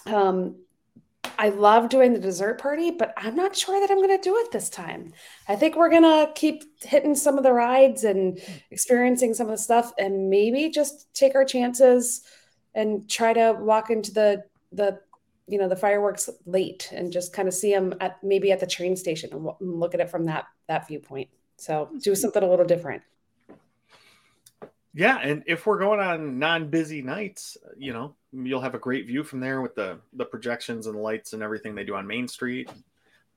um, 0.06 0.56
I 1.38 1.50
love 1.50 1.90
doing 1.90 2.14
the 2.14 2.20
dessert 2.20 2.60
party, 2.60 2.92
but 2.92 3.14
I'm 3.18 3.36
not 3.36 3.56
sure 3.56 3.80
that 3.80 3.92
I'm 3.92 4.02
going 4.02 4.18
to 4.18 4.24
do 4.24 4.38
it 4.38 4.52
this 4.52 4.70
time. 4.70 5.14
I 5.48 5.56
think 5.56 5.76
we're 5.76 5.90
going 5.90 6.04
to 6.04 6.32
keep 6.36 6.64
hitting 6.82 7.16
some 7.16 7.38
of 7.38 7.44
the 7.44 7.54
rides 7.54 8.04
and 8.04 8.40
experiencing 8.70 9.34
some 9.34 9.48
of 9.48 9.52
the 9.52 9.58
stuff, 9.58 9.94
and 9.98 10.30
maybe 10.30 10.70
just 10.70 11.14
take 11.14 11.36
our 11.36 11.46
chances 11.46 12.22
and 12.76 13.10
try 13.10 13.34
to 13.34 13.58
walk 13.60 13.90
into 13.90 14.12
the 14.12 14.44
the 14.72 15.00
you 15.48 15.58
know 15.58 15.68
the 15.68 15.76
fireworks 15.76 16.30
late 16.46 16.90
and 16.94 17.12
just 17.12 17.34
kind 17.34 17.48
of 17.48 17.54
see 17.54 17.72
them 17.72 17.94
at 18.00 18.24
maybe 18.24 18.52
at 18.52 18.60
the 18.60 18.68
train 18.68 18.96
station 18.96 19.30
and, 19.32 19.42
w- 19.44 19.58
and 19.60 19.80
look 19.80 19.94
at 19.94 20.00
it 20.00 20.10
from 20.10 20.26
that 20.26 20.46
that 20.68 20.88
viewpoint. 20.88 21.30
So 21.58 21.90
do 22.02 22.16
something 22.16 22.44
a 22.44 22.50
little 22.50 22.66
different. 22.66 23.02
Yeah, 24.96 25.18
and 25.18 25.44
if 25.48 25.66
we're 25.66 25.80
going 25.80 26.00
on 26.00 26.38
non-busy 26.38 27.02
nights, 27.02 27.58
you 27.78 27.94
know, 27.94 28.16
you'll 28.32 28.62
have 28.62 28.76
a 28.76 28.80
great 28.80 29.08
view 29.08 29.24
from 29.24 29.40
there 29.40 29.62
with 29.62 29.76
the 29.76 30.00
the 30.14 30.26
projections 30.26 30.88
and 30.88 30.96
the 30.96 31.02
lights 31.02 31.34
and 31.34 31.42
everything 31.42 31.74
they 31.76 31.84
do 31.84 31.96
on 31.96 32.06
Main 32.06 32.28
Street. 32.28 32.70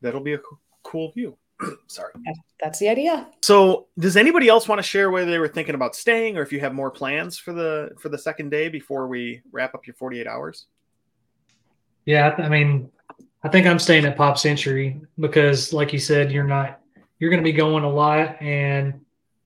That'll 0.02 0.20
be 0.20 0.34
a 0.34 0.38
co- 0.38 0.58
cool 0.82 1.12
view. 1.12 1.36
Sorry. 1.86 2.12
That- 2.14 2.36
That's 2.62 2.78
the 2.78 2.88
idea. 2.90 3.28
So, 3.42 3.86
does 3.98 4.16
anybody 4.18 4.48
else 4.48 4.68
want 4.68 4.78
to 4.78 4.82
share 4.82 5.10
whether 5.10 5.30
they 5.30 5.38
were 5.38 5.48
thinking 5.48 5.74
about 5.74 5.96
staying 5.96 6.36
or 6.36 6.42
if 6.42 6.52
you 6.52 6.60
have 6.60 6.74
more 6.74 6.90
plans 6.90 7.38
for 7.38 7.54
the 7.54 7.92
for 7.98 8.10
the 8.10 8.18
second 8.18 8.50
day 8.50 8.68
before 8.68 9.08
we 9.08 9.40
wrap 9.50 9.74
up 9.74 9.86
your 9.86 9.94
48 9.94 10.26
hours? 10.26 10.66
Yeah, 12.06 12.34
I- 12.38 12.48
mean, 12.48 12.90
I 13.42 13.48
think 13.48 13.66
I'm 13.66 13.78
staying 13.78 14.06
at 14.06 14.16
Pop 14.16 14.38
Century 14.38 15.00
because, 15.20 15.72
like 15.72 15.92
you 15.92 15.98
said, 15.98 16.32
you're 16.32 16.44
not 16.44 16.80
you're 17.18 17.30
going 17.30 17.42
to 17.42 17.50
be 17.50 17.56
going 17.56 17.84
a 17.84 17.90
lot 17.90 18.40
and 18.42 19.00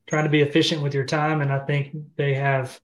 trying 0.08 0.24
to 0.24 0.30
be 0.30 0.40
efficient 0.42 0.82
with 0.82 0.92
your 0.92 1.04
time. 1.04 1.40
And 1.40 1.52
I 1.52 1.60
think 1.60 1.94
they 2.16 2.34
have 2.34 2.80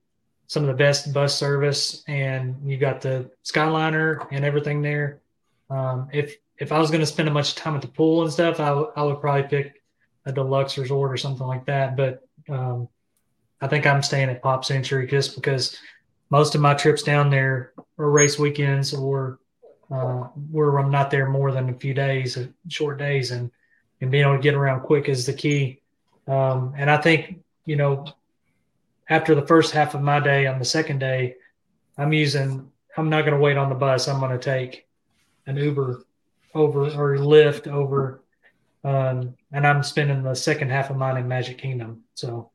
some 0.47 0.63
of 0.63 0.69
the 0.69 0.75
best 0.75 1.13
bus 1.13 1.35
service, 1.37 2.05
and 2.07 2.57
you 2.65 2.77
got 2.77 3.01
the 3.01 3.31
Skyliner 3.45 4.27
and 4.31 4.45
everything 4.45 4.83
there. 4.83 5.21
Um, 5.71 6.09
if 6.13 6.37
if 6.59 6.71
I 6.73 6.79
was 6.79 6.91
going 6.91 7.01
to 7.01 7.07
spend 7.07 7.29
a 7.29 7.33
much 7.33 7.55
time 7.55 7.75
at 7.75 7.83
the 7.83 7.89
pool 7.89 8.23
and 8.23 8.33
stuff, 8.33 8.61
I, 8.61 8.69
w- 8.69 8.93
I 8.97 9.03
would 9.03 9.21
probably 9.21 9.43
pick 9.43 9.83
a 10.25 10.33
deluxe 10.33 10.79
resort 10.79 11.13
or 11.13 11.17
something 11.17 11.47
like 11.47 11.67
that. 11.67 11.97
But 11.97 12.27
um, 12.49 12.89
I 13.61 13.67
think 13.69 13.87
I'm 13.87 14.03
staying 14.03 14.31
at 14.31 14.43
Pop 14.43 14.65
Century 14.65 15.07
just 15.07 15.35
because 15.35 15.77
most 16.31 16.55
of 16.55 16.61
my 16.61 16.75
trips 16.75 17.03
down 17.03 17.29
there 17.31 17.73
are 17.99 18.11
race 18.11 18.39
weekends 18.39 18.95
or 18.95 19.39
uh, 19.91 20.29
where 20.51 20.79
I'm 20.79 20.91
not 20.91 21.11
there 21.11 21.29
more 21.29 21.53
than 21.53 21.69
a 21.71 21.75
few 21.75 21.95
days, 21.95 22.39
short 22.69 22.99
days, 22.99 23.31
and 23.31 23.51
and 24.01 24.11
being 24.11 24.25
able 24.25 24.37
to 24.37 24.43
get 24.43 24.55
around 24.55 24.81
quick 24.81 25.09
is 25.09 25.25
the 25.27 25.33
key. 25.33 25.81
Um, 26.29 26.75
and 26.77 26.91
I 26.91 26.97
think 26.99 27.43
you 27.65 27.77
know, 27.77 28.07
after 29.09 29.35
the 29.35 29.47
first 29.47 29.73
half 29.73 29.95
of 29.95 30.03
my 30.03 30.21
day, 30.21 30.47
on 30.47 30.59
the 30.59 30.65
second 30.65 30.99
day, 30.99 31.37
I'm 31.99 32.13
using. 32.13 32.71
I'm 32.99 33.11
not 33.11 33.23
going 33.23 33.35
to 33.35 33.41
wait 33.41 33.59
on 33.59 33.69
the 33.69 33.75
bus. 33.75 34.09
I'm 34.09 34.21
going 34.21 34.33
to 34.33 34.39
take 34.39 34.87
an 35.47 35.57
Uber 35.57 36.05
over 36.55 36.85
or 36.87 37.19
Lyft 37.19 37.69
over, 37.69 38.23
um, 38.85 39.35
and 39.53 39.67
I'm 39.67 39.83
spending 39.83 40.23
the 40.23 40.35
second 40.35 40.71
half 40.71 40.89
of 40.89 40.97
mine 40.97 41.19
in 41.19 41.29
Magic 41.29 41.59
Kingdom. 41.59 42.05
So 42.15 42.51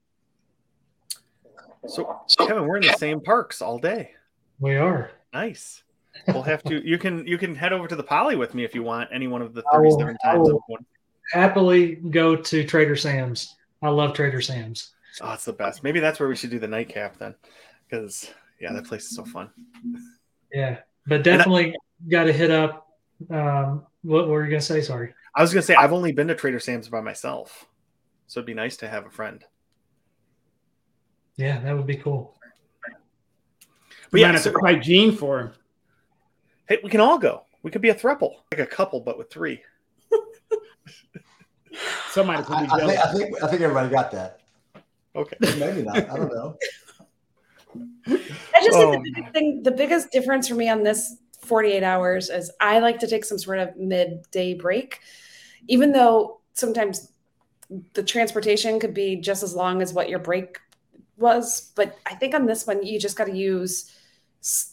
So, 1.87 2.21
Kevin, 2.37 2.65
we're 2.65 2.77
in 2.77 2.87
the 2.87 2.93
same 2.93 3.21
parks 3.21 3.61
all 3.61 3.77
day. 3.77 4.11
we 4.59 4.75
are. 4.75 5.11
Nice. 5.33 5.83
We'll 6.27 6.43
have 6.43 6.61
to. 6.63 6.85
You 6.87 6.97
can 6.97 7.25
you 7.25 7.37
can 7.37 7.55
head 7.55 7.73
over 7.73 7.87
to 7.87 7.95
the 7.95 8.03
Poly 8.03 8.35
with 8.35 8.53
me 8.53 8.63
if 8.63 8.75
you 8.75 8.83
want 8.83 9.09
any 9.13 9.27
one 9.27 9.41
of 9.41 9.53
the 9.53 9.63
I 9.71 9.77
will- 9.77 9.97
thirty-seven 9.97 10.17
I 10.23 10.37
will. 10.37 10.57
of 10.57 10.61
one. 10.67 10.85
Happily 11.31 11.95
go 11.95 12.35
to 12.35 12.63
Trader 12.65 12.95
Sam's. 12.95 13.55
I 13.81 13.89
love 13.89 14.13
Trader 14.13 14.41
Sam's. 14.41 14.91
Oh, 15.21 15.33
it's 15.33 15.45
the 15.45 15.53
best. 15.53 15.83
Maybe 15.83 15.99
that's 15.99 16.19
where 16.19 16.27
we 16.29 16.35
should 16.35 16.49
do 16.51 16.59
the 16.59 16.67
nightcap 16.67 17.17
then, 17.17 17.35
because 17.89 18.29
yeah, 18.59 18.71
that 18.73 18.85
place 18.85 19.03
is 19.05 19.15
so 19.15 19.23
fun. 19.25 19.49
Yeah, 20.53 20.79
but 21.07 21.23
definitely 21.23 21.75
got 22.09 22.25
to 22.25 22.33
hit 22.33 22.51
up. 22.51 22.87
Um, 23.29 23.85
what 24.03 24.27
were 24.27 24.43
you 24.43 24.49
gonna 24.51 24.61
say? 24.61 24.81
Sorry. 24.81 25.13
I 25.35 25.41
was 25.41 25.53
gonna 25.53 25.61
say 25.63 25.75
I've 25.75 25.93
only 25.93 26.11
been 26.11 26.27
to 26.27 26.35
Trader 26.35 26.59
Sam's 26.59 26.89
by 26.89 27.01
myself, 27.01 27.65
so 28.27 28.39
it'd 28.39 28.45
be 28.47 28.53
nice 28.53 28.77
to 28.77 28.87
have 28.89 29.05
a 29.05 29.09
friend. 29.09 29.43
Yeah, 31.37 31.59
that 31.61 31.75
would 31.75 31.87
be 31.87 31.95
cool. 31.97 32.35
But 34.11 34.19
Yeah, 34.19 34.27
yeah, 34.27 34.31
have 34.33 34.41
so, 34.41 34.51
to 34.51 34.59
fight 34.59 34.81
Gene 34.81 35.15
for 35.15 35.39
him. 35.39 35.51
Hey, 36.67 36.79
we 36.83 36.89
can 36.89 37.01
all 37.01 37.17
go. 37.17 37.43
We 37.63 37.71
could 37.71 37.81
be 37.81 37.89
a 37.89 37.95
thruple, 37.95 38.35
like 38.51 38.59
a 38.59 38.65
couple, 38.65 38.99
but 39.01 39.17
with 39.17 39.29
three. 39.29 39.61
Somebody 42.11 42.43
I, 42.43 42.47
gonna 42.47 42.65
be 42.67 42.71
I, 42.73 42.77
think. 42.79 42.99
I 42.99 43.11
think 43.13 43.43
I 43.43 43.47
think 43.47 43.61
everybody 43.61 43.89
got 43.89 44.11
that. 44.11 44.39
Okay. 45.15 45.37
Maybe 45.57 45.83
not. 45.83 45.97
I 45.97 46.17
don't 46.17 46.33
know. 46.33 46.57
I 48.07 48.61
just 48.63 48.77
Oh. 48.77 48.91
think 48.91 49.03
the 49.03 49.09
um, 49.09 49.13
biggest 49.15 49.33
thing, 49.33 49.63
the 49.63 49.71
biggest 49.71 50.11
difference 50.11 50.47
for 50.47 50.55
me 50.55 50.69
on 50.69 50.83
this 50.83 51.15
48 51.41 51.83
hours 51.83 52.29
is 52.29 52.51
I 52.59 52.79
like 52.79 52.99
to 52.99 53.07
take 53.07 53.25
some 53.25 53.37
sort 53.37 53.59
of 53.59 53.75
midday 53.77 54.53
break, 54.53 54.99
even 55.67 55.91
though 55.91 56.39
sometimes 56.53 57.11
the 57.93 58.03
transportation 58.03 58.79
could 58.79 58.93
be 58.93 59.15
just 59.15 59.43
as 59.43 59.55
long 59.55 59.81
as 59.81 59.93
what 59.93 60.09
your 60.09 60.19
break 60.19 60.59
was. 61.17 61.71
But 61.75 61.97
I 62.05 62.15
think 62.15 62.35
on 62.35 62.45
this 62.45 62.67
one, 62.67 62.83
you 62.85 62.99
just 62.99 63.17
got 63.17 63.25
to 63.27 63.35
use 63.35 63.85
s- 63.89 63.95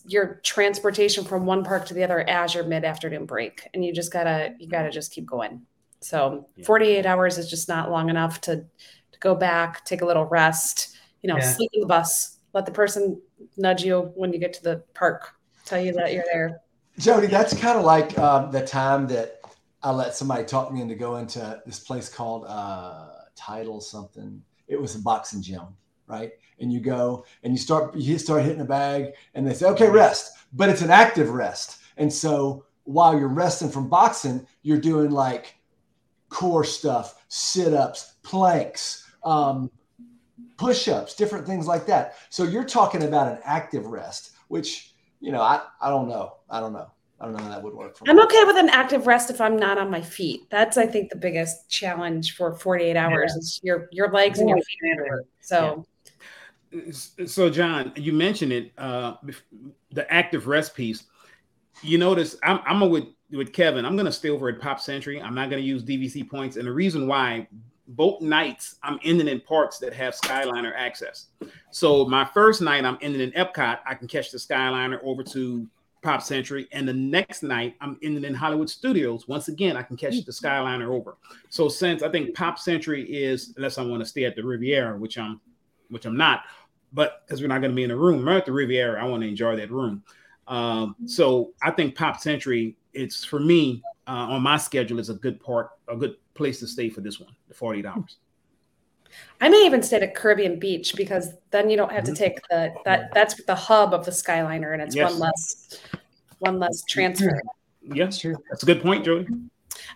your 0.06 0.40
transportation 0.42 1.24
from 1.24 1.44
one 1.44 1.62
park 1.62 1.86
to 1.86 1.94
the 1.94 2.04
other 2.04 2.20
as 2.20 2.54
your 2.54 2.64
mid 2.64 2.84
afternoon 2.84 3.26
break, 3.26 3.68
and 3.74 3.84
you 3.84 3.92
just 3.92 4.12
gotta 4.12 4.54
you 4.58 4.68
gotta 4.68 4.90
just 4.90 5.12
keep 5.12 5.26
going. 5.26 5.66
So 6.00 6.48
Yeah. 6.56 6.64
48 6.64 7.06
hours 7.06 7.38
is 7.38 7.50
just 7.50 7.68
not 7.68 7.90
long 7.90 8.08
enough 8.08 8.40
to 8.42 8.56
to 8.56 9.18
go 9.20 9.34
back, 9.34 9.84
take 9.84 10.00
a 10.02 10.06
little 10.06 10.26
rest, 10.26 10.96
you 11.22 11.28
know, 11.28 11.36
Yeah. 11.36 11.52
sleep 11.52 11.70
in 11.74 11.80
the 11.80 11.86
bus, 11.86 12.38
let 12.54 12.66
the 12.66 12.72
person 12.72 13.20
nudge 13.56 13.84
you 13.84 14.12
when 14.14 14.32
you 14.32 14.38
get 14.38 14.52
to 14.54 14.62
the 14.62 14.84
park, 14.94 15.34
tell 15.64 15.80
you 15.80 15.92
that 15.92 16.12
you're 16.12 16.24
there. 16.32 16.60
Jody, 16.98 17.26
that's 17.26 17.54
kind 17.54 17.78
of 17.78 17.84
like 17.84 18.18
um, 18.18 18.50
the 18.50 18.64
time 18.64 19.06
that 19.08 19.40
I 19.82 19.92
let 19.92 20.14
somebody 20.14 20.44
talk 20.44 20.72
me 20.72 20.80
into 20.80 20.94
going 20.94 21.26
to 21.28 21.62
this 21.64 21.78
place 21.80 22.08
called 22.08 22.44
uh, 22.46 23.10
Title 23.36 23.80
something. 23.80 24.42
It 24.66 24.80
was 24.80 24.96
a 24.96 24.98
boxing 24.98 25.40
gym, 25.40 25.62
right? 26.06 26.32
And 26.61 26.72
you 26.72 26.80
go 26.80 27.24
and 27.42 27.52
you 27.52 27.59
start 27.59 27.94
you 27.94 28.18
start 28.18 28.42
hitting 28.42 28.61
a 28.61 28.64
bag, 28.64 29.12
and 29.34 29.46
they 29.46 29.54
say, 29.54 29.66
"Okay, 29.66 29.88
rest," 29.88 30.36
but 30.52 30.68
it's 30.68 30.82
an 30.82 30.90
active 30.90 31.30
rest. 31.30 31.78
And 31.96 32.12
so 32.12 32.64
while 32.84 33.18
you're 33.18 33.28
resting 33.28 33.70
from 33.70 33.88
boxing, 33.88 34.46
you're 34.62 34.80
doing 34.80 35.11
like 35.11 35.56
core 36.28 36.64
stuff, 36.64 37.22
sit 37.28 37.74
ups, 37.74 38.14
planks, 38.22 39.09
um, 39.24 39.70
push 40.56 40.88
ups, 40.88 41.14
different 41.14 41.46
things 41.46 41.66
like 41.66 41.86
that. 41.86 42.16
So 42.30 42.44
you're 42.44 42.64
talking 42.64 43.04
about 43.04 43.30
an 43.30 43.38
active 43.44 43.86
rest, 43.86 44.32
which 44.48 44.94
you 45.20 45.32
know, 45.32 45.40
I, 45.40 45.62
I 45.80 45.90
don't 45.90 46.09
know. 46.09 46.34
I 46.48 46.61
don't 46.61 46.72
know. 46.72 46.90
I 47.20 47.24
don't 47.24 47.36
know 47.36 47.42
how 47.42 47.48
that 47.50 47.62
would 47.62 47.74
work 47.74 47.96
for 47.96 48.04
me. 48.04 48.11
I'm 48.11 48.22
okay 48.22 48.44
with 48.44 48.56
an 48.56 48.68
active 48.68 49.09
rest 49.09 49.28
if 49.28 49.40
I'm 49.40 49.56
not 49.56 49.76
on 49.76 49.90
my 49.90 50.00
feet. 50.00 50.42
That's 50.50 50.76
I 50.76 50.86
think 50.86 51.11
the 51.11 51.16
biggest 51.16 51.68
challenge 51.68 52.36
for 52.36 52.54
48 52.54 52.96
hours 52.96 53.32
is 53.34 53.61
your 53.62 53.88
your 53.90 54.11
legs 54.12 54.38
and 54.38 54.48
your 54.48 54.59
feet. 54.59 54.98
are 54.98 55.09
hurt. 55.09 55.26
So 57.26 57.48
John, 57.50 57.92
you 57.96 58.12
mentioned 58.12 58.52
it, 58.52 58.72
uh, 58.78 59.14
the 59.90 60.10
active 60.12 60.46
rest 60.46 60.74
piece. 60.74 61.04
You 61.82 61.98
notice 61.98 62.36
I'm, 62.42 62.60
I'm 62.66 62.90
with 62.90 63.04
with 63.30 63.52
Kevin. 63.52 63.84
I'm 63.84 63.94
going 63.94 64.06
to 64.06 64.12
stay 64.12 64.30
over 64.30 64.48
at 64.48 64.60
Pop 64.60 64.80
Century. 64.80 65.20
I'm 65.20 65.34
not 65.34 65.50
going 65.50 65.62
to 65.62 65.66
use 65.66 65.82
DVC 65.82 66.28
points, 66.28 66.56
and 66.56 66.66
the 66.66 66.72
reason 66.72 67.06
why 67.06 67.46
both 67.88 68.20
nights 68.20 68.76
I'm 68.82 68.98
ending 69.02 69.28
in 69.28 69.40
parks 69.40 69.78
that 69.78 69.94
have 69.94 70.14
Skyliner 70.14 70.72
access. 70.76 71.26
So 71.70 72.04
my 72.04 72.24
first 72.24 72.60
night 72.60 72.84
I'm 72.84 72.98
ending 73.00 73.22
in 73.22 73.32
Epcot. 73.32 73.80
I 73.86 73.94
can 73.94 74.08
catch 74.08 74.30
the 74.30 74.38
Skyliner 74.38 74.98
over 75.02 75.22
to 75.24 75.66
Pop 76.02 76.22
Century, 76.22 76.68
and 76.72 76.86
the 76.86 76.92
next 76.92 77.42
night 77.42 77.76
I'm 77.80 77.98
ending 78.02 78.24
in 78.24 78.34
Hollywood 78.34 78.68
Studios. 78.70 79.26
Once 79.26 79.48
again, 79.48 79.76
I 79.76 79.82
can 79.82 79.96
catch 79.96 80.22
the 80.24 80.32
Skyliner 80.32 80.88
over. 80.88 81.16
So 81.48 81.68
since 81.68 82.02
I 82.02 82.10
think 82.10 82.34
Pop 82.34 82.58
Century 82.58 83.04
is, 83.04 83.54
unless 83.56 83.78
I 83.78 83.82
want 83.84 84.02
to 84.02 84.08
stay 84.08 84.24
at 84.24 84.36
the 84.36 84.42
Riviera, 84.42 84.96
which 84.96 85.16
I'm, 85.16 85.40
which 85.89 86.07
I'm 86.07 86.16
not, 86.16 86.45
but 86.93 87.26
because 87.26 87.41
we're 87.41 87.49
not 87.49 87.61
going 87.61 87.70
to 87.70 87.76
be 87.76 87.84
in 87.84 87.91
a 87.91 87.97
room, 87.97 88.24
we're 88.24 88.36
at 88.36 88.47
the 88.47 88.53
Riviera. 88.53 89.03
I 89.03 89.07
want 89.07 89.22
to 89.22 89.28
enjoy 89.28 89.57
that 89.57 89.70
room. 89.70 90.03
Um, 90.47 90.97
so 91.07 91.53
I 91.62 91.70
think 91.70 91.95
Pop 91.95 92.20
Century, 92.20 92.76
it's 92.95 93.24
for 93.24 93.39
me 93.41 93.82
uh, 94.07 94.11
on 94.11 94.43
my 94.43 94.57
schedule 94.57 94.99
is 94.99 95.11
a 95.11 95.14
good 95.14 95.41
part, 95.41 95.70
a 95.89 95.97
good 95.97 96.16
place 96.34 96.61
to 96.61 96.66
stay 96.66 96.89
for 96.89 97.01
this 97.01 97.20
one, 97.20 97.34
the 97.49 97.55
48 97.55 97.84
hours. 97.86 98.16
I 99.41 99.49
may 99.49 99.64
even 99.66 99.82
stay 99.82 100.01
at 100.01 100.14
Caribbean 100.14 100.59
Beach 100.59 100.95
because 100.97 101.32
then 101.51 101.70
you 101.70 101.76
don't 101.76 101.93
have 101.93 102.05
to 102.05 102.14
take 102.14 102.41
the 102.51 102.72
that 102.84 103.12
that's 103.14 103.43
the 103.45 103.55
hub 103.55 103.95
of 103.95 104.05
the 104.05 104.11
Skyliner 104.11 104.74
and 104.74 104.82
it's 104.82 104.95
Yes. 104.95 105.11
one 105.12 105.20
less 105.20 105.80
one 106.41 106.59
less 106.59 106.82
transfer. 106.84 107.41
Yes, 107.82 108.22
that's 108.51 108.62
a 108.62 108.66
good 108.66 108.82
point, 108.82 109.05
Jody. 109.05 109.26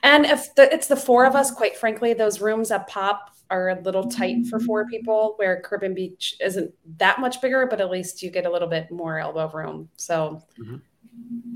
And 0.02 0.24
if 0.24 0.54
the, 0.54 0.72
it's 0.72 0.86
the 0.86 0.96
four 0.96 1.26
of 1.26 1.34
us, 1.34 1.50
quite 1.50 1.76
frankly, 1.76 2.14
those 2.14 2.40
rooms 2.40 2.70
at 2.70 2.88
Pop 2.88 3.30
are 3.50 3.70
a 3.70 3.80
little 3.80 4.08
tight 4.08 4.46
for 4.46 4.58
mm-hmm. 4.58 4.66
four 4.66 4.86
people, 4.86 5.34
where 5.36 5.60
Caribbean 5.60 5.94
Beach 5.94 6.36
isn't 6.40 6.72
that 6.98 7.20
much 7.20 7.40
bigger, 7.40 7.66
but 7.66 7.80
at 7.80 7.90
least 7.90 8.22
you 8.22 8.30
get 8.30 8.46
a 8.46 8.50
little 8.50 8.68
bit 8.68 8.90
more 8.90 9.18
elbow 9.18 9.50
room. 9.50 9.88
So 9.96 10.42
mm-hmm. 10.58 10.76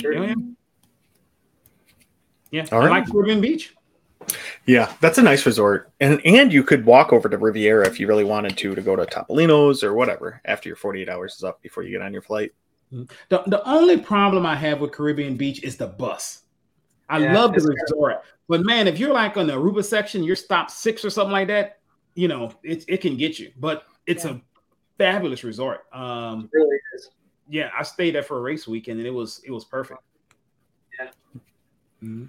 Yeah, 0.01 0.24
yeah. 0.26 0.34
Yeah, 2.51 2.66
All 2.72 2.82
I 2.82 2.87
right. 2.87 2.91
like 3.01 3.11
Caribbean 3.11 3.41
Beach. 3.41 3.74
Yeah, 4.66 4.93
that's 5.01 5.18
a 5.18 5.22
nice 5.22 5.47
resort, 5.47 5.93
and 6.01 6.20
and 6.24 6.53
you 6.53 6.62
could 6.62 6.84
walk 6.84 7.12
over 7.12 7.28
to 7.28 7.39
Riviera 7.39 7.87
if 7.87 8.01
you 8.01 8.07
really 8.09 8.24
wanted 8.24 8.57
to 8.59 8.74
to 8.74 8.82
go 8.82 8.97
to 8.97 9.07
Topolino's 9.07 9.84
or 9.84 9.95
whatever 9.95 10.41
after 10.45 10.68
your 10.68 10.76
forty 10.76 11.03
eight 11.03 11.09
hours 11.09 11.37
is 11.37 11.45
up 11.45 11.62
before 11.62 11.84
you 11.84 11.91
get 11.93 12.03
on 12.03 12.12
your 12.12 12.22
flight. 12.22 12.53
Mm-hmm. 12.93 13.05
The, 13.28 13.43
the 13.47 13.68
only 13.68 13.99
problem 13.99 14.45
I 14.45 14.57
have 14.57 14.80
with 14.80 14.93
Caribbean 14.93 15.37
Beach 15.37 15.62
is 15.62 15.76
the 15.76 15.87
bus. 15.87 16.43
I 17.09 17.18
Yeah, 17.18 17.34
love 17.34 17.53
the 17.53 17.59
it's 17.59 17.68
resort, 17.68 18.22
but 18.49 18.64
man, 18.64 18.86
if 18.88 18.99
you're 18.99 19.12
like 19.12 19.36
on 19.36 19.47
the 19.47 19.53
Aruba 19.55 19.84
section, 19.84 20.22
you're 20.22 20.36
stop 20.36 20.70
six 20.70 21.05
or 21.05 21.11
something 21.11 21.32
like 21.32 21.49
that, 21.49 21.78
you 22.14 22.28
know, 22.28 22.53
it, 22.62 22.84
it 22.88 22.99
can 23.01 23.16
get 23.16 23.38
you. 23.38 23.53
But 23.59 23.84
it's 24.07 24.24
a 24.24 24.40
fabulous 24.99 25.44
resort. 25.44 25.84
Um, 25.92 26.49
It 26.53 26.57
really 26.57 26.78
is. 26.94 27.11
yeah, 27.49 27.70
I 27.78 27.82
stayed 27.82 28.14
there 28.14 28.22
for 28.22 28.38
a 28.38 28.40
race 28.40 28.66
weekend 28.68 28.99
and 28.99 29.07
it 29.07 29.11
was 29.12 29.40
it 29.44 29.51
was 29.51 29.64
perfect. 29.64 30.01
Yeah. 30.99 31.09
Mhm. 32.03 32.28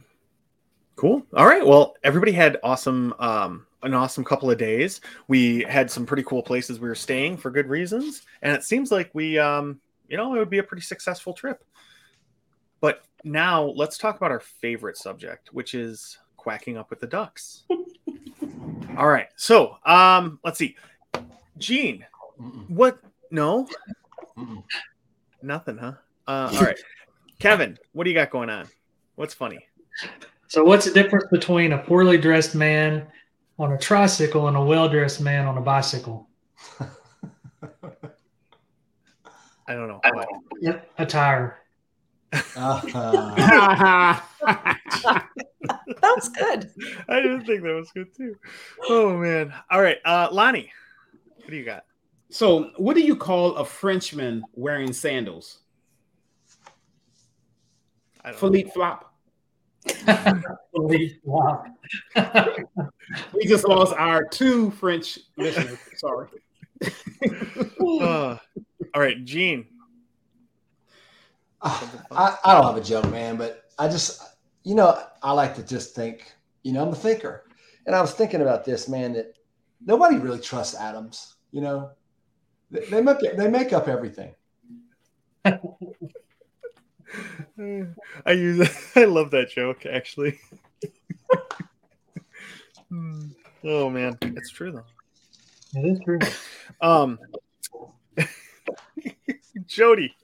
Cool. 0.96 1.22
All 1.36 1.46
right. 1.46 1.66
Well, 1.66 1.96
everybody 2.04 2.32
had 2.32 2.58
awesome, 2.64 3.14
um, 3.20 3.68
an 3.84 3.94
awesome 3.94 4.24
couple 4.24 4.50
of 4.50 4.58
days. 4.58 5.00
We 5.28 5.62
had 5.62 5.92
some 5.92 6.08
pretty 6.08 6.24
cool 6.24 6.42
places 6.42 6.80
we 6.80 6.88
were 6.88 6.96
staying 6.96 7.38
for 7.38 7.52
good 7.52 7.68
reasons, 7.68 8.24
and 8.42 8.52
it 8.56 8.64
seems 8.64 8.92
like 8.92 9.12
we, 9.14 9.38
um, 9.38 9.80
you 10.10 10.18
know, 10.18 10.34
it 10.34 10.40
would 10.40 10.50
be 10.50 10.58
a 10.58 10.64
pretty 10.64 10.82
successful 10.82 11.34
trip. 11.34 11.64
But 12.82 13.04
now 13.24 13.64
let's 13.66 13.98
talk 13.98 14.18
about 14.18 14.32
our 14.32 14.40
favorite 14.40 14.98
subject, 14.98 15.50
which 15.54 15.74
is 15.74 16.18
quacking 16.36 16.78
up 16.78 16.90
with 16.90 17.00
the 17.00 17.08
ducks. 17.08 17.64
All 18.98 19.08
right. 19.08 19.28
So, 19.36 19.78
um, 19.86 20.40
let's 20.44 20.58
see. 20.58 20.76
Gene, 21.58 22.06
Mm-mm, 22.40 22.70
what? 22.70 23.00
No, 23.32 23.68
mm-mm. 24.38 24.64
nothing, 25.42 25.78
huh? 25.78 25.94
Uh, 26.28 26.52
all 26.54 26.62
right. 26.64 26.80
Kevin, 27.40 27.78
what 27.94 28.04
do 28.04 28.10
you 28.10 28.16
got 28.16 28.30
going 28.30 28.50
on? 28.50 28.68
What's 29.16 29.34
funny? 29.34 29.60
So, 30.48 30.64
what's 30.64 30.86
the 30.86 30.92
difference 30.92 31.26
between 31.32 31.74
a 31.74 31.78
poorly 31.80 32.18
dressed 32.18 32.54
man 32.56 33.08
on 33.60 33.74
a 33.74 33.78
tricycle 33.78 34.48
and 34.48 34.56
a 34.58 34.62
well 34.62 34.88
dressed 34.88 35.20
man 35.22 35.46
on 35.46 35.58
a 35.58 35.62
bicycle? 35.62 36.30
I 39.68 39.74
don't 39.74 39.88
know. 39.88 40.00
I 40.04 40.12
What? 40.12 40.28
don't 40.62 40.82
Attire. 40.98 41.58
Uh-huh. 42.34 44.22
That 46.02 46.14
was 46.16 46.30
good. 46.30 46.70
I 47.10 47.22
didn't 47.22 47.46
think 47.46 47.64
that 47.64 47.74
was 47.74 47.92
good 47.92 48.14
too. 48.16 48.36
Oh 48.88 49.18
man. 49.18 49.54
All 49.70 49.82
right, 49.82 49.98
uh, 50.06 50.30
Lonnie, 50.32 50.72
what 51.38 51.50
do 51.50 51.56
you 51.56 51.66
got? 51.66 51.84
so, 52.30 52.72
what 52.78 52.96
do 52.96 53.02
you 53.02 53.16
call 53.16 53.56
a 53.56 53.66
Frenchman 53.66 54.44
wearing 54.54 54.94
sandals? 54.94 55.60
I 58.24 58.32
don't 58.32 58.36
know. 58.36 58.40
Philippe 58.40 58.72
Flop. 58.72 59.14
We 63.34 63.46
just 63.48 63.66
lost 63.66 63.94
our 63.94 64.26
two 64.26 64.72
French 64.72 65.18
listeners. 65.38 65.80
Sorry. 65.96 66.28
Uh, 67.80 68.38
all 68.94 69.02
right, 69.02 69.24
Gene. 69.24 69.66
I, 71.62 72.38
I 72.44 72.54
don't 72.54 72.66
have 72.66 72.78
a 72.78 72.84
joke, 72.84 73.10
man, 73.10 73.38
but 73.38 73.64
I 73.80 73.88
just, 73.88 74.22
you 74.64 74.76
know, 74.76 75.02
I 75.24 75.32
like 75.32 75.56
to 75.56 75.64
just 75.64 75.96
think, 75.96 76.32
you 76.64 76.74
know, 76.74 76.84
I'm 76.84 76.94
a 76.94 76.96
thinker. 76.96 77.46
And 77.86 77.96
I 77.96 78.02
was 78.02 78.14
thinking 78.14 78.42
about 78.42 78.66
this, 78.66 78.88
man, 78.88 79.14
that 79.14 79.38
nobody 79.86 80.18
really 80.18 80.40
trusts 80.40 80.76
atoms, 80.76 81.36
you 81.52 81.62
know, 81.62 81.92
they, 82.70 82.86
they 82.86 83.02
make, 83.02 83.20
they 83.20 83.50
make 83.50 83.74
up 83.74 83.88
everything. 83.88 84.36
I 85.46 85.60
use 88.32 88.70
I 88.96 89.06
love 89.06 89.32
that 89.32 89.50
joke 89.50 89.86
actually. 89.86 90.40
Hmm. 92.90 93.32
oh 93.66 93.90
man, 93.90 94.18
it's 94.22 94.50
true 94.50 94.72
though. 94.72 94.86
It 95.76 95.86
is 95.86 96.00
true. 96.06 96.20
Um, 96.80 97.20
Jody, 99.66 100.16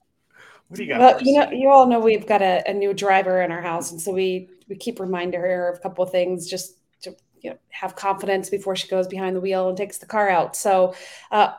what 0.74 0.78
do 0.78 0.84
you 0.86 0.90
got? 0.90 1.00
Well, 1.00 1.22
you 1.22 1.40
know, 1.40 1.52
you 1.52 1.70
all 1.70 1.86
know 1.86 2.00
we've 2.00 2.26
got 2.26 2.42
a, 2.42 2.64
a 2.68 2.74
new 2.74 2.96
driver 2.96 3.44
in 3.44 3.52
our 3.52 3.62
house, 3.62 3.92
and 3.92 4.02
so 4.02 4.12
we 4.12 4.50
we 4.68 4.76
keep 4.76 5.00
reminding 5.00 5.40
her 5.40 5.70
of 5.70 5.78
a 5.78 5.80
couple 5.82 6.04
of 6.04 6.10
things 6.10 6.50
just 6.50 6.80
to 7.04 7.16
you 7.42 7.52
know, 7.52 7.58
have 7.70 7.96
confidence 7.96 8.50
before 8.50 8.76
she 8.76 8.88
goes 8.88 9.08
behind 9.08 9.36
the 9.36 9.40
wheel 9.40 9.70
and 9.70 9.78
takes 9.78 10.00
the 10.00 10.08
car 10.08 10.30
out. 10.30 10.56
So, 10.56 10.96
uh, 11.30 11.54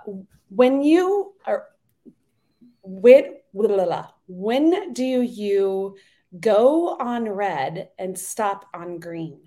when 0.49 0.83
you 0.83 1.35
are 1.47 1.67
when 2.83 3.37
when 4.27 4.93
do 4.93 5.05
you 5.05 5.97
go 6.41 6.97
on 6.99 7.29
red 7.29 7.91
and 8.01 8.19
stop 8.19 8.65
on 8.75 8.99
green? 8.99 9.43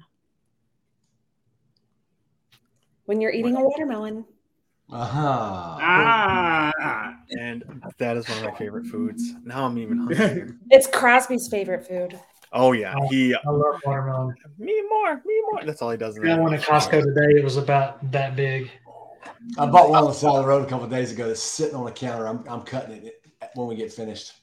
When 3.04 3.20
you're 3.20 3.34
eating 3.34 3.58
a 3.58 3.62
watermelon. 3.62 4.24
Uh-huh. 4.90 5.78
Ah. 5.82 7.16
and 7.32 7.64
that 7.98 8.16
is 8.18 8.28
one 8.30 8.38
of 8.38 8.44
my 8.46 8.58
favorite 8.58 8.86
foods. 8.86 9.34
Now 9.44 9.66
I'm 9.66 9.78
even 9.78 9.98
hungry. 10.08 10.54
It's 10.70 10.88
Crosby's 10.88 11.48
favorite 11.50 11.86
food. 11.86 12.18
oh 12.54 12.72
yeah, 12.72 12.96
he 13.10 13.36
I 13.36 13.50
love 13.50 13.82
watermelon. 13.86 14.36
me 14.58 14.82
more, 14.90 15.16
me 15.26 15.42
more. 15.52 15.66
That's 15.66 15.82
all 15.82 15.92
he 15.92 15.98
does. 15.98 16.16
in 16.18 16.24
I 16.24 16.28
got 16.30 16.36
that 16.38 16.42
one 16.44 16.54
at 16.54 16.62
Costco 16.62 17.04
today. 17.04 17.38
It 17.40 17.44
was 17.44 17.58
about 17.58 18.12
that 18.12 18.36
big. 18.38 18.72
I 19.58 19.66
bought 19.66 19.90
one 19.90 20.04
on 20.04 20.10
the 20.10 20.14
side 20.14 20.36
of 20.36 20.44
the 20.44 20.48
road 20.48 20.64
a 20.66 20.70
couple 20.70 20.86
of 20.86 20.92
days 20.92 21.12
ago 21.12 21.28
that's 21.28 21.44
sitting 21.44 21.76
on 21.76 21.84
the 21.86 21.92
counter. 21.92 22.26
I'm, 22.28 22.44
I'm 22.50 22.62
cutting 22.62 23.06
it 23.06 23.22
when 23.56 23.68
we 23.68 23.76
get 23.76 23.92
finished. 23.92 24.34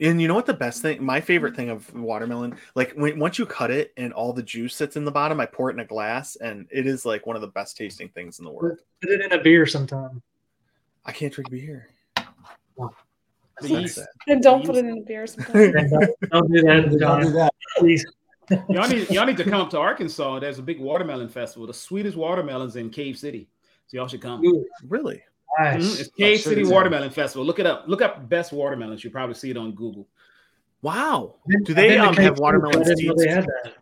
And 0.00 0.20
you 0.20 0.28
know 0.28 0.34
what 0.34 0.46
the 0.46 0.54
best 0.54 0.82
thing, 0.82 1.02
my 1.02 1.20
favorite 1.20 1.52
mm-hmm. 1.52 1.56
thing 1.56 1.70
of 1.70 1.94
watermelon, 1.94 2.56
like 2.74 2.92
when 2.92 3.18
once 3.18 3.38
you 3.38 3.46
cut 3.46 3.70
it 3.70 3.92
and 3.96 4.12
all 4.12 4.32
the 4.32 4.42
juice 4.42 4.74
sits 4.74 4.96
in 4.96 5.04
the 5.04 5.10
bottom, 5.10 5.40
I 5.40 5.46
pour 5.46 5.70
it 5.70 5.74
in 5.74 5.80
a 5.80 5.84
glass, 5.84 6.36
and 6.36 6.66
it 6.70 6.86
is 6.86 7.04
like 7.04 7.26
one 7.26 7.36
of 7.36 7.42
the 7.42 7.48
best 7.48 7.76
tasting 7.76 8.08
things 8.08 8.38
in 8.38 8.44
the 8.44 8.50
world. 8.50 8.78
Put 9.00 9.10
it 9.10 9.20
in 9.20 9.32
a 9.32 9.42
beer 9.42 9.66
sometime. 9.66 10.22
I 11.04 11.12
can't 11.12 11.32
drink 11.32 11.50
beer. 11.50 11.88
That's 12.16 13.68
Please. 13.68 13.98
And 14.26 14.42
don't 14.42 14.64
put 14.64 14.76
it 14.76 14.84
in 14.84 14.98
a 14.98 15.02
beer 15.02 15.26
sometimes. 15.28 15.74
And 15.74 15.90
don't, 15.90 16.10
don't 16.30 16.50
that, 16.50 16.96
Don't 16.98 17.20
do 17.22 17.30
that. 17.30 17.52
Please. 17.78 18.04
Y'all 18.68 18.88
need 18.88 19.08
y'all 19.10 19.24
need 19.24 19.38
to 19.38 19.44
come 19.44 19.60
up 19.60 19.70
to 19.70 19.78
Arkansas. 19.78 20.38
There's 20.40 20.58
a 20.58 20.62
big 20.62 20.78
watermelon 20.78 21.28
festival. 21.28 21.66
The 21.66 21.74
sweetest 21.74 22.16
watermelons 22.16 22.76
in 22.76 22.90
Cave 22.90 23.16
City. 23.16 23.48
So 23.86 23.96
y'all 23.96 24.08
should 24.08 24.20
come. 24.20 24.42
Really? 24.86 25.22
Nice. 25.58 26.00
It's 26.00 26.10
Cave 26.10 26.40
City 26.40 26.62
it's- 26.62 26.72
Watermelon 26.72 27.10
Festival. 27.10 27.44
Look 27.44 27.58
it 27.58 27.66
up. 27.66 27.84
Look 27.86 28.02
up 28.02 28.28
best 28.28 28.52
watermelons. 28.52 29.04
You'll 29.04 29.12
probably 29.12 29.34
see 29.34 29.50
it 29.50 29.56
on 29.56 29.72
Google. 29.72 30.06
Wow. 30.82 31.36
Do 31.64 31.72
they 31.74 31.96
um, 31.96 32.14
Cape 32.14 32.24
have 32.24 32.34
Cod, 32.34 32.40
watermelon 32.40 32.80
I 32.82 32.84
didn't 32.84 32.98
seeds? 32.98 33.24
had 33.24 33.44
that. 33.46 33.74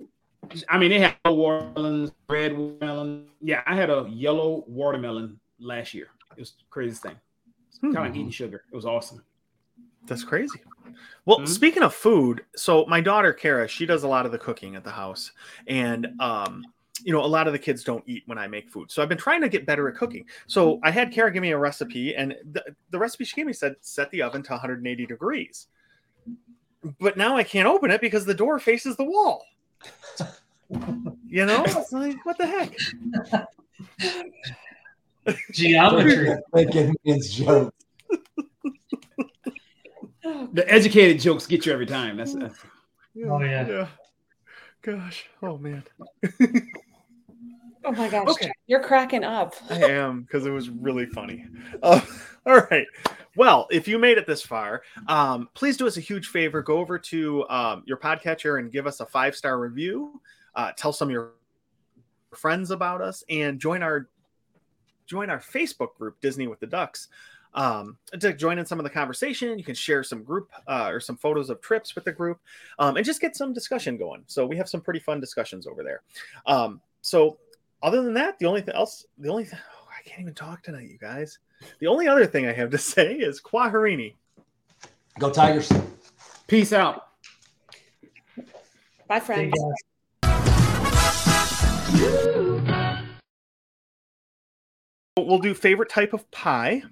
I 0.69 0.79
mean, 0.79 0.91
they 0.91 1.01
have 1.01 1.17
yellow 1.25 1.37
watermelons, 1.37 2.13
red 2.29 2.57
watermelon. 2.57 3.27
Yeah, 3.41 3.63
I 3.67 3.75
had 3.75 3.91
a 3.91 4.07
yellow 4.11 4.65
watermelon 4.69 5.41
last 5.59 5.95
year. 5.95 6.09
It 6.37 6.41
was 6.41 6.51
the 6.53 6.65
craziest 6.71 7.03
thing. 7.03 7.17
Hmm. 7.81 7.93
Kind 7.93 8.09
of 8.09 8.15
eating 8.17 8.31
sugar. 8.31 8.65
It 8.71 8.77
was 8.77 8.87
awesome. 8.87 9.23
That's 10.07 10.25
crazy. 10.25 10.61
Well, 11.25 11.39
Mhm. 11.41 11.49
speaking 11.49 11.83
of 11.83 11.95
food, 11.95 12.45
so 12.55 12.85
my 12.87 13.01
daughter 13.01 13.33
Kara, 13.33 13.67
she 13.67 13.87
does 13.87 14.03
a 14.03 14.09
lot 14.09 14.27
of 14.27 14.33
the 14.33 14.39
cooking 14.39 14.77
at 14.77 14.85
the 14.85 14.91
house, 14.91 15.33
and 15.67 16.09
um, 16.21 16.65
you 17.05 17.13
know, 17.13 17.25
a 17.25 17.27
lot 17.27 17.47
of 17.47 17.53
the 17.53 17.59
kids 17.59 17.85
don't 17.85 18.03
eat 18.07 18.23
when 18.27 18.39
I 18.39 18.47
make 18.47 18.69
food. 18.71 18.91
So 18.91 19.03
I've 19.03 19.09
been 19.09 19.19
trying 19.19 19.41
to 19.43 19.49
get 19.49 19.67
better 19.67 19.89
at 19.89 19.97
cooking. 19.97 20.25
So 20.47 20.79
I 20.83 20.91
had 20.91 21.13
Kara 21.13 21.33
give 21.33 21.43
me 21.43 21.51
a 21.53 21.59
recipe, 21.59 22.15
and 22.15 22.35
the, 22.53 22.65
the 22.91 22.99
recipe 22.99 23.25
she 23.25 23.37
gave 23.37 23.47
me 23.47 23.53
said 23.53 23.77
set 23.81 24.11
the 24.11 24.23
oven 24.23 24.43
to 24.45 24.53
180 24.53 25.07
degrees. 25.07 25.67
But 27.01 27.17
now 27.17 27.37
I 27.37 27.45
can't 27.45 27.69
open 27.69 27.91
it 27.91 28.01
because 28.01 28.25
the 28.25 28.35
door 28.35 28.59
faces 28.59 28.97
the 28.97 29.05
wall. 29.05 29.45
You 31.27 31.47
know, 31.47 31.63
it's 31.67 31.93
like 31.93 32.25
what 32.25 32.39
the 32.39 32.47
heck? 32.47 32.75
Geometry. 35.53 36.37
Making 36.53 36.95
men's 37.05 37.31
jokes. 37.31 37.77
The 40.53 40.65
educated 40.73 41.21
jokes 41.21 41.47
get 41.47 41.67
you 41.67 41.73
every 41.73 41.85
time. 41.87 42.17
That's, 42.17 42.35
that's 42.35 42.55
Oh, 43.27 43.41
yeah. 43.41 43.67
yeah. 43.67 43.89
Gosh, 44.83 45.27
oh 45.43 45.59
man. 45.59 45.83
Oh 47.85 47.93
my 47.93 48.09
gosh, 48.09 48.29
Okay. 48.29 48.53
you're 48.67 48.83
cracking 48.83 49.25
up. 49.25 49.55
I 49.71 49.85
am 49.85 50.23
because 50.23 50.47
it 50.47 50.51
was 50.51 50.71
really 50.71 51.07
funny. 51.07 51.47
Uh, 51.83 52.01
all 52.47 52.61
right. 52.71 52.87
Well, 53.37 53.67
if 53.71 53.89
you 53.89 53.99
made 53.99 54.19
it 54.19 54.27
this 54.27 54.43
far, 54.43 54.83
um, 55.09 55.49
please 55.55 55.77
do 55.77 55.87
us 55.87 55.97
a 55.97 56.01
huge 56.01 56.29
favor. 56.29 56.63
Go 56.63 56.79
over 56.79 56.99
to 56.99 57.49
um, 57.49 57.83
your 57.87 57.97
podcatcher 57.97 58.59
and 58.59 58.71
give 58.71 58.87
us 58.87 59.01
a 59.01 59.07
five 59.07 59.35
star 59.35 59.59
review. 59.59 60.21
Uh, 60.55 60.71
tell 60.77 60.93
some 60.93 61.09
of 61.09 61.13
your 61.13 61.33
friends 62.35 62.71
about 62.71 63.01
us 63.01 63.25
and 63.29 63.59
join 63.61 63.83
our 63.83 64.09
join 65.07 65.31
our 65.31 65.41
Facebook 65.41 65.95
group, 65.99 66.21
Disney 66.21 66.47
with 66.47 66.61
the 66.61 66.67
Ducks. 66.67 67.09
Um, 67.55 67.99
to 68.19 68.33
join 68.33 68.59
in 68.59 68.65
some 68.65 68.79
of 68.79 68.85
the 68.85 68.91
conversation, 68.91 69.59
you 69.59 69.65
can 69.65 69.75
share 69.75 70.03
some 70.03 70.23
group 70.23 70.51
uh, 70.67 70.89
or 70.91 71.01
some 71.01 71.17
photos 71.17 71.51
of 71.51 71.61
trips 71.61 71.95
with 71.95 72.05
the 72.05 72.13
group, 72.13 72.39
um, 72.79 72.97
and 72.97 73.05
just 73.05 73.21
get 73.21 73.37
some 73.37 73.53
discussion 73.53 73.99
going. 73.99 74.25
So 74.27 74.47
we 74.47 74.57
have 74.57 74.69
some 74.71 74.81
pretty 74.81 75.01
fun 75.01 75.21
discussions 75.21 75.67
over 75.67 75.83
there. 75.83 76.03
Um, 76.47 76.81
so 77.03 77.37
other 77.83 78.03
than 78.03 78.15
that, 78.15 78.39
the 78.39 78.47
only 78.47 78.61
thing 78.61 78.75
else, 78.75 79.07
the 79.19 79.29
only 79.29 79.45
thing, 79.45 79.59
oh, 79.63 79.87
I 79.99 80.09
can't 80.09 80.21
even 80.23 80.35
talk 80.35 80.63
tonight, 80.63 80.89
you 80.91 80.99
guys. 80.99 81.39
The 81.81 81.87
only 81.87 82.09
other 82.09 82.27
thing 82.27 82.47
I 82.47 82.53
have 82.53 82.71
to 82.71 82.79
say 82.95 83.15
is 83.15 83.41
Quaharini. 83.41 84.15
Go 85.19 85.31
Tigers. 85.31 85.71
peace 86.47 86.73
out. 86.73 87.09
Bye, 89.09 89.21
friends. 89.21 89.53
We'll 95.19 95.39
do 95.39 95.55
favorite 95.55 95.91
type 95.91 96.13
of 96.15 96.29
pie. 96.31 96.83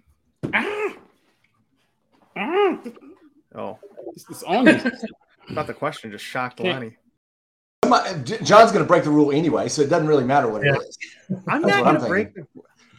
Ah. 0.53 0.95
Ah. 2.37 2.79
Oh, 3.55 3.79
It's, 4.15 4.25
it's 4.31 4.43
on 4.45 4.67
you. 4.67 4.73
I 5.49 5.55
thought 5.55 5.67
the 5.67 5.75
question 5.75 6.11
just 6.13 6.25
shocked 6.25 6.59
Can't- 6.59 6.69
Lonnie. 6.75 6.97
Somebody- 7.91 8.45
John's 8.45 8.73
going 8.73 8.85
to 8.85 8.89
break 8.89 9.05
the 9.05 9.11
rule 9.11 9.33
anyway, 9.33 9.69
so 9.69 9.83
it 9.83 9.89
doesn't 9.91 10.07
really 10.07 10.25
matter 10.25 10.49
what 10.49 10.63
Yeah. 10.65 10.75
it 10.75 10.89
is. 10.89 10.99
I'm 11.49 11.63
That's 11.63 11.75
not 11.77 11.85
going 11.85 12.01
to 12.01 12.07
break. 12.07 12.29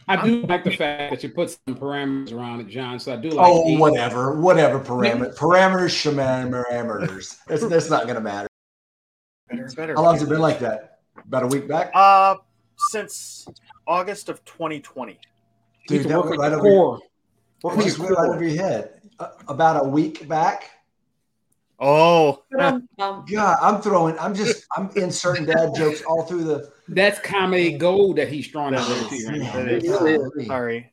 I 0.08 0.24
do 0.26 0.42
like 0.46 0.64
the 0.64 0.72
fact 0.72 1.12
that 1.12 1.22
you 1.22 1.28
put 1.30 1.50
some 1.50 1.76
parameters 1.76 2.32
around 2.32 2.60
it, 2.60 2.68
John. 2.68 2.98
So 2.98 3.12
I 3.12 3.16
do 3.16 3.30
like. 3.30 3.46
Oh, 3.48 3.68
eight. 3.68 3.78
whatever, 3.78 4.40
whatever 4.40 4.80
parameter, 4.80 5.34
parameters, 5.36 5.90
shaman, 5.90 6.50
parameters. 6.50 7.38
That's, 7.46 7.66
that's 7.66 7.88
not 7.88 8.04
going 8.04 8.16
to 8.16 8.20
matter. 8.20 8.48
Better, 9.48 9.68
better. 9.76 9.94
How 9.94 10.02
long's 10.02 10.22
it 10.22 10.28
been 10.28 10.40
like 10.40 10.58
that? 10.60 10.98
About 11.24 11.44
a 11.44 11.46
week 11.46 11.68
back, 11.68 11.90
Uh, 11.94 12.36
since 12.90 13.46
August 13.86 14.28
of 14.28 14.44
2020. 14.44 15.12
You 15.12 15.18
dude. 15.86 15.96
need 15.98 16.02
to 16.02 16.08
That 16.08 16.24
went 16.24 16.38
right 16.38 16.52
over. 16.52 16.66
Your, 16.68 16.76
core. 16.76 16.98
Work 17.62 17.74
it 17.74 17.76
with 17.76 17.86
just 17.86 17.98
your 17.98 18.06
went 18.08 18.18
right 18.18 18.28
over 18.30 18.44
your 18.44 18.62
head. 18.62 19.00
Uh, 19.20 19.28
about 19.48 19.84
a 19.84 19.88
week 19.88 20.26
back. 20.26 20.70
Oh, 21.84 22.44
Um, 22.56 22.88
um, 23.00 23.24
God, 23.28 23.58
I'm 23.60 23.82
throwing. 23.82 24.16
I'm 24.20 24.34
just. 24.34 24.66
I'm 24.76 24.88
inserting 24.94 25.46
dad 25.46 25.74
jokes 25.76 26.02
all 26.02 26.22
through 26.22 26.44
the. 26.44 26.70
That's 26.88 27.18
comedy 27.18 27.76
gold 27.76 28.16
that 28.18 28.28
he's 28.28 28.46
throwing 28.46 28.74
out 28.76 28.86
there 28.86 29.02
to 29.08 29.26
right 29.26 29.38
now. 29.40 29.52
That 29.52 29.68
is- 29.68 29.90
Golly. 29.90 30.46
sorry. 30.46 30.90